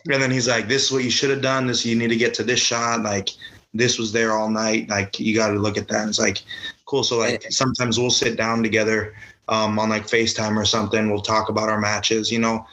then 0.06 0.30
he's 0.30 0.48
like, 0.48 0.68
this 0.68 0.84
is 0.84 0.92
what 0.92 1.04
you 1.04 1.10
should 1.10 1.30
have 1.30 1.40
done. 1.40 1.66
This 1.66 1.86
you 1.86 1.96
need 1.96 2.08
to 2.08 2.16
get 2.16 2.34
to 2.34 2.42
this 2.42 2.60
shot. 2.60 3.02
Like 3.02 3.30
this 3.72 3.98
was 3.98 4.12
there 4.12 4.32
all 4.32 4.50
night. 4.50 4.88
Like 4.88 5.18
you 5.18 5.34
got 5.34 5.48
to 5.48 5.54
look 5.54 5.78
at 5.78 5.88
that. 5.88 6.00
And 6.00 6.08
it's 6.10 6.18
like 6.18 6.42
cool. 6.84 7.02
So 7.02 7.18
like 7.18 7.42
sometimes 7.50 7.98
we'll 7.98 8.10
sit 8.10 8.36
down 8.36 8.62
together 8.62 9.14
um, 9.48 9.78
on 9.78 9.88
like 9.88 10.06
FaceTime 10.06 10.56
or 10.56 10.64
something. 10.64 11.10
We'll 11.10 11.22
talk 11.22 11.48
about 11.48 11.68
our 11.68 11.80
matches, 11.80 12.30
you 12.30 12.38
know. 12.38 12.66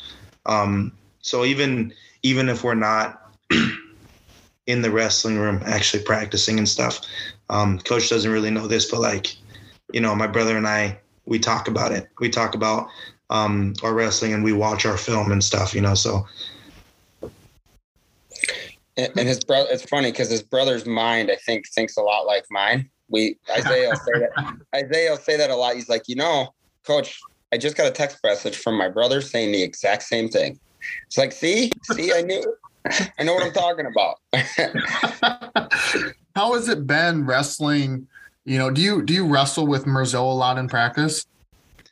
Um, 0.45 0.91
so 1.21 1.45
even 1.45 1.93
even 2.23 2.49
if 2.49 2.63
we're 2.63 2.75
not 2.75 3.31
in 4.67 4.81
the 4.81 4.91
wrestling 4.91 5.37
room 5.37 5.61
actually 5.65 6.03
practicing 6.03 6.57
and 6.57 6.67
stuff, 6.67 6.99
um, 7.49 7.79
coach 7.79 8.09
doesn't 8.09 8.31
really 8.31 8.51
know 8.51 8.67
this, 8.67 8.89
but 8.89 8.99
like, 8.99 9.35
you 9.93 10.01
know, 10.01 10.15
my 10.15 10.27
brother 10.27 10.57
and 10.57 10.67
I 10.67 10.99
we 11.25 11.39
talk 11.39 11.67
about 11.67 11.91
it. 11.91 12.09
We 12.19 12.29
talk 12.29 12.55
about 12.55 12.87
um, 13.29 13.73
our 13.83 13.93
wrestling 13.93 14.33
and 14.33 14.43
we 14.43 14.53
watch 14.53 14.85
our 14.85 14.97
film 14.97 15.31
and 15.31 15.43
stuff, 15.43 15.73
you 15.73 15.81
know. 15.81 15.95
So 15.95 16.25
And, 18.97 19.11
and 19.17 19.27
his 19.27 19.43
brother, 19.43 19.69
it's 19.71 19.83
funny 19.83 20.11
because 20.11 20.29
his 20.29 20.43
brother's 20.43 20.85
mind, 20.85 21.31
I 21.31 21.35
think, 21.35 21.67
thinks 21.69 21.97
a 21.97 22.01
lot 22.01 22.25
like 22.25 22.45
mine. 22.51 22.89
We 23.09 23.37
Isaiah 23.49 23.89
will 23.89 23.95
say 23.95 24.11
that. 24.19 24.55
Isaiah 24.75 25.11
will 25.11 25.17
say 25.17 25.37
that 25.37 25.49
a 25.49 25.55
lot. 25.55 25.75
He's 25.75 25.89
like, 25.89 26.03
you 26.07 26.15
know, 26.15 26.53
coach, 26.85 27.19
I 27.51 27.57
just 27.57 27.75
got 27.75 27.87
a 27.87 27.91
text 27.91 28.17
message 28.23 28.57
from 28.57 28.77
my 28.77 28.89
brother 28.89 29.21
saying 29.21 29.51
the 29.51 29.61
exact 29.61 30.03
same 30.03 30.29
thing. 30.29 30.59
It's 31.07 31.17
like, 31.17 31.31
see, 31.31 31.71
see, 31.83 32.13
I 32.13 32.21
knew, 32.21 32.55
I 33.19 33.23
know 33.23 33.33
what 33.33 33.43
I'm 33.43 33.53
talking 33.53 33.85
about. 33.85 34.19
How 36.35 36.53
has 36.55 36.67
it 36.67 36.87
been 36.87 37.25
wrestling? 37.25 38.07
You 38.45 38.57
know, 38.57 38.69
do 38.69 38.81
you 38.81 39.03
do 39.03 39.13
you 39.13 39.25
wrestle 39.25 39.67
with 39.67 39.85
Mirzo 39.85 40.19
a 40.19 40.33
lot 40.33 40.57
in 40.57 40.67
practice? 40.67 41.25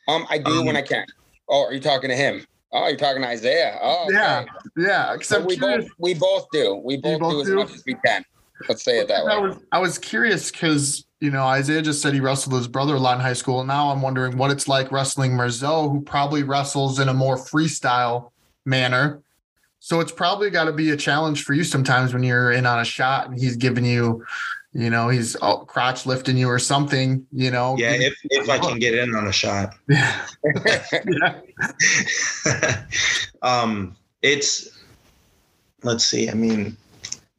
um, 0.08 0.26
I 0.28 0.38
do 0.38 0.60
Um, 0.60 0.66
when 0.66 0.76
I 0.76 0.82
can. 0.82 1.06
Oh, 1.52 1.66
are 1.66 1.74
you 1.74 1.80
talking 1.80 2.08
to 2.08 2.16
him? 2.16 2.46
Oh, 2.72 2.88
you're 2.88 2.96
talking 2.96 3.20
to 3.20 3.28
Isaiah. 3.28 3.78
Oh, 3.82 4.06
okay. 4.06 4.14
Yeah, 4.14 4.44
yeah. 4.76 5.16
I'm 5.30 5.44
we 5.44 5.58
curious. 5.58 5.84
both 5.84 5.90
we 5.98 6.14
both 6.14 6.46
do. 6.50 6.80
We 6.82 6.96
both, 6.96 7.20
both 7.20 7.32
do 7.32 7.40
as 7.42 7.48
much 7.50 7.74
as 7.74 7.84
we 7.86 7.94
can. 8.04 8.24
Let's 8.68 8.82
say 8.82 8.98
it 9.00 9.08
that 9.08 9.26
I 9.26 9.38
way. 9.38 9.48
was 9.48 9.58
I 9.70 9.78
was 9.78 9.98
curious 9.98 10.50
because 10.50 11.04
you 11.20 11.30
know 11.30 11.44
Isaiah 11.44 11.82
just 11.82 12.00
said 12.00 12.14
he 12.14 12.20
wrestled 12.20 12.54
his 12.54 12.68
brother 12.68 12.94
a 12.94 12.98
lot 12.98 13.16
in 13.16 13.20
high 13.20 13.34
school. 13.34 13.62
Now 13.64 13.90
I'm 13.90 14.00
wondering 14.00 14.38
what 14.38 14.50
it's 14.50 14.66
like 14.66 14.90
wrestling 14.90 15.32
Mirzo, 15.32 15.92
who 15.92 16.00
probably 16.00 16.42
wrestles 16.42 16.98
in 16.98 17.10
a 17.10 17.14
more 17.14 17.36
freestyle 17.36 18.30
manner. 18.64 19.20
So 19.80 20.00
it's 20.00 20.12
probably 20.12 20.48
got 20.48 20.64
to 20.64 20.72
be 20.72 20.90
a 20.90 20.96
challenge 20.96 21.44
for 21.44 21.52
you 21.52 21.64
sometimes 21.64 22.14
when 22.14 22.22
you're 22.22 22.52
in 22.52 22.64
on 22.64 22.78
a 22.78 22.84
shot 22.84 23.28
and 23.28 23.38
he's 23.38 23.56
giving 23.56 23.84
you, 23.84 24.24
you 24.74 24.88
know, 24.88 25.08
he's 25.08 25.36
uh, 25.42 25.56
crotch 25.56 26.06
lifting 26.06 26.36
you 26.36 26.48
or 26.48 26.58
something. 26.58 27.26
You 27.32 27.50
know. 27.50 27.76
Yeah, 27.78 27.92
if 27.92 28.14
if 28.24 28.48
I 28.48 28.58
can 28.58 28.78
get 28.78 28.94
in 28.94 29.14
on 29.14 29.26
a 29.26 29.32
shot. 29.32 29.74
um, 33.42 33.96
it's 34.22 34.78
let's 35.82 36.04
see. 36.04 36.30
I 36.30 36.34
mean, 36.34 36.76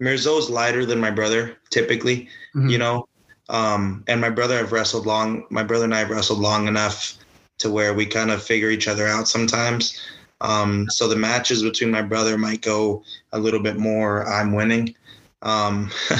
Mirzo's 0.01 0.49
lighter 0.49 0.85
than 0.85 0.99
my 0.99 1.11
brother 1.11 1.57
typically. 1.69 2.29
Mhm. 2.55 2.69
You 2.69 2.77
know, 2.77 3.07
um, 3.49 4.03
and 4.07 4.21
my 4.21 4.29
brother 4.29 4.57
have 4.57 4.71
wrestled 4.71 5.05
long. 5.05 5.45
My 5.49 5.63
brother 5.63 5.85
and 5.85 5.95
I 5.95 5.99
have 5.99 6.09
wrestled 6.09 6.39
long 6.39 6.67
enough 6.67 7.15
to 7.59 7.71
where 7.71 7.93
we 7.93 8.05
kind 8.05 8.31
of 8.31 8.43
figure 8.43 8.69
each 8.69 8.87
other 8.87 9.07
out 9.07 9.27
sometimes. 9.27 9.99
Um, 10.41 10.87
so 10.89 11.07
the 11.07 11.15
matches 11.15 11.63
between 11.63 11.89
my 11.89 12.01
brother 12.01 12.37
might 12.37 12.61
go 12.61 13.03
a 13.31 13.39
little 13.39 13.61
bit 13.61 13.77
more. 13.77 14.27
I'm 14.27 14.53
winning. 14.53 14.93
Um, 15.41 15.89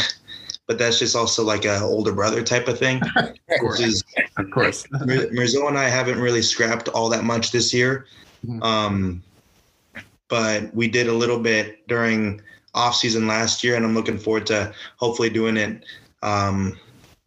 but 0.68 0.78
that's 0.78 1.00
just 1.00 1.16
also 1.16 1.44
like 1.44 1.66
a 1.66 1.80
older 1.82 2.14
brother 2.14 2.42
type 2.44 2.68
of 2.68 2.80
thing, 2.80 3.02
which 3.62 3.82
is 3.82 4.04
Of 4.38 4.50
course. 4.52 4.86
Mir- 5.06 5.30
Mirzo 5.32 5.68
and 5.68 5.78
I 5.78 5.90
haven't 5.90 6.20
really 6.20 6.42
scrapped 6.42 6.88
all 6.90 7.10
that 7.10 7.24
much 7.24 7.52
this 7.52 7.74
year. 7.74 8.06
Mhm. 8.46 8.64
Um, 8.64 9.24
but 10.30 10.74
we 10.74 10.88
did 10.88 11.08
a 11.08 11.14
little 11.14 11.40
bit 11.40 11.88
during 11.88 12.42
off 12.74 12.96
season 12.96 13.28
last 13.28 13.64
year, 13.64 13.76
and 13.76 13.86
I'm 13.86 13.94
looking 13.94 14.18
forward 14.18 14.48
to 14.48 14.74
hopefully 14.98 15.30
doing 15.30 15.58
it 15.58 15.84
um, 16.24 16.80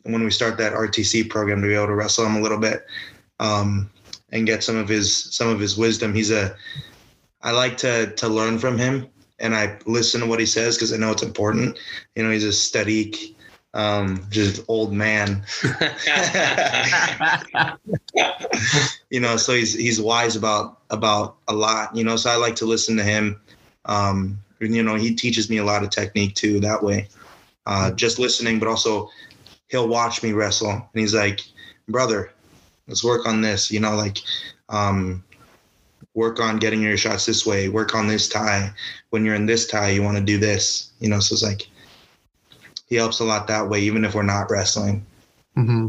when 0.03 0.24
we 0.24 0.30
start 0.30 0.57
that 0.59 0.72
RTC 0.72 1.28
program 1.30 1.61
to 1.62 1.68
be 1.68 1.74
able 1.74 1.87
to 1.87 1.95
wrestle 1.95 2.26
him 2.26 2.37
a 2.37 2.41
little 2.41 2.59
bit 2.59 2.84
um, 3.39 3.89
and 4.32 4.47
get 4.47 4.64
some 4.64 4.76
of 4.76 4.89
his 4.89 5.34
some 5.34 5.49
of 5.49 5.61
his 5.61 5.76
wisdom. 5.76 6.14
He's 6.14 6.30
a 6.30 6.57
I 7.43 7.53
like 7.53 7.76
to 7.78 8.12
to 8.16 8.28
learn 8.28 8.59
from 8.59 8.76
him, 8.76 9.07
and 9.39 9.55
I 9.55 9.78
listen 9.87 10.20
to 10.20 10.26
what 10.26 10.41
he 10.41 10.47
says 10.47 10.76
because 10.76 10.93
I 10.93 10.97
know 10.97 11.12
it's 11.12 11.22
important. 11.22 11.78
You 12.14 12.22
know, 12.22 12.30
he's 12.30 12.45
a 12.45 12.53
steady, 12.53 13.37
um, 13.74 14.26
just 14.30 14.64
old 14.68 14.93
man. 14.93 15.45
You 19.11 19.20
know 19.20 19.37
so 19.37 19.55
he's 19.55 19.72
he's 19.72 20.01
wise 20.01 20.37
about 20.37 20.80
about 20.91 21.37
a 21.49 21.55
lot 21.55 21.95
you 21.95 22.05
know 22.05 22.16
so 22.16 22.30
i 22.30 22.37
like 22.37 22.57
to 22.57 22.66
listen 22.66 22.97
to 22.97 23.05
him. 23.05 23.41
Um 23.84 24.39
and, 24.61 24.74
you 24.74 24.82
know 24.82 24.97
he 24.97 25.14
teaches 25.14 25.49
me 25.49 25.59
a 25.59 25.64
lot 25.64 25.84
of 25.84 25.91
technique 25.91 26.34
too 26.34 26.61
that 26.61 26.82
way. 26.82 27.09
Uh 27.66 27.93
just 27.93 28.18
listening 28.18 28.59
but 28.59 28.68
also 28.68 29.09
he'll 29.68 29.89
watch 29.89 30.22
me 30.22 30.32
wrestle 30.32 30.70
and 30.70 30.82
he's 30.93 31.14
like 31.14 31.41
brother 31.89 32.32
let's 32.89 33.05
work 33.05 33.26
on 33.26 33.41
this 33.41 33.70
you 33.70 33.80
know 33.80 33.95
like 33.95 34.18
um 34.68 35.22
work 36.16 36.40
on 36.40 36.56
getting 36.56 36.82
your 36.82 36.96
shots 36.96 37.26
this 37.26 37.46
way 37.46 37.68
work 37.68 37.94
on 37.94 38.08
this 38.08 38.28
tie 38.28 38.72
when 39.10 39.24
you're 39.24 39.34
in 39.36 39.46
this 39.46 39.66
tie 39.68 39.90
you 39.90 40.02
want 40.02 40.16
to 40.16 40.22
do 40.24 40.38
this 40.38 40.90
you 40.98 41.08
know 41.08 41.20
so 41.20 41.34
it's 41.34 41.42
like 41.42 41.68
he 42.88 42.96
helps 42.96 43.20
a 43.20 43.24
lot 43.24 43.46
that 43.46 43.68
way 43.68 43.80
even 43.80 44.04
if 44.04 44.14
we're 44.14 44.22
not 44.22 44.50
wrestling 44.50 45.04
hmm 45.54 45.88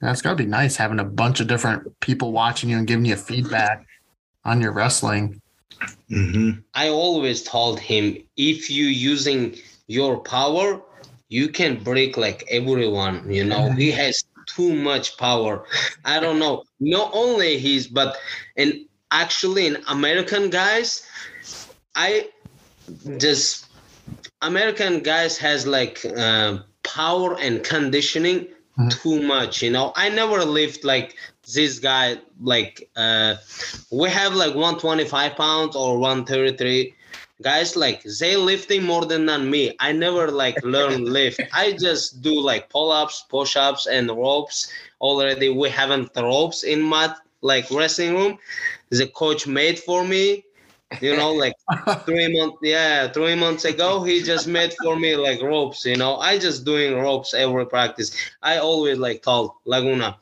That's 0.00 0.20
got 0.20 0.30
to 0.30 0.36
be 0.36 0.46
nice 0.46 0.76
having 0.76 0.98
a 0.98 1.04
bunch 1.04 1.40
of 1.40 1.46
different 1.46 1.98
people 2.00 2.32
watching 2.32 2.68
you 2.68 2.76
and 2.76 2.86
giving 2.86 3.04
you 3.04 3.16
feedback 3.16 3.86
on 4.44 4.60
your 4.60 4.72
wrestling. 4.72 5.40
hmm 6.08 6.50
I 6.74 6.88
always 6.88 7.42
told 7.42 7.78
him 7.78 8.16
if 8.36 8.70
you 8.70 8.86
using 8.86 9.56
your 9.86 10.20
power, 10.20 10.80
you 11.28 11.48
can 11.48 11.82
break 11.82 12.16
like 12.16 12.44
everyone. 12.50 13.30
You 13.30 13.44
know, 13.44 13.70
he 13.72 13.90
has 13.92 14.24
too 14.46 14.74
much 14.74 15.16
power. 15.16 15.66
I 16.04 16.18
don't 16.18 16.38
know. 16.38 16.64
Not 16.80 17.10
only 17.12 17.58
he's, 17.58 17.86
but 17.86 18.16
and 18.56 18.86
actually 19.10 19.66
in 19.66 19.78
American 19.88 20.50
guys, 20.50 21.06
I 21.94 22.28
just 23.18 23.66
American 24.42 25.00
guys 25.00 25.38
has 25.38 25.66
like 25.66 26.04
uh, 26.16 26.58
power 26.82 27.36
and 27.38 27.62
conditioning 27.62 28.48
Mhm. 28.78 28.90
too 29.02 29.22
much. 29.22 29.62
You 29.62 29.70
know, 29.70 29.92
I 29.96 30.08
never 30.08 30.44
lived 30.44 30.84
like 30.84 31.16
this 31.54 31.78
guy. 31.80 32.18
Like 32.40 32.88
uh, 32.96 33.34
we 33.90 34.08
have 34.10 34.34
like 34.34 34.54
125 34.54 35.36
pounds 35.36 35.76
or 35.76 35.98
133 35.98 36.94
guys 37.42 37.74
like 37.76 38.02
they 38.20 38.36
lifting 38.36 38.82
more 38.84 39.04
than 39.06 39.24
than 39.26 39.50
me 39.50 39.74
i 39.80 39.92
never 39.92 40.30
like 40.30 40.62
learn 40.74 41.04
lift 41.04 41.40
i 41.54 41.72
just 41.72 42.20
do 42.20 42.38
like 42.38 42.68
pull-ups 42.68 43.24
push-ups 43.30 43.86
and 43.86 44.10
ropes 44.10 44.70
already 45.00 45.48
we 45.48 45.68
haven't 45.70 46.10
ropes 46.16 46.62
in 46.64 46.82
my 46.82 47.14
like 47.40 47.70
wrestling 47.70 48.14
room 48.14 48.38
the 48.90 49.06
coach 49.08 49.46
made 49.46 49.78
for 49.78 50.04
me 50.04 50.44
you 51.00 51.16
know 51.16 51.32
like 51.32 51.54
three 52.04 52.36
months 52.36 52.58
yeah 52.62 53.08
three 53.10 53.34
months 53.34 53.64
ago 53.64 54.02
he 54.02 54.22
just 54.22 54.48
made 54.48 54.74
for 54.82 54.96
me 54.96 55.16
like 55.16 55.40
ropes 55.42 55.84
you 55.84 55.96
know. 55.96 56.16
I 56.16 56.38
just 56.38 56.64
doing 56.64 56.96
ropes 56.98 57.34
every 57.34 57.66
practice. 57.66 58.14
I 58.42 58.58
always 58.58 58.98
like 58.98 59.22
told 59.22 59.52
laguna 59.64 60.16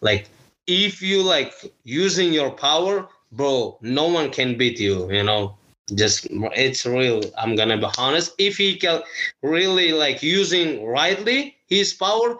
like 0.00 0.28
if 0.66 1.02
you 1.02 1.22
like 1.22 1.52
using 1.84 2.32
your 2.32 2.50
power 2.50 3.08
bro 3.32 3.76
no 3.80 4.08
one 4.08 4.30
can 4.30 4.56
beat 4.56 4.78
you 4.78 5.10
you 5.10 5.22
know. 5.22 5.56
Just 5.94 6.28
it's 6.30 6.86
real 6.86 7.20
i'm 7.36 7.56
gonna 7.56 7.76
be 7.76 7.88
honest. 7.98 8.32
If 8.38 8.56
he 8.56 8.76
can 8.76 9.02
really 9.42 9.92
like 9.92 10.22
using 10.22 10.86
rightly 10.86 11.56
his 11.66 11.92
power 11.92 12.36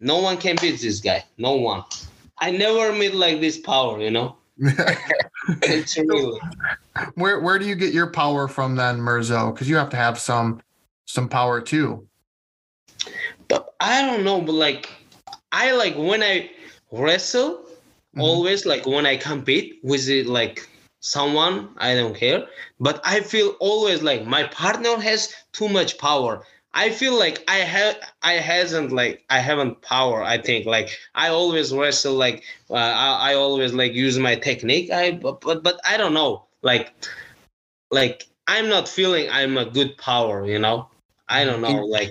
no 0.00 0.18
one 0.18 0.36
can 0.36 0.56
beat 0.60 0.80
this 0.80 1.00
guy 1.00 1.24
no 1.38 1.54
one. 1.54 1.84
I 2.38 2.50
never 2.50 2.92
meet 2.92 3.14
like 3.14 3.40
this 3.40 3.58
power 3.58 4.00
you 4.00 4.10
know 4.10 4.36
where 7.14 7.40
where 7.40 7.58
do 7.58 7.66
you 7.66 7.74
get 7.74 7.94
your 7.94 8.08
power 8.08 8.48
from 8.48 8.76
then, 8.76 8.98
Mirzo? 8.98 9.52
Because 9.52 9.68
you 9.68 9.76
have 9.76 9.90
to 9.90 9.96
have 9.96 10.18
some 10.18 10.60
some 11.06 11.28
power 11.28 11.60
too. 11.60 12.06
but 13.48 13.74
I 13.80 14.02
don't 14.06 14.24
know, 14.24 14.40
but 14.40 14.52
like 14.52 14.90
I 15.52 15.72
like 15.72 15.94
when 15.96 16.22
I 16.22 16.50
wrestle, 16.90 17.64
Mhm. 18.16 18.22
always 18.22 18.66
like 18.66 18.86
when 18.86 19.06
I 19.06 19.16
compete 19.16 19.80
with 19.82 20.08
it 20.08 20.26
like 20.26 20.68
someone, 21.00 21.70
I 21.78 21.94
don't 21.94 22.14
care. 22.14 22.46
But 22.80 23.00
I 23.04 23.20
feel 23.20 23.56
always 23.60 24.02
like 24.02 24.26
my 24.26 24.44
partner 24.44 24.96
has 25.00 25.34
too 25.52 25.68
much 25.68 25.98
power. 25.98 26.44
I 26.74 26.90
feel 26.90 27.18
like 27.18 27.44
I 27.48 27.56
have 27.58 27.96
I 28.22 28.34
hasn't 28.34 28.92
like 28.92 29.24
I 29.28 29.38
haven't 29.40 29.82
power. 29.82 30.22
I 30.22 30.38
think 30.38 30.66
like 30.66 30.98
I 31.14 31.28
always 31.28 31.72
wrestle 31.72 32.14
like 32.14 32.44
uh, 32.70 32.74
I, 32.74 33.32
I 33.32 33.34
always 33.34 33.74
like 33.74 33.92
use 33.92 34.18
my 34.18 34.36
technique. 34.36 34.90
I 34.90 35.12
but, 35.12 35.40
but 35.40 35.80
I 35.84 35.96
don't 35.96 36.14
know 36.14 36.46
like 36.62 36.94
like 37.90 38.24
I'm 38.46 38.68
not 38.68 38.88
feeling 38.88 39.28
I'm 39.30 39.58
a 39.58 39.66
good 39.66 39.98
power. 39.98 40.46
You 40.46 40.58
know 40.58 40.88
I 41.28 41.44
don't 41.44 41.60
know 41.60 41.84
like 41.84 42.10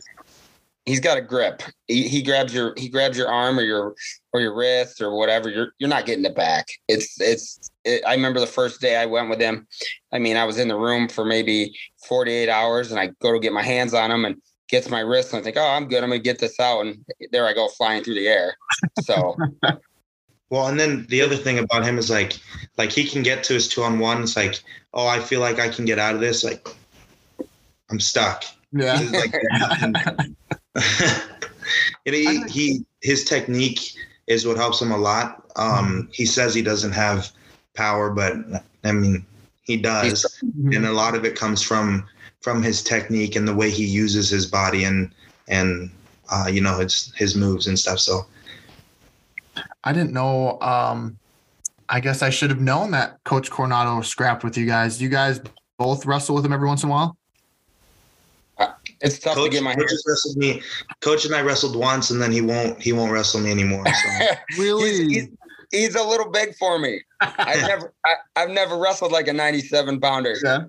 He's 0.85 0.99
got 0.99 1.17
a 1.17 1.21
grip. 1.21 1.61
He, 1.87 2.07
he 2.07 2.23
grabs 2.23 2.53
your 2.53 2.73
he 2.75 2.89
grabs 2.89 3.15
your 3.15 3.29
arm 3.29 3.59
or 3.59 3.61
your 3.61 3.93
or 4.33 4.41
your 4.41 4.55
wrist 4.55 4.99
or 4.99 5.15
whatever. 5.15 5.47
You're 5.47 5.73
you're 5.77 5.89
not 5.89 6.07
getting 6.07 6.25
it 6.25 6.35
back. 6.35 6.67
It's 6.87 7.21
it's. 7.21 7.71
It, 7.83 8.03
I 8.05 8.13
remember 8.13 8.39
the 8.39 8.47
first 8.47 8.81
day 8.81 8.97
I 8.97 9.05
went 9.05 9.29
with 9.29 9.39
him. 9.39 9.67
I 10.11 10.19
mean, 10.19 10.37
I 10.37 10.45
was 10.45 10.57
in 10.57 10.67
the 10.67 10.75
room 10.75 11.07
for 11.07 11.23
maybe 11.23 11.75
48 12.07 12.49
hours, 12.49 12.91
and 12.91 12.99
I 12.99 13.11
go 13.21 13.31
to 13.31 13.39
get 13.39 13.53
my 13.53 13.61
hands 13.61 13.93
on 13.93 14.11
him 14.11 14.25
and 14.25 14.41
gets 14.71 14.89
my 14.89 15.01
wrist, 15.01 15.33
and 15.33 15.41
I 15.41 15.43
think, 15.43 15.57
oh, 15.57 15.67
I'm 15.67 15.87
good. 15.87 16.03
I'm 16.03 16.09
gonna 16.09 16.19
get 16.19 16.39
this 16.39 16.59
out, 16.59 16.85
and 16.85 17.05
there 17.31 17.45
I 17.45 17.53
go 17.53 17.67
flying 17.67 18.03
through 18.03 18.15
the 18.15 18.27
air. 18.27 18.55
So 19.01 19.37
Well, 20.51 20.67
and 20.67 20.77
then 20.77 21.05
the 21.07 21.21
other 21.21 21.37
thing 21.37 21.59
about 21.59 21.85
him 21.85 21.97
is 21.97 22.09
like, 22.09 22.37
like 22.77 22.91
he 22.91 23.05
can 23.05 23.23
get 23.23 23.41
to 23.45 23.53
his 23.53 23.69
two 23.69 23.83
on 23.83 23.99
one. 23.99 24.21
It's 24.21 24.35
like, 24.35 24.61
oh, 24.93 25.07
I 25.07 25.21
feel 25.21 25.39
like 25.39 25.59
I 25.59 25.69
can 25.69 25.85
get 25.85 25.97
out 25.97 26.13
of 26.13 26.19
this. 26.19 26.43
Like, 26.43 26.67
I'm 27.89 28.01
stuck. 28.01 28.43
Yeah. 28.73 28.99
It's 28.99 29.11
like, 29.13 29.33
and 32.05 32.15
he, 32.15 32.43
he, 32.49 32.85
his 33.01 33.23
technique 33.23 33.93
is 34.27 34.45
what 34.45 34.57
helps 34.57 34.81
him 34.81 34.91
a 34.91 34.97
lot. 34.97 35.49
Um, 35.55 36.09
he 36.11 36.25
says 36.25 36.53
he 36.53 36.61
doesn't 36.61 36.91
have 36.91 37.31
power, 37.73 38.09
but 38.09 38.33
I 38.83 38.91
mean, 38.91 39.25
he 39.63 39.77
does, 39.77 40.41
and 40.41 40.85
a 40.85 40.91
lot 40.91 41.15
of 41.15 41.23
it 41.23 41.37
comes 41.37 41.61
from 41.61 42.05
from 42.41 42.61
his 42.61 42.83
technique 42.83 43.35
and 43.35 43.47
the 43.47 43.55
way 43.55 43.69
he 43.69 43.85
uses 43.85 44.29
his 44.29 44.45
body 44.45 44.83
and 44.83 45.11
and 45.47 45.89
uh, 46.31 46.47
you 46.51 46.61
know 46.61 46.79
his 46.79 47.13
his 47.15 47.35
moves 47.35 47.67
and 47.67 47.77
stuff. 47.77 47.99
So 47.99 48.25
I 49.83 49.93
didn't 49.93 50.13
know. 50.13 50.59
Um, 50.61 51.17
I 51.89 51.99
guess 51.99 52.21
I 52.21 52.29
should 52.29 52.49
have 52.49 52.61
known 52.61 52.91
that 52.91 53.23
Coach 53.25 53.49
Coronado 53.49 54.01
scrapped 54.01 54.43
with 54.43 54.57
you 54.57 54.65
guys. 54.65 55.01
You 55.01 55.09
guys 55.09 55.41
both 55.77 56.05
wrestle 56.05 56.35
with 56.35 56.45
him 56.45 56.53
every 56.53 56.67
once 56.67 56.83
in 56.83 56.89
a 56.89 56.91
while. 56.91 57.17
It's 59.01 59.17
tough 59.17 59.35
Coach, 59.35 59.45
to 59.45 59.49
get 59.51 59.63
my 59.63 59.73
Coach 59.73 59.89
hands. 59.89 60.03
wrestled 60.07 60.37
me. 60.37 60.61
Coach 60.99 61.25
and 61.25 61.33
I 61.33 61.41
wrestled 61.41 61.75
once, 61.75 62.11
and 62.11 62.21
then 62.21 62.31
he 62.31 62.41
won't. 62.41 62.79
He 62.79 62.93
won't 62.93 63.11
wrestle 63.11 63.41
me 63.41 63.51
anymore. 63.51 63.83
So. 63.85 64.25
Really? 64.59 64.91
he's, 64.91 65.09
he's, 65.09 65.29
he's 65.71 65.95
a 65.95 66.03
little 66.03 66.29
big 66.29 66.55
for 66.55 66.77
me. 66.77 67.01
I've 67.21 67.61
never 67.61 67.93
I, 68.05 68.13
I've 68.35 68.49
never 68.49 68.77
wrestled 68.77 69.11
like 69.11 69.27
a 69.27 69.33
97 69.33 69.99
pounder. 69.99 70.35
Yeah. 70.43 70.65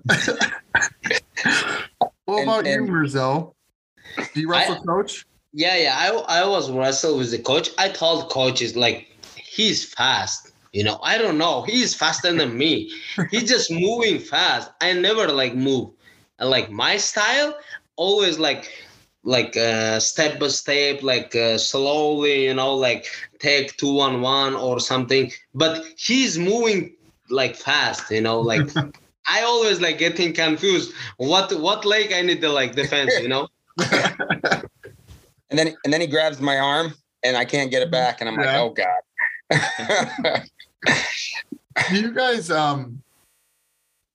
What 2.25 2.39
And- 2.39 2.43
about 2.49 2.65
you, 2.65 2.73
and- 2.73 2.89
Mirzo? 2.89 3.53
Do 4.33 4.39
you 4.41 4.49
wrestle 4.49 4.75
I- 4.75 4.85
coach? 4.85 5.25
Yeah, 5.53 5.75
yeah. 5.77 5.95
I 5.97 6.41
I 6.41 6.45
was 6.47 6.71
wrestle 6.71 7.17
with 7.17 7.29
the 7.31 7.37
coach. 7.39 7.69
I 7.77 7.89
told 7.89 8.29
coaches 8.29 8.75
like 8.75 9.07
he's 9.35 9.83
fast. 9.85 10.51
You 10.71 10.83
know, 10.83 10.99
I 11.03 11.19
don't 11.19 11.37
know. 11.37 11.61
He's 11.61 11.93
faster 11.93 12.33
than 12.33 12.57
me. 12.57 12.91
He's 13.31 13.47
just 13.47 13.69
moving 13.69 14.17
fast. 14.17 14.71
I 14.81 14.91
never 14.93 15.27
like 15.31 15.53
move. 15.53 15.91
And, 16.39 16.49
like 16.49 16.71
my 16.71 16.97
style, 16.97 17.53
always 17.95 18.39
like 18.39 18.71
like 19.23 19.55
uh, 19.55 19.99
step 19.99 20.39
by 20.39 20.47
step, 20.47 21.03
like 21.03 21.35
uh, 21.35 21.59
slowly. 21.59 22.45
You 22.45 22.55
know, 22.55 22.73
like 22.73 23.05
take 23.37 23.77
two 23.77 23.99
on 23.99 24.21
one 24.21 24.55
or 24.55 24.79
something. 24.79 25.31
But 25.53 25.85
he's 25.95 26.39
moving 26.39 26.95
like 27.29 27.55
fast. 27.55 28.09
You 28.09 28.21
know, 28.21 28.39
like. 28.41 28.67
I 29.27 29.43
always 29.43 29.79
like 29.79 29.97
getting 29.97 30.33
confused. 30.33 30.93
What 31.17 31.53
what 31.59 31.85
leg 31.85 32.11
I 32.11 32.21
need 32.21 32.41
to 32.41 32.49
like 32.49 32.75
defense, 32.75 33.13
you 33.21 33.29
know? 33.29 33.47
And 35.53 35.59
then 35.59 35.75
and 35.83 35.93
then 35.93 36.01
he 36.01 36.07
grabs 36.07 36.41
my 36.41 36.57
arm 36.57 36.95
and 37.21 37.37
I 37.37 37.45
can't 37.45 37.69
get 37.69 37.83
it 37.83 37.91
back. 37.91 38.21
And 38.21 38.29
I'm 38.29 38.35
like, 38.37 38.55
oh 38.55 38.71
God. 38.71 40.41
Do 41.89 41.95
you 41.95 42.11
guys 42.11 42.49
um 42.49 43.03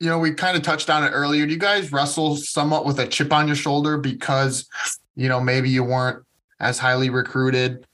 you 0.01 0.09
know, 0.09 0.19
we 0.19 0.35
kind 0.35 0.57
of 0.57 0.65
touched 0.65 0.91
on 0.91 1.05
it 1.05 1.11
earlier. 1.11 1.47
Do 1.47 1.53
you 1.53 1.59
guys 1.59 1.93
wrestle 1.93 2.35
somewhat 2.37 2.85
with 2.85 2.99
a 2.99 3.07
chip 3.07 3.33
on 3.33 3.47
your 3.47 3.55
shoulder 3.55 3.99
because 3.99 4.69
you 5.15 5.29
know, 5.29 5.41
maybe 5.41 5.71
you 5.71 5.85
weren't 5.85 6.25
as 6.59 6.81
highly 6.81 7.09
recruited 7.09 7.87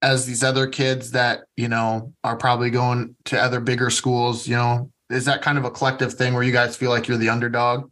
as 0.00 0.24
these 0.24 0.42
other 0.42 0.66
kids 0.66 1.10
that, 1.10 1.40
you 1.58 1.68
know, 1.68 2.14
are 2.24 2.36
probably 2.36 2.70
going 2.70 3.14
to 3.26 3.38
other 3.38 3.60
bigger 3.60 3.90
schools, 3.90 4.48
you 4.48 4.56
know? 4.56 4.90
Is 5.10 5.24
that 5.26 5.42
kind 5.42 5.58
of 5.58 5.64
a 5.64 5.70
collective 5.70 6.14
thing 6.14 6.34
where 6.34 6.42
you 6.42 6.52
guys 6.52 6.76
feel 6.76 6.90
like 6.90 7.08
you're 7.08 7.18
the 7.18 7.28
underdog? 7.28 7.90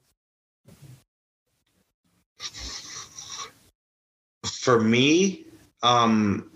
for 4.69 4.79
me, 4.79 5.47
um, 5.83 6.51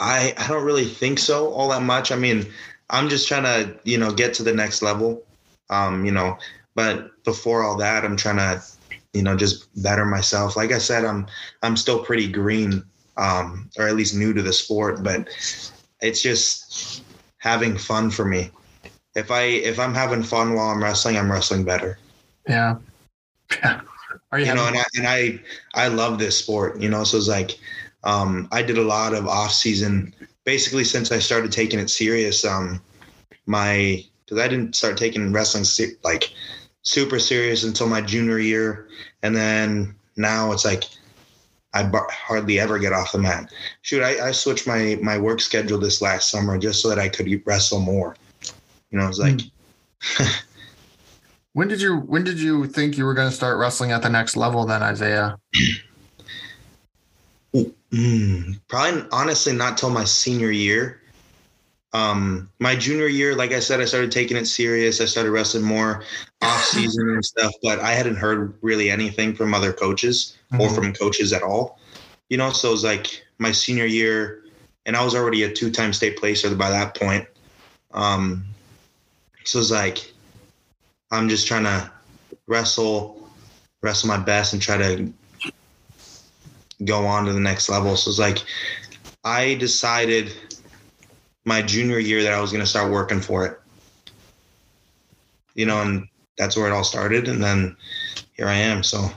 I 0.00 0.32
I 0.38 0.48
don't 0.48 0.64
really 0.64 0.86
think 0.86 1.18
so 1.18 1.52
all 1.52 1.68
that 1.68 1.82
much. 1.82 2.10
I 2.10 2.16
mean, 2.16 2.46
I'm 2.88 3.10
just 3.10 3.28
trying 3.28 3.42
to 3.42 3.78
you 3.84 3.98
know 3.98 4.10
get 4.12 4.32
to 4.34 4.42
the 4.42 4.54
next 4.54 4.80
level, 4.80 5.22
um, 5.68 6.06
you 6.06 6.12
know. 6.12 6.38
But 6.74 7.22
before 7.22 7.62
all 7.62 7.76
that, 7.76 8.02
I'm 8.02 8.16
trying 8.16 8.38
to 8.38 8.62
you 9.12 9.22
know 9.22 9.36
just 9.36 9.68
better 9.82 10.06
myself. 10.06 10.56
Like 10.56 10.72
I 10.72 10.78
said, 10.78 11.04
I'm 11.04 11.26
I'm 11.62 11.76
still 11.76 12.02
pretty 12.02 12.32
green, 12.32 12.82
um, 13.18 13.68
or 13.76 13.86
at 13.86 13.94
least 13.94 14.14
new 14.14 14.32
to 14.32 14.40
the 14.40 14.54
sport. 14.54 15.02
But 15.02 15.28
it's 16.00 16.22
just 16.22 17.02
having 17.36 17.76
fun 17.76 18.10
for 18.10 18.24
me. 18.24 18.50
If 19.16 19.30
I 19.30 19.42
if 19.42 19.80
I'm 19.80 19.94
having 19.94 20.22
fun 20.22 20.54
while 20.54 20.68
I'm 20.68 20.82
wrestling, 20.82 21.16
I'm 21.16 21.32
wrestling 21.32 21.64
better 21.64 21.98
Yeah. 22.48 22.76
Yeah. 23.50 23.80
Are 24.30 24.38
you, 24.38 24.46
you 24.46 24.54
know, 24.54 24.66
and 24.66 24.76
I 24.76 24.84
and 24.96 25.06
I 25.06 25.40
I 25.74 25.88
love 25.88 26.18
this 26.18 26.38
sport, 26.38 26.80
you 26.80 26.88
know. 26.88 27.04
So 27.04 27.16
it's 27.16 27.28
like 27.28 27.58
um, 28.04 28.48
I 28.52 28.62
did 28.62 28.78
a 28.78 28.82
lot 28.82 29.14
of 29.14 29.26
off 29.26 29.52
season, 29.52 30.14
basically 30.44 30.84
since 30.84 31.10
I 31.10 31.18
started 31.18 31.52
taking 31.52 31.78
it 31.78 31.90
serious. 31.90 32.44
Um, 32.44 32.80
my 33.46 34.04
because 34.24 34.38
I 34.42 34.48
didn't 34.48 34.76
start 34.76 34.96
taking 34.96 35.32
wrestling 35.32 35.64
se- 35.64 35.96
like 36.04 36.32
super 36.82 37.18
serious 37.18 37.64
until 37.64 37.88
my 37.88 38.00
junior 38.00 38.38
year, 38.38 38.88
and 39.22 39.34
then 39.34 39.94
now 40.16 40.52
it's 40.52 40.64
like 40.64 40.84
I 41.72 41.84
bar- 41.84 42.08
hardly 42.10 42.58
ever 42.58 42.78
get 42.78 42.92
off 42.92 43.12
the 43.12 43.18
mat. 43.18 43.52
Shoot, 43.82 44.02
I, 44.02 44.28
I 44.28 44.32
switched 44.32 44.66
my 44.66 44.98
my 45.02 45.18
work 45.18 45.40
schedule 45.40 45.78
this 45.78 46.02
last 46.02 46.30
summer 46.30 46.58
just 46.58 46.82
so 46.82 46.88
that 46.88 46.98
I 46.98 47.08
could 47.08 47.28
wrestle 47.46 47.80
more. 47.80 48.16
You 48.96 49.02
know, 49.02 49.08
it's 49.08 49.18
like. 49.18 49.40
when 51.52 51.68
did 51.68 51.82
you 51.82 51.98
when 51.98 52.24
did 52.24 52.40
you 52.40 52.66
think 52.66 52.96
you 52.96 53.04
were 53.04 53.12
going 53.12 53.28
to 53.28 53.34
start 53.34 53.58
wrestling 53.58 53.92
at 53.92 54.00
the 54.00 54.08
next 54.08 54.36
level 54.38 54.64
then, 54.64 54.82
Isaiah? 54.82 55.36
Mm, 57.92 58.58
probably 58.68 59.02
honestly 59.12 59.52
not 59.52 59.76
till 59.76 59.90
my 59.90 60.04
senior 60.04 60.50
year. 60.50 61.02
Um, 61.92 62.50
my 62.58 62.74
junior 62.74 63.06
year, 63.06 63.34
like 63.34 63.52
I 63.52 63.60
said, 63.60 63.82
I 63.82 63.84
started 63.84 64.12
taking 64.12 64.38
it 64.38 64.46
serious. 64.46 65.02
I 65.02 65.04
started 65.04 65.30
wrestling 65.30 65.64
more 65.64 66.02
off 66.40 66.64
season 66.64 67.10
and 67.10 67.24
stuff, 67.32 67.52
but 67.62 67.80
I 67.80 67.92
hadn't 67.92 68.16
heard 68.16 68.54
really 68.62 68.90
anything 68.90 69.34
from 69.34 69.52
other 69.52 69.74
coaches 69.74 70.38
or 70.58 70.68
Mhm. 70.68 70.74
from 70.74 70.92
coaches 70.94 71.34
at 71.34 71.42
all. 71.42 71.78
You 72.30 72.38
know, 72.38 72.50
so 72.50 72.68
it 72.68 72.72
was 72.72 72.84
like 72.84 73.26
my 73.38 73.52
senior 73.52 73.86
year, 73.86 74.42
and 74.86 74.96
I 74.96 75.04
was 75.04 75.14
already 75.14 75.42
a 75.42 75.52
two 75.52 75.70
time 75.70 75.92
state 75.92 76.16
placer 76.16 76.54
by 76.54 76.70
that 76.70 76.94
point. 76.94 77.26
Um, 77.92 78.44
so 79.46 79.60
it's 79.60 79.70
like 79.70 80.12
I'm 81.10 81.28
just 81.28 81.46
trying 81.46 81.64
to 81.64 81.90
wrestle, 82.46 83.28
wrestle 83.82 84.08
my 84.08 84.18
best, 84.18 84.52
and 84.52 84.60
try 84.60 84.76
to 84.76 85.12
go 86.84 87.06
on 87.06 87.24
to 87.24 87.32
the 87.32 87.40
next 87.40 87.68
level. 87.68 87.96
So 87.96 88.10
it's 88.10 88.18
like 88.18 88.38
I 89.24 89.54
decided 89.54 90.32
my 91.44 91.62
junior 91.62 91.98
year 91.98 92.22
that 92.22 92.32
I 92.32 92.40
was 92.40 92.50
going 92.50 92.62
to 92.62 92.68
start 92.68 92.90
working 92.90 93.20
for 93.20 93.46
it. 93.46 93.60
You 95.54 95.66
know, 95.66 95.80
and 95.80 96.06
that's 96.36 96.56
where 96.56 96.66
it 96.66 96.72
all 96.72 96.84
started. 96.84 97.28
And 97.28 97.42
then 97.42 97.76
here 98.32 98.46
I 98.48 98.54
am. 98.54 98.82
So 98.82 99.08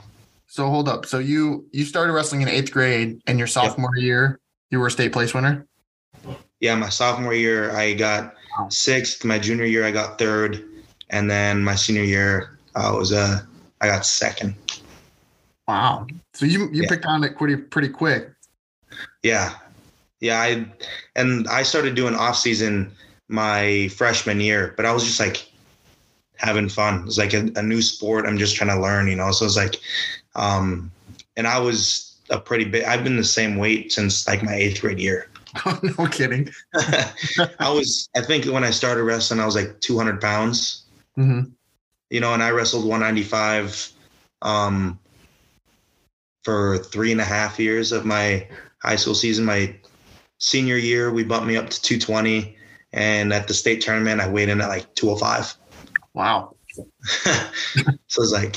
So 0.46 0.68
hold 0.70 0.88
up. 0.88 1.06
So 1.06 1.18
you 1.18 1.66
you 1.72 1.84
started 1.84 2.12
wrestling 2.12 2.42
in 2.42 2.48
eighth 2.48 2.72
grade, 2.72 3.20
and 3.26 3.38
your 3.38 3.48
sophomore 3.48 3.96
year 3.96 4.40
you 4.70 4.78
were 4.78 4.86
a 4.86 4.90
state 4.90 5.12
place 5.12 5.34
winner. 5.34 5.66
yeah, 6.60 6.76
my 6.76 6.88
sophomore 6.88 7.34
year 7.34 7.72
I 7.76 7.92
got 7.94 8.34
sixth. 8.68 9.24
My 9.24 9.38
junior 9.38 9.64
year 9.64 9.84
I 9.84 9.90
got 9.90 10.18
third, 10.18 10.64
and 11.10 11.30
then 11.30 11.62
my 11.62 11.74
senior 11.74 12.04
year 12.04 12.58
I 12.74 12.90
was 12.92 13.12
uh 13.12 13.40
I 13.80 13.86
got 13.86 14.04
second. 14.04 14.54
Wow. 15.66 16.06
So 16.34 16.46
you 16.46 16.68
you 16.72 16.82
Yeah. 16.82 16.88
picked 16.88 17.06
on 17.06 17.24
it 17.24 17.36
pretty 17.38 17.56
pretty 17.56 17.88
quick. 17.88 18.30
Yeah. 19.22 19.54
Yeah, 20.20 20.38
I 20.40 20.66
and 21.16 21.48
I 21.48 21.62
started 21.62 21.94
doing 21.94 22.14
off 22.14 22.36
season 22.36 22.92
my 23.28 23.88
freshman 23.96 24.40
year, 24.40 24.74
but 24.76 24.84
I 24.84 24.92
was 24.92 25.04
just 25.04 25.18
like 25.20 25.48
having 26.36 26.68
fun. 26.68 27.04
It's 27.06 27.16
like 27.16 27.32
a, 27.32 27.50
a 27.56 27.62
new 27.62 27.80
sport. 27.80 28.26
I'm 28.26 28.36
just 28.36 28.56
trying 28.56 28.70
to 28.76 28.80
learn, 28.82 29.08
you 29.08 29.16
know. 29.16 29.30
So 29.32 29.46
it's 29.46 29.56
like 29.56 29.76
um 30.34 30.90
and 31.36 31.46
I 31.46 31.58
was 31.58 32.16
a 32.28 32.38
pretty 32.38 32.64
big 32.64 32.84
I've 32.84 33.02
been 33.02 33.16
the 33.16 33.24
same 33.24 33.56
weight 33.56 33.92
since 33.92 34.28
like 34.28 34.42
my 34.42 34.54
eighth 34.54 34.80
grade 34.82 35.00
year. 35.00 35.29
no 35.98 36.06
kidding. 36.06 36.48
I 36.74 37.70
was 37.70 38.08
I 38.16 38.22
think 38.22 38.46
when 38.46 38.64
I 38.64 38.70
started 38.70 39.04
wrestling 39.04 39.40
I 39.40 39.46
was 39.46 39.56
like 39.56 39.80
200 39.80 40.20
pounds, 40.20 40.84
hmm 41.16 41.42
you 42.10 42.18
know, 42.18 42.34
and 42.34 42.42
I 42.42 42.50
wrestled 42.50 42.84
195 42.84 43.92
um 44.42 44.98
for 46.42 46.78
three 46.78 47.12
and 47.12 47.20
a 47.20 47.24
half 47.24 47.58
years 47.58 47.92
of 47.92 48.04
my 48.04 48.48
high 48.82 48.96
school 48.96 49.14
season. 49.14 49.44
My 49.44 49.76
senior 50.38 50.76
year, 50.76 51.12
we 51.12 51.22
bumped 51.22 51.46
me 51.46 51.56
up 51.56 51.70
to 51.70 51.80
220. 51.80 52.56
And 52.92 53.32
at 53.32 53.46
the 53.46 53.54
state 53.54 53.80
tournament, 53.82 54.20
I 54.20 54.28
weighed 54.28 54.48
in 54.48 54.60
at 54.60 54.68
like 54.68 54.92
205. 54.94 55.54
Wow. 56.14 56.56
so 58.08 58.22
it's 58.22 58.32
like, 58.32 58.56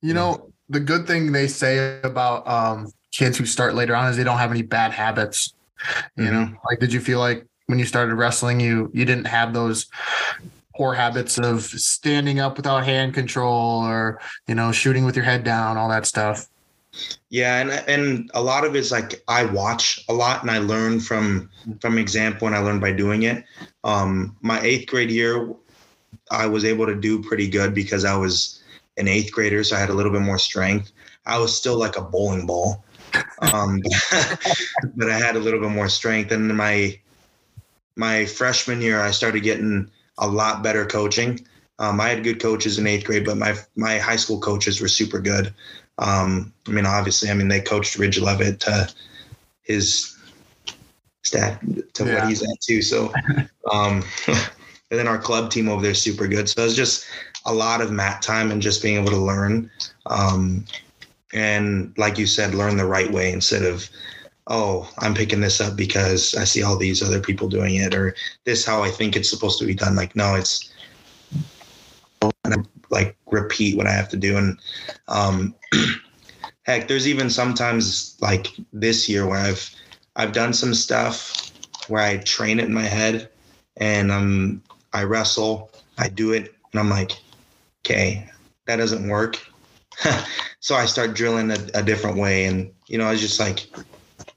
You 0.00 0.14
know 0.14 0.50
the 0.68 0.80
good 0.80 1.06
thing 1.06 1.32
they 1.32 1.48
say 1.48 2.00
about 2.02 2.46
um, 2.46 2.92
kids 3.12 3.38
who 3.38 3.46
start 3.46 3.74
later 3.74 3.94
on 3.94 4.08
is 4.08 4.16
they 4.16 4.24
don't 4.24 4.38
have 4.38 4.50
any 4.50 4.62
bad 4.62 4.92
habits. 4.92 5.54
You 6.16 6.30
know, 6.30 6.50
like 6.68 6.80
did 6.80 6.92
you 6.92 7.00
feel 7.00 7.20
like 7.20 7.46
when 7.66 7.78
you 7.78 7.84
started 7.84 8.14
wrestling, 8.14 8.58
you 8.60 8.90
you 8.92 9.04
didn't 9.04 9.26
have 9.26 9.52
those 9.52 9.86
poor 10.76 10.94
habits 10.94 11.38
of 11.38 11.62
standing 11.62 12.38
up 12.40 12.56
without 12.56 12.84
hand 12.84 13.14
control 13.14 13.82
or 13.82 14.20
you 14.46 14.54
know 14.54 14.72
shooting 14.72 15.04
with 15.04 15.16
your 15.16 15.24
head 15.24 15.44
down, 15.44 15.76
all 15.76 15.88
that 15.88 16.06
stuff. 16.06 16.48
yeah. 17.30 17.60
And, 17.60 17.70
and 17.88 18.30
a 18.34 18.42
lot 18.42 18.64
of 18.64 18.74
it's 18.74 18.90
like 18.90 19.22
I 19.28 19.44
watch 19.44 20.04
a 20.08 20.12
lot 20.12 20.42
and 20.42 20.50
I 20.50 20.58
learn 20.58 21.00
from, 21.00 21.50
from 21.80 21.98
example 21.98 22.46
and 22.46 22.56
I 22.56 22.60
learn 22.60 22.80
by 22.80 22.92
doing 22.92 23.24
it. 23.24 23.44
Um, 23.84 24.36
my 24.40 24.60
eighth 24.60 24.88
grade 24.88 25.10
year, 25.10 25.52
I 26.30 26.46
was 26.46 26.64
able 26.64 26.86
to 26.86 26.94
do 26.94 27.22
pretty 27.22 27.48
good 27.48 27.74
because 27.74 28.04
I 28.04 28.16
was 28.16 28.62
an 28.96 29.08
eighth 29.08 29.32
grader. 29.32 29.62
So 29.64 29.76
I 29.76 29.80
had 29.80 29.90
a 29.90 29.94
little 29.94 30.12
bit 30.12 30.22
more 30.22 30.38
strength. 30.38 30.92
I 31.26 31.38
was 31.38 31.56
still 31.56 31.78
like 31.78 31.96
a 31.96 32.02
bowling 32.02 32.46
ball. 32.46 32.84
Um, 33.52 33.80
but 34.96 35.10
I 35.10 35.18
had 35.18 35.36
a 35.36 35.38
little 35.38 35.60
bit 35.60 35.70
more 35.70 35.88
strength. 35.88 36.32
And 36.32 36.56
my, 36.56 36.98
my 37.96 38.24
freshman 38.24 38.80
year, 38.80 39.00
I 39.00 39.10
started 39.10 39.42
getting 39.42 39.90
a 40.18 40.26
lot 40.26 40.62
better 40.62 40.86
coaching. 40.86 41.46
Um, 41.78 42.00
I 42.00 42.08
had 42.08 42.24
good 42.24 42.40
coaches 42.40 42.78
in 42.78 42.86
eighth 42.86 43.04
grade, 43.04 43.24
but 43.24 43.36
my, 43.36 43.54
my 43.76 43.98
high 43.98 44.16
school 44.16 44.40
coaches 44.40 44.80
were 44.80 44.88
super 44.88 45.20
good. 45.20 45.54
Um, 45.98 46.52
I 46.66 46.70
mean, 46.70 46.86
obviously, 46.86 47.30
I 47.30 47.34
mean, 47.34 47.48
they 47.48 47.60
coached 47.60 47.98
Ridge 47.98 48.20
Lovett 48.20 48.60
to 48.60 48.92
his 49.62 50.16
stat 51.22 51.60
to 51.94 52.04
Yeah. 52.04 52.14
what 52.14 52.28
he's 52.28 52.42
at 52.42 52.60
too. 52.60 52.82
So, 52.82 53.12
um, 53.72 54.02
and 54.26 54.98
then 54.98 55.06
our 55.06 55.18
club 55.18 55.50
team 55.50 55.68
over 55.68 55.82
there 55.82 55.92
is 55.92 56.00
super 56.00 56.26
good. 56.26 56.48
So 56.48 56.64
it's 56.64 56.74
just 56.74 57.06
a 57.44 57.52
lot 57.52 57.80
of 57.80 57.90
mat 57.90 58.22
time 58.22 58.50
and 58.50 58.62
just 58.62 58.82
being 58.82 58.96
able 58.96 59.10
to 59.10 59.18
learn. 59.18 59.70
Um, 60.06 60.64
and 61.32 61.92
like 61.96 62.18
you 62.18 62.26
said, 62.26 62.54
learn 62.54 62.76
the 62.76 62.86
right 62.86 63.10
way 63.10 63.32
instead 63.32 63.62
of, 63.62 63.88
oh, 64.46 64.90
I'm 64.98 65.14
picking 65.14 65.40
this 65.40 65.60
up 65.60 65.76
because 65.76 66.34
I 66.34 66.44
see 66.44 66.62
all 66.62 66.76
these 66.76 67.02
other 67.02 67.20
people 67.20 67.48
doing 67.48 67.76
it, 67.76 67.94
or 67.94 68.14
this 68.44 68.64
how 68.64 68.82
I 68.82 68.90
think 68.90 69.16
it's 69.16 69.30
supposed 69.30 69.58
to 69.58 69.66
be 69.66 69.74
done. 69.74 69.96
Like, 69.96 70.16
no, 70.16 70.34
it's 70.34 70.72
and 72.44 72.54
I, 72.54 72.56
like 72.90 73.16
repeat 73.26 73.76
what 73.76 73.86
I 73.86 73.92
have 73.92 74.08
to 74.10 74.16
do. 74.16 74.36
And 74.36 74.58
um, 75.08 75.54
heck, 76.62 76.88
there's 76.88 77.08
even 77.08 77.30
sometimes 77.30 78.16
like 78.20 78.48
this 78.72 79.08
year 79.08 79.26
where 79.26 79.38
I've 79.38 79.74
I've 80.16 80.32
done 80.32 80.52
some 80.52 80.74
stuff 80.74 81.52
where 81.88 82.02
I 82.02 82.18
train 82.18 82.58
it 82.58 82.66
in 82.66 82.74
my 82.74 82.82
head, 82.82 83.30
and 83.76 84.12
I'm 84.12 84.62
I 84.92 85.04
wrestle, 85.04 85.70
I 85.98 86.08
do 86.08 86.32
it, 86.32 86.54
and 86.72 86.80
I'm 86.80 86.90
like, 86.90 87.12
okay, 87.84 88.28
that 88.66 88.76
doesn't 88.76 89.08
work. 89.08 89.38
so 90.60 90.74
I 90.74 90.86
start 90.86 91.14
drilling 91.14 91.50
a, 91.50 91.58
a 91.74 91.82
different 91.82 92.16
way, 92.16 92.46
and 92.46 92.70
you 92.86 92.98
know, 92.98 93.04
I 93.04 93.12
was 93.12 93.20
just 93.20 93.40
like 93.40 93.66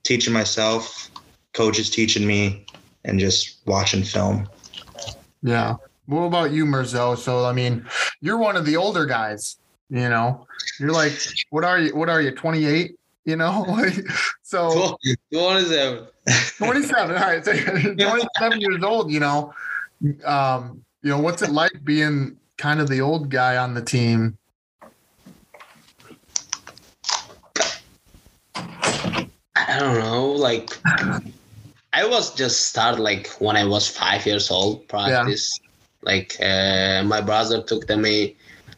teaching 0.03 0.33
myself, 0.33 1.09
coaches 1.53 1.89
teaching 1.89 2.25
me, 2.25 2.65
and 3.05 3.19
just 3.19 3.59
watching 3.65 4.03
film. 4.03 4.47
Yeah. 5.41 5.75
What 6.05 6.23
about 6.23 6.51
you, 6.51 6.65
Mirzo? 6.65 7.17
So 7.17 7.45
I 7.45 7.53
mean, 7.53 7.85
you're 8.21 8.37
one 8.37 8.55
of 8.55 8.65
the 8.65 8.77
older 8.77 9.05
guys. 9.05 9.57
You 9.89 10.07
know, 10.07 10.47
you're 10.79 10.93
like, 10.93 11.13
what 11.49 11.65
are 11.65 11.79
you? 11.79 11.95
What 11.95 12.09
are 12.09 12.21
you? 12.21 12.31
28? 12.31 12.95
You 13.25 13.35
know, 13.35 13.61
like 13.67 13.93
so. 14.41 14.97
What 15.29 15.57
is 15.57 15.69
that? 15.69 16.11
27. 16.57 17.15
All 17.15 17.21
right. 17.21 17.43
So 17.43 17.51
you're 17.51 17.95
27 17.95 18.61
years 18.61 18.83
old, 18.83 19.11
you 19.11 19.19
know. 19.19 19.53
Um, 20.25 20.83
you 21.03 21.09
know, 21.09 21.19
what's 21.19 21.41
it 21.41 21.51
like 21.51 21.83
being 21.83 22.37
kind 22.57 22.79
of 22.79 22.87
the 22.89 23.01
old 23.01 23.29
guy 23.29 23.57
on 23.57 23.73
the 23.73 23.81
team? 23.81 24.37
I 29.71 29.79
don't 29.79 29.99
know. 29.99 30.31
Like, 30.31 30.69
I 31.93 32.05
was 32.05 32.35
just 32.35 32.67
start 32.67 32.99
like 32.99 33.27
when 33.39 33.55
I 33.55 33.63
was 33.63 33.87
five 33.87 34.25
years 34.25 34.51
old. 34.51 34.85
Practice. 34.89 35.59
Like, 36.01 36.35
uh, 36.41 37.03
my 37.05 37.21
brother 37.21 37.63
took 37.63 37.87
to 37.87 37.95
me 37.95 38.35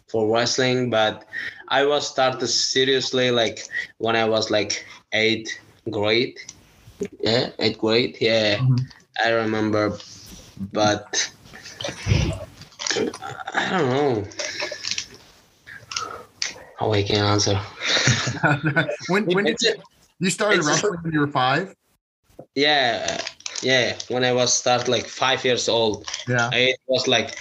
for 0.08 0.32
wrestling, 0.32 0.92
but 0.92 1.26
I 1.70 1.84
was 1.86 2.08
started 2.08 2.46
seriously 2.48 3.32
like 3.32 3.60
when 3.98 4.16
I 4.16 4.26
was 4.26 4.52
like 4.52 4.86
eighth 5.14 5.52
grade. 5.90 6.38
Yeah, 7.20 7.50
eighth 7.58 7.80
grade. 7.80 8.18
Yeah, 8.22 8.58
Mhm. 8.58 8.86
I 9.26 9.30
remember, 9.30 9.98
but 10.72 11.32
I 13.54 13.70
don't 13.72 13.90
know 13.90 14.24
how 16.78 16.94
I 16.94 17.02
can 17.02 17.26
answer. 17.26 17.56
when 19.08 19.26
when 19.26 19.46
did 19.46 19.58
you, 19.62 19.74
you 20.24 20.30
started 20.30 20.60
it's- 20.60 20.68
wrestling 20.68 21.00
when 21.04 21.14
you 21.14 21.20
were 21.20 21.28
five? 21.28 21.76
Yeah, 22.56 23.20
yeah. 23.62 23.98
When 24.10 24.24
I 24.24 24.32
was 24.32 24.54
start 24.54 24.88
like 24.88 25.06
five 25.08 25.44
years 25.46 25.68
old, 25.70 26.08
Yeah. 26.28 26.50
it 26.54 26.80
was 26.88 27.08
like 27.08 27.38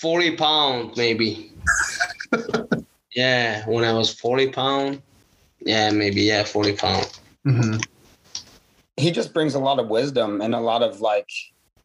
forty 0.00 0.36
pound 0.36 0.96
maybe. 0.96 1.52
yeah, 3.14 3.64
when 3.68 3.84
I 3.84 3.92
was 3.92 4.12
forty 4.12 4.48
pound. 4.50 5.02
Yeah, 5.60 5.90
maybe 5.90 6.22
yeah, 6.22 6.44
forty 6.44 6.72
pound. 6.74 7.06
hmm 7.44 7.76
he 8.96 9.10
just 9.10 9.32
brings 9.32 9.54
a 9.54 9.58
lot 9.58 9.78
of 9.78 9.88
wisdom 9.88 10.42
and 10.42 10.54
a 10.54 10.60
lot 10.60 10.82
of 10.82 11.00
like 11.00 11.28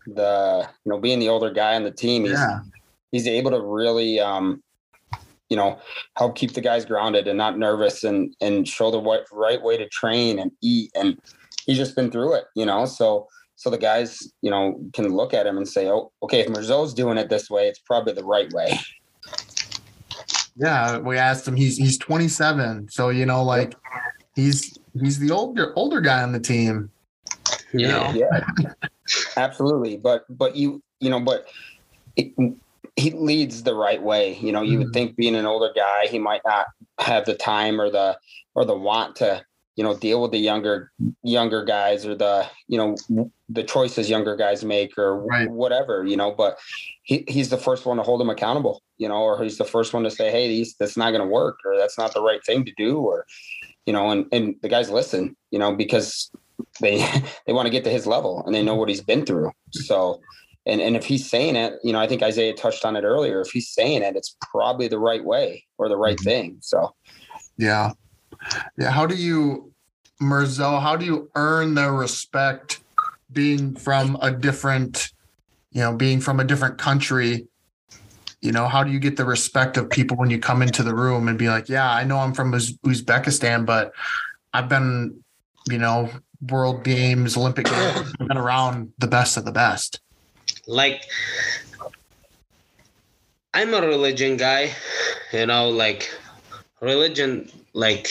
the 0.05 0.67
you 0.83 0.89
know 0.91 0.99
being 0.99 1.17
the 1.19 1.29
older 1.29 1.49
guy 1.49 1.75
on 1.75 1.83
the 1.83 1.91
team 1.91 2.23
he's 2.25 2.33
Yeah. 2.33 2.59
he's 3.13 3.25
able 3.25 3.51
to 3.51 3.61
really 3.61 4.19
um 4.19 4.61
you 5.49 5.57
know 5.57 5.77
help 6.17 6.35
keep 6.35 6.53
the 6.53 6.61
guys 6.61 6.85
grounded 6.85 7.27
and 7.27 7.37
not 7.37 7.57
nervous 7.57 8.03
and 8.03 8.35
and 8.41 8.67
show 8.67 8.89
the 8.91 8.99
right, 9.01 9.21
right 9.31 9.61
way 9.61 9.77
to 9.77 9.87
train 9.89 10.39
and 10.39 10.51
eat 10.61 10.91
and 10.95 11.19
he's 11.65 11.77
just 11.77 11.95
been 11.95 12.09
through 12.11 12.33
it 12.33 12.45
you 12.55 12.65
know 12.65 12.85
so 12.85 13.27
so 13.55 13.69
the 13.69 13.77
guys 13.77 14.19
you 14.41 14.49
know 14.51 14.79
can 14.93 15.07
look 15.15 15.33
at 15.33 15.45
him 15.45 15.57
and 15.57 15.67
say 15.67 15.87
oh 15.87 16.11
okay 16.23 16.39
if 16.41 16.47
Mirzo's 16.47 16.93
doing 16.93 17.17
it 17.17 17.29
this 17.29 17.49
way 17.49 17.67
it's 17.67 17.79
probably 17.79 18.13
the 18.13 18.23
right 18.23 18.51
way 18.53 18.79
Yeah. 20.57 20.97
We 20.99 21.17
asked 21.17 21.45
him. 21.47 21.55
He's 21.55 21.75
he's 21.77 21.97
27. 21.97 22.87
So 22.89 23.09
you 23.09 23.25
know, 23.25 23.43
like 23.43 23.75
he's 24.35 24.77
he's 24.99 25.19
the 25.19 25.31
older 25.31 25.73
older 25.75 25.99
guy 26.01 26.23
on 26.23 26.31
the 26.31 26.39
team. 26.39 26.89
You 27.73 27.81
Yeah. 27.81 28.13
know? 28.13 28.13
yeah 28.13 28.73
absolutely 29.37 29.97
but 29.97 30.23
but 30.29 30.55
you 30.55 30.81
you 31.01 31.09
know 31.09 31.19
but 31.19 31.45
it, 32.15 32.33
he 32.95 33.11
leads 33.11 33.63
the 33.63 33.75
right 33.75 34.01
way 34.01 34.35
you 34.37 34.51
know 34.51 34.61
you 34.61 34.77
would 34.77 34.87
Mhm. 34.87 34.93
think 34.93 35.15
being 35.15 35.35
an 35.35 35.45
older 35.45 35.71
guy 35.75 36.07
he 36.07 36.19
might 36.19 36.41
not 36.45 36.67
have 36.99 37.25
the 37.25 37.35
time 37.35 37.79
or 37.81 37.89
the 37.89 38.17
or 38.55 38.63
the 38.65 38.77
want 38.77 39.15
to 39.17 39.43
you 39.75 39.83
know 39.83 39.95
deal 39.97 40.21
with 40.21 40.31
the 40.31 40.37
younger 40.39 40.91
younger 41.23 41.63
guys 41.65 42.05
or 42.05 42.15
the 42.15 42.47
you 42.67 42.77
know 42.77 42.95
the 43.49 43.63
choices 43.63 44.09
younger 44.09 44.35
guys 44.35 44.63
make 44.63 44.97
or 44.97 45.19
Right. 45.25 45.49
whatever 45.49 46.05
you 46.05 46.15
know 46.15 46.31
but 46.31 46.57
he, 47.03 47.25
he's 47.27 47.49
the 47.49 47.57
first 47.57 47.85
one 47.85 47.97
to 47.97 48.03
hold 48.03 48.21
them 48.21 48.29
accountable 48.29 48.81
you 48.97 49.09
know 49.09 49.17
or 49.21 49.43
he's 49.43 49.57
the 49.57 49.65
first 49.65 49.93
one 49.93 50.03
to 50.03 50.11
say 50.11 50.31
hey 50.31 50.47
these 50.47 50.75
that's 50.79 50.95
not 50.97 51.11
going 51.11 51.21
to 51.21 51.27
work 51.27 51.57
or 51.65 51.77
that's 51.77 51.97
not 51.97 52.13
the 52.13 52.21
right 52.23 52.43
thing 52.45 52.63
to 52.63 52.71
do 52.77 52.97
or 52.99 53.25
you 53.85 53.91
know 53.91 54.09
and 54.11 54.25
and 54.31 54.55
the 54.61 54.69
guys 54.69 54.89
listen 54.89 55.35
you 55.51 55.59
know 55.59 55.75
because 55.75 56.31
they 56.79 57.05
they 57.45 57.51
want 57.53 57.65
to 57.65 57.69
get 57.71 57.83
to 57.83 57.89
his 57.89 58.07
level 58.07 58.41
and 58.45 58.55
they 58.55 58.63
know 58.63 58.75
what 58.75 58.87
he's 58.87 59.01
been 59.01 59.25
through 59.25 59.51
so 59.71 60.21
and 60.65 60.81
and 60.81 60.95
if 60.95 61.05
he's 61.05 61.29
saying 61.29 61.55
it 61.55 61.73
you 61.83 61.93
know 61.93 61.99
i 61.99 62.07
think 62.07 62.23
isaiah 62.23 62.53
touched 62.53 62.85
on 62.85 62.95
it 62.95 63.03
earlier 63.03 63.41
if 63.41 63.51
he's 63.51 63.69
saying 63.69 64.01
it 64.01 64.15
it's 64.15 64.35
probably 64.41 64.87
the 64.87 64.99
right 64.99 65.23
way 65.23 65.63
or 65.77 65.87
the 65.89 65.97
right 65.97 66.17
mm-hmm. 66.17 66.29
thing 66.29 66.57
so 66.61 66.93
Yeah. 67.57 67.91
Yeah. 68.77 68.91
How 68.91 69.05
do 69.05 69.15
you, 69.15 69.73
Mirzo, 70.21 70.81
how 70.81 70.95
do 70.95 71.05
you 71.05 71.29
earn 71.35 71.75
their 71.75 71.93
respect 71.93 72.81
being 73.31 73.75
from 73.75 74.17
a 74.21 74.31
different, 74.31 75.11
you 75.71 75.81
know, 75.81 75.95
being 75.95 76.19
from 76.19 76.39
a 76.39 76.43
different 76.43 76.77
country? 76.77 77.47
You 78.41 78.51
know, 78.51 78.67
how 78.67 78.83
do 78.83 78.91
you 78.91 78.99
get 78.99 79.17
the 79.17 79.25
respect 79.25 79.77
of 79.77 79.89
people 79.89 80.17
when 80.17 80.29
you 80.29 80.39
come 80.39 80.61
into 80.61 80.83
the 80.83 80.93
room 80.93 81.27
and 81.27 81.37
be 81.37 81.49
like, 81.49 81.67
yeah, 81.67 81.89
I 81.89 82.03
know 82.03 82.17
I'm 82.17 82.33
from 82.33 82.53
Uz- 82.53 82.77
Uzbekistan, 82.85 83.65
but 83.65 83.91
I've 84.53 84.69
been, 84.69 85.23
you 85.69 85.79
know, 85.79 86.09
world 86.49 86.83
games, 86.83 87.35
Olympic 87.37 87.65
games, 87.65 88.13
been 88.19 88.37
around 88.37 88.91
the 88.99 89.07
best 89.07 89.37
of 89.37 89.45
the 89.45 89.51
best. 89.51 89.99
Like 90.67 91.03
i'm 93.53 93.73
a 93.73 93.81
religion 93.81 94.37
guy 94.37 94.71
you 95.33 95.45
know 95.45 95.69
like 95.69 96.09
religion 96.81 97.49
like 97.73 98.07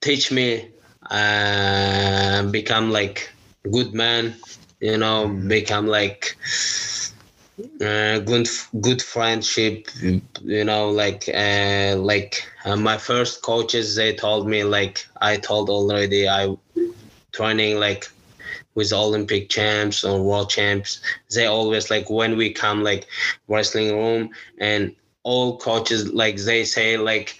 teach 0.00 0.30
me 0.32 0.68
uh 1.10 2.42
become 2.50 2.90
like 2.90 3.30
good 3.70 3.92
man 3.94 4.34
you 4.80 4.96
know 4.96 5.28
become 5.48 5.86
like 5.86 6.36
uh, 7.80 8.18
good 8.20 8.48
good 8.80 9.00
friendship 9.02 9.88
you 10.42 10.64
know 10.64 10.90
like 10.90 11.28
uh 11.28 11.94
like 11.96 12.42
uh, 12.64 12.76
my 12.76 12.96
first 12.98 13.42
coaches 13.42 13.94
they 13.96 14.12
told 14.14 14.48
me 14.48 14.64
like 14.64 15.06
i 15.20 15.36
told 15.36 15.68
already 15.70 16.28
i 16.28 16.54
training 17.32 17.78
like 17.78 18.08
with 18.74 18.92
Olympic 18.92 19.48
champs 19.48 20.04
or 20.04 20.22
world 20.22 20.50
champs. 20.50 21.00
They 21.34 21.46
always 21.46 21.90
like 21.90 22.10
when 22.10 22.36
we 22.36 22.52
come 22.52 22.82
like 22.82 23.06
wrestling 23.48 23.96
room 23.96 24.30
and 24.58 24.94
all 25.22 25.58
coaches 25.58 26.12
like 26.12 26.36
they 26.36 26.64
say 26.64 26.96
like 26.96 27.38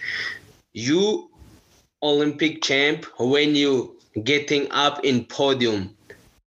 you 0.72 1.30
Olympic 2.02 2.62
champ 2.62 3.06
when 3.18 3.54
you 3.54 3.96
getting 4.22 4.70
up 4.70 5.04
in 5.04 5.24
podium. 5.24 5.96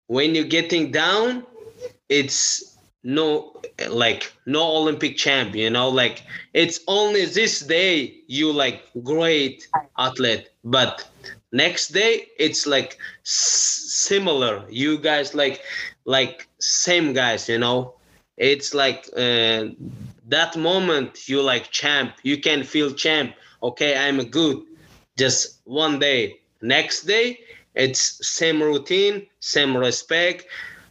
When 0.06 0.34
you 0.34 0.44
getting 0.44 0.90
down, 0.90 1.44
it's 2.08 2.76
no 3.02 3.60
like 3.88 4.32
no 4.46 4.62
Olympic 4.76 5.16
champ, 5.16 5.54
you 5.54 5.70
know, 5.70 5.88
like 5.88 6.22
it's 6.52 6.80
only 6.88 7.24
this 7.26 7.60
day 7.60 8.22
you 8.26 8.52
like 8.52 8.82
great 9.02 9.68
athlete, 9.98 10.48
but 10.64 11.08
next 11.52 11.88
day 11.88 12.26
it's 12.38 12.66
like 12.66 12.98
s- 13.24 13.84
similar. 14.08 14.64
You 14.70 14.98
guys 14.98 15.34
like 15.34 15.60
like 16.04 16.48
same 16.60 17.12
guys 17.12 17.48
you 17.48 17.58
know? 17.58 17.94
It's 18.36 18.74
like 18.74 19.06
uh, 19.16 19.64
that 20.28 20.56
moment 20.56 21.28
you 21.28 21.42
like 21.42 21.70
champ. 21.70 22.12
You 22.22 22.38
can 22.40 22.64
feel 22.64 22.92
champ. 22.92 23.34
Okay 23.62 23.96
i'm 23.96 24.18
good. 24.30 24.58
Just 25.16 25.60
one 25.64 25.98
day. 25.98 26.40
Next 26.62 27.02
day 27.04 27.38
it's 27.74 28.00
same 28.26 28.62
routine 28.62 29.26
same 29.40 29.76
respect. 29.76 30.46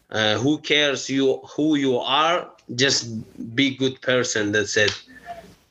Uh, 0.10 0.38
who 0.38 0.60
cares 0.60 1.10
you 1.10 1.42
who 1.56 1.76
you 1.76 1.98
are? 1.98 2.50
Just 2.76 3.08
be 3.56 3.76
good 3.76 4.02
person. 4.02 4.52
That's 4.52 4.78
it. 4.78 4.92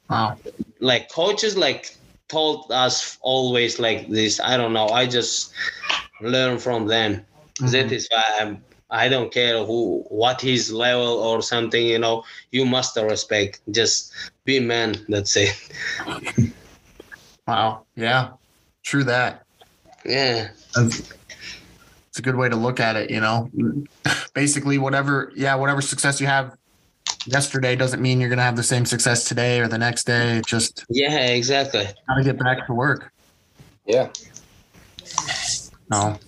Wow. 0.09 0.39
like 0.81 1.11
coaches 1.11 1.57
like 1.57 1.98
told 2.29 2.71
us 2.71 3.19
always 3.23 3.79
like 3.79 4.09
this 4.09 4.39
i 4.41 4.57
don't 4.57 4.73
know 4.73 4.89
i 4.89 5.07
just 5.07 5.53
learn 6.21 6.59
from 6.59 6.87
them 6.87 7.25
That 7.61 7.87
Mhm. 7.89 7.93
is 7.93 8.07
why 8.11 8.23
I'm, 8.41 8.63
I 8.91 9.09
don't 9.09 9.33
care 9.33 9.65
who, 9.65 10.05
what 10.11 10.41
his 10.41 10.71
level 10.71 11.19
or 11.19 11.43
something. 11.43 11.85
You 11.85 11.99
know, 11.99 12.23
you 12.53 12.65
must 12.65 12.95
respect. 12.97 13.61
Just 13.71 14.13
be 14.45 14.61
man. 14.61 14.95
That's 15.09 15.35
it. 15.37 15.59
Wow. 17.47 17.83
Yeah. 17.97 18.31
True 18.85 19.05
that. 19.05 19.43
Yeah. 20.05 20.51
It's 20.77 22.19
a 22.19 22.23
good 22.23 22.37
way 22.37 22.49
to 22.49 22.57
look 22.57 22.79
at 22.81 22.95
it, 22.97 23.11
you 23.11 23.21
know. 23.21 23.51
Basically, 24.35 24.79
whatever, 24.79 25.33
yeah, 25.35 25.55
whatever 25.57 25.81
success 25.83 26.21
you 26.21 26.27
have 26.29 26.57
yesterday 27.33 27.77
doesn't 27.77 28.01
mean 28.01 28.21
you're 28.21 28.29
going 28.29 28.39
to 28.39 28.43
have 28.45 28.57
the 28.57 28.63
same 28.63 28.85
success 28.85 29.25
today 29.25 29.61
or 29.61 29.69
the 29.69 29.79
next 29.79 30.05
day. 30.05 30.39
It's 30.39 30.49
just 30.49 30.85
Yeah. 30.89 31.17
Exactly. 31.27 31.87
got 32.09 32.15
to 32.17 32.25
get 32.25 32.39
back 32.39 32.67
to 32.67 32.75
work. 32.75 33.13
Yeah. 33.87 34.09
No. 35.91 36.19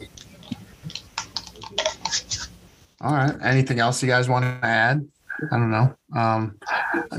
All 3.01 3.13
right. 3.15 3.35
Anything 3.43 3.81
else 3.81 4.03
you 4.03 4.09
guys 4.09 4.29
want 4.29 4.45
to 4.45 4.67
add? 4.67 5.07
I 5.51 5.57
don't 5.57 5.71
know. 5.71 5.95
Um, 6.15 6.57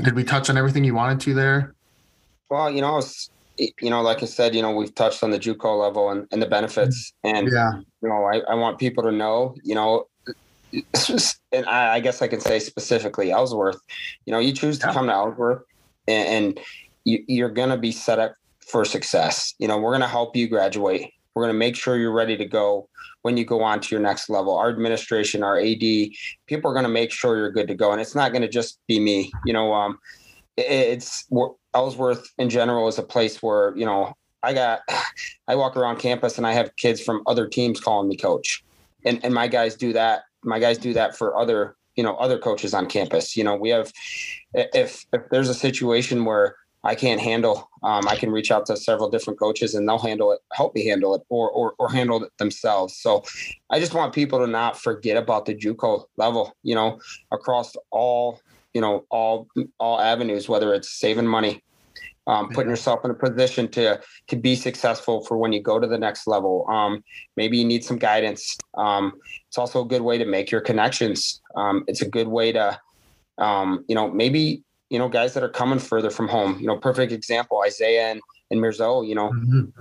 did 0.02 0.14
we 0.14 0.22
touch 0.24 0.48
on 0.48 0.56
everything 0.56 0.84
you 0.84 0.94
wanted 0.94 1.20
to 1.20 1.34
there? 1.34 1.74
Well, 2.50 2.70
you 2.70 2.80
know, 2.80 2.98
it's, 2.98 3.30
you 3.58 3.90
know, 3.90 4.00
like 4.02 4.22
I 4.22 4.26
said, 4.26 4.54
you 4.54 4.62
know, 4.62 4.70
we've 4.74 4.94
touched 4.94 5.22
on 5.24 5.30
the 5.30 5.38
JUCO 5.38 5.80
level 5.80 6.10
and, 6.10 6.26
and 6.30 6.40
the 6.40 6.46
benefits, 6.46 7.12
and 7.24 7.48
Yeah. 7.50 7.72
you 8.02 8.08
know, 8.08 8.24
I, 8.24 8.40
I 8.50 8.54
want 8.54 8.78
people 8.78 9.02
to 9.04 9.12
know, 9.12 9.54
you 9.64 9.74
know, 9.74 10.06
and 11.52 11.66
I, 11.66 11.94
I 11.94 12.00
guess 12.00 12.22
I 12.22 12.28
can 12.28 12.40
say 12.40 12.58
specifically 12.58 13.30
Ellsworth, 13.30 13.78
you 14.26 14.32
know, 14.32 14.38
you 14.38 14.52
choose 14.52 14.78
to 14.80 14.86
Yeah. 14.86 14.92
come 14.94 15.06
to 15.06 15.12
Ellsworth 15.12 15.62
and, 16.08 16.28
and 16.28 16.60
you, 17.04 17.24
you're 17.28 17.50
going 17.50 17.70
to 17.70 17.76
be 17.76 17.92
set 17.92 18.18
up 18.18 18.34
for 18.66 18.84
success. 18.84 19.54
You 19.58 19.68
know, 19.68 19.78
we're 19.78 19.90
going 19.90 20.00
to 20.02 20.06
help 20.08 20.36
you 20.36 20.48
graduate. 20.48 21.10
We're 21.34 21.44
going 21.44 21.54
to 21.54 21.58
make 21.58 21.76
sure 21.76 21.96
you're 21.96 22.12
ready 22.12 22.36
to 22.36 22.44
go 22.44 22.88
when 23.22 23.36
you 23.36 23.44
go 23.44 23.62
on 23.62 23.80
to 23.80 23.94
your 23.94 24.00
next 24.00 24.28
level. 24.30 24.56
Our 24.56 24.70
administration, 24.70 25.42
our 25.42 25.58
AD, 25.58 25.80
people 26.46 26.70
are 26.70 26.74
going 26.74 26.84
to 26.84 26.88
make 26.88 27.10
sure 27.12 27.36
you're 27.36 27.52
good 27.52 27.68
to 27.68 27.74
go. 27.74 27.92
And 27.92 28.00
it's 28.00 28.14
not 28.14 28.32
going 28.32 28.42
to 28.42 28.48
just 28.48 28.78
be 28.88 28.98
me, 29.00 29.32
you 29.44 29.52
know, 29.52 29.72
um, 29.72 29.98
it- 30.56 30.66
it's 30.70 31.26
Ellsworth 31.74 32.28
in 32.38 32.50
general 32.50 32.88
is 32.88 32.98
a 32.98 33.02
place 33.02 33.42
where, 33.42 33.74
you 33.76 33.86
know, 33.86 34.12
I 34.42 34.52
got, 34.54 34.80
I 35.48 35.54
walk 35.54 35.76
around 35.76 35.98
campus 35.98 36.36
and 36.38 36.46
I 36.46 36.52
have 36.52 36.74
kids 36.76 37.00
from 37.00 37.22
other 37.26 37.46
teams 37.46 37.80
calling 37.80 38.08
me 38.08 38.16
coach. 38.16 38.62
And, 39.04 39.24
and 39.24 39.34
my 39.34 39.48
guys 39.48 39.74
do 39.76 39.92
that. 39.94 40.22
My 40.42 40.58
guys 40.58 40.78
do 40.78 40.92
that 40.94 41.16
for 41.16 41.36
other, 41.36 41.76
you 41.96 42.02
know, 42.02 42.16
other 42.16 42.38
coaches 42.38 42.74
on 42.74 42.86
campus. 42.86 43.36
You 43.36 43.44
know, 43.44 43.56
we 43.56 43.70
have, 43.70 43.92
if, 44.54 45.04
if 45.12 45.22
there's 45.30 45.48
a 45.48 45.54
situation 45.54 46.24
where 46.24 46.56
I 46.84 46.94
can't 46.96 47.20
handle, 47.20 47.70
um, 47.84 48.08
I 48.08 48.16
can 48.16 48.32
reach 48.32 48.50
out 48.50 48.66
to 48.66 48.76
several 48.76 49.08
different 49.08 49.38
coaches 49.38 49.74
and 49.74 49.88
they'll 49.88 49.98
handle 49.98 50.32
it, 50.32 50.40
help 50.52 50.74
me 50.74 50.84
handle 50.86 51.14
it 51.14 51.22
or, 51.28 51.48
or, 51.50 51.74
or 51.78 51.88
handle 51.88 52.24
it 52.24 52.32
themselves. 52.38 52.96
So 52.96 53.22
I 53.70 53.78
just 53.78 53.94
want 53.94 54.12
people 54.12 54.40
to 54.40 54.48
not 54.48 54.76
forget 54.76 55.16
about 55.16 55.46
the 55.46 55.54
JUCO 55.54 56.04
level, 56.16 56.56
you 56.64 56.74
know, 56.74 56.98
across 57.30 57.76
all, 57.90 58.40
you 58.74 58.80
know, 58.80 59.04
all, 59.10 59.46
all 59.78 60.00
avenues, 60.00 60.48
whether 60.48 60.74
it's 60.74 60.90
saving 60.90 61.26
money, 61.26 61.62
um, 62.26 62.48
putting 62.50 62.70
yourself 62.70 63.04
in 63.04 63.10
a 63.10 63.14
position 63.14 63.68
to 63.68 64.00
to 64.28 64.36
be 64.36 64.54
successful 64.54 65.24
for 65.24 65.36
when 65.36 65.52
you 65.52 65.60
go 65.60 65.78
to 65.78 65.86
the 65.86 65.98
next 65.98 66.26
level. 66.26 66.66
Um, 66.68 67.02
maybe 67.36 67.58
you 67.58 67.64
need 67.64 67.84
some 67.84 67.98
guidance. 67.98 68.56
Um, 68.76 69.14
it's 69.48 69.58
also 69.58 69.82
a 69.82 69.86
good 69.86 70.02
way 70.02 70.18
to 70.18 70.24
make 70.24 70.50
your 70.50 70.60
connections. 70.60 71.40
Um, 71.56 71.84
it's 71.86 72.02
a 72.02 72.08
good 72.08 72.28
way 72.28 72.52
to, 72.52 72.78
um, 73.38 73.84
you 73.88 73.94
know, 73.94 74.10
maybe 74.10 74.62
you 74.90 74.98
know 74.98 75.08
guys 75.08 75.34
that 75.34 75.42
are 75.42 75.48
coming 75.48 75.78
further 75.78 76.10
from 76.10 76.28
home. 76.28 76.58
You 76.60 76.66
know, 76.66 76.76
perfect 76.76 77.12
example 77.12 77.62
Isaiah 77.66 78.10
and 78.10 78.20
and 78.50 78.60
Mirzo. 78.60 79.06
You 79.06 79.14
know, 79.14 79.30
Mhm. 79.30 79.72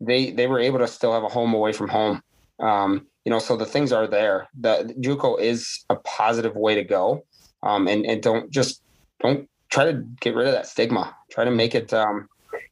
they 0.00 0.30
they 0.32 0.46
were 0.46 0.60
able 0.60 0.78
to 0.80 0.88
still 0.88 1.12
have 1.12 1.24
a 1.24 1.28
home 1.28 1.54
away 1.54 1.72
from 1.72 1.88
home. 1.88 2.22
Um, 2.60 3.06
you 3.24 3.30
know, 3.30 3.38
so 3.38 3.56
the 3.56 3.66
things 3.66 3.92
are 3.92 4.06
there. 4.06 4.48
The 4.58 4.94
JUCO 5.00 5.38
is 5.38 5.84
a 5.90 5.96
positive 5.96 6.56
way 6.56 6.74
to 6.74 6.82
go, 6.82 7.24
um, 7.62 7.86
and 7.86 8.04
and 8.04 8.22
don't 8.22 8.50
just 8.50 8.82
don't 9.20 9.48
try 9.70 9.84
to 9.84 10.02
get 10.20 10.34
rid 10.34 10.46
of 10.46 10.54
that 10.54 10.66
stigma. 10.66 11.14
Try 11.30 11.44
to 11.44 11.50
make 11.50 11.74
it, 11.74 11.92
um, 11.92 12.28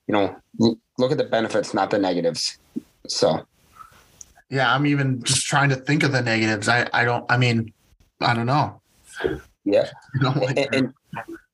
you 0.06 0.12
know, 0.12 0.36
l- 0.60 0.78
look 0.98 1.12
at 1.12 1.18
the 1.18 1.24
benefits, 1.24 1.74
not 1.74 1.90
the 1.90 1.98
negatives. 1.98 2.58
So 3.08 3.46
Yeah. 4.50 4.72
I'm 4.74 4.86
even 4.86 5.22
just 5.22 5.46
trying 5.46 5.68
to 5.70 5.76
think 5.76 6.02
of 6.02 6.12
the 6.12 6.22
negatives. 6.22 6.68
I, 6.68 6.88
I 6.92 7.04
don't, 7.04 7.24
I 7.30 7.36
mean, 7.36 7.72
I 8.20 8.34
don't 8.34 8.46
know. 8.46 8.80
yeah, 9.64 9.90
know, 10.20 10.30
like, 10.30 10.58
and, 10.58 10.68
and 10.74 10.94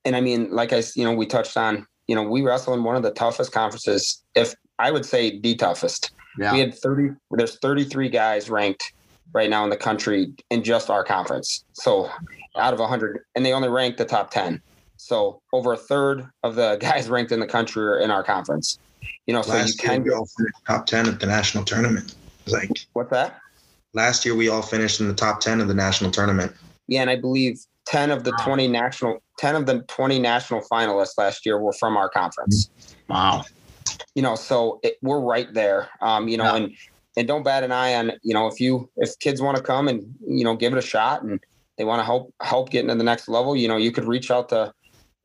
and 0.05 0.15
I 0.15 0.21
mean, 0.21 0.51
like 0.51 0.73
I, 0.73 0.83
you 0.95 1.03
know, 1.03 1.13
we 1.13 1.25
touched 1.25 1.55
on, 1.57 1.85
you 2.07 2.15
know, 2.15 2.23
we 2.23 2.41
wrestle 2.41 2.73
in 2.73 2.83
one 2.83 2.95
of 2.95 3.03
the 3.03 3.11
toughest 3.11 3.51
conferences. 3.51 4.23
If 4.35 4.53
I 4.79 4.91
would 4.91 5.05
say 5.05 5.39
the 5.39 5.55
toughest. 5.55 6.11
yeah. 6.37 6.53
We 6.53 6.59
had 6.59 6.73
30, 6.75 7.15
there's 7.31 7.57
33 7.59 8.09
guys 8.09 8.49
ranked 8.49 8.93
right 9.33 9.49
now 9.49 9.63
in 9.63 9.69
the 9.69 9.77
country 9.77 10.33
in 10.49 10.63
just 10.63 10.89
our 10.89 11.03
conference. 11.03 11.63
So 11.73 12.09
out 12.57 12.73
of 12.73 12.79
100, 12.79 13.19
and 13.35 13.45
they 13.45 13.53
only 13.53 13.69
rank 13.69 13.97
the 13.97 14.05
top 14.05 14.31
10. 14.31 14.61
So 15.03 15.41
over 15.51 15.73
a 15.73 15.77
third 15.77 16.29
of 16.43 16.55
the 16.55 16.77
guys 16.81 17.09
ranked 17.09 17.31
in 17.31 17.39
the 17.39 17.47
country 17.47 17.83
are 17.83 17.99
in 17.99 18.09
our 18.09 18.23
conference. 18.23 18.79
You 19.27 19.33
know, 19.33 19.41
so 19.41 19.53
you 19.53 19.59
last 19.59 19.83
year 19.83 19.91
can 19.91 20.03
we 20.03 20.11
all 20.11 20.25
finished 20.37 20.55
top 20.65 20.85
ten 20.85 21.07
at 21.07 21.19
the 21.19 21.25
national 21.25 21.65
tournament. 21.65 22.15
It 22.45 22.51
like 22.53 22.85
what's 22.93 23.09
that? 23.11 23.39
last 23.93 24.25
year 24.25 24.33
we 24.35 24.49
all 24.49 24.61
finished 24.63 24.99
in 25.01 25.07
the 25.07 25.13
top 25.13 25.39
ten 25.39 25.61
of 25.61 25.67
the 25.67 25.73
national 25.73 26.09
tournament. 26.11 26.51
Yeah, 26.87 27.01
and 27.01 27.09
I 27.09 27.15
believe 27.15 27.59
10 27.85 28.11
of 28.11 28.23
the 28.23 28.31
20 28.43 28.67
national 28.67 29.21
10 29.39 29.55
of 29.55 29.65
the 29.65 29.81
20 29.89 30.19
national 30.19 30.61
finalists 30.71 31.17
last 31.17 31.45
year 31.45 31.59
were 31.59 31.73
from 31.73 31.97
our 31.97 32.07
conference. 32.09 32.69
wow. 33.09 33.43
you 34.15 34.21
know 34.21 34.35
so 34.35 34.79
it, 34.83 34.95
we're 35.01 35.19
right 35.19 35.53
there 35.53 35.89
um 36.01 36.27
you 36.29 36.37
know 36.37 36.45
Yeah. 36.45 36.55
and 36.55 36.71
and 37.17 37.27
don't 37.27 37.43
bat 37.43 37.63
an 37.63 37.71
eye 37.73 37.93
on 37.95 38.13
you 38.23 38.33
know 38.33 38.47
if 38.47 38.61
you 38.61 38.89
if 38.97 39.17
kids 39.19 39.41
want 39.41 39.57
to 39.57 39.63
come 39.63 39.89
and 39.89 40.01
you 40.25 40.45
know 40.45 40.55
give 40.55 40.71
it 40.71 40.77
a 40.79 40.81
shot 40.81 41.23
and 41.23 41.39
they 41.77 41.83
want 41.83 41.99
to 41.99 42.05
help 42.05 42.33
help 42.41 42.69
get 42.69 42.81
into 42.83 42.95
the 42.95 43.03
next 43.03 43.27
level 43.27 43.53
you 43.55 43.67
know 43.67 43.75
you 43.77 43.91
could 43.91 44.05
reach 44.05 44.31
out 44.31 44.47
to 44.49 44.71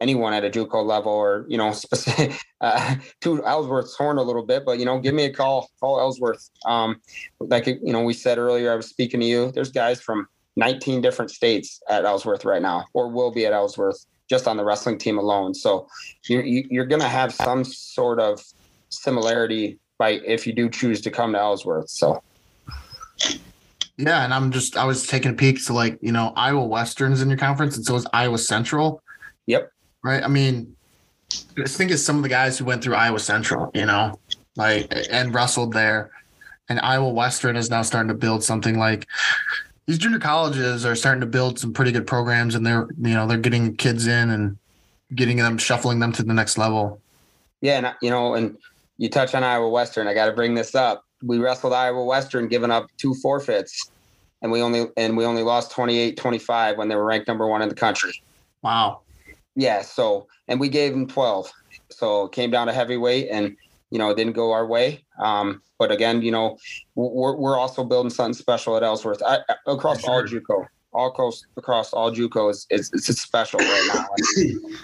anyone 0.01 0.33
at 0.33 0.45
a 0.45 0.51
JUCO 0.51 0.85
level 0.85 1.13
or 1.13 1.45
you 1.49 1.59
know 1.59 1.73
specific 1.87 2.39
uh, 2.61 2.97
to 3.23 3.45
Ellsworth's 3.45 3.95
horn 3.95 4.19
a 4.19 4.23
little 4.23 4.45
bit 4.47 4.65
but 4.65 4.79
you 4.79 4.85
know 4.85 4.99
give 4.99 5.15
me 5.15 5.25
a 5.25 5.33
call 5.33 5.69
call 5.81 6.01
Ellsworth 6.01 6.49
um 6.67 7.01
like 7.41 7.67
you 7.67 7.79
know 7.93 8.03
we 8.03 8.15
said 8.15 8.39
earlier 8.39 8.73
I 8.73 8.77
was 8.77 8.89
speaking 8.89 9.21
to 9.21 9.27
you 9.27 9.53
there's 9.53 9.73
guys 9.73 10.01
from 10.01 10.27
19 10.57 11.01
different 11.01 11.31
states 11.31 11.81
at 11.89 12.05
Ellsworth 12.05 12.45
right 12.45 12.63
now 12.63 12.85
or 12.95 13.11
will 13.11 13.31
be 13.33 13.47
at 13.47 13.53
Ellsworth 13.53 14.05
just 14.29 14.47
on 14.47 14.57
the 14.57 14.65
wrestling 14.65 14.99
team 14.99 15.19
alone 15.19 15.55
so 15.55 15.87
you're 16.29 16.45
you- 16.45 16.67
you're 16.71 16.87
going 16.87 17.01
to 17.03 17.09
have 17.09 17.33
some 17.33 17.65
sort 17.65 18.21
of 18.21 18.41
similarity 18.91 19.79
by 19.99 20.21
if 20.25 20.47
you 20.47 20.53
do 20.53 20.71
choose 20.71 21.01
to 21.03 21.11
come 21.11 21.33
to 21.33 21.39
Ellsworth. 21.39 21.91
So 21.91 22.23
Yeah, 23.97 24.25
and 24.25 24.33
I'm 24.33 24.53
just 24.53 24.77
I 24.77 24.85
was 24.85 25.07
taking 25.07 25.33
a 25.33 25.35
peek 25.35 25.65
to 25.67 25.73
like 25.73 25.99
you 26.01 26.13
know 26.13 26.33
Iowa 26.37 26.65
Western's 26.65 27.21
in 27.21 27.29
your 27.29 27.39
conference, 27.39 27.77
and 27.77 27.85
so 27.85 27.97
is 27.97 28.07
Iowa 28.13 28.39
Central. 28.39 29.03
Yep. 29.47 29.71
Right. 30.03 30.23
I 30.23 30.29
mean, 30.29 30.77
I 31.59 31.67
think 31.67 31.91
it's 31.91 32.03
some 32.03 32.17
of 32.17 32.23
the 32.23 32.29
guys 32.29 32.59
who 32.59 32.65
went 32.65 32.83
through 32.83 32.95
Iowa 32.95 33.19
Central, 33.19 33.71
you 33.75 33.85
know, 33.85 34.19
like 34.57 34.93
and 35.11 35.35
wrestled 35.35 35.73
there, 35.73 36.11
and 36.69 36.81
Iowa 36.81 37.09
Western 37.11 37.57
is 37.57 37.71
now 37.71 37.83
starting 37.83 38.09
to 38.09 38.15
build 38.15 38.43
something 38.45 38.79
like 38.79 39.07
these 39.87 39.99
junior 39.99 40.19
colleges 40.19 40.85
are 40.85 40.95
starting 40.95 41.21
to 41.21 41.27
build 41.27 41.59
some 41.59 41.73
pretty 41.73 41.93
good 41.93 42.07
programs, 42.07 42.55
and 42.55 42.65
they're 42.65 42.89
you 43.01 43.15
know 43.15 43.27
they're 43.27 43.39
getting 43.39 43.77
kids 43.77 44.07
in 44.07 44.31
and 44.31 44.57
getting 45.15 45.39
them 45.39 45.59
shuffling 45.59 45.99
them 45.99 46.13
to 46.13 46.23
the 46.23 46.35
next 46.35 46.59
level. 46.59 47.01
yeah, 47.61 47.79
and 47.79 47.95
you 48.03 48.11
know, 48.11 48.35
and 48.35 48.57
you 48.99 49.09
touch 49.09 49.35
on 49.35 49.43
Iowa 49.43 49.69
Western. 49.69 50.07
I 50.07 50.15
got 50.15 50.27
to 50.27 50.33
bring 50.33 50.55
this 50.55 50.75
up. 50.75 51.05
We 51.23 51.39
wrestled 51.39 51.73
Iowa 51.73 52.05
Western, 52.05 52.49
giving 52.49 52.71
up 52.71 52.89
two 52.99 53.15
forfeits, 53.15 53.91
and 54.43 54.53
we 54.53 54.61
only 54.61 54.87
and 54.97 55.17
we 55.17 55.25
only 55.25 55.43
lost 55.43 55.73
28-25 55.73 56.77
when 56.77 56.89
they 56.89 56.97
were 56.97 57.05
ranked 57.05 57.27
number 57.27 57.47
one 57.47 57.63
in 57.63 57.69
the 57.69 57.75
country. 57.75 58.13
Wow. 58.63 59.01
Yeah. 59.59 59.83
So 59.83 60.29
and 60.47 60.61
we 60.61 60.69
gave 60.69 60.95
him 60.95 61.09
12. 61.09 61.53
So 61.91 62.29
came 62.29 62.51
down 62.51 62.69
to 62.69 62.73
heavyweight, 62.73 63.29
and 63.31 63.57
you 63.91 63.99
know 63.99 64.11
it 64.11 64.17
didn't 64.17 64.35
go 64.35 64.53
our 64.53 64.67
way. 64.67 65.05
Um, 65.21 65.63
but 65.79 65.91
again, 65.91 66.23
you 66.23 66.31
know, 66.31 66.57
we're 66.95 67.37
we're 67.37 67.59
also 67.59 67.83
building 67.83 68.11
something 68.11 68.35
special 68.35 68.77
at 68.77 68.83
Ellsworth 68.83 69.23
I, 69.27 69.41
across 69.67 70.05
all 70.05 70.23
JUCO, 70.23 70.65
all 70.93 71.09
across 71.09 71.43
across 71.57 71.93
all 71.93 72.13
JUCO 72.13 72.51
is 72.51 72.67
it's, 72.71 72.91
it's 72.93 73.21
special 73.21 73.59
right 73.59 73.91
now. 73.95 74.07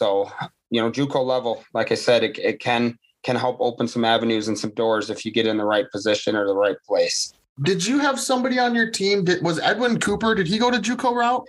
So, 0.00 0.30
you 0.70 0.80
know, 0.80 0.92
JUCO 0.92 1.24
level, 1.24 1.64
like 1.74 1.90
I 1.90 1.96
said, 1.96 2.22
it, 2.22 2.38
it 2.38 2.60
can 2.60 2.96
can 3.24 3.34
help 3.34 3.56
open 3.58 3.88
some 3.88 4.04
avenues 4.04 4.46
and 4.46 4.56
some 4.56 4.70
doors 4.74 5.10
if 5.10 5.24
you 5.24 5.32
get 5.32 5.44
in 5.44 5.56
the 5.56 5.64
right 5.64 5.90
position 5.90 6.36
or 6.36 6.46
the 6.46 6.54
right 6.54 6.76
place. 6.86 7.34
Did 7.64 7.84
you 7.84 7.98
have 7.98 8.20
somebody 8.20 8.60
on 8.60 8.76
your 8.76 8.92
team? 8.92 9.24
Did 9.24 9.42
was 9.42 9.58
Edwin 9.58 9.98
Cooper? 9.98 10.36
Did 10.36 10.46
he 10.46 10.56
go 10.56 10.70
to 10.70 10.78
JUCO 10.78 11.16
route? 11.16 11.44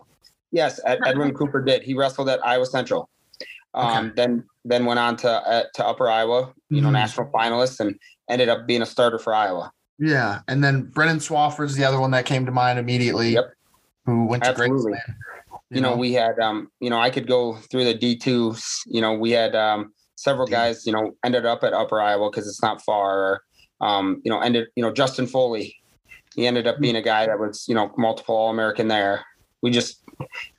Yes, 0.52 0.80
Edwin 0.86 1.34
Cooper 1.34 1.62
did. 1.64 1.84
He 1.84 1.94
wrestled 1.94 2.30
at 2.30 2.44
Iowa 2.46 2.66
Central. 2.66 3.10
Um, 3.74 4.08
Okay. 4.08 4.14
Then 4.16 4.44
then 4.66 4.86
went 4.86 5.00
on 5.00 5.16
to 5.18 5.30
uh, 5.30 5.64
to 5.76 5.86
Upper 5.86 6.10
Iowa, 6.10 6.54
you 6.70 6.82
know, 6.82 6.90
Mhm. 6.90 6.94
national 6.94 7.28
finalist, 7.32 7.80
and 7.80 7.98
ended 8.30 8.50
up 8.50 8.66
being 8.68 8.82
a 8.82 8.86
starter 8.86 9.20
for 9.20 9.34
Iowa. 9.34 9.72
Yeah, 10.00 10.40
and 10.48 10.64
then 10.64 10.84
Brennan 10.84 11.20
Swafford's 11.20 11.76
the 11.76 11.84
other 11.84 12.00
one 12.00 12.12
that 12.12 12.26
came 12.26 12.46
to 12.46 12.52
mind 12.52 12.80
immediately. 12.80 13.32
Yep. 13.34 13.54
Who 14.06 14.26
went 14.26 14.44
to 14.44 14.50
Absolutely. 14.50 14.94
Graceland. 14.94 15.16
You 15.72 15.82
know, 15.82 15.96
we 15.96 16.14
had 16.14 16.40
um, 16.40 16.72
you 16.80 16.90
know, 16.90 17.00
I 17.00 17.12
could 17.12 17.28
go 17.28 17.56
through 17.70 17.86
the 17.86 17.94
D 17.94 18.16
twos. 18.18 18.82
You 18.88 19.02
know, 19.02 19.14
we 19.14 19.32
had 19.32 19.56
um, 19.56 19.94
several 20.16 20.48
guys. 20.48 20.86
You 20.88 20.94
know, 20.94 21.12
ended 21.24 21.46
up 21.46 21.64
at 21.64 21.74
Upper 21.74 22.02
Iowa 22.02 22.32
because 22.32 22.48
it's 22.48 22.62
not 22.64 22.82
far. 22.82 23.42
Um, 23.82 24.20
you 24.26 24.32
know, 24.32 24.40
ended. 24.40 24.68
You 24.76 24.84
know, 24.84 24.92
Justin 24.92 25.28
Foley. 25.28 25.76
he 26.36 26.46
ended 26.48 26.66
up 26.68 26.80
being 26.80 26.96
a 26.96 27.02
guy 27.02 27.26
that 27.26 27.40
was, 27.40 27.66
you 27.68 27.74
know, 27.76 27.92
multiple 27.98 28.36
All 28.36 28.50
American 28.52 28.88
there. 28.88 29.26
We 29.62 29.72
just 29.72 30.04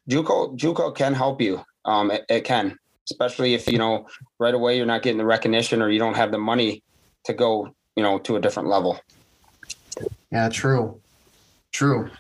JUCO 0.09 0.57
JUCO 0.57 0.95
can 0.95 1.15
help 1.15 1.41
you. 1.41 1.65
Um, 1.85 2.11
it, 2.11 2.24
it 2.28 2.45
can, 2.45 2.78
especially 3.11 3.55
if 3.55 3.66
you 3.66 3.78
know 3.78 4.07
right 4.39 4.55
away 4.55 4.77
you're 4.77 4.87
not 4.87 5.03
getting 5.03 5.19
the 5.19 5.24
recognition 5.24 5.82
or 5.82 5.91
you 5.91 5.99
don't 5.99 6.15
have 6.15 6.31
the 6.31 6.39
money 6.39 6.82
to 7.24 7.32
go, 7.32 7.74
you 7.97 8.03
know, 8.03 8.19
to 8.20 8.37
a 8.37 8.41
different 8.41 8.69
level. 8.69 9.01
Yeah, 10.32 10.49
true. 10.49 11.01
True. 11.73 12.11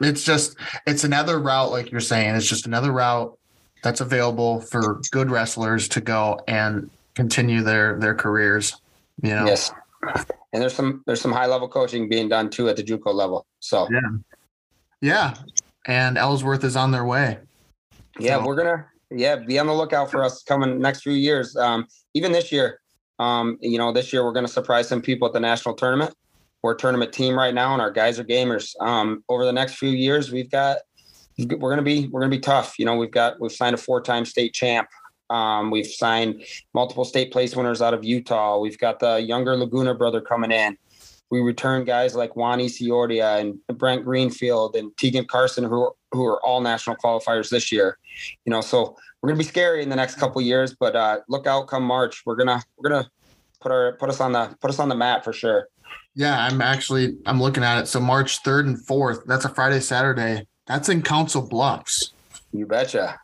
It's 0.00 0.24
just 0.24 0.56
it's 0.86 1.04
another 1.04 1.38
route, 1.38 1.70
like 1.70 1.90
you're 1.90 2.00
saying. 2.00 2.34
It's 2.34 2.48
just 2.48 2.66
another 2.66 2.92
route 2.92 3.36
that's 3.82 4.00
available 4.00 4.60
for 4.60 5.00
good 5.10 5.30
wrestlers 5.30 5.88
to 5.88 6.00
go 6.00 6.40
and 6.48 6.90
continue 7.14 7.62
their 7.62 7.98
their 7.98 8.14
careers. 8.14 8.76
You 9.22 9.30
know. 9.30 9.46
Yes. 9.46 9.72
And 10.52 10.62
there's 10.62 10.74
some 10.74 11.02
there's 11.06 11.20
some 11.20 11.32
high 11.32 11.46
level 11.46 11.68
coaching 11.68 12.08
being 12.08 12.28
done 12.28 12.50
too 12.50 12.68
at 12.68 12.76
the 12.76 12.82
JUCO 12.82 13.12
level. 13.12 13.46
So 13.60 13.88
Yeah. 13.90 14.00
Yeah. 15.00 15.34
And 15.86 16.18
Ellsworth 16.18 16.64
is 16.64 16.76
on 16.76 16.90
their 16.90 17.04
way. 17.04 17.38
yeah, 18.18 18.38
So- 18.38 18.46
we're 18.46 18.56
gonna 18.56 18.86
yeah 19.10 19.36
be 19.36 19.58
on 19.58 19.66
the 19.66 19.74
lookout 19.74 20.10
for 20.10 20.24
us 20.24 20.42
coming 20.42 20.80
next 20.80 21.02
few 21.02 21.12
years. 21.12 21.56
Um, 21.56 21.86
even 22.14 22.32
this 22.32 22.50
year, 22.50 22.80
um, 23.18 23.56
you 23.60 23.78
know, 23.78 23.92
this 23.92 24.12
year 24.12 24.24
we're 24.24 24.32
gonna 24.32 24.48
surprise 24.48 24.88
some 24.88 25.00
people 25.00 25.26
at 25.26 25.32
the 25.32 25.40
national 25.40 25.74
tournament. 25.74 26.14
We're 26.62 26.72
a 26.72 26.76
tournament 26.76 27.12
team 27.12 27.36
right 27.36 27.54
now, 27.54 27.72
and 27.72 27.80
our 27.80 27.90
guys 27.92 28.18
are 28.18 28.24
gamers. 28.24 28.74
Um, 28.80 29.22
over 29.28 29.44
the 29.44 29.52
next 29.52 29.74
few 29.74 29.90
years, 29.90 30.32
we've 30.32 30.50
got 30.50 30.78
we're 31.38 31.70
gonna 31.70 31.82
be 31.82 32.08
we're 32.08 32.20
gonna 32.20 32.30
be 32.30 32.40
tough. 32.40 32.78
You 32.78 32.86
know, 32.86 32.96
we've 32.96 33.10
got 33.10 33.40
we've 33.40 33.52
signed 33.52 33.74
a 33.74 33.78
four 33.78 34.00
time 34.00 34.24
state 34.24 34.52
champ. 34.54 34.88
Um, 35.28 35.70
we've 35.70 35.86
signed 35.86 36.44
multiple 36.72 37.04
state 37.04 37.32
place 37.32 37.54
winners 37.56 37.82
out 37.82 37.94
of 37.94 38.04
Utah. 38.04 38.58
We've 38.58 38.78
got 38.78 39.00
the 39.00 39.16
younger 39.20 39.56
Laguna 39.56 39.94
brother 39.94 40.20
coming 40.20 40.50
in. 40.52 40.78
We 41.30 41.40
return 41.40 41.84
guys 41.84 42.14
like 42.14 42.36
Juan 42.36 42.60
Isiordia 42.60 43.40
and 43.40 43.58
Brent 43.78 44.04
Greenfield 44.04 44.76
and 44.76 44.96
Tegan 44.96 45.26
Carson, 45.26 45.64
who 45.64 45.90
who 46.12 46.24
are 46.24 46.44
all 46.44 46.60
national 46.60 46.96
qualifiers 46.96 47.50
this 47.50 47.72
year. 47.72 47.98
You 48.44 48.50
know, 48.50 48.60
so 48.60 48.96
we're 49.20 49.28
gonna 49.30 49.38
be 49.38 49.44
scary 49.44 49.82
in 49.82 49.88
the 49.88 49.96
next 49.96 50.16
couple 50.16 50.40
of 50.40 50.46
years, 50.46 50.74
but 50.78 50.94
uh, 50.94 51.18
look 51.28 51.46
out 51.46 51.66
come 51.66 51.82
March. 51.82 52.22
We're 52.24 52.36
gonna 52.36 52.62
we're 52.76 52.90
gonna 52.90 53.10
put 53.60 53.72
our 53.72 53.92
put 53.94 54.08
us 54.08 54.20
on 54.20 54.32
the 54.32 54.56
put 54.60 54.70
us 54.70 54.78
on 54.78 54.88
the 54.88 54.94
map 54.94 55.24
for 55.24 55.32
sure. 55.32 55.68
Yeah, 56.14 56.46
I'm 56.46 56.62
actually 56.62 57.16
I'm 57.26 57.40
looking 57.40 57.62
at 57.64 57.78
it. 57.78 57.88
So 57.88 58.00
March 58.00 58.42
3rd 58.42 58.66
and 58.66 58.78
4th, 58.78 59.26
that's 59.26 59.44
a 59.44 59.48
Friday, 59.48 59.80
Saturday. 59.80 60.46
That's 60.66 60.88
in 60.88 61.02
Council 61.02 61.42
Bluffs. 61.42 62.12
You 62.52 62.66
betcha. 62.66 63.20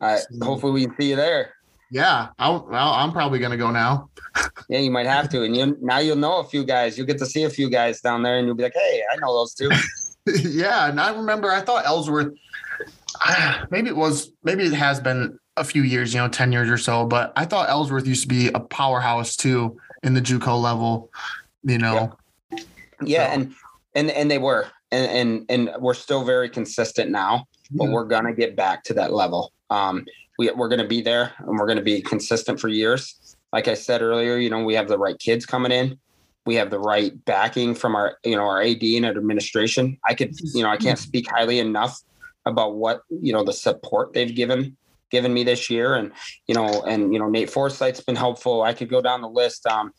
All 0.00 0.12
right. 0.12 0.22
hopefully 0.42 0.72
we 0.72 0.86
can 0.86 0.96
see 0.96 1.10
you 1.10 1.16
there. 1.16 1.53
Yeah, 1.90 2.28
I'll, 2.38 2.66
well, 2.68 2.90
I'm 2.92 3.12
probably 3.12 3.38
gonna 3.38 3.56
go 3.56 3.70
now. 3.70 4.08
Yeah, 4.68 4.80
you 4.80 4.90
might 4.90 5.06
have 5.06 5.28
to, 5.30 5.42
and 5.44 5.56
you 5.56 5.76
now 5.80 5.98
you'll 5.98 6.16
know 6.16 6.38
a 6.40 6.44
few 6.44 6.64
guys. 6.64 6.96
You'll 6.98 7.06
get 7.06 7.18
to 7.18 7.26
see 7.26 7.44
a 7.44 7.50
few 7.50 7.70
guys 7.70 8.00
down 8.00 8.22
there, 8.22 8.38
and 8.38 8.46
you'll 8.46 8.56
be 8.56 8.64
like, 8.64 8.74
"Hey, 8.74 9.02
I 9.12 9.16
know 9.16 9.32
those 9.32 9.54
two." 9.54 9.70
yeah, 10.48 10.88
and 10.88 11.00
I 11.00 11.14
remember 11.14 11.50
I 11.52 11.60
thought 11.60 11.84
Ellsworth. 11.86 12.34
Maybe 13.70 13.88
it 13.88 13.96
was. 13.96 14.32
Maybe 14.42 14.64
it 14.64 14.72
has 14.72 15.00
been 15.00 15.38
a 15.56 15.62
few 15.64 15.82
years, 15.82 16.12
you 16.14 16.20
know, 16.20 16.28
ten 16.28 16.50
years 16.50 16.68
or 16.68 16.78
so. 16.78 17.06
But 17.06 17.32
I 17.36 17.44
thought 17.44 17.68
Ellsworth 17.68 18.06
used 18.06 18.22
to 18.22 18.28
be 18.28 18.48
a 18.48 18.60
powerhouse 18.60 19.36
too 19.36 19.76
in 20.02 20.14
the 20.14 20.20
JUCO 20.20 20.60
level. 20.60 21.10
You 21.62 21.78
know. 21.78 22.16
Yeah, 23.02 23.26
So- 23.28 23.32
and 23.40 23.54
and 23.94 24.10
and 24.10 24.30
they 24.30 24.38
were, 24.38 24.66
and 24.90 25.46
and 25.48 25.68
and 25.68 25.82
we're 25.82 25.94
still 25.94 26.24
very 26.24 26.48
consistent 26.48 27.10
now, 27.10 27.46
but 27.70 27.86
Mhm. 27.86 27.92
we're 27.92 28.04
gonna 28.04 28.32
get 28.34 28.56
back 28.56 28.82
to 28.84 28.94
that 28.94 29.12
level. 29.12 29.52
Um, 29.70 30.04
we 30.38 30.50
we're 30.50 30.68
gonna 30.68 30.86
be 30.86 31.00
there, 31.00 31.32
and 31.38 31.58
we're 31.58 31.66
gonna 31.66 31.82
be 31.82 32.00
consistent 32.02 32.60
for 32.60 32.68
years. 32.68 33.36
Like 33.52 33.68
I 33.68 33.74
said 33.74 34.02
earlier, 34.02 34.36
you 34.36 34.50
know, 34.50 34.64
we 34.64 34.74
have 34.74 34.88
the 34.88 34.98
right 34.98 35.18
kids 35.18 35.46
coming 35.46 35.72
in. 35.72 35.98
We 36.46 36.56
have 36.56 36.70
the 36.70 36.78
right 36.78 37.12
backing 37.24 37.74
from 37.74 37.94
our, 37.94 38.18
you 38.24 38.36
know, 38.36 38.42
our 38.42 38.60
AD 38.60 38.82
and 38.82 39.06
our 39.06 39.12
administration. 39.12 39.96
I 40.04 40.14
could, 40.14 40.34
you 40.52 40.62
know, 40.62 40.68
I 40.68 40.76
can't 40.76 40.98
speak 40.98 41.30
highly 41.30 41.58
enough 41.58 42.00
about 42.46 42.76
what 42.76 43.02
you 43.08 43.32
know 43.32 43.44
the 43.44 43.52
support 43.52 44.12
they've 44.12 44.34
given 44.34 44.76
given 45.10 45.32
me 45.32 45.44
this 45.44 45.70
year, 45.70 45.94
and 45.94 46.12
you 46.46 46.54
know, 46.54 46.82
and 46.82 47.12
you 47.12 47.18
know, 47.18 47.28
Nate 47.28 47.50
Forsyth's 47.50 48.00
been 48.00 48.16
helpful. 48.16 48.62
I 48.62 48.74
could 48.74 48.90
go 48.90 49.00
down 49.00 49.22
the 49.22 49.28
list. 49.28 49.66
Um, 49.66 49.92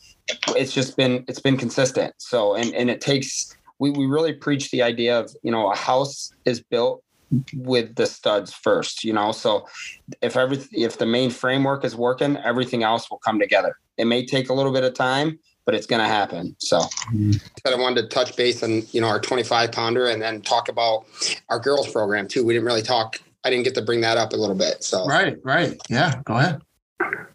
it's 0.49 0.73
just 0.73 0.97
been 0.97 1.23
it's 1.27 1.39
been 1.39 1.57
consistent. 1.57 2.13
So 2.17 2.55
and 2.55 2.73
and 2.75 2.89
it 2.89 3.01
takes 3.01 3.55
we 3.79 3.91
we 3.91 4.05
really 4.05 4.33
preach 4.33 4.71
the 4.71 4.81
idea 4.81 5.19
of 5.19 5.33
you 5.43 5.51
know 5.51 5.71
a 5.71 5.75
house 5.75 6.33
is 6.45 6.61
built 6.61 7.03
with 7.55 7.95
the 7.95 8.05
studs 8.05 8.53
first. 8.53 9.03
You 9.03 9.13
know, 9.13 9.31
so 9.31 9.67
if 10.21 10.35
every 10.37 10.59
if 10.71 10.97
the 10.97 11.05
main 11.05 11.29
framework 11.29 11.83
is 11.85 11.95
working, 11.95 12.37
everything 12.37 12.83
else 12.83 13.09
will 13.09 13.19
come 13.19 13.39
together. 13.39 13.77
It 13.97 14.05
may 14.05 14.25
take 14.25 14.49
a 14.49 14.53
little 14.53 14.73
bit 14.73 14.83
of 14.83 14.93
time, 14.93 15.39
but 15.65 15.73
it's 15.75 15.87
going 15.87 16.01
to 16.01 16.07
happen. 16.07 16.55
So 16.59 16.81
But 17.63 17.73
I 17.73 17.77
wanted 17.77 18.01
to 18.03 18.07
touch 18.07 18.35
base 18.35 18.61
on 18.63 18.83
you 18.91 19.01
know 19.01 19.07
our 19.07 19.19
25 19.19 19.71
pounder 19.71 20.07
and 20.07 20.21
then 20.21 20.41
talk 20.41 20.69
about 20.69 21.05
our 21.49 21.59
girls 21.59 21.91
program 21.91 22.27
too. 22.27 22.45
We 22.45 22.53
didn't 22.53 22.65
really 22.65 22.81
talk. 22.81 23.19
I 23.43 23.49
didn't 23.49 23.63
get 23.65 23.75
to 23.75 23.81
bring 23.81 24.01
that 24.01 24.17
up 24.17 24.33
a 24.33 24.35
little 24.35 24.55
bit. 24.55 24.83
So 24.83 25.05
Right. 25.05 25.37
Right. 25.43 25.77
Yeah. 25.89 26.21
Go 26.25 26.35
ahead. 26.35 26.61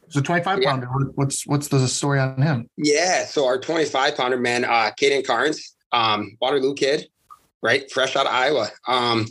So 0.08 0.20
25 0.20 0.62
pounder. 0.62 0.86
what- 0.86 1.16
What's 1.16 1.46
what's 1.46 1.68
the 1.68 1.86
story 1.86 2.18
on 2.18 2.40
him? 2.42 2.68
yeah, 2.76 3.24
so 3.26 3.46
our 3.46 3.58
25 3.58 4.16
pounder 4.16 4.36
man, 4.36 4.64
uh, 4.64 4.90
Caden 5.00 5.24
Carnes, 5.24 5.76
um, 5.92 6.36
Waterloo 6.40 6.74
kid, 6.74 7.06
right, 7.62 7.90
fresh 7.90 8.16
out 8.16 8.26
of 8.26 8.32
Iowa, 8.32 8.68
um, 8.88 9.26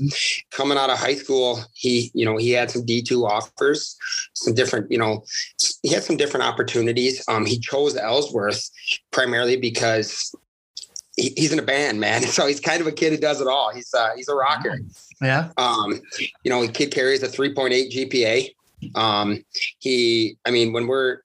coming 0.51 0.77
out 0.77 0.89
of 0.89 0.97
high 0.97 1.15
school. 1.15 1.60
He 1.73 2.11
you 2.14 2.26
know 2.26 2.38
he 2.38 2.51
had 2.51 2.69
some 2.72 2.85
D2 2.85 3.27
offers, 3.27 3.97
some 4.34 4.53
different 4.53 4.91
you 4.91 4.97
know 4.97 5.23
he 5.84 5.89
had 5.93 6.03
some 6.03 6.18
different 6.18 6.45
opportunities. 6.45 7.23
Um, 7.27 7.45
he 7.45 7.60
chose 7.60 7.95
Ellsworth 7.97 8.69
primarily 9.11 9.57
because. 9.57 10.34
he- 11.15 11.34
He's 11.35 11.51
in 11.51 11.60
a 11.60 11.64
band, 11.64 11.99
man. 11.99 12.22
So 12.38 12.47
he's 12.47 12.61
kind 12.61 12.80
of 12.80 12.88
a 12.88 12.93
kid 12.93 13.11
who 13.11 13.18
does 13.18 13.41
it 13.41 13.47
all. 13.47 13.72
He's 13.73 13.93
uh, 13.93 14.11
he's 14.15 14.30
a 14.30 14.35
rocker. 14.35 14.80
Yeah. 15.22 15.49
Um, 15.57 15.99
you 16.43 16.49
know, 16.49 16.65
kid 16.69 16.91
carries 16.93 17.22
a 17.23 17.27
3.8 17.27 17.91
GPA. 17.91 18.49
Um, 18.95 19.43
he, 19.80 20.38
I 20.45 20.51
mean, 20.51 20.72
when 20.72 20.88
we're, 20.88 21.18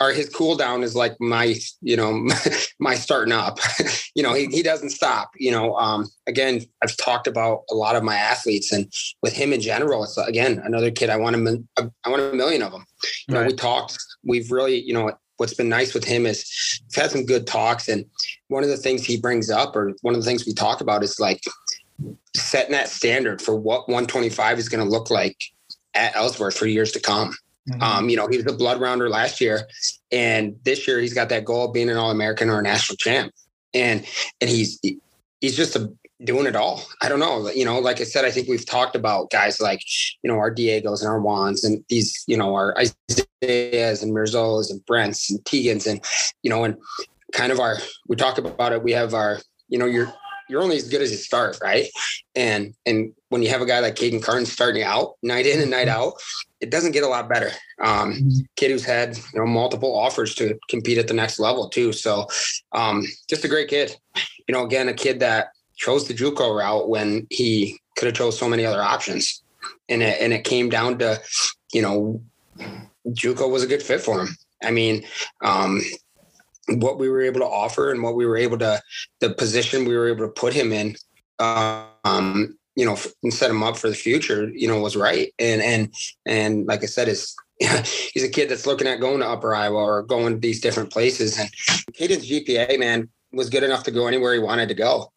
our 0.00 0.12
his 0.12 0.28
cool 0.28 0.56
down 0.56 0.82
is 0.82 0.96
like 0.96 1.14
my, 1.20 1.54
you 1.80 1.96
know, 1.96 2.26
my 2.78 2.94
starting 2.94 3.32
up. 3.32 3.58
you 4.14 4.22
know, 4.22 4.34
he, 4.34 4.46
he 4.46 4.62
doesn't 4.62 4.90
stop. 4.90 5.30
You 5.36 5.52
know, 5.52 5.76
um, 5.76 6.08
again, 6.26 6.62
I've 6.82 6.96
talked 6.96 7.26
about 7.26 7.62
a 7.70 7.74
lot 7.74 7.96
of 7.96 8.02
my 8.02 8.16
athletes, 8.16 8.72
and 8.72 8.92
with 9.22 9.34
him 9.34 9.52
in 9.52 9.60
general, 9.60 10.04
it's 10.04 10.18
again 10.18 10.60
another 10.64 10.90
kid. 10.90 11.10
I 11.10 11.16
want 11.16 11.36
a, 11.36 11.90
I 12.04 12.08
want 12.08 12.22
a 12.22 12.34
million 12.34 12.62
of 12.62 12.72
them. 12.72 12.84
You 13.28 13.34
know, 13.34 13.44
we 13.44 13.54
talked. 13.54 13.98
We've 14.24 14.50
really, 14.50 14.80
you 14.80 14.94
know, 14.94 15.12
what's 15.36 15.54
been 15.54 15.68
nice 15.68 15.94
with 15.94 16.04
him 16.04 16.26
is 16.26 16.80
we've 16.88 17.02
had 17.02 17.10
some 17.10 17.24
good 17.24 17.46
talks, 17.46 17.88
and 17.88 18.04
one 18.48 18.62
of 18.64 18.70
the 18.70 18.76
things 18.76 19.04
he 19.04 19.16
brings 19.16 19.50
up, 19.50 19.76
or 19.76 19.92
one 20.02 20.14
of 20.14 20.20
the 20.20 20.26
things 20.26 20.46
we 20.46 20.54
talk 20.54 20.80
about, 20.80 21.02
is 21.02 21.20
like 21.20 21.40
setting 22.34 22.72
that 22.72 22.88
standard 22.88 23.40
for 23.40 23.54
what 23.54 23.88
125 23.88 24.58
is 24.58 24.68
going 24.68 24.84
to 24.84 24.90
look 24.90 25.10
like 25.10 25.36
at 25.94 26.16
Ellsworth 26.16 26.56
for 26.56 26.66
years 26.66 26.92
to 26.92 27.00
come. 27.00 27.34
Mhm. 27.68 27.82
Um, 27.82 28.08
you 28.08 28.16
know, 28.16 28.26
he 28.26 28.38
was 28.38 28.46
a 28.46 28.56
blood 28.56 28.80
rounder 28.80 29.08
last 29.08 29.40
year, 29.40 29.68
and 30.10 30.56
this 30.64 30.86
year 30.88 30.98
he's 30.98 31.14
got 31.14 31.28
that 31.28 31.44
goal 31.44 31.66
of 31.66 31.72
being 31.72 31.90
an 31.90 31.96
All 31.96 32.10
American 32.10 32.50
or 32.50 32.58
a 32.58 32.62
national 32.62 32.96
champ, 32.96 33.32
and 33.72 34.04
and 34.40 34.50
he's 34.50 34.80
he's 35.40 35.56
just 35.56 35.76
a, 35.76 35.92
doing 36.24 36.46
it 36.46 36.56
all. 36.56 36.82
I 37.00 37.08
don't 37.08 37.20
know, 37.20 37.48
you 37.50 37.64
know, 37.64 37.78
like 37.78 38.00
I 38.00 38.04
said, 38.04 38.24
I 38.24 38.32
think 38.32 38.48
we've 38.48 38.66
talked 38.66 38.96
about 38.96 39.30
guys 39.30 39.60
like 39.60 39.80
you 40.22 40.30
know 40.30 40.38
our 40.38 40.52
Diegos 40.52 41.00
and 41.00 41.08
our 41.08 41.20
Juans 41.20 41.62
and 41.62 41.84
these 41.88 42.24
you 42.26 42.36
know 42.36 42.52
our 42.54 42.76
Isaiahs 42.76 44.02
and 44.02 44.12
Mirzos 44.12 44.70
and 44.70 44.84
Brents 44.84 45.30
and 45.30 45.38
Tegans 45.44 45.86
and 45.88 46.02
you 46.42 46.50
know 46.50 46.64
and 46.64 46.76
kind 47.32 47.52
of 47.52 47.60
our 47.60 47.78
we 48.08 48.16
talk 48.16 48.38
about 48.38 48.72
it. 48.72 48.82
We 48.82 48.92
have 48.92 49.14
our 49.14 49.38
you 49.68 49.78
know 49.78 49.86
you're 49.86 50.12
you're 50.52 50.62
only 50.62 50.76
as 50.76 50.86
good 50.86 51.00
as 51.00 51.10
you 51.10 51.16
start, 51.16 51.58
right? 51.62 51.88
And 52.36 52.74
and 52.84 53.14
when 53.30 53.42
you 53.42 53.48
have 53.48 53.62
a 53.62 53.66
guy 53.66 53.80
like 53.80 53.96
Caden 53.96 54.22
Carton 54.22 54.44
starting 54.44 54.82
out 54.82 55.14
night 55.22 55.46
in 55.46 55.60
and 55.60 55.70
night 55.70 55.88
out, 55.88 56.12
it 56.60 56.70
doesn't 56.70 56.92
get 56.92 57.04
a 57.04 57.08
lot 57.08 57.26
better. 57.26 57.50
Um, 57.80 58.30
kid 58.56 58.70
who's 58.70 58.84
had 58.84 59.16
you 59.16 59.40
know 59.40 59.46
multiple 59.46 59.96
offers 59.96 60.34
to 60.36 60.58
compete 60.68 60.98
at 60.98 61.08
the 61.08 61.14
next 61.14 61.38
level 61.38 61.70
too. 61.70 61.94
So 61.94 62.26
um, 62.72 63.02
just 63.30 63.46
a 63.46 63.48
great 63.48 63.68
kid. 63.68 63.96
You 64.46 64.52
know, 64.52 64.64
again, 64.64 64.88
a 64.88 64.94
kid 64.94 65.20
that 65.20 65.48
chose 65.74 66.06
the 66.06 66.14
JUCO 66.14 66.54
route 66.54 66.88
when 66.88 67.26
he 67.30 67.80
could 67.96 68.06
have 68.06 68.14
chose 68.14 68.38
so 68.38 68.46
many 68.46 68.66
other 68.66 68.82
options, 68.82 69.42
and 69.88 70.02
it, 70.02 70.20
and 70.20 70.34
it 70.34 70.44
came 70.44 70.68
down 70.68 70.98
to 70.98 71.18
you 71.72 71.80
know 71.80 72.20
JUCO 73.08 73.50
was 73.50 73.62
a 73.62 73.66
good 73.66 73.82
fit 73.82 74.02
for 74.02 74.20
him. 74.20 74.36
I 74.62 74.70
mean, 74.70 75.04
um, 75.42 75.80
what 76.68 76.98
we 76.98 77.08
were 77.08 77.22
able 77.22 77.40
to 77.40 77.46
offer 77.46 77.90
and 77.90 78.02
what 78.02 78.14
we 78.14 78.26
were 78.26 78.36
able 78.36 78.58
to 78.58 78.80
the 79.20 79.30
position 79.34 79.84
we 79.84 79.96
were 79.96 80.08
able 80.08 80.26
to 80.26 80.32
put 80.32 80.52
him 80.52 80.72
in 80.72 80.94
um 81.38 82.56
you 82.76 82.86
know 82.86 82.96
and 83.22 83.34
set 83.34 83.50
him 83.50 83.62
up 83.62 83.76
for 83.76 83.88
the 83.88 83.94
future 83.94 84.48
you 84.50 84.68
know 84.68 84.80
was 84.80 84.96
right. 84.96 85.32
And 85.38 85.60
and 85.62 85.94
and 86.26 86.66
like 86.66 86.82
i 86.82 86.86
said 86.86 87.08
is 87.08 87.34
he's 87.60 88.24
a 88.24 88.28
kid 88.28 88.48
that's 88.48 88.66
looking 88.66 88.86
at 88.86 89.00
going 89.00 89.20
to 89.20 89.28
upper 89.28 89.54
iowa 89.54 89.76
or 89.76 90.02
going 90.02 90.34
to 90.34 90.40
these 90.40 90.60
different 90.60 90.90
places. 90.90 91.38
And 91.38 91.50
Caden's 91.94 92.28
gpa 92.28 92.78
man 92.78 93.08
was 93.32 93.50
good 93.50 93.62
enough 93.62 93.84
to 93.84 93.90
go 93.90 94.06
anywhere 94.06 94.34
he 94.34 94.40
wanted 94.40 94.68
to 94.68 94.74
go 94.74 95.12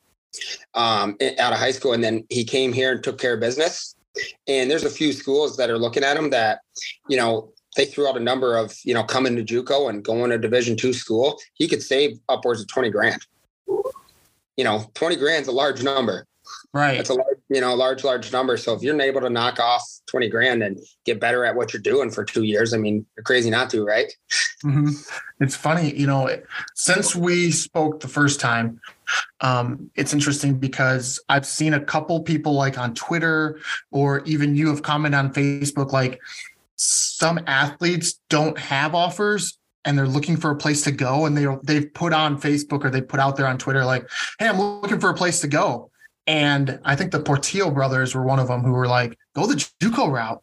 um 0.73 1.17
out 1.39 1.53
of 1.53 1.59
high 1.59 1.71
school. 1.71 1.93
And 1.93 2.03
then 2.03 2.25
he 2.29 2.43
came 2.43 2.73
here 2.73 2.91
and 2.91 3.03
took 3.03 3.19
care 3.19 3.35
of 3.35 3.39
business. 3.39 3.95
And 4.47 4.71
there's 4.71 4.85
a 4.85 4.89
few 4.89 5.11
schools 5.11 5.57
that 5.57 5.69
are 5.69 5.77
looking 5.77 6.03
at 6.03 6.17
him 6.17 6.29
that 6.31 6.59
you 7.07 7.17
know 7.17 7.51
they 7.75 7.85
threw 7.85 8.07
out 8.07 8.17
a 8.17 8.19
number 8.21 8.57
of 8.57 8.73
you 8.83 8.93
know 8.93 9.03
coming 9.03 9.35
to 9.35 9.43
JUCO 9.43 9.89
and 9.89 10.03
going 10.03 10.31
to 10.31 10.37
Division 10.37 10.75
two 10.77 10.93
school. 10.93 11.39
He 11.53 11.67
could 11.67 11.81
save 11.83 12.19
upwards 12.29 12.61
of 12.61 12.67
twenty 12.67 12.89
grand. 12.89 13.25
you 14.57 14.63
know, 14.63 14.89
20 14.93 15.17
grand's 15.17 15.47
a 15.49 15.51
large 15.51 15.83
number. 15.83 16.25
Right. 16.73 16.99
It's 16.99 17.09
a 17.09 17.13
large, 17.13 17.37
you 17.49 17.59
know, 17.59 17.73
large, 17.73 18.03
large 18.03 18.31
number. 18.31 18.55
So 18.57 18.73
if 18.73 18.81
you're 18.81 18.99
able 19.01 19.21
to 19.21 19.29
knock 19.29 19.59
off 19.59 19.83
20 20.07 20.29
grand 20.29 20.63
and 20.63 20.79
get 21.05 21.19
better 21.19 21.43
at 21.43 21.55
what 21.55 21.73
you're 21.73 21.81
doing 21.81 22.09
for 22.09 22.23
two 22.23 22.43
years, 22.43 22.73
I 22.73 22.77
mean, 22.77 23.05
you're 23.17 23.23
crazy 23.23 23.49
not 23.49 23.69
to, 23.71 23.83
right? 23.83 24.11
hmm 24.61 24.89
It's 25.39 25.55
funny, 25.55 25.93
you 25.93 26.07
know, 26.07 26.29
since 26.75 27.15
we 27.15 27.51
spoke 27.51 27.99
the 27.99 28.07
first 28.07 28.39
time, 28.39 28.79
um, 29.41 29.89
it's 29.95 30.13
interesting 30.13 30.55
because 30.55 31.19
I've 31.27 31.45
seen 31.45 31.73
a 31.73 31.79
couple 31.83 32.21
people 32.21 32.53
like 32.53 32.77
on 32.77 32.93
Twitter 32.93 33.59
or 33.91 34.21
even 34.25 34.55
you 34.55 34.67
have 34.69 34.83
commented 34.83 35.17
on 35.19 35.33
Facebook, 35.33 35.91
like 35.91 36.21
some 36.75 37.39
athletes 37.47 38.19
don't 38.29 38.57
have 38.57 38.93
offers 38.93 39.57
and 39.85 39.97
they're 39.97 40.07
looking 40.07 40.35
for 40.35 40.51
a 40.51 40.55
place 40.55 40.81
to 40.83 40.91
go 40.91 41.25
and 41.25 41.37
they 41.37 41.45
they've 41.63 41.93
put 41.93 42.11
on 42.11 42.39
Facebook 42.39 42.83
or 42.83 42.89
they 42.89 43.01
put 43.01 43.19
out 43.19 43.37
there 43.37 43.47
on 43.47 43.57
Twitter 43.57 43.85
like, 43.85 44.07
"Hey, 44.39 44.47
I'm 44.47 44.59
looking 44.59 44.99
for 44.99 45.09
a 45.09 45.13
place 45.13 45.39
to 45.41 45.47
go." 45.47 45.91
And 46.27 46.79
I 46.83 46.95
think 46.95 47.11
the 47.11 47.19
Portillo 47.19 47.69
brothers 47.69 48.15
were 48.15 48.23
one 48.23 48.39
of 48.39 48.47
them 48.47 48.63
who 48.63 48.71
were 48.71 48.87
like, 48.87 49.17
"Go 49.35 49.45
the 49.45 49.63
JUCO 49.79 50.11
route," 50.11 50.41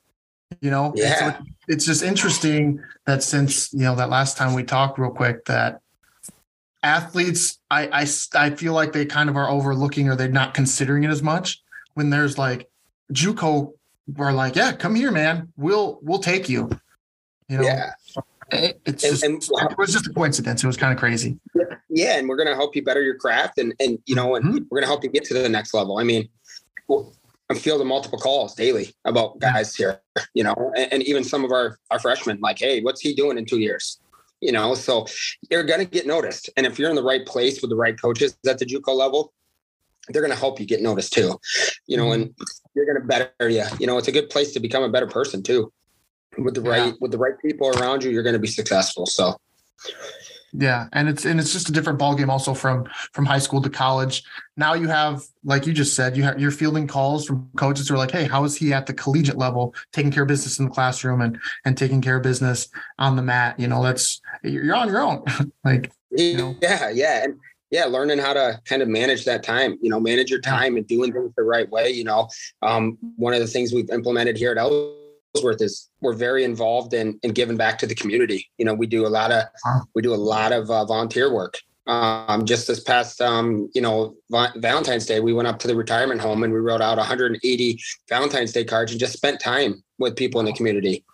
you 0.60 0.70
know. 0.70 0.94
And 1.20 1.36
so 1.36 1.52
it's 1.68 1.84
just 1.84 2.02
interesting 2.02 2.80
that 3.06 3.22
since 3.22 3.72
you 3.72 3.80
know 3.80 3.96
that 3.96 4.08
last 4.08 4.36
time 4.36 4.54
we 4.54 4.62
talked 4.62 4.98
real 4.98 5.10
quick 5.10 5.44
that 5.46 5.80
athletes 6.82 7.58
I, 7.70 7.88
I 7.88 8.06
I 8.34 8.50
feel 8.50 8.72
like 8.72 8.92
they 8.92 9.06
kind 9.06 9.28
of 9.28 9.36
are 9.36 9.48
overlooking 9.48 10.08
or 10.08 10.16
they're 10.16 10.28
not 10.28 10.54
considering 10.54 11.04
it 11.04 11.10
as 11.10 11.22
much 11.22 11.60
when 11.94 12.10
there's 12.10 12.38
like 12.38 12.68
JUCO 13.12 13.72
are 14.18 14.32
like 14.32 14.56
yeah 14.56 14.72
come 14.72 14.94
here 14.94 15.10
man 15.10 15.52
we'll 15.56 15.98
we'll 16.02 16.18
take 16.18 16.48
you 16.48 16.68
you 17.48 17.58
know 17.58 17.64
Yeah. 17.64 17.92
it- 18.50 18.80
it's 18.84 19.02
just 19.02 19.22
and- 19.22 19.42
it 19.42 19.78
was 19.78 19.92
just 19.92 20.06
a 20.06 20.10
coincidence 20.12 20.62
it 20.62 20.66
was 20.66 20.76
kind 20.76 20.92
of 20.92 20.98
crazy 20.98 21.38
Yeah. 21.94 22.16
And 22.16 22.26
we're 22.26 22.36
going 22.36 22.48
to 22.48 22.54
help 22.54 22.74
you 22.74 22.82
better 22.82 23.02
your 23.02 23.16
craft 23.16 23.58
and, 23.58 23.74
and, 23.78 23.98
you 24.06 24.14
know, 24.14 24.34
and 24.36 24.44
Mhm. 24.46 24.52
we're 24.70 24.76
going 24.80 24.84
to 24.84 24.86
help 24.86 25.04
you 25.04 25.10
get 25.10 25.24
to 25.24 25.34
the 25.34 25.46
next 25.46 25.74
level. 25.74 25.98
I 25.98 26.04
mean, 26.04 26.26
I'm 26.88 27.56
fielding 27.56 27.86
multiple 27.86 28.18
calls 28.18 28.54
daily 28.54 28.94
about 29.04 29.38
guys 29.40 29.74
here, 29.76 30.00
you 30.32 30.42
know, 30.42 30.54
and, 30.74 30.90
and 30.90 31.02
even 31.02 31.22
some 31.22 31.44
of 31.44 31.52
our, 31.52 31.78
our 31.90 31.98
freshmen 31.98 32.38
like, 32.40 32.58
Hey, 32.58 32.80
what's 32.80 33.02
he 33.02 33.14
doing 33.14 33.36
in 33.36 33.44
two 33.44 33.58
years? 33.58 34.00
You 34.40 34.52
know, 34.52 34.74
so 34.74 35.04
you're 35.50 35.64
going 35.64 35.80
to 35.80 35.84
get 35.84 36.06
noticed. 36.06 36.48
And 36.56 36.64
if 36.64 36.78
you're 36.78 36.88
in 36.88 36.96
the 36.96 37.02
right 37.02 37.26
place 37.26 37.60
with 37.60 37.68
the 37.68 37.76
right 37.76 38.00
coaches 38.00 38.38
at 38.48 38.58
the 38.58 38.64
JUCO 38.64 38.94
level, 38.96 39.34
they're 40.08 40.22
going 40.22 40.32
to 40.32 40.38
help 40.38 40.58
you 40.60 40.66
get 40.66 40.82
noticed 40.82 41.12
too, 41.12 41.38
you 41.86 41.96
know, 41.96 42.06
mm-hmm. 42.06 42.22
and 42.22 42.34
you're 42.74 42.86
going 42.86 43.00
to 43.00 43.06
better 43.06 43.48
you. 43.48 43.64
You 43.78 43.86
know, 43.86 43.98
it's 43.98 44.08
a 44.08 44.12
good 44.12 44.30
place 44.30 44.52
to 44.52 44.60
become 44.60 44.82
a 44.82 44.88
better 44.88 45.06
person 45.06 45.42
too. 45.42 45.72
With 46.38 46.54
the 46.54 46.62
Yeah. 46.62 46.70
right 46.70 46.94
with 47.00 47.10
the 47.10 47.18
right 47.18 47.38
people 47.44 47.68
around 47.68 48.02
you, 48.02 48.10
you're 48.10 48.22
going 48.22 48.32
to 48.32 48.38
be 48.38 48.48
successful. 48.48 49.06
So 49.06 49.36
Yeah, 50.54 50.86
and 50.92 51.08
it's 51.08 51.24
and 51.24 51.38
it's 51.38 51.52
just 51.52 51.68
a 51.68 51.72
different 51.72 51.98
ballgame 51.98 52.28
also 52.28 52.54
from 52.54 52.86
from 53.12 53.26
high 53.26 53.38
school 53.38 53.62
to 53.62 53.70
college. 53.70 54.22
Now 54.56 54.74
you 54.74 54.88
have, 54.88 55.22
like 55.44 55.66
you 55.66 55.72
just 55.72 55.94
said, 55.94 56.16
you 56.16 56.22
have 56.24 56.40
you're 56.40 56.50
fielding 56.50 56.86
calls 56.86 57.26
from 57.26 57.48
coaches 57.56 57.88
who 57.88 57.94
are 57.94 57.98
like, 57.98 58.10
"Hey, 58.10 58.24
how 58.24 58.44
is 58.44 58.56
he 58.56 58.72
at 58.72 58.86
the 58.86 58.94
collegiate 58.94 59.38
level, 59.38 59.74
taking 59.92 60.10
care 60.10 60.24
of 60.24 60.28
business 60.28 60.58
in 60.58 60.66
the 60.66 60.70
classroom 60.70 61.20
and 61.20 61.38
and 61.64 61.76
taking 61.76 62.00
care 62.02 62.16
of 62.16 62.22
business 62.22 62.68
on 62.98 63.16
the 63.16 63.22
mat?" 63.22 63.58
You 63.58 63.68
know, 63.68 63.82
that's 63.82 64.20
you're 64.42 64.74
on 64.74 64.88
your 64.88 65.00
own. 65.00 65.24
like, 65.64 65.90
know? 66.10 66.54
yeah, 66.60 66.90
yeah, 66.90 67.24
and 67.24 67.38
yeah, 67.72 67.86
learning 67.86 68.18
how 68.18 68.34
to 68.34 68.60
kind 68.66 68.82
of 68.82 68.88
manage 68.88 69.24
that 69.24 69.42
time. 69.42 69.78
You 69.80 69.90
know, 69.90 69.98
manage 69.98 70.30
your 70.30 70.42
time 70.42 70.76
and 70.76 70.86
doing 70.86 71.10
things 71.12 71.32
the 71.36 71.42
right 71.42 71.68
way. 71.70 71.90
You 71.90 72.04
know, 72.04 72.28
um, 72.60 72.98
one 73.16 73.32
of 73.32 73.40
the 73.40 73.46
things 73.46 73.72
we've 73.72 73.90
implemented 73.90 74.36
here 74.36 74.52
at 74.52 74.58
Ellsworth 74.58 75.62
is 75.62 75.88
we're 76.02 76.12
very 76.12 76.44
involved 76.44 76.92
in 76.92 77.18
in 77.22 77.32
giving 77.32 77.56
back 77.56 77.78
to 77.78 77.86
the 77.86 77.94
community. 77.94 78.48
You 78.58 78.66
know, 78.66 78.74
we 78.74 78.86
do 78.86 79.06
a 79.06 79.08
lot 79.08 79.32
of 79.32 79.44
we 79.94 80.02
do 80.02 80.14
a 80.14 80.16
lot 80.16 80.52
of 80.52 80.70
uh, 80.70 80.84
volunteer 80.84 81.32
work. 81.32 81.58
Um, 81.88 82.44
just 82.44 82.68
this 82.68 82.78
past, 82.78 83.20
um, 83.20 83.68
you 83.74 83.80
know, 83.80 84.14
Valentine's 84.30 85.06
Day, 85.06 85.18
we 85.18 85.32
went 85.32 85.48
up 85.48 85.58
to 85.60 85.66
the 85.66 85.74
retirement 85.74 86.20
home 86.20 86.44
and 86.44 86.52
we 86.52 86.60
wrote 86.60 86.80
out 86.80 86.96
180 86.96 87.82
Valentine's 88.08 88.52
Day 88.52 88.64
cards 88.64 88.92
and 88.92 89.00
just 89.00 89.14
spent 89.14 89.40
time 89.40 89.82
with 89.98 90.14
people 90.14 90.38
in 90.38 90.46
the 90.46 90.52
community. 90.52 91.04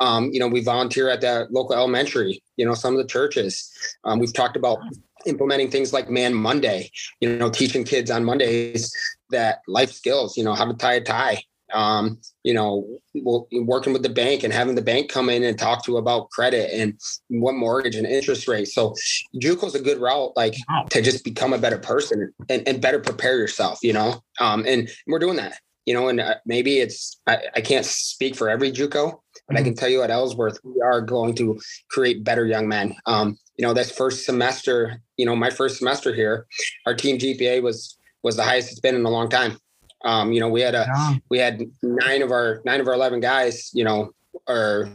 Um, 0.00 0.30
you 0.32 0.40
know, 0.40 0.48
we 0.48 0.62
volunteer 0.62 1.08
at 1.08 1.20
the 1.20 1.46
local 1.50 1.74
elementary, 1.74 2.42
you 2.56 2.66
know, 2.66 2.74
some 2.74 2.94
of 2.94 2.98
the 2.98 3.06
churches. 3.06 3.72
Um, 4.04 4.18
we've 4.18 4.32
talked 4.32 4.56
about 4.56 4.78
implementing 5.24 5.70
things 5.70 5.92
like 5.92 6.10
Man 6.10 6.34
Monday, 6.34 6.90
you 7.20 7.36
know, 7.36 7.50
teaching 7.50 7.84
kids 7.84 8.10
on 8.10 8.24
Mondays 8.24 8.92
that 9.30 9.60
life 9.66 9.92
skills, 9.92 10.36
you 10.36 10.44
know, 10.44 10.54
how 10.54 10.64
to 10.64 10.74
tie 10.74 10.94
a 10.94 11.00
tie. 11.00 11.42
Um, 11.74 12.20
you 12.44 12.54
know, 12.54 12.86
working 13.12 13.92
with 13.92 14.04
the 14.04 14.08
bank 14.08 14.44
and 14.44 14.52
having 14.52 14.76
the 14.76 14.82
bank 14.82 15.10
come 15.10 15.28
in 15.28 15.42
and 15.42 15.58
talk 15.58 15.84
to 15.84 15.92
you 15.92 15.98
about 15.98 16.30
credit 16.30 16.70
and 16.72 16.96
what 17.26 17.56
mortgage 17.56 17.96
and 17.96 18.06
interest 18.06 18.46
rate. 18.46 18.68
So 18.68 18.94
JUCO's 19.34 19.74
a 19.74 19.80
good 19.80 19.98
route, 19.98 20.30
like 20.36 20.54
to 20.90 21.02
just 21.02 21.24
become 21.24 21.52
a 21.52 21.58
better 21.58 21.78
person 21.78 22.32
and, 22.48 22.68
and 22.68 22.80
better 22.80 23.00
prepare 23.00 23.36
yourself, 23.36 23.80
you 23.82 23.92
know? 23.92 24.22
Um, 24.38 24.64
and 24.64 24.88
we're 25.08 25.18
doing 25.18 25.38
that, 25.38 25.58
you 25.86 25.94
know, 25.94 26.08
and 26.08 26.20
uh, 26.20 26.36
maybe 26.46 26.78
it's, 26.78 27.20
I, 27.26 27.40
I 27.56 27.60
can't 27.62 27.84
speak 27.84 28.36
for 28.36 28.48
every 28.48 28.70
JUCO, 28.70 29.18
but 29.48 29.56
I 29.56 29.62
can 29.62 29.74
tell 29.74 29.88
you 29.88 30.02
at 30.02 30.10
Ellsworth, 30.10 30.58
we 30.64 30.80
are 30.80 31.00
going 31.00 31.34
to 31.36 31.58
create 31.90 32.24
better 32.24 32.46
young 32.46 32.68
men. 32.68 32.96
Um, 33.06 33.38
you 33.56 33.66
know, 33.66 33.72
this 33.72 33.90
first 33.90 34.24
semester, 34.24 35.00
you 35.16 35.26
know, 35.26 35.36
my 35.36 35.50
first 35.50 35.78
semester 35.78 36.14
here, 36.14 36.46
our 36.86 36.94
team 36.94 37.18
GPA 37.18 37.62
was, 37.62 37.96
was 38.22 38.36
the 38.36 38.42
highest 38.42 38.70
it's 38.70 38.80
been 38.80 38.94
in 38.94 39.04
a 39.04 39.10
long 39.10 39.28
time. 39.28 39.58
Um, 40.04 40.32
you 40.32 40.40
know, 40.40 40.48
we 40.48 40.60
had 40.60 40.74
a, 40.74 40.86
yeah, 40.86 41.14
we 41.30 41.38
had 41.38 41.62
nine 41.82 42.22
of 42.22 42.30
our 42.30 42.60
nine 42.64 42.80
of 42.80 42.86
our 42.86 42.94
11 42.94 43.20
guys 43.20 43.70
you 43.72 43.82
know 43.82 44.12
are 44.46 44.88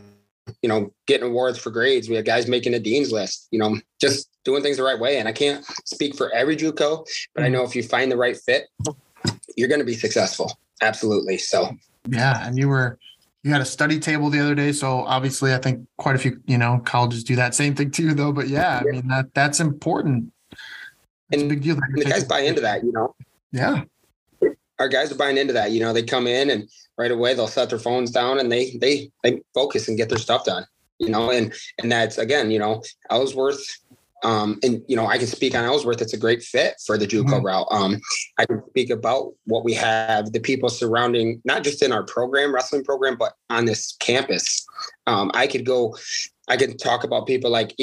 you 0.62 0.70
know 0.70 0.94
getting 1.08 1.28
awards 1.28 1.58
for 1.58 1.72
grades. 1.72 2.08
We 2.08 2.16
had 2.16 2.26
guys 2.26 2.48
making 2.48 2.76
a 2.76 2.80
dean's 2.80 3.12
list 3.12 3.48
you 3.52 3.60
know 3.60 3.78
just 4.00 4.30
doing 4.46 4.62
things 4.62 4.78
the 4.78 4.84
right 4.84 5.00
way. 5.00 5.18
And 5.18 5.28
i 5.28 5.32
can't 5.32 5.66
speak 5.86 6.16
for 6.16 6.34
every 6.34 6.56
juco 6.56 7.06
but 7.34 7.44
i 7.44 7.50
know 7.50 7.64
if 7.64 7.76
you 7.76 7.84
find 7.84 8.12
the 8.12 8.18
right 8.18 8.38
fit 8.38 8.68
you're 9.58 9.68
going 9.68 9.80
to 9.80 9.86
be 9.86 9.94
successful. 9.94 10.58
Absolutely. 10.82 11.38
So 11.38 11.76
yeah, 12.08 12.48
and 12.48 12.58
you 12.58 12.68
were 12.68 12.98
you 13.44 13.52
had 13.52 13.62
a 13.62 13.66
study 13.66 14.00
table 14.00 14.30
the 14.30 14.40
other 14.40 14.56
day, 14.56 14.72
so 14.72 15.00
obviously 15.00 15.54
I 15.54 15.58
think 15.58 15.88
quite 15.98 16.16
a 16.16 16.20
few 16.20 16.40
you 16.46 16.58
know 16.58 16.82
colleges 16.86 17.24
do 17.24 17.36
that 17.38 17.56
same 17.56 17.76
thing 17.76 17.92
too, 17.92 18.14
though. 18.14 18.32
But 18.32 18.48
yeah, 18.48 18.82
I 18.82 18.92
mean 18.92 19.08
that 19.08 19.34
that's 19.34 19.60
important. 19.60 20.32
It's 21.32 21.42
a 21.42 21.46
And 21.46 21.50
big 21.50 21.64
deal. 21.64 21.78
the 21.96 22.06
guys 22.06 22.24
buy 22.26 22.42
into 22.42 22.62
that 22.62 22.84
you 22.84 22.92
know 22.92 23.16
Yeah, 23.52 23.84
our 24.80 24.90
guys 24.90 25.12
are 25.12 25.16
buying 25.16 25.38
into 25.38 25.54
that 25.54 25.72
you 25.72 25.80
know 25.80 25.94
they 25.94 26.04
come 26.04 26.28
in 26.28 26.50
and 26.50 26.70
right 26.98 27.12
away 27.12 27.34
they'll 27.34 27.48
set 27.48 27.70
their 27.70 27.80
phones 27.80 28.12
down 28.12 28.40
and 28.40 28.52
they 28.52 28.76
they 28.78 29.10
they 29.24 29.42
focus 29.54 29.88
and 29.88 29.98
get 29.98 30.10
their 30.10 30.18
stuff 30.20 30.46
done 30.46 30.66
you 31.00 31.10
know 31.10 31.32
and 31.32 31.54
and 31.80 31.92
that's 31.92 32.18
again 32.18 32.52
you 32.52 32.60
know 32.60 32.84
ellsworth 33.10 33.64
um 34.24 34.60
and 34.64 34.82
you 34.88 34.96
know 34.96 35.08
i 35.08 35.18
can 35.18 35.28
speak 35.28 35.56
on 35.56 35.64
ellsworth 35.64 36.02
it's 36.02 36.14
a 36.14 36.18
great 36.18 36.42
fit 36.44 36.76
for 36.86 36.98
the 36.98 37.08
juco 37.08 37.40
Mhm. 37.40 37.44
route 37.44 37.68
um 37.72 38.00
i 38.38 38.46
can 38.46 38.62
speak 38.70 38.90
about 38.90 39.34
what 39.46 39.64
we 39.64 39.74
have 39.74 40.32
the 40.32 40.40
people 40.40 40.70
surrounding 40.70 41.42
not 41.46 41.64
just 41.64 41.82
in 41.82 41.92
our 41.92 42.04
program 42.04 42.54
wrestling 42.54 42.84
program 42.84 43.18
but 43.18 43.34
on 43.50 43.66
this 43.66 43.96
campus 44.00 44.66
um 45.08 45.32
i 45.34 45.48
could 45.48 45.66
go 45.66 45.96
i 46.48 46.58
can 46.58 46.78
talk 46.78 47.04
about 47.04 47.28
people 47.28 47.50
like 47.50 47.74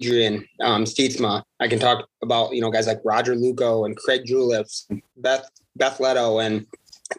Adrian 0.00 0.46
um, 0.60 0.84
Steetsma. 0.84 1.42
I 1.60 1.68
can 1.68 1.78
talk 1.78 2.08
about 2.22 2.52
you 2.52 2.60
know 2.60 2.70
guys 2.70 2.86
like 2.86 3.00
Roger 3.04 3.36
Lugo 3.36 3.84
and 3.84 3.96
Craig 3.96 4.22
Juleps, 4.26 4.88
Beth 5.16 5.48
Beth 5.76 6.00
Leto 6.00 6.40
and 6.40 6.66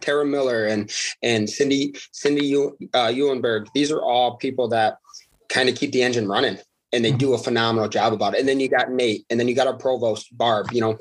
Tara 0.02 0.26
Miller 0.26 0.66
and 0.66 0.92
and 1.24 1.50
Cindy 1.50 1.96
Cindy 2.12 2.54
uh, 2.54 3.08
Eulenberg. 3.08 3.68
These 3.74 3.92
are 3.92 4.02
all 4.02 4.36
people 4.38 4.68
that 4.70 4.98
kind 5.50 5.70
of 5.70 5.76
keep 5.76 5.94
the 5.94 6.04
engine 6.04 6.28
running, 6.28 6.58
and 6.96 7.04
they 7.04 7.12
do 7.12 7.34
a 7.34 7.38
phenomenal 7.38 7.90
job 7.90 8.14
about 8.14 8.34
it. 8.34 8.40
And 8.40 8.48
then 8.48 8.60
you 8.60 8.70
got 8.70 8.90
Nate, 8.90 9.26
and 9.30 9.40
then 9.40 9.48
you 9.48 9.56
got 9.56 9.68
our 9.68 9.78
provost 9.78 10.36
Barb. 10.38 10.72
You 10.72 10.82
know, 10.82 10.98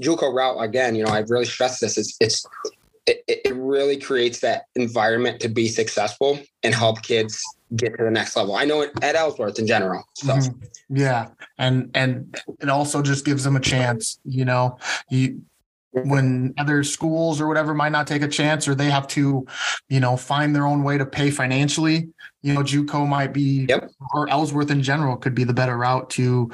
JUCO 0.00 0.32
route 0.32 0.62
again. 0.62 0.94
You 0.94 1.04
know, 1.04 1.12
I've 1.12 1.28
really 1.28 1.44
stress 1.44 1.80
this. 1.80 1.98
It's 1.98 2.16
it's 2.20 2.46
it, 3.06 3.22
it 3.26 3.54
really 3.54 3.98
creates 3.98 4.40
that 4.40 4.64
environment 4.76 5.40
to 5.40 5.48
be 5.48 5.68
successful 5.68 6.38
and 6.62 6.74
help 6.74 7.02
kids 7.02 7.42
get 7.76 7.96
to 7.98 8.04
the 8.04 8.10
next 8.10 8.36
level. 8.36 8.54
I 8.54 8.64
know 8.64 8.80
it 8.80 8.92
at 9.02 9.16
Ellsworth 9.16 9.58
in 9.58 9.66
general. 9.66 10.04
So. 10.14 10.34
Mhm. 10.34 10.62
Yeah, 10.88 11.28
and 11.58 11.90
and 11.94 12.40
it 12.60 12.68
also 12.68 13.02
just 13.02 13.24
gives 13.24 13.42
them 13.42 13.56
a 13.56 13.60
chance. 13.60 14.20
You 14.24 14.44
know, 14.44 14.78
you 15.10 15.42
when 15.94 16.54
other 16.58 16.82
schools 16.82 17.40
or 17.40 17.46
whatever 17.46 17.74
might 17.74 17.92
not 17.92 18.06
take 18.06 18.22
a 18.22 18.28
chance, 18.28 18.66
or 18.66 18.74
they 18.74 18.90
have 18.90 19.06
to, 19.08 19.46
you 19.88 20.00
know, 20.00 20.16
find 20.16 20.54
their 20.54 20.66
own 20.66 20.82
way 20.82 20.98
to 20.98 21.06
pay 21.06 21.30
financially. 21.30 22.08
You 22.42 22.54
know, 22.54 22.60
JUCO 22.62 23.06
might 23.08 23.32
be, 23.32 23.66
Yep. 23.68 23.90
or 24.12 24.28
Ellsworth 24.28 24.70
in 24.70 24.82
general 24.82 25.16
could 25.16 25.34
be 25.34 25.44
the 25.44 25.54
better 25.54 25.76
route 25.76 26.10
to, 26.10 26.50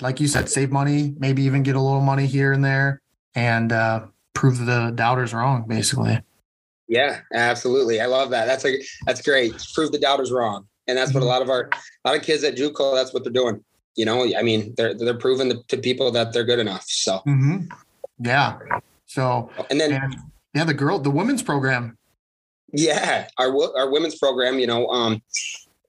like 0.00 0.18
you 0.18 0.28
said, 0.28 0.48
save 0.48 0.70
money, 0.70 1.14
maybe 1.18 1.42
even 1.42 1.62
get 1.62 1.76
a 1.76 1.80
little 1.80 2.00
money 2.00 2.26
here 2.26 2.52
and 2.52 2.64
there, 2.64 3.02
and 3.34 3.70
uh, 3.70 4.06
prove 4.34 4.64
the 4.64 4.92
doubters 4.94 5.34
wrong, 5.34 5.64
basically. 5.68 6.20
Yeah, 6.88 7.20
absolutely. 7.32 8.00
I 8.00 8.06
love 8.06 8.30
that. 8.30 8.46
That's 8.46 8.64
like 8.64 8.82
that's 9.06 9.22
great. 9.22 9.52
Prove 9.74 9.92
the 9.92 9.98
doubters 9.98 10.32
wrong, 10.32 10.66
and 10.88 10.98
that's 10.98 11.14
what 11.14 11.22
a 11.22 11.26
lot 11.26 11.42
of 11.42 11.48
our 11.48 11.70
a 12.04 12.08
lot 12.08 12.16
of 12.16 12.22
kids 12.24 12.42
at 12.42 12.56
JUCO. 12.56 12.96
That's 12.96 13.12
what 13.14 13.22
they're 13.22 13.32
doing. 13.32 13.62
You 13.94 14.06
know, 14.06 14.24
I 14.36 14.42
mean, 14.42 14.74
they're 14.76 14.94
they're 14.94 15.14
proving 15.14 15.52
to, 15.68 15.78
people 15.78 16.10
that 16.12 16.32
they're 16.32 16.44
good 16.44 16.58
enough. 16.58 16.84
So, 16.88 17.18
hmm 17.18 17.66
Yeah. 18.20 18.58
So, 19.06 19.50
and 19.70 19.80
then 19.80 19.92
and 19.92 20.16
yeah, 20.54 20.64
the 20.64 20.74
girl, 20.74 20.98
the 20.98 21.10
women's 21.10 21.42
program. 21.42 21.96
yeah, 22.72 23.28
our 23.38 23.48
our 23.76 23.90
women's 23.90 24.16
program. 24.18 24.58
You 24.58 24.66
know, 24.66 24.86
um, 24.88 25.22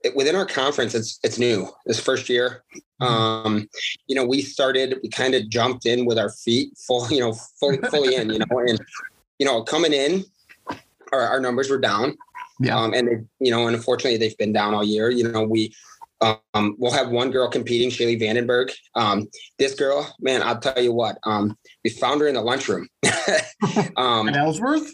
it, 0.02 0.16
within 0.16 0.34
our 0.34 0.46
conference, 0.46 0.94
it's 0.94 1.20
it's 1.22 1.38
new. 1.38 1.68
This 1.86 2.00
first 2.00 2.28
year, 2.28 2.64
Mm-hmm. 3.00 3.12
um, 3.46 3.68
you 4.06 4.14
know, 4.14 4.24
we 4.24 4.42
started. 4.42 4.98
We 5.02 5.08
kind 5.08 5.34
of 5.34 5.48
jumped 5.48 5.86
in 5.86 6.04
with 6.06 6.18
our 6.18 6.30
feet 6.30 6.72
full, 6.86 7.08
you 7.10 7.18
know, 7.20 7.32
fully 7.58 7.78
fully 7.90 8.14
in. 8.14 8.30
You 8.30 8.38
know, 8.38 8.58
and 8.60 8.80
you 9.38 9.46
know, 9.46 9.62
coming 9.64 9.92
in, 9.92 10.24
our, 11.12 11.20
our 11.20 11.40
numbers 11.40 11.68
were 11.68 11.80
down. 11.80 12.16
Yeah. 12.60 12.78
Um, 12.78 12.94
and 12.94 13.08
they, 13.08 13.16
you 13.44 13.50
know, 13.50 13.66
unfortunately, 13.66 14.18
they've 14.18 14.38
been 14.38 14.52
down 14.52 14.72
all 14.74 14.84
year. 14.84 15.10
You 15.10 15.28
know, 15.28 15.42
we 15.42 15.74
um, 16.22 16.76
we'll 16.78 16.92
have 16.92 17.10
one 17.10 17.30
girl 17.30 17.48
competing, 17.48 17.90
Shaylee 17.90 18.20
Vandenberg. 18.20 18.70
Um, 18.94 19.28
this 19.58 19.74
girl, 19.74 20.14
man, 20.20 20.42
I'll 20.42 20.60
tell 20.60 20.80
you 20.80 20.92
what. 20.92 21.18
Um, 21.24 21.56
we 21.84 21.90
found 21.90 22.20
her 22.20 22.28
in 22.28 22.34
the 22.34 22.42
lunchroom. 22.42 22.88
um, 23.96 24.28
And 24.28 24.36
Ellsworth? 24.36 24.92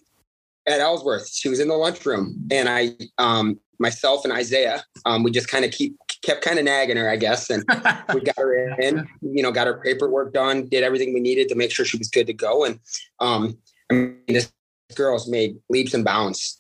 at 0.67 0.81
Ellsworth. 0.81 1.29
She 1.29 1.49
was 1.49 1.61
in 1.61 1.69
the 1.69 1.75
lunchroom, 1.75 2.47
and 2.51 2.69
I, 2.69 2.91
um, 3.17 3.59
myself 3.79 4.25
and 4.25 4.33
Isaiah, 4.33 4.85
um, 5.07 5.23
we 5.23 5.31
just 5.31 5.49
kind 5.49 5.65
of 5.65 5.71
keep 5.71 5.97
kept 6.23 6.43
kind 6.43 6.59
of 6.59 6.65
nagging 6.65 6.97
her, 6.97 7.09
I 7.09 7.17
guess, 7.17 7.49
and 7.49 7.65
we 8.15 8.21
got 8.21 8.37
her 8.37 8.79
in. 8.79 9.09
You 9.23 9.43
know, 9.43 9.51
got 9.51 9.67
her 9.67 9.81
paperwork 9.81 10.33
done, 10.33 10.69
did 10.69 10.83
everything 10.83 11.15
we 11.15 11.21
needed 11.21 11.49
to 11.49 11.55
make 11.55 11.71
sure 11.71 11.85
she 11.85 11.99
was 11.99 12.09
good 12.09 12.27
to 12.27 12.35
go, 12.35 12.65
and 12.65 12.79
um, 13.21 13.57
I 13.91 13.95
mean, 13.95 14.19
this 14.29 14.53
girl's 14.95 15.29
made 15.29 15.59
leaps 15.69 15.95
and 15.95 16.05
bounds, 16.05 16.57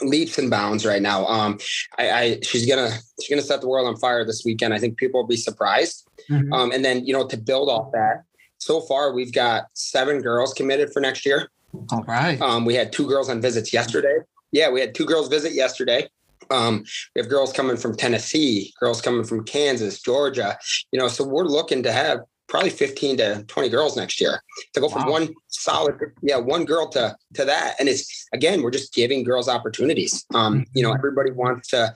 leaps 0.00 0.38
and 0.38 0.50
bounds 0.50 0.86
right 0.86 1.02
now. 1.02 1.26
Um, 1.26 1.58
I, 1.98 2.10
I 2.10 2.40
she's 2.42 2.66
gonna 2.66 2.90
she's 3.20 3.28
gonna 3.28 3.42
set 3.42 3.60
the 3.60 3.68
world 3.68 3.88
on 3.88 3.96
fire 3.96 4.24
this 4.24 4.42
weekend. 4.44 4.74
I 4.74 4.78
think 4.78 4.96
people 4.96 5.20
will 5.20 5.28
be 5.28 5.36
surprised. 5.36 6.08
Mhm. 6.30 6.52
Um, 6.52 6.72
and 6.72 6.84
then 6.84 7.04
you 7.06 7.12
know 7.12 7.26
to 7.26 7.36
build 7.36 7.68
off 7.68 7.92
that, 7.92 8.22
so 8.58 8.80
far 8.80 9.12
we've 9.12 9.32
got 9.32 9.66
seven 9.74 10.20
girls 10.20 10.54
committed 10.54 10.92
for 10.92 11.00
next 11.00 11.24
year. 11.26 11.50
All 11.92 12.04
right. 12.04 12.40
Um, 12.40 12.64
we 12.64 12.74
had 12.74 12.92
two 12.92 13.06
girls 13.06 13.28
on 13.28 13.40
visits 13.40 13.72
yesterday. 13.72 14.18
Yeah, 14.52 14.70
we 14.70 14.80
had 14.80 14.94
two 14.94 15.04
girls 15.04 15.28
visit 15.28 15.52
yesterday. 15.52 16.08
Um, 16.50 16.84
we 17.14 17.20
have 17.20 17.28
girls 17.28 17.52
coming 17.52 17.76
from 17.76 17.94
Tennessee, 17.94 18.72
girls 18.80 19.02
coming 19.02 19.24
from 19.24 19.44
Kansas, 19.44 20.00
Georgia. 20.00 20.58
You 20.92 20.98
know, 20.98 21.08
so 21.08 21.24
we're 21.24 21.44
looking 21.44 21.82
to 21.82 21.92
have 21.92 22.20
probably 22.48 22.70
15 22.70 23.18
to 23.18 23.44
20 23.46 23.68
girls 23.68 23.96
next 23.96 24.20
year 24.20 24.42
to 24.72 24.80
go 24.80 24.88
from 24.88 25.04
Wow. 25.06 25.12
one 25.12 25.34
solid, 25.48 25.96
yeah, 26.22 26.36
one 26.36 26.64
girl 26.64 26.88
to 26.88 27.16
to 27.34 27.44
that. 27.44 27.76
And 27.78 27.88
it's 27.88 28.26
again, 28.32 28.62
we're 28.62 28.70
just 28.70 28.92
giving 28.94 29.22
girls 29.22 29.48
opportunities. 29.48 30.24
Um, 30.34 30.64
you 30.74 30.82
know, 30.82 30.92
everybody 30.92 31.30
wants 31.30 31.68
to, 31.68 31.94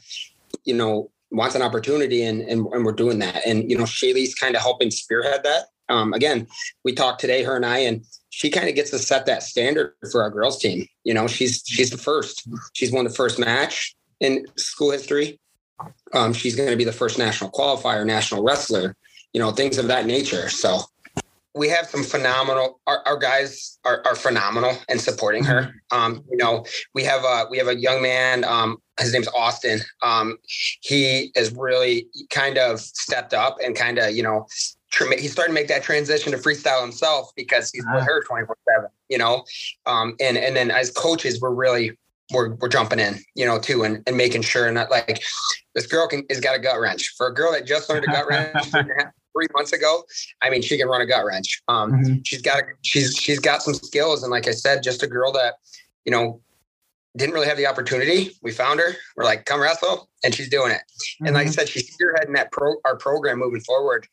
you 0.64 0.74
know, 0.74 1.10
wants 1.30 1.54
an 1.54 1.62
opportunity 1.62 2.22
and 2.22 2.42
and, 2.42 2.66
and 2.66 2.84
we're 2.84 2.92
doing 2.92 3.18
that. 3.20 3.46
And 3.46 3.70
you 3.70 3.76
know, 3.76 3.84
Shaylee's 3.84 4.34
kind 4.34 4.54
of 4.54 4.62
helping 4.62 4.90
spearhead 4.90 5.42
that. 5.44 5.64
Um, 5.88 6.12
again, 6.12 6.46
we 6.84 6.94
talked 6.94 7.20
today, 7.20 7.42
her 7.42 7.56
and 7.56 7.66
I, 7.66 7.78
and 7.78 8.04
she 8.30 8.48
kind 8.50 8.68
of 8.68 8.74
gets 8.74 8.90
to 8.90 8.98
set 8.98 9.26
that 9.26 9.42
standard 9.42 9.94
for 10.10 10.22
our 10.22 10.30
girls 10.30 10.58
team. 10.58 10.86
You 11.04 11.14
know, 11.14 11.26
she's 11.26 11.62
she's 11.66 11.90
the 11.90 11.98
first. 11.98 12.48
She's 12.72 12.92
won 12.92 13.04
the 13.04 13.10
first 13.10 13.38
match 13.38 13.94
in 14.20 14.46
school 14.56 14.90
history. 14.90 15.38
Um, 16.14 16.32
she's 16.32 16.54
going 16.54 16.70
to 16.70 16.76
be 16.76 16.84
the 16.84 16.92
first 16.92 17.18
national 17.18 17.50
qualifier, 17.50 18.06
national 18.06 18.42
wrestler. 18.44 18.96
You 19.32 19.40
know, 19.40 19.50
things 19.50 19.78
of 19.78 19.86
that 19.88 20.06
nature. 20.06 20.48
So 20.48 20.80
we 21.54 21.68
have 21.68 21.86
some 21.86 22.02
phenomenal. 22.02 22.80
Our, 22.86 23.02
our 23.06 23.16
guys 23.16 23.78
are, 23.84 24.02
are 24.06 24.14
phenomenal 24.14 24.76
in 24.88 24.98
supporting 24.98 25.44
her. 25.44 25.74
Um, 25.90 26.24
you 26.30 26.36
know, 26.36 26.64
we 26.94 27.04
have 27.04 27.24
a 27.24 27.46
we 27.50 27.58
have 27.58 27.68
a 27.68 27.76
young 27.76 28.02
man. 28.02 28.44
Um, 28.44 28.78
his 28.98 29.12
name's 29.12 29.28
Austin. 29.28 29.80
Um, 30.02 30.38
he 30.80 31.32
has 31.36 31.52
really 31.54 32.06
kind 32.30 32.58
of 32.58 32.80
stepped 32.80 33.34
up 33.34 33.56
and 33.64 33.76
kind 33.76 33.98
of 33.98 34.12
you 34.12 34.22
know 34.22 34.46
tr- 34.92 35.12
he's 35.18 35.32
starting 35.32 35.54
to 35.54 35.60
make 35.60 35.68
that 35.68 35.82
transition 35.82 36.32
to 36.32 36.38
freestyle 36.38 36.80
himself 36.80 37.32
because 37.34 37.70
he's 37.70 37.84
with 37.92 38.04
her 38.04 38.22
24 38.22 38.56
7 38.76 38.88
you 39.08 39.18
know 39.18 39.44
um 39.86 40.14
and 40.20 40.36
and 40.36 40.54
then 40.54 40.70
as 40.70 40.90
coaches 40.90 41.40
we're 41.40 41.50
really 41.50 41.98
we're, 42.32 42.54
we're 42.56 42.68
jumping 42.68 43.00
in 43.00 43.18
you 43.34 43.44
know 43.44 43.58
too 43.58 43.82
and, 43.82 44.02
and 44.06 44.16
making 44.16 44.42
sure 44.42 44.70
not 44.70 44.90
like 44.90 45.22
this 45.74 45.86
girl 45.86 46.06
can 46.06 46.22
has 46.30 46.40
got 46.40 46.54
a 46.54 46.58
gut 46.58 46.78
wrench 46.78 47.14
for 47.16 47.26
a 47.26 47.34
girl 47.34 47.52
that 47.52 47.66
just 47.66 47.88
learned 47.90 48.04
a 48.04 48.06
gut 48.06 48.26
wrench 48.28 48.72
three 49.32 49.44
and 49.44 49.50
a 49.50 49.58
half- 49.58 49.58
three 49.58 49.60
months 49.60 49.72
ago 49.72 50.04
i 50.42 50.50
mean 50.50 50.62
she 50.62 50.76
can 50.78 50.88
run 50.88 51.00
a 51.00 51.06
gut 51.06 51.24
wrench 51.24 51.62
um 51.68 51.92
Mhm. 51.92 52.20
she's 52.26 52.42
got 52.42 52.62
she's 52.82 53.16
she's 53.16 53.38
got 53.38 53.62
some 53.62 53.74
skills 53.74 54.22
and 54.22 54.30
like 54.30 54.46
i 54.48 54.52
said 54.52 54.82
just 54.82 55.02
a 55.02 55.06
girl 55.06 55.32
that 55.32 55.54
you 56.04 56.12
know 56.12 56.40
didn't 57.16 57.34
really 57.34 57.46
have 57.46 57.58
the 57.58 57.66
opportunity 57.66 58.36
we 58.42 58.50
found 58.52 58.80
her 58.80 58.94
we're 59.16 59.24
like 59.24 59.44
come 59.44 59.60
wrestle 59.60 60.08
and 60.24 60.34
she's 60.34 60.48
doing 60.48 60.70
it 60.72 60.82
and 61.24 61.34
like 61.34 61.46
I 61.46 61.50
Mhm. 61.50 61.54
said, 61.54 61.68
she's 61.68 61.94
spearheading 61.96 62.34
that 62.34 62.50
pro 62.52 62.74
our 62.84 62.96
program 62.96 63.38
moving 63.38 63.60
forward. 63.60 64.06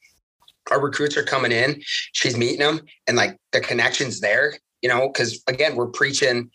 Our 0.70 0.80
recruits 0.82 1.16
are 1.18 1.24
coming 1.24 1.52
in, 1.52 1.82
she's 2.12 2.36
meeting 2.38 2.60
them, 2.60 2.82
and 3.08 3.16
like 3.18 3.38
the 3.52 3.62
connections 3.62 4.20
there, 4.20 4.54
you 4.82 4.90
know, 4.90 5.08
because 5.08 5.41
again, 5.48 5.76
we're 5.76 5.88
preaching 5.88 6.52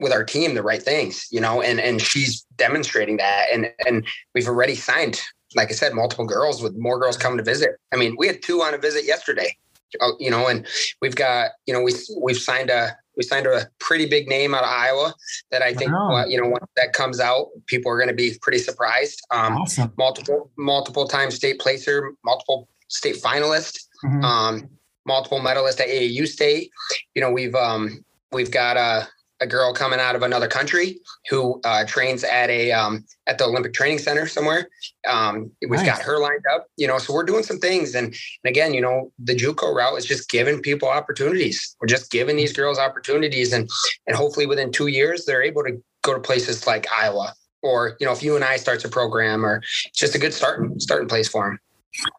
with 0.00 0.12
our 0.12 0.24
team 0.24 0.54
the 0.54 0.62
right 0.62 0.82
things, 0.82 1.26
you 1.30 1.40
know, 1.40 1.60
and 1.62 1.78
and 1.80 2.00
she's 2.00 2.42
demonstrating 2.56 3.18
that. 3.18 3.46
And 3.52 3.72
and 3.86 4.06
we've 4.34 4.48
already 4.48 4.74
signed, 4.74 5.20
like 5.54 5.70
I 5.70 5.74
said, 5.74 5.94
multiple 5.94 6.26
girls 6.26 6.62
with 6.62 6.76
more 6.76 6.98
girls 6.98 7.16
coming 7.16 7.38
to 7.38 7.44
visit. 7.44 7.70
I 7.92 7.96
mean, 7.96 8.16
we 8.18 8.26
had 8.26 8.42
two 8.42 8.62
on 8.62 8.74
a 8.74 8.78
visit 8.78 9.04
yesterday. 9.04 9.56
uh, 10.00 10.10
You 10.18 10.30
know, 10.30 10.48
and 10.48 10.66
we've 11.00 11.14
got, 11.16 11.52
you 11.66 11.72
know, 11.72 11.80
we 11.80 11.94
we've 12.20 12.38
signed 12.38 12.70
a 12.70 12.96
we 13.16 13.22
signed 13.24 13.46
a 13.46 13.68
pretty 13.80 14.06
big 14.06 14.28
name 14.28 14.54
out 14.54 14.62
of 14.62 14.68
Iowa 14.70 15.12
that 15.50 15.60
I 15.62 15.74
think, 15.74 15.90
Wow. 15.90 16.18
uh, 16.18 16.26
you 16.26 16.40
know, 16.40 16.48
once 16.48 16.66
that 16.76 16.92
comes 16.92 17.18
out, 17.18 17.48
people 17.66 17.90
are 17.90 17.96
going 17.96 18.08
to 18.08 18.14
be 18.14 18.36
pretty 18.40 18.58
surprised. 18.58 19.20
Um, 19.30 19.56
Awesome. 19.56 19.92
multiple 19.96 20.50
multiple 20.56 21.08
time 21.08 21.30
state 21.30 21.58
placer, 21.58 22.12
multiple 22.24 22.68
state 22.88 23.16
finalist, 23.16 23.80
Mhm. 24.04 24.22
um, 24.24 24.68
multiple 25.06 25.40
medalist 25.40 25.80
at 25.80 25.88
AAU 25.88 26.26
state. 26.26 26.70
You 27.14 27.22
know, 27.22 27.30
we've 27.30 27.54
um, 27.54 28.04
we've 28.30 28.50
got 28.50 28.76
a, 28.76 29.08
a 29.40 29.46
girl 29.46 29.72
coming 29.72 30.00
out 30.00 30.16
of 30.16 30.22
another 30.22 30.48
country 30.48 30.98
who 31.30 31.60
uh, 31.64 31.84
trains 31.86 32.24
at 32.24 32.50
a 32.50 32.72
um, 32.72 33.04
at 33.26 33.38
the 33.38 33.44
Olympic 33.44 33.72
Training 33.72 33.98
Center 33.98 34.26
somewhere. 34.26 34.68
Um, 35.06 35.50
we've 35.62 35.70
Nice. 35.80 35.86
got 35.86 36.02
her 36.02 36.18
lined 36.18 36.44
up. 36.52 36.66
You 36.76 36.88
know, 36.88 36.98
so 36.98 37.12
we're 37.12 37.24
doing 37.24 37.42
some 37.44 37.58
things, 37.58 37.94
and, 37.94 38.06
and 38.06 38.50
again, 38.50 38.74
you 38.74 38.80
know, 38.80 39.12
the 39.18 39.34
JUCO 39.34 39.74
route 39.74 39.98
is 39.98 40.04
just 40.04 40.28
giving 40.28 40.60
people 40.60 40.88
opportunities. 40.88 41.76
We're 41.80 41.88
just 41.88 42.10
giving 42.10 42.36
these 42.36 42.52
girls 42.52 42.78
opportunities, 42.78 43.52
and 43.52 43.68
and 44.06 44.16
hopefully 44.16 44.46
within 44.46 44.72
two 44.72 44.88
years 44.88 45.24
they're 45.24 45.42
able 45.42 45.62
to 45.64 45.82
go 46.02 46.14
to 46.14 46.20
places 46.20 46.66
like 46.66 46.86
Iowa. 46.92 47.34
Or 47.62 47.96
you 48.00 48.06
know, 48.06 48.12
if 48.12 48.22
you 48.22 48.36
and 48.36 48.44
I 48.44 48.56
starts 48.56 48.84
a 48.84 48.88
program, 48.88 49.44
or 49.44 49.58
it's 49.58 49.98
just 49.98 50.14
a 50.14 50.18
good 50.18 50.32
starting 50.34 50.78
starting 50.78 51.08
place 51.08 51.28
for 51.28 51.46
them. 51.46 51.58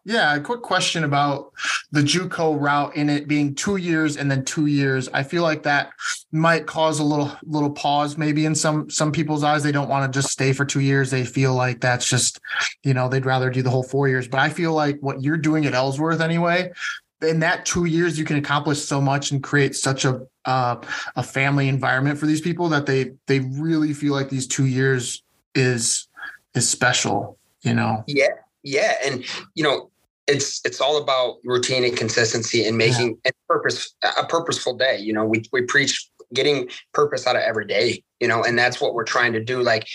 Yeah, 0.04 0.34
a 0.34 0.40
quick 0.40 0.62
question 0.62 1.04
about 1.04 1.52
the 1.90 2.00
JUCO 2.00 2.60
route 2.60 2.96
in 2.96 3.08
it 3.08 3.28
being 3.28 3.54
two 3.54 3.76
years 3.76 4.16
and 4.16 4.30
then 4.30 4.44
two 4.44 4.66
years. 4.66 5.08
I 5.08 5.22
feel 5.22 5.42
like 5.42 5.62
that 5.62 5.92
might 6.32 6.66
cause 6.66 6.98
a 6.98 7.04
little 7.04 7.32
little 7.44 7.70
pause 7.70 8.18
maybe 8.18 8.44
in 8.44 8.54
some 8.54 8.90
some 8.90 9.12
people's 9.12 9.42
eyes. 9.42 9.62
They 9.62 9.72
don't 9.72 9.88
want 9.88 10.12
to 10.12 10.18
just 10.18 10.32
stay 10.32 10.52
for 10.52 10.64
two 10.64 10.80
years. 10.80 11.10
They 11.10 11.24
feel 11.24 11.54
like 11.54 11.80
that's 11.80 12.08
just, 12.08 12.40
you 12.82 12.94
know, 12.94 13.08
they'd 13.08 13.26
rather 13.26 13.50
do 13.50 13.62
the 13.62 13.70
whole 13.70 13.82
four 13.82 14.08
years. 14.08 14.28
But 14.28 14.40
I 14.40 14.50
feel 14.50 14.72
like 14.72 14.98
what 15.00 15.22
you're 15.22 15.36
doing 15.36 15.66
at 15.66 15.74
Ellsworth 15.74 16.20
anyway, 16.20 16.70
in 17.22 17.40
that 17.40 17.64
two 17.64 17.84
years 17.84 18.18
you 18.18 18.24
can 18.24 18.36
accomplish 18.36 18.80
so 18.80 19.00
much 19.00 19.30
and 19.30 19.42
create 19.42 19.74
such 19.74 20.04
a 20.04 20.26
uh, 20.44 20.76
a 21.16 21.22
family 21.22 21.68
environment 21.68 22.18
for 22.18 22.26
these 22.26 22.40
people 22.40 22.68
that 22.70 22.86
they 22.86 23.12
they 23.26 23.40
really 23.40 23.92
feel 23.92 24.12
like 24.12 24.28
these 24.28 24.46
two 24.46 24.66
years 24.66 25.22
is 25.54 26.08
is 26.54 26.68
special. 26.68 27.38
You 27.62 27.74
know. 27.74 28.04
Yeah, 28.06 28.28
yeah, 28.62 28.94
and 29.04 29.24
you 29.54 29.62
know, 29.62 29.90
it's 30.26 30.60
it's 30.64 30.80
all 30.80 31.02
about 31.02 31.36
routine 31.44 31.84
and 31.84 31.96
consistency 31.96 32.64
and 32.64 32.76
making 32.76 33.18
and 33.24 33.34
purpose 33.48 33.94
a 34.18 34.24
purposeful 34.24 34.76
day. 34.76 34.98
You 34.98 35.12
know, 35.12 35.24
we 35.24 35.42
we 35.52 35.62
preach 35.62 36.08
getting 36.32 36.68
purpose 36.92 37.26
out 37.26 37.36
of 37.36 37.42
every 37.42 37.66
day. 37.66 38.02
You 38.20 38.28
know, 38.28 38.44
and 38.44 38.58
that's 38.58 38.80
what 38.80 38.94
we're 38.94 39.04
trying 39.04 39.32
to 39.32 39.42
do. 39.42 39.62
Like 39.62 39.88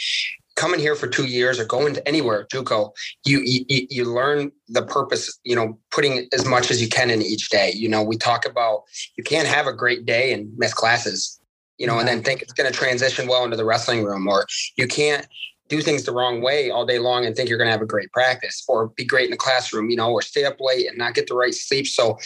coming 0.55 0.79
here 0.79 0.95
for 0.95 1.07
two 1.07 1.25
years 1.25 1.59
or 1.59 1.65
going 1.65 1.93
to 1.93 2.07
anywhere, 2.07 2.47
JUCO, 2.51 2.91
you 3.25 3.41
you 3.43 3.87
you 3.89 4.05
learn 4.05 4.51
the 4.67 4.83
purpose. 4.83 5.39
You 5.43 5.55
know, 5.55 5.79
putting 5.91 6.27
as 6.33 6.45
much 6.45 6.71
as 6.71 6.81
you 6.81 6.89
can 6.89 7.09
in 7.09 7.21
each 7.21 7.49
day. 7.49 7.71
You 7.75 7.89
know, 7.89 8.03
we 8.03 8.17
talk 8.17 8.45
about 8.45 8.83
you 9.17 9.23
can't 9.23 9.47
have 9.47 9.67
a 9.67 9.73
great 9.73 10.05
day 10.05 10.33
and 10.33 10.51
miss 10.57 10.73
classes. 10.73 11.39
You 11.77 11.87
know, 11.87 11.99
and 11.99 12.07
then 12.07 12.23
think 12.23 12.41
it's 12.41 12.53
going 12.53 12.71
to 12.71 12.77
transition 12.77 13.27
well 13.27 13.43
into 13.43 13.57
the 13.57 13.65
wrestling 13.65 14.05
room, 14.05 14.27
or 14.27 14.45
you 14.77 14.87
can't 14.87 15.27
do 15.67 15.81
things 15.81 16.03
the 16.03 16.11
wrong 16.11 16.41
way 16.41 16.69
all 16.69 16.85
day 16.85 16.99
long 16.99 17.25
and 17.25 17.35
think 17.35 17.49
you're 17.49 17.57
going 17.57 17.67
to 17.67 17.71
have 17.71 17.81
a 17.81 17.87
great 17.87 18.11
practice 18.11 18.63
or 18.67 18.89
be 18.89 19.03
great 19.03 19.25
in 19.25 19.31
the 19.31 19.37
classroom, 19.37 19.89
you 19.89 19.95
know, 19.95 20.11
or 20.11 20.21
stay 20.21 20.45
up 20.45 20.57
late 20.59 20.87
and 20.87 20.97
not 20.97 21.15
get 21.15 21.27
the 21.27 21.35
right 21.35 21.53
sleep. 21.53 21.87
So, 21.87 22.19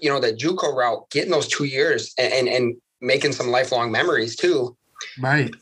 you 0.00 0.08
know, 0.08 0.20
the 0.20 0.32
JUCO 0.32 0.74
route, 0.74 1.10
getting 1.10 1.30
those 1.30 1.48
two 1.48 1.64
years 1.64 2.14
and, 2.18 2.32
and, 2.32 2.48
and 2.48 2.76
making 3.00 3.32
some 3.32 3.48
lifelong 3.48 3.90
memories 3.90 4.36
too, 4.36 4.76
Right. 5.20 5.54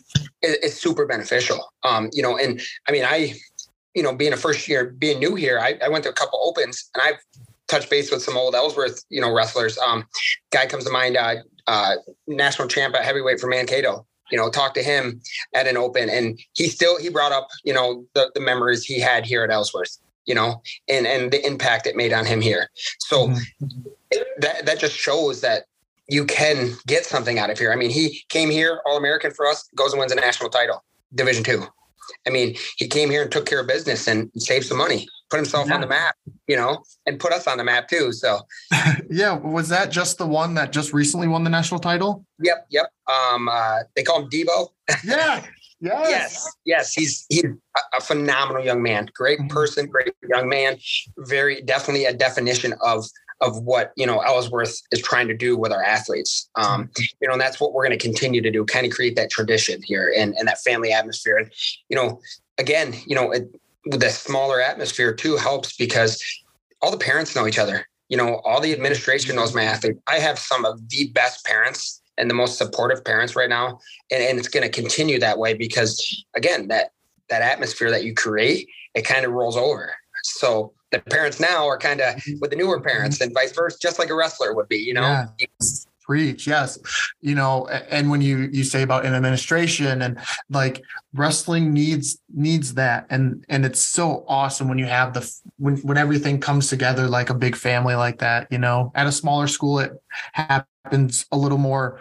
is, 0.42 0.54
is 0.56 0.80
super 0.80 1.06
beneficial. 1.06 1.72
Um, 1.82 2.10
you 2.12 2.22
know, 2.22 2.36
and 2.36 2.60
I 2.86 2.92
mean, 2.92 3.04
I, 3.04 3.34
you 3.94 4.02
know, 4.02 4.14
being 4.14 4.32
a 4.32 4.36
first 4.36 4.68
year, 4.68 4.94
being 4.98 5.18
new 5.18 5.34
here, 5.34 5.58
I, 5.58 5.78
I 5.84 5.88
went 5.88 6.04
to 6.04 6.10
a 6.10 6.14
couple 6.14 6.40
opens 6.42 6.90
and 6.94 7.02
I've 7.02 7.18
touched 7.66 7.90
base 7.90 8.10
with 8.10 8.22
some 8.22 8.36
old 8.36 8.54
Ellsworth, 8.54 9.02
you 9.10 9.20
know, 9.20 9.32
wrestlers. 9.32 9.76
Um, 9.78 10.04
guy 10.50 10.66
comes 10.66 10.84
to 10.84 10.90
mind, 10.90 11.16
uh, 11.16 11.36
uh, 11.66 11.96
national 12.26 12.66
champ 12.66 12.94
at 12.94 13.04
heavyweight 13.04 13.40
for 13.40 13.46
Mankato. 13.46 14.06
You 14.30 14.38
know, 14.38 14.50
talked 14.50 14.74
to 14.74 14.82
him 14.82 15.20
at 15.54 15.66
an 15.66 15.76
open, 15.76 16.08
and 16.10 16.38
he 16.52 16.68
still 16.68 16.98
he 16.98 17.08
brought 17.08 17.32
up 17.32 17.48
you 17.64 17.72
know 17.72 18.04
the 18.14 18.30
the 18.34 18.40
memories 18.40 18.84
he 18.84 19.00
had 19.00 19.24
here 19.26 19.44
at 19.44 19.50
Ellsworth. 19.50 19.98
You 20.26 20.34
know, 20.34 20.60
and 20.88 21.06
and 21.06 21.32
the 21.32 21.44
impact 21.46 21.86
it 21.86 21.96
made 21.96 22.12
on 22.12 22.26
him 22.26 22.42
here. 22.42 22.68
So 22.98 23.28
mm-hmm. 23.28 23.78
that 24.40 24.66
that 24.66 24.78
just 24.78 24.94
shows 24.94 25.40
that 25.40 25.64
you 26.08 26.24
can 26.24 26.72
get 26.86 27.04
something 27.06 27.38
out 27.38 27.50
of 27.50 27.58
here. 27.58 27.72
I 27.72 27.76
mean, 27.76 27.90
he 27.90 28.22
came 28.28 28.50
here, 28.50 28.80
All 28.84 28.96
American 28.96 29.30
for 29.30 29.46
us, 29.46 29.68
goes 29.74 29.92
and 29.92 30.00
wins 30.00 30.12
a 30.12 30.16
national 30.16 30.50
title, 30.50 30.84
Division 31.14 31.44
two. 31.44 31.64
I 32.26 32.30
mean, 32.30 32.56
he 32.76 32.88
came 32.88 33.10
here 33.10 33.22
and 33.22 33.32
took 33.32 33.46
care 33.46 33.60
of 33.60 33.66
business 33.66 34.06
and 34.06 34.30
saved 34.36 34.66
some 34.66 34.78
money, 34.78 35.08
put 35.30 35.36
himself 35.36 35.68
Yeah. 35.68 35.74
on 35.74 35.80
the 35.80 35.86
map, 35.86 36.14
you 36.46 36.56
know, 36.56 36.82
and 37.06 37.18
put 37.20 37.32
us 37.32 37.46
on 37.46 37.58
the 37.58 37.64
map 37.64 37.88
too. 37.88 38.12
So, 38.12 38.40
yeah, 39.10 39.36
was 39.36 39.68
that 39.68 39.90
just 39.90 40.18
the 40.18 40.26
one 40.26 40.54
that 40.54 40.72
just 40.72 40.92
recently 40.92 41.28
won 41.28 41.44
the 41.44 41.50
national 41.50 41.80
title? 41.80 42.24
yep, 42.40 42.66
yep. 42.70 42.86
Um, 43.06 43.48
uh, 43.48 43.80
they 43.96 44.02
call 44.02 44.22
him 44.22 44.30
Debo. 44.30 44.68
Yeah. 45.04 45.44
Yes. 45.80 46.08
Yes, 46.10 46.56
yes, 46.64 46.92
he's 46.92 47.24
he's 47.28 47.44
a, 47.44 47.80
a 47.98 48.00
phenomenal 48.00 48.64
young 48.64 48.82
man, 48.82 49.08
great 49.14 49.38
Mhm. 49.38 49.48
person, 49.48 49.86
great 49.86 50.12
young 50.28 50.48
man, 50.48 50.76
very 51.18 51.62
definitely 51.62 52.04
a 52.04 52.12
definition 52.12 52.74
of 52.82 53.04
of 53.40 53.62
what 53.62 53.92
you 53.94 54.04
know 54.04 54.18
Ellsworth 54.18 54.80
is 54.90 55.00
trying 55.00 55.28
to 55.28 55.34
do 55.36 55.56
with 55.56 55.70
our 55.70 55.84
athletes. 55.84 56.50
Um, 56.56 56.90
you 57.20 57.28
know, 57.28 57.34
and 57.34 57.40
that's 57.40 57.60
what 57.60 57.72
we're 57.74 57.86
going 57.86 57.96
to 57.96 58.04
continue 58.04 58.42
to 58.42 58.50
do, 58.50 58.64
kind 58.64 58.86
of 58.86 58.92
create 58.92 59.14
that 59.14 59.30
tradition 59.30 59.80
here 59.84 60.12
and 60.18 60.34
and 60.36 60.48
that 60.48 60.58
family 60.62 60.92
atmosphere. 60.92 61.36
And 61.36 61.52
you 61.88 61.94
know, 61.94 62.20
again, 62.58 62.96
you 63.06 63.14
know, 63.14 63.30
it, 63.30 63.44
with 63.44 63.52
the 63.90 64.10
smaller 64.10 64.60
atmosphere 64.60 65.14
too 65.14 65.36
helps 65.36 65.76
because 65.76 66.22
all 66.82 66.90
the 66.90 66.98
parents 66.98 67.34
know 67.34 67.46
each 67.46 67.58
other. 67.58 67.86
You 68.08 68.16
know, 68.16 68.36
all 68.44 68.60
the 68.60 68.72
administration 68.72 69.36
knows 69.36 69.54
my 69.54 69.64
athlete. 69.64 69.96
I 70.06 70.18
have 70.18 70.38
some 70.38 70.64
of 70.64 70.88
the 70.88 71.10
best 71.12 71.44
parents 71.44 72.00
and 72.18 72.28
the 72.28 72.34
most 72.34 72.58
supportive 72.58 73.04
parents 73.04 73.34
right 73.34 73.48
now 73.48 73.78
and, 74.10 74.22
and 74.22 74.38
it's 74.38 74.48
going 74.48 74.64
to 74.64 74.68
continue 74.68 75.18
that 75.20 75.38
way 75.38 75.54
because 75.54 76.24
again 76.34 76.68
that 76.68 76.90
that 77.30 77.42
atmosphere 77.42 77.90
that 77.90 78.04
you 78.04 78.12
create 78.12 78.68
it 78.94 79.02
kind 79.02 79.24
of 79.24 79.32
rolls 79.32 79.56
over 79.56 79.94
so 80.24 80.72
the 80.90 80.98
parents 80.98 81.38
now 81.38 81.66
are 81.66 81.78
kind 81.78 82.00
of 82.00 82.16
mm-hmm. 82.16 82.38
with 82.40 82.50
the 82.50 82.56
newer 82.56 82.80
parents 82.80 83.18
mm-hmm. 83.18 83.24
and 83.24 83.34
vice 83.34 83.52
versa 83.52 83.78
just 83.80 83.98
like 83.98 84.10
a 84.10 84.14
wrestler 84.14 84.54
would 84.54 84.68
be 84.68 84.78
you 84.78 84.92
know 84.92 85.26
Yeah. 85.38 85.46
Preach, 86.08 86.46
yes. 86.46 86.78
You 87.20 87.34
know, 87.34 87.66
and 87.68 88.08
when 88.08 88.22
you 88.22 88.48
you 88.50 88.64
say 88.64 88.80
about 88.80 89.04
an 89.04 89.12
administration 89.12 90.00
and 90.00 90.18
like 90.48 90.82
wrestling 91.12 91.74
needs 91.74 92.18
needs 92.34 92.72
that, 92.74 93.06
and 93.10 93.44
and 93.50 93.66
it's 93.66 93.84
so 93.84 94.24
awesome 94.26 94.70
when 94.70 94.78
you 94.78 94.86
have 94.86 95.12
the 95.12 95.30
when 95.58 95.76
when 95.78 95.98
everything 95.98 96.40
comes 96.40 96.68
together 96.68 97.08
like 97.08 97.28
a 97.28 97.34
big 97.34 97.54
family 97.54 97.94
like 97.94 98.20
that. 98.20 98.50
You 98.50 98.56
know, 98.56 98.90
at 98.94 99.06
a 99.06 99.12
smaller 99.12 99.48
school 99.48 99.80
it 99.80 99.92
happens 100.32 101.26
a 101.30 101.36
little 101.36 101.58
more 101.58 102.00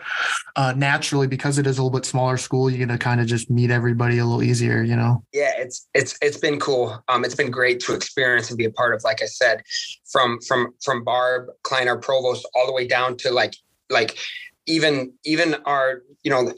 uh, 0.56 0.74
naturally 0.78 1.28
because 1.28 1.58
it 1.58 1.68
is 1.68 1.78
a 1.78 1.84
little 1.84 2.00
bit 2.00 2.06
smaller 2.06 2.38
school. 2.38 2.70
You 2.70 2.78
get 2.78 2.88
to 2.88 2.98
kind 2.98 3.20
of 3.20 3.28
just 3.28 3.50
meet 3.50 3.72
everybody 3.72 4.20
a 4.20 4.26
little 4.26 4.42
easier. 4.42 4.84
You 4.84 4.96
know. 4.96 5.22
yeah 5.34 5.52
it's 5.58 5.90
it's 5.94 6.18
it's 6.22 6.38
been 6.38 6.62
cool 6.62 7.04
um 7.10 7.26
it's 7.26 7.36
been 7.36 7.52
great 7.52 7.82
to 7.82 7.94
experience 7.94 8.48
and 8.50 8.58
be 8.58 8.64
a 8.64 8.72
part 8.72 8.96
of 8.96 9.04
like 9.04 9.22
i 9.22 9.26
said 9.26 9.62
from 10.10 10.40
from 10.48 10.74
from 10.82 11.04
barb 11.04 11.48
klein 11.64 11.90
our 11.90 11.98
provost 11.98 12.48
all 12.56 12.66
the 12.66 12.72
way 12.72 12.88
down 12.88 13.18
to 13.18 13.32
like 13.32 13.54
like 13.90 14.18
even 14.66 15.14
even 15.24 15.56
our 15.66 16.02
you 16.24 16.32
know 16.32 16.54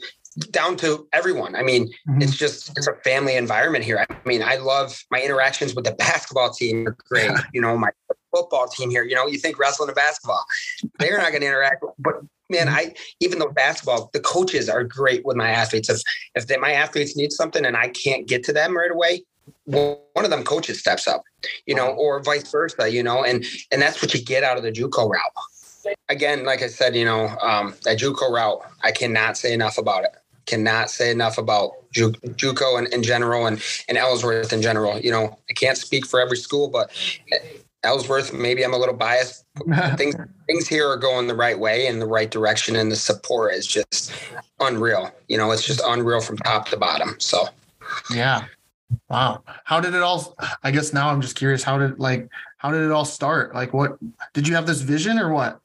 down 0.50 0.76
to 0.76 1.06
everyone 1.12 1.54
i 1.56 1.62
mean 1.62 1.90
Mhm. 2.08 2.22
it's 2.22 2.36
just 2.36 2.76
it's 2.76 2.86
a 2.86 2.94
family 3.04 3.34
environment 3.36 3.84
here. 3.84 4.04
I 4.08 4.28
mean, 4.28 4.42
I 4.42 4.56
love 4.56 5.02
my 5.10 5.20
interactions 5.20 5.74
with 5.74 5.84
the 5.84 5.92
basketball 5.92 6.50
team 6.50 6.86
are 6.86 6.96
great. 7.08 7.30
You 7.52 7.60
know, 7.60 7.76
my 7.76 7.90
football 8.34 8.68
team 8.68 8.90
here. 8.90 9.02
You 9.04 9.14
know, 9.14 9.26
you 9.26 9.38
think 9.38 9.58
wrestling 9.58 9.88
and 9.88 9.96
basketball, 9.96 10.44
they're 10.98 11.18
not 11.18 11.30
going 11.30 11.42
to 11.42 11.46
interact, 11.48 11.84
but 11.98 12.14
man, 12.48 12.68
I 12.68 12.94
even 13.20 13.38
though 13.38 13.50
basketball, 13.50 14.10
the 14.12 14.20
coaches 14.20 14.68
are 14.68 14.84
great 14.84 15.24
with 15.24 15.36
my 15.36 15.50
athletes. 15.50 15.88
If 15.88 16.00
if 16.34 16.46
they, 16.46 16.56
my 16.56 16.72
athletes 16.72 17.16
need 17.16 17.32
something 17.32 17.64
and 17.64 17.76
I 17.76 17.88
can't 17.88 18.26
get 18.26 18.44
to 18.44 18.52
them 18.52 18.76
right 18.76 18.90
away, 18.90 19.24
one 19.64 20.24
of 20.24 20.30
them 20.30 20.44
coaches 20.44 20.78
steps 20.78 21.06
up. 21.06 21.22
You 21.66 21.74
know, 21.74 21.88
or 21.88 22.22
vice 22.22 22.50
versa. 22.50 22.88
You 22.90 23.02
know, 23.02 23.24
and 23.24 23.44
and 23.70 23.80
that's 23.82 24.00
what 24.02 24.14
you 24.14 24.22
get 24.22 24.42
out 24.42 24.56
of 24.56 24.62
the 24.62 24.72
JUCO 24.72 25.10
route. 25.10 25.32
Again, 26.08 26.44
like 26.44 26.62
I 26.62 26.66
said, 26.66 26.94
you 26.96 27.04
know, 27.04 27.28
um, 27.40 27.74
that 27.84 27.98
JUCO 27.98 28.30
route, 28.30 28.60
I 28.82 28.92
cannot 28.92 29.36
say 29.36 29.52
enough 29.52 29.78
about 29.78 30.04
it 30.04 30.16
cannot 30.50 30.90
say 30.90 31.10
enough 31.10 31.38
about 31.38 31.72
Ju- 31.92 32.12
JUCO 32.12 32.78
in, 32.78 32.92
in 32.92 33.02
general 33.02 33.46
and, 33.46 33.62
and 33.88 33.96
Ellsworth 33.96 34.52
in 34.52 34.60
general. 34.60 34.98
You 34.98 35.12
know, 35.12 35.38
I 35.48 35.52
can't 35.52 35.78
speak 35.78 36.06
for 36.06 36.20
every 36.20 36.36
school, 36.36 36.68
but 36.68 36.90
Ellsworth, 37.84 38.32
maybe 38.32 38.64
I'm 38.64 38.74
a 38.74 38.78
little 38.78 38.96
biased. 38.96 39.44
Things 39.96 40.16
things 40.46 40.66
here 40.66 40.88
are 40.88 40.96
going 40.96 41.28
the 41.28 41.34
right 41.34 41.58
way 41.58 41.86
in 41.86 42.00
the 42.00 42.06
right 42.06 42.30
direction, 42.30 42.74
and 42.74 42.90
the 42.90 42.96
support 42.96 43.54
is 43.54 43.66
just 43.66 44.12
unreal. 44.58 45.12
You 45.28 45.38
know, 45.38 45.50
it's 45.52 45.64
just 45.64 45.80
unreal 45.84 46.20
from 46.20 46.36
top 46.38 46.68
to 46.70 46.76
bottom. 46.76 47.14
So 47.18 47.46
Yeah. 48.12 48.44
Wow. 49.08 49.42
How 49.64 49.80
did 49.80 49.94
it 49.94 50.02
all 50.02 50.36
I 50.62 50.72
guess 50.72 50.92
now 50.92 51.10
I'm 51.10 51.20
just 51.20 51.36
curious 51.36 51.62
how 51.62 51.78
did 51.78 51.98
like 52.00 52.28
how 52.58 52.70
did 52.70 52.82
it 52.82 52.90
all 52.90 53.04
start? 53.04 53.54
Like 53.54 53.72
what 53.72 53.98
did 54.32 54.48
you 54.48 54.54
have 54.54 54.66
this 54.66 54.80
vision 54.80 55.18
or 55.18 55.32
what? 55.32 55.60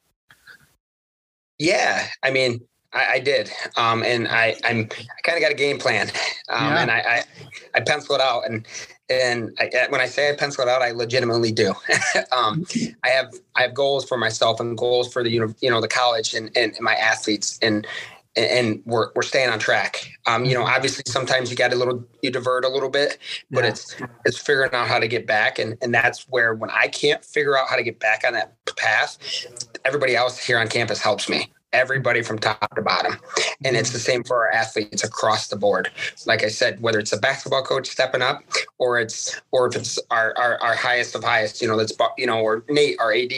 Yeah, 1.58 2.06
I 2.22 2.30
mean, 2.30 2.60
I, 2.92 3.06
I 3.14 3.18
did, 3.18 3.50
um, 3.76 4.02
and 4.02 4.28
I 4.28 4.56
I'm 4.64 4.88
I 4.92 5.20
kind 5.22 5.36
of 5.36 5.42
got 5.42 5.52
a 5.52 5.54
game 5.56 5.78
plan, 5.78 6.08
um, 6.48 6.66
Yeah. 6.66 6.82
and 6.82 6.90
I, 6.90 6.98
I 6.98 7.24
I 7.74 7.80
pencil 7.80 8.14
it 8.14 8.20
out, 8.20 8.42
and 8.48 8.66
and 9.08 9.56
I, 9.58 9.86
when 9.88 10.00
I 10.00 10.06
say 10.06 10.30
I 10.30 10.36
pencil 10.36 10.62
it 10.62 10.68
out, 10.68 10.82
I 10.82 10.90
legitimately 10.90 11.52
do. 11.52 11.74
um, 12.32 12.64
I 13.04 13.08
have 13.08 13.32
I 13.54 13.62
have 13.62 13.74
goals 13.74 14.04
for 14.04 14.16
myself 14.16 14.60
and 14.60 14.76
goals 14.76 15.12
for 15.12 15.22
the 15.22 15.30
you 15.30 15.70
know 15.70 15.80
the 15.80 15.88
college 15.88 16.34
and, 16.34 16.50
and 16.56 16.76
my 16.80 16.94
athletes 16.94 17.58
and 17.62 17.86
and 18.36 18.82
we're 18.84 19.10
we're 19.14 19.22
staying 19.22 19.48
on 19.50 19.58
track. 19.58 20.08
Um, 20.26 20.44
you 20.44 20.54
know, 20.54 20.64
obviously 20.64 21.02
sometimes 21.06 21.50
you 21.50 21.56
got 21.56 21.72
a 21.72 21.76
little 21.76 22.04
you 22.22 22.30
divert 22.30 22.64
a 22.64 22.68
little 22.68 22.90
bit, 22.90 23.18
but 23.50 23.64
Yeah. 23.64 23.70
it's 23.70 23.96
it's 24.24 24.38
figuring 24.38 24.70
out 24.72 24.88
how 24.88 24.98
to 24.98 25.08
get 25.08 25.26
back 25.26 25.58
and 25.58 25.76
and 25.82 25.94
that's 25.94 26.24
where 26.28 26.54
when 26.54 26.70
I 26.70 26.88
can't 26.88 27.24
figure 27.24 27.56
out 27.58 27.68
how 27.68 27.76
to 27.76 27.82
get 27.82 27.98
back 27.98 28.24
on 28.26 28.34
that 28.34 28.54
path, 28.76 29.18
everybody 29.84 30.14
else 30.16 30.38
here 30.38 30.58
on 30.58 30.68
campus 30.68 31.00
helps 31.00 31.28
me. 31.28 31.50
Everybody 31.72 32.22
from 32.22 32.38
top 32.38 32.74
to 32.74 32.82
bottom. 32.82 33.18
And 33.64 33.76
it's 33.76 33.90
the 33.90 33.98
same 33.98 34.24
for 34.24 34.46
our 34.46 34.52
athletes 34.52 35.04
across 35.04 35.48
the 35.48 35.56
board. 35.56 35.90
Like 36.24 36.42
I 36.42 36.48
said, 36.48 36.80
whether 36.80 36.98
it's 36.98 37.12
a 37.12 37.18
basketball 37.18 37.62
coach 37.62 37.88
stepping 37.88 38.22
up 38.22 38.42
or 38.78 38.98
it's 38.98 39.40
or 39.50 39.66
if 39.66 39.76
it's 39.76 39.98
our 40.10 40.32
our, 40.38 40.58
our 40.62 40.74
highest 40.74 41.14
of 41.14 41.24
highest, 41.24 41.60
you 41.60 41.68
know, 41.68 41.76
that's 41.76 41.92
you 42.16 42.26
know, 42.26 42.40
or 42.40 42.64
Nate, 42.68 42.98
our 43.00 43.12
AD, 43.12 43.32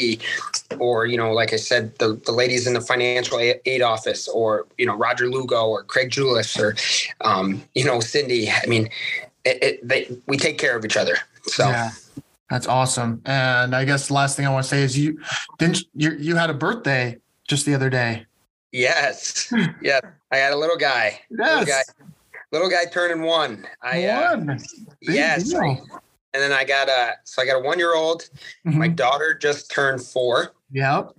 or 0.78 1.06
you 1.06 1.16
know, 1.16 1.32
like 1.32 1.52
I 1.52 1.56
said, 1.56 1.96
the, 1.98 2.20
the 2.26 2.32
ladies 2.32 2.66
in 2.66 2.74
the 2.74 2.80
financial 2.80 3.40
aid 3.40 3.82
office, 3.82 4.28
or 4.28 4.66
you 4.76 4.86
know, 4.86 4.94
Roger 4.94 5.28
Lugo, 5.28 5.66
or 5.66 5.82
Craig 5.82 6.10
Julius, 6.10 6.58
or 6.58 6.76
um, 7.22 7.62
you 7.74 7.84
know, 7.84 7.98
Cindy. 8.00 8.50
I 8.50 8.66
mean, 8.66 8.88
it, 9.44 9.62
it, 9.62 9.88
they, 9.88 10.16
we 10.26 10.36
take 10.36 10.58
care 10.58 10.76
of 10.76 10.84
each 10.84 10.96
other. 10.96 11.16
So 11.44 11.68
Yeah. 11.68 11.90
That's 12.50 12.66
awesome. 12.66 13.20
And 13.26 13.76
I 13.76 13.84
guess 13.84 14.08
the 14.08 14.14
last 14.14 14.36
thing 14.36 14.46
I 14.46 14.50
want 14.50 14.64
to 14.64 14.70
say 14.70 14.82
is 14.82 14.96
you 14.96 15.20
didn't 15.58 15.84
you 15.94 16.12
you 16.12 16.36
had 16.36 16.48
a 16.48 16.54
birthday 16.54 17.18
just 17.48 17.66
the 17.66 17.74
other 17.74 17.90
day. 17.90 18.26
yes, 18.72 19.52
yes, 19.82 20.02
I 20.30 20.36
had 20.36 20.52
a 20.52 20.56
little 20.56 20.76
guy, 20.76 21.18
little 21.30 21.64
guy, 21.64 21.80
little 22.52 22.68
guy 22.70 22.84
turning 22.92 23.22
one. 23.22 23.66
I 23.82 24.04
uh, 24.06 24.36
One. 24.36 24.46
Big 25.00 25.14
yes. 25.16 25.52
I- 25.54 25.80
and 26.34 26.42
then 26.42 26.52
I 26.52 26.62
got 26.62 26.88
a 26.90 27.12
so 27.24 27.40
I 27.40 27.46
got 27.46 27.56
a 27.56 27.60
one 27.60 27.78
year 27.78 27.94
old. 27.96 28.28
My 28.64 28.88
Mhm. 28.90 28.96
daughter 28.96 29.32
just 29.32 29.70
turned 29.70 30.02
four. 30.04 30.52
Yep. 30.72 31.14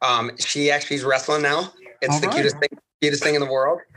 Um, 0.00 0.30
she 0.38 0.70
actually 0.70 0.96
is 0.96 1.04
wrestling 1.04 1.42
now. 1.42 1.72
It's 2.00 2.14
All 2.14 2.20
the 2.20 2.28
right. 2.28 2.36
cutest 2.36 2.58
thing, 2.60 2.68
cutest 3.02 3.22
thing 3.24 3.34
in 3.34 3.40
the 3.40 3.50
world. 3.50 3.80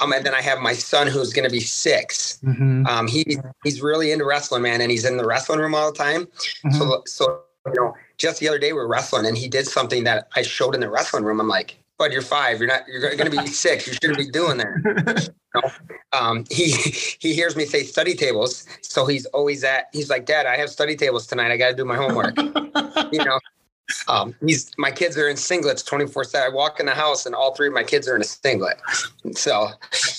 Um, 0.00 0.12
and 0.12 0.24
then 0.26 0.34
I 0.34 0.42
have 0.42 0.58
my 0.60 0.74
son 0.74 1.06
who's 1.06 1.32
going 1.32 1.48
to 1.48 1.50
be 1.50 1.60
six. 1.60 2.38
Mhm. 2.44 2.86
Um, 2.86 3.06
he 3.08 3.24
he's 3.64 3.80
really 3.80 4.12
into 4.12 4.24
wrestling, 4.26 4.62
man, 4.62 4.80
and 4.82 4.90
he's 4.90 5.04
in 5.06 5.16
the 5.16 5.24
wrestling 5.26 5.58
room 5.58 5.74
all 5.74 5.90
the 5.90 5.96
time. 5.98 6.28
Mhm. 6.66 6.78
So 6.78 7.02
so 7.06 7.42
you 7.66 7.72
know, 7.74 7.94
just 8.18 8.40
the 8.40 8.48
other 8.48 8.58
day 8.58 8.72
we 8.72 8.78
were 8.78 8.88
wrestling, 8.88 9.26
and 9.26 9.36
he 9.36 9.48
did 9.48 9.66
something 9.66 10.04
that 10.04 10.28
I 10.36 10.42
showed 10.42 10.74
in 10.74 10.80
the 10.80 10.90
wrestling 10.90 11.24
room. 11.24 11.40
I'm 11.40 11.48
like, 11.48 11.76
"Bud, 11.98 12.12
you're 12.12 12.22
five. 12.22 12.58
You're 12.58 12.68
not. 12.68 12.82
You're 12.88 13.00
going 13.00 13.30
to 13.30 13.30
be 13.30 13.46
six. 13.64 13.86
You 13.86 13.92
shouldn't 13.94 14.18
be 14.18 14.30
doing 14.30 14.58
that." 14.58 15.30
um, 16.12 16.44
he 16.50 16.66
he 17.20 17.34
hears 17.34 17.56
me 17.56 17.64
say 17.64 17.82
study 17.82 18.14
tables, 18.14 18.66
so 18.82 19.06
he's 19.06 19.26
always 19.26 19.64
at. 19.64 19.86
He's 19.92 20.10
like, 20.10 20.26
Dad, 20.26 20.46
I 20.46 20.56
have 20.56 20.70
study 20.70 20.96
tables 20.96 21.26
tonight. 21.26 21.50
I 21.50 21.56
got 21.56 21.70
to 21.70 21.76
do 21.76 21.84
my 21.84 21.96
homework. 21.96 22.36
you 23.12 23.24
know, 23.24 23.38
um, 24.08 24.34
he's 24.44 24.70
my 24.78 24.90
kids 24.90 25.16
are 25.18 25.28
in 25.28 25.36
singlets 25.36 25.84
twenty 25.84 26.06
four 26.06 26.24
seven. 26.24 26.52
I 26.52 26.54
walk 26.54 26.80
in 26.80 26.86
the 26.86 26.92
house 26.94 27.26
and 27.26 27.34
all 27.34 27.54
three 27.54 27.68
of 27.68 27.74
my 27.74 27.84
kids 27.84 28.08
are 28.08 28.16
in 28.16 28.22
a 28.22 28.24
singlet. 28.24 28.76
So 29.32 29.68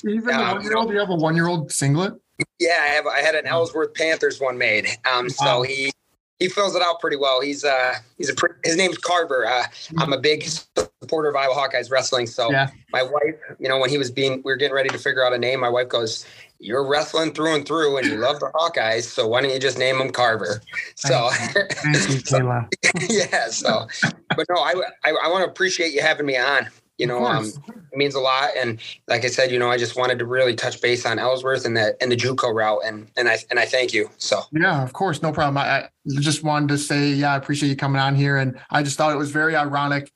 Even 0.07 0.35
a 0.35 0.53
one 0.53 0.63
year 0.63 0.75
old, 0.77 0.91
you 0.91 0.99
have 0.99 1.09
a 1.09 1.15
one 1.15 1.35
year 1.35 1.47
old 1.47 1.71
singlet. 1.71 2.13
yeah, 2.59 2.77
I 2.81 2.87
have 2.87 3.07
I 3.07 3.19
had 3.19 3.35
an 3.35 3.45
Ellsworth 3.47 3.93
Panthers 3.93 4.39
one 4.41 4.57
made. 4.57 4.87
Um, 5.11 5.29
so 5.29 5.45
Wow. 5.59 5.61
he 5.63 5.91
he 6.39 6.49
fills 6.49 6.75
it 6.75 6.81
out 6.81 6.99
pretty 6.99 7.15
well. 7.17 7.41
He's 7.41 7.63
uh 7.63 7.95
he's 8.17 8.29
a 8.29 8.35
pre- 8.35 8.49
his 8.63 8.75
name's 8.75 8.97
Carver. 8.97 9.45
Uh, 9.45 9.63
I'm 9.97 10.13
a 10.13 10.19
big 10.19 10.43
supporter 10.43 11.29
of 11.29 11.35
Iowa 11.35 11.53
Hawkeyes 11.53 11.89
wrestling. 11.89 12.27
So 12.27 12.51
Yeah. 12.51 12.69
my 12.91 13.03
wife, 13.03 13.35
you 13.59 13.69
know, 13.69 13.77
when 13.79 13.89
he 13.89 13.97
was 13.97 14.11
being 14.11 14.41
we 14.43 14.51
were 14.51 14.57
getting 14.57 14.75
ready 14.75 14.89
to 14.89 14.97
figure 14.97 15.25
out 15.25 15.33
a 15.33 15.37
name, 15.37 15.61
my 15.61 15.69
wife 15.69 15.87
goes, 15.87 16.25
"You're 16.59 16.85
wrestling 16.85 17.33
through 17.33 17.55
and 17.55 17.65
through, 17.65 17.97
and 17.97 18.07
you 18.07 18.17
love 18.17 18.39
the 18.39 18.51
Hawkeyes, 18.53 19.03
so 19.03 19.27
why 19.27 19.41
don't 19.41 19.51
you 19.51 19.59
just 19.59 19.77
name 19.77 19.97
him 20.01 20.11
Carver?" 20.11 20.61
So. 20.95 21.29
Thank 21.31 22.09
you, 22.09 22.21
Kayla. 22.21 22.69
yeah. 23.09 23.47
So, 23.49 23.87
but 24.35 24.45
no, 24.49 24.61
I 24.61 24.73
I, 25.05 25.11
I 25.25 25.27
want 25.29 25.45
to 25.45 25.49
appreciate 25.49 25.93
you 25.93 26.01
having 26.01 26.25
me 26.25 26.37
on. 26.37 26.67
You 26.97 27.07
know, 27.07 27.25
um, 27.25 27.45
it 27.45 27.97
means 27.97 28.15
a 28.15 28.19
lot. 28.19 28.51
And 28.57 28.79
like 29.07 29.25
I 29.25 29.27
said, 29.27 29.51
you 29.51 29.59
know, 29.59 29.69
I 29.69 29.77
just 29.77 29.97
wanted 29.97 30.17
to 30.19 30.25
really 30.25 30.55
touch 30.55 30.81
base 30.81 31.05
on 31.05 31.19
Ellsworth 31.19 31.65
and 31.65 31.75
the 31.75 31.97
and 32.01 32.09
the 32.09 32.15
JUCO 32.15 32.53
route, 32.53 32.81
and 32.85 33.11
and 33.17 33.27
I 33.27 33.37
and 33.49 33.59
I 33.59 33.65
thank 33.65 33.93
you. 33.93 34.09
So 34.17 34.41
Yeah, 34.53 34.81
of 34.81 34.93
course, 34.93 35.21
no 35.21 35.31
problem. 35.33 35.57
I, 35.57 35.83
I 35.83 35.89
just 36.21 36.43
wanted 36.43 36.69
to 36.69 36.77
say, 36.77 37.09
yeah, 37.09 37.33
I 37.33 37.35
appreciate 37.35 37.69
you 37.69 37.75
coming 37.75 37.99
on 37.99 38.15
here, 38.15 38.37
and 38.37 38.57
I 38.69 38.81
just 38.81 38.97
thought 38.97 39.11
it 39.11 39.17
was 39.17 39.31
very 39.31 39.55
ironic, 39.57 40.11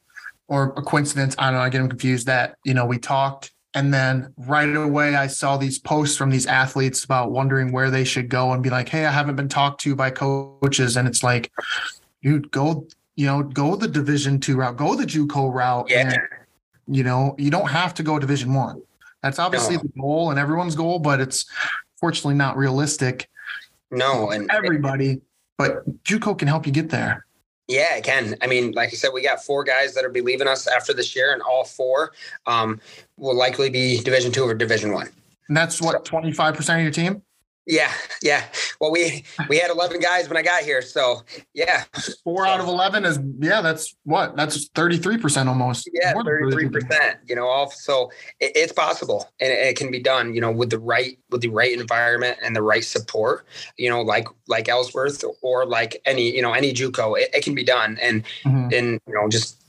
or 0.47 0.73
a 0.77 0.81
coincidence. 0.81 1.35
I 1.37 1.47
don't 1.47 1.55
know. 1.55 1.61
I 1.61 1.69
get 1.69 1.79
them 1.79 1.89
confused 1.89 2.27
that 2.27 2.57
you 2.63 2.73
know 2.73 2.85
we 2.85 2.97
talked 2.97 3.51
And 3.75 3.93
then 3.93 4.33
right 4.37 4.73
away, 4.75 5.15
I 5.15 5.27
saw 5.27 5.57
these 5.57 5.77
posts 5.77 6.17
from 6.17 6.31
these 6.31 6.47
athletes 6.47 7.03
about 7.03 7.31
wondering 7.31 7.71
where 7.71 7.91
they 7.91 8.03
should 8.03 8.27
go 8.29 8.51
and 8.53 8.63
be 8.63 8.69
like, 8.69 8.89
hey, 8.89 9.05
I 9.05 9.11
haven't 9.11 9.35
been 9.35 9.49
talked 9.49 9.81
to 9.81 9.95
by 9.95 10.09
coaches. 10.09 10.97
And 10.97 11.07
it's 11.07 11.21
like, 11.23 11.51
dude, 12.23 12.49
go, 12.51 12.87
you 13.15 13.27
know, 13.27 13.43
go 13.43 13.75
the 13.75 13.87
division 13.87 14.39
two 14.39 14.55
route, 14.57 14.75
go 14.75 14.95
the 14.95 15.05
JUCO 15.05 15.53
route. 15.53 15.87
Yeah. 15.89 16.09
And, 16.09 16.17
you 16.89 17.03
know, 17.03 17.35
you 17.37 17.51
don't 17.51 17.69
have 17.69 17.93
to 17.95 18.03
go 18.03 18.19
division 18.19 18.53
one. 18.53 18.81
That's 19.21 19.39
obviously 19.39 19.75
No. 19.75 19.81
the 19.83 19.99
goal 19.99 20.31
and 20.31 20.39
everyone's 20.39 20.75
goal, 20.75 20.99
but 20.99 21.19
it's 21.21 21.45
fortunately 21.99 22.35
not 22.35 22.57
realistic. 22.57 23.29
No, 23.91 24.31
and 24.31 24.49
Everybody, 24.51 25.21
but 25.57 26.03
JUCO 26.03 26.37
can 26.37 26.47
help 26.47 26.65
you 26.65 26.71
get 26.71 26.89
there. 26.89 27.25
Yeah, 27.67 27.95
it 27.97 28.03
can. 28.03 28.35
I 28.41 28.47
mean, 28.47 28.71
like 28.71 28.89
I 28.89 28.93
said, 28.93 29.11
we 29.13 29.21
got 29.21 29.43
four 29.43 29.63
guys 29.63 29.93
that 29.93 30.03
are 30.03 30.09
believing 30.09 30.47
us 30.47 30.65
after 30.67 30.93
this 30.93 31.15
year, 31.15 31.33
and 31.33 31.41
all 31.41 31.63
four 31.63 32.13
um, 32.47 32.79
will 33.17 33.35
likely 33.35 33.69
be 33.69 34.01
Division 34.01 34.31
two 34.31 34.43
or 34.43 34.55
Division 34.55 34.91
one. 34.91 35.09
And 35.47 35.57
that's 35.57 35.81
what, 35.81 36.05
25% 36.05 36.75
of 36.75 36.81
your 36.81 36.91
team? 36.91 37.21
Yeah, 37.69 37.91
yeah. 38.23 38.45
Well, 38.81 38.91
we 38.91 39.23
we 39.47 39.59
had 39.59 39.69
eleven 39.69 39.99
guys 39.99 40.27
when 40.27 40.37
I 40.37 40.41
got 40.41 40.63
here, 40.63 40.81
so 40.81 41.21
yeah, 41.53 41.83
Four 42.23 42.47
out 42.47 42.59
of 42.59 42.65
11 42.67 43.05
is, 43.05 43.19
yeah, 43.39 43.61
that's 43.61 43.95
what? 44.05 44.35
That's 44.35 44.67
33% 44.69 45.45
almost. 45.45 45.87
yeah, 45.93 46.13
thirty 46.13 46.51
three 46.51 46.67
percent. 46.69 47.17
You 47.27 47.35
know, 47.35 47.45
all 47.45 47.69
so 47.69 48.11
it, 48.39 48.53
it's 48.55 48.73
possible, 48.73 49.29
and 49.39 49.51
it, 49.51 49.59
it 49.67 49.77
can 49.77 49.91
be 49.91 49.99
done. 49.99 50.33
You 50.33 50.41
know, 50.41 50.51
with 50.51 50.71
the 50.71 50.79
right 50.79 51.19
with 51.29 51.41
the 51.41 51.49
right 51.49 51.71
environment 51.71 52.39
and 52.43 52.55
the 52.55 52.63
right 52.63 52.83
support. 52.83 53.45
You 53.77 53.89
know, 53.91 54.01
like 54.01 54.27
like 54.47 54.67
Ellsworth 54.67 55.23
or 55.43 55.67
like 55.67 56.01
any 56.05 56.35
you 56.35 56.41
know 56.41 56.53
any 56.53 56.73
JUCO, 56.73 57.19
it, 57.21 57.29
it 57.35 57.43
can 57.43 57.53
be 57.53 57.63
done. 57.63 57.99
And 58.01 58.23
Mhm. 58.45 58.73
and 58.73 58.99
you 59.07 59.13
know, 59.13 59.29
just 59.29 59.61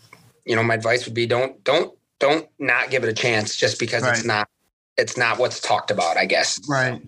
you 0.46 0.56
know, 0.56 0.62
my 0.62 0.72
advice 0.74 1.04
would 1.04 1.14
be 1.14 1.26
don't 1.26 1.62
don't 1.64 1.92
don't 2.18 2.48
not 2.58 2.88
give 2.90 3.04
it 3.04 3.10
a 3.10 3.12
chance 3.12 3.56
just 3.56 3.78
because 3.78 4.04
Right. 4.04 4.16
it's 4.16 4.24
not 4.24 4.48
it's 4.96 5.18
not 5.18 5.38
what's 5.38 5.60
talked 5.60 5.90
about. 5.90 6.16
I 6.16 6.24
guess. 6.24 6.58
Right. 6.66 6.98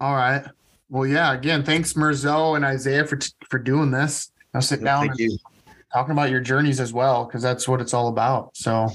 All 0.00 0.14
right. 0.14 0.44
Well, 0.88 1.06
yeah. 1.06 1.32
Again, 1.32 1.64
thanks 1.64 1.92
Mirzo 1.94 2.56
and 2.56 2.64
Isaiah 2.64 3.06
for 3.06 3.18
for 3.48 3.58
doing 3.58 3.90
this. 3.90 4.30
Now 4.54 4.60
sit 4.60 4.82
down 4.82 5.08
Thank 5.08 5.20
and 5.20 5.20
you. 5.20 5.38
talking 5.92 6.12
about 6.12 6.30
your 6.30 6.40
journeys 6.40 6.80
as 6.80 6.92
well, 6.92 7.24
because 7.24 7.42
that's 7.42 7.68
what 7.68 7.80
it's 7.80 7.92
all 7.92 8.08
about. 8.08 8.56
So 8.56 8.88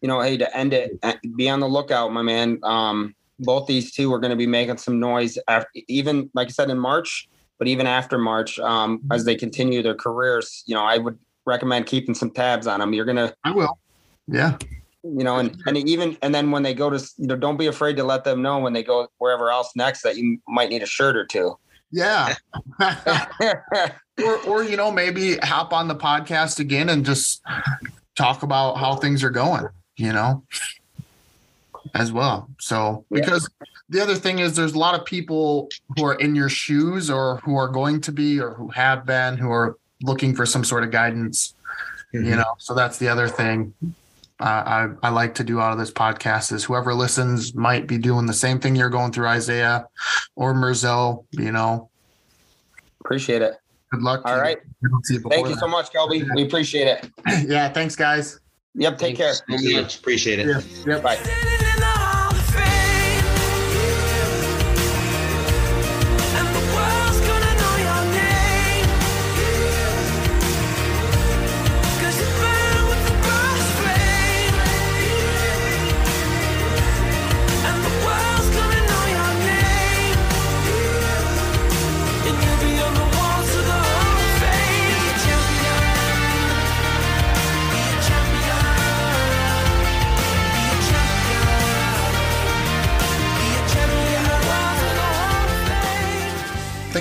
you 0.00 0.08
know, 0.08 0.20
hey, 0.20 0.36
to 0.36 0.56
end 0.56 0.72
it, 0.72 0.98
uh, 1.02 1.14
be 1.36 1.48
on 1.48 1.60
the 1.60 1.68
lookout, 1.68 2.12
my 2.12 2.22
man. 2.22 2.60
Um, 2.62 3.14
both 3.40 3.66
these 3.66 3.92
two 3.92 4.12
are 4.12 4.18
going 4.18 4.30
to 4.30 4.36
be 4.36 4.46
making 4.46 4.78
some 4.78 4.98
noise 4.98 5.38
after, 5.48 5.68
even 5.86 6.30
like 6.34 6.48
I 6.48 6.50
said 6.50 6.70
in 6.70 6.78
March, 6.78 7.28
but 7.58 7.68
even 7.68 7.86
after 7.86 8.18
March, 8.18 8.58
um, 8.58 9.00
as 9.12 9.24
they 9.24 9.36
continue 9.36 9.82
their 9.82 9.94
careers. 9.94 10.64
You 10.66 10.74
know, 10.74 10.82
I 10.82 10.98
would 10.98 11.18
recommend 11.44 11.86
keeping 11.86 12.14
some 12.14 12.30
tabs 12.30 12.66
on 12.66 12.80
them. 12.80 12.92
You're 12.92 13.04
gonna, 13.04 13.32
I 13.44 13.52
will. 13.52 13.78
Yeah. 14.26 14.58
You 15.16 15.24
know, 15.24 15.36
and 15.38 15.56
and 15.66 15.76
even 15.76 16.16
and 16.22 16.34
then 16.34 16.50
when 16.50 16.62
they 16.62 16.74
go 16.74 16.90
to, 16.90 16.98
you 17.16 17.26
know, 17.26 17.36
don't 17.36 17.56
be 17.56 17.66
afraid 17.66 17.96
to 17.96 18.04
let 18.04 18.24
them 18.24 18.42
know 18.42 18.58
when 18.58 18.72
they 18.72 18.82
go 18.82 19.08
wherever 19.18 19.50
else 19.50 19.72
next 19.76 20.02
that 20.02 20.16
you 20.16 20.38
might 20.48 20.68
need 20.68 20.82
a 20.82 20.86
shirt 20.86 21.16
or 21.16 21.24
two. 21.24 21.56
Yeah. 21.90 22.34
or 24.24 24.36
or 24.46 24.62
you 24.64 24.76
know, 24.76 24.90
maybe 24.90 25.36
hop 25.38 25.72
on 25.72 25.88
the 25.88 25.94
podcast 25.96 26.60
again 26.60 26.88
and 26.88 27.04
just 27.04 27.42
talk 28.16 28.42
about 28.42 28.74
how 28.74 28.96
things 28.96 29.22
are 29.24 29.30
going, 29.30 29.66
you 29.96 30.12
know, 30.12 30.44
as 31.94 32.12
well. 32.12 32.48
So 32.60 33.04
Yeah. 33.10 33.20
because 33.20 33.48
the 33.88 34.00
other 34.00 34.14
thing 34.16 34.38
is 34.40 34.54
there's 34.56 34.74
a 34.74 34.78
lot 34.78 34.94
of 34.98 35.04
people 35.06 35.68
who 35.96 36.04
are 36.04 36.14
in 36.14 36.34
your 36.34 36.48
shoes 36.50 37.10
or 37.10 37.38
who 37.44 37.56
are 37.56 37.68
going 37.68 38.00
to 38.02 38.12
be 38.12 38.38
or 38.40 38.54
who 38.54 38.68
have 38.68 39.06
been 39.06 39.36
who 39.38 39.50
are 39.50 39.78
looking 40.02 40.34
for 40.34 40.44
some 40.46 40.62
sort 40.62 40.84
of 40.84 40.90
guidance 40.90 41.54
you 42.12 42.20
Mhm. 42.20 42.36
know 42.36 42.54
so 42.58 42.74
that's 42.74 42.98
the 42.98 43.08
other 43.08 43.28
thing 43.28 43.74
uh, 44.40 44.44
I, 44.44 44.88
I 45.02 45.10
like 45.10 45.34
to 45.36 45.44
do 45.44 45.60
out 45.60 45.72
of 45.72 45.78
this 45.78 45.90
podcast 45.90 46.52
is 46.52 46.64
whoever 46.64 46.94
listens 46.94 47.54
might 47.54 47.86
be 47.86 47.98
doing 47.98 48.26
the 48.26 48.32
same 48.34 48.60
thing 48.60 48.76
you're 48.76 48.88
going 48.90 49.12
through 49.12 49.26
isaiah 49.28 49.86
or 50.36 50.54
Mirzo 50.54 51.24
you 51.32 51.52
know 51.52 51.90
Appreciate 53.00 53.42
it. 53.42 53.54
good 53.90 54.02
luck 54.02 54.22
to 54.24 54.30
All 54.30 54.36
you. 54.36 54.42
right. 54.42 54.58
We 54.82 54.88
see 55.04 55.16
it 55.16 55.22
Thank 55.30 55.48
you 55.48 55.56
so 55.56 55.66
much, 55.68 55.90
Kelby. 55.92 56.26
We 56.34 56.42
appreciate 56.44 56.86
it. 56.88 57.10
yeah 57.48 57.68
thanks 57.72 57.96
guys 57.96 58.40
Yep. 58.74 58.92
Take 58.98 59.16
Thank 59.16 59.18
care. 59.18 59.34
so 59.34 59.80
much. 59.82 59.98
Appreciate 59.98 60.38
it. 60.38 60.46
yeah, 60.46 60.60
yep. 60.86 61.02
Bye. 61.02 61.64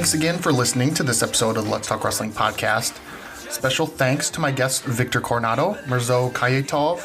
Thanks 0.07 0.23
again 0.23 0.38
for 0.38 0.53
listening 0.53 0.93
to 0.93 1.03
this 1.03 1.21
episode 1.21 1.57
of 1.57 1.65
the 1.65 1.69
Let's 1.69 1.89
Talk 1.89 2.01
Wrestling 2.01 2.31
podcast. 2.31 2.97
Special 3.51 3.85
thanks 3.85 4.29
to 4.29 4.39
my 4.39 4.51
guests 4.53 4.79
Victor 4.85 5.19
Coronado, 5.19 5.73
Mirzo 5.85 6.31
Khayitov, 6.31 7.03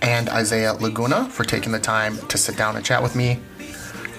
and 0.00 0.30
Isaiah 0.30 0.72
Laguna 0.72 1.28
for 1.28 1.44
taking 1.44 1.72
the 1.72 1.78
time 1.78 2.16
to 2.28 2.38
sit 2.38 2.56
down 2.56 2.74
and 2.76 2.82
chat 2.82 3.02
with 3.02 3.14
me. 3.14 3.38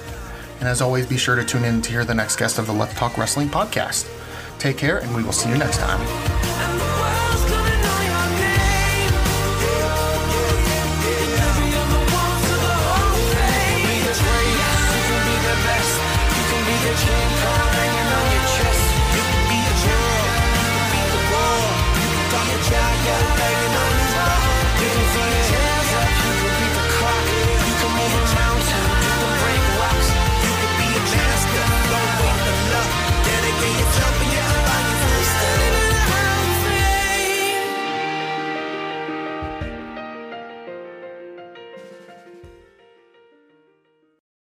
And 0.59 0.69
as 0.69 0.81
always, 0.81 1.07
be 1.07 1.17
sure 1.17 1.37
to 1.37 1.45
tune 1.45 1.65
in 1.65 1.81
to 1.83 1.91
hear 1.91 2.05
the 2.05 2.15
next 2.15 2.37
guest 2.37 2.59
of 2.59 2.67
the 2.67 2.73
Let's 2.73 2.95
Talk 2.95 3.17
Wrestling 3.17 3.49
podcast. 3.49 4.11
Take 4.59 4.77
care, 4.77 4.99
and 4.99 5.15
we 5.15 5.23
will 5.23 5.33
see 5.33 5.49
you 5.49 5.57
next 5.57 5.79
time. 5.79 7.25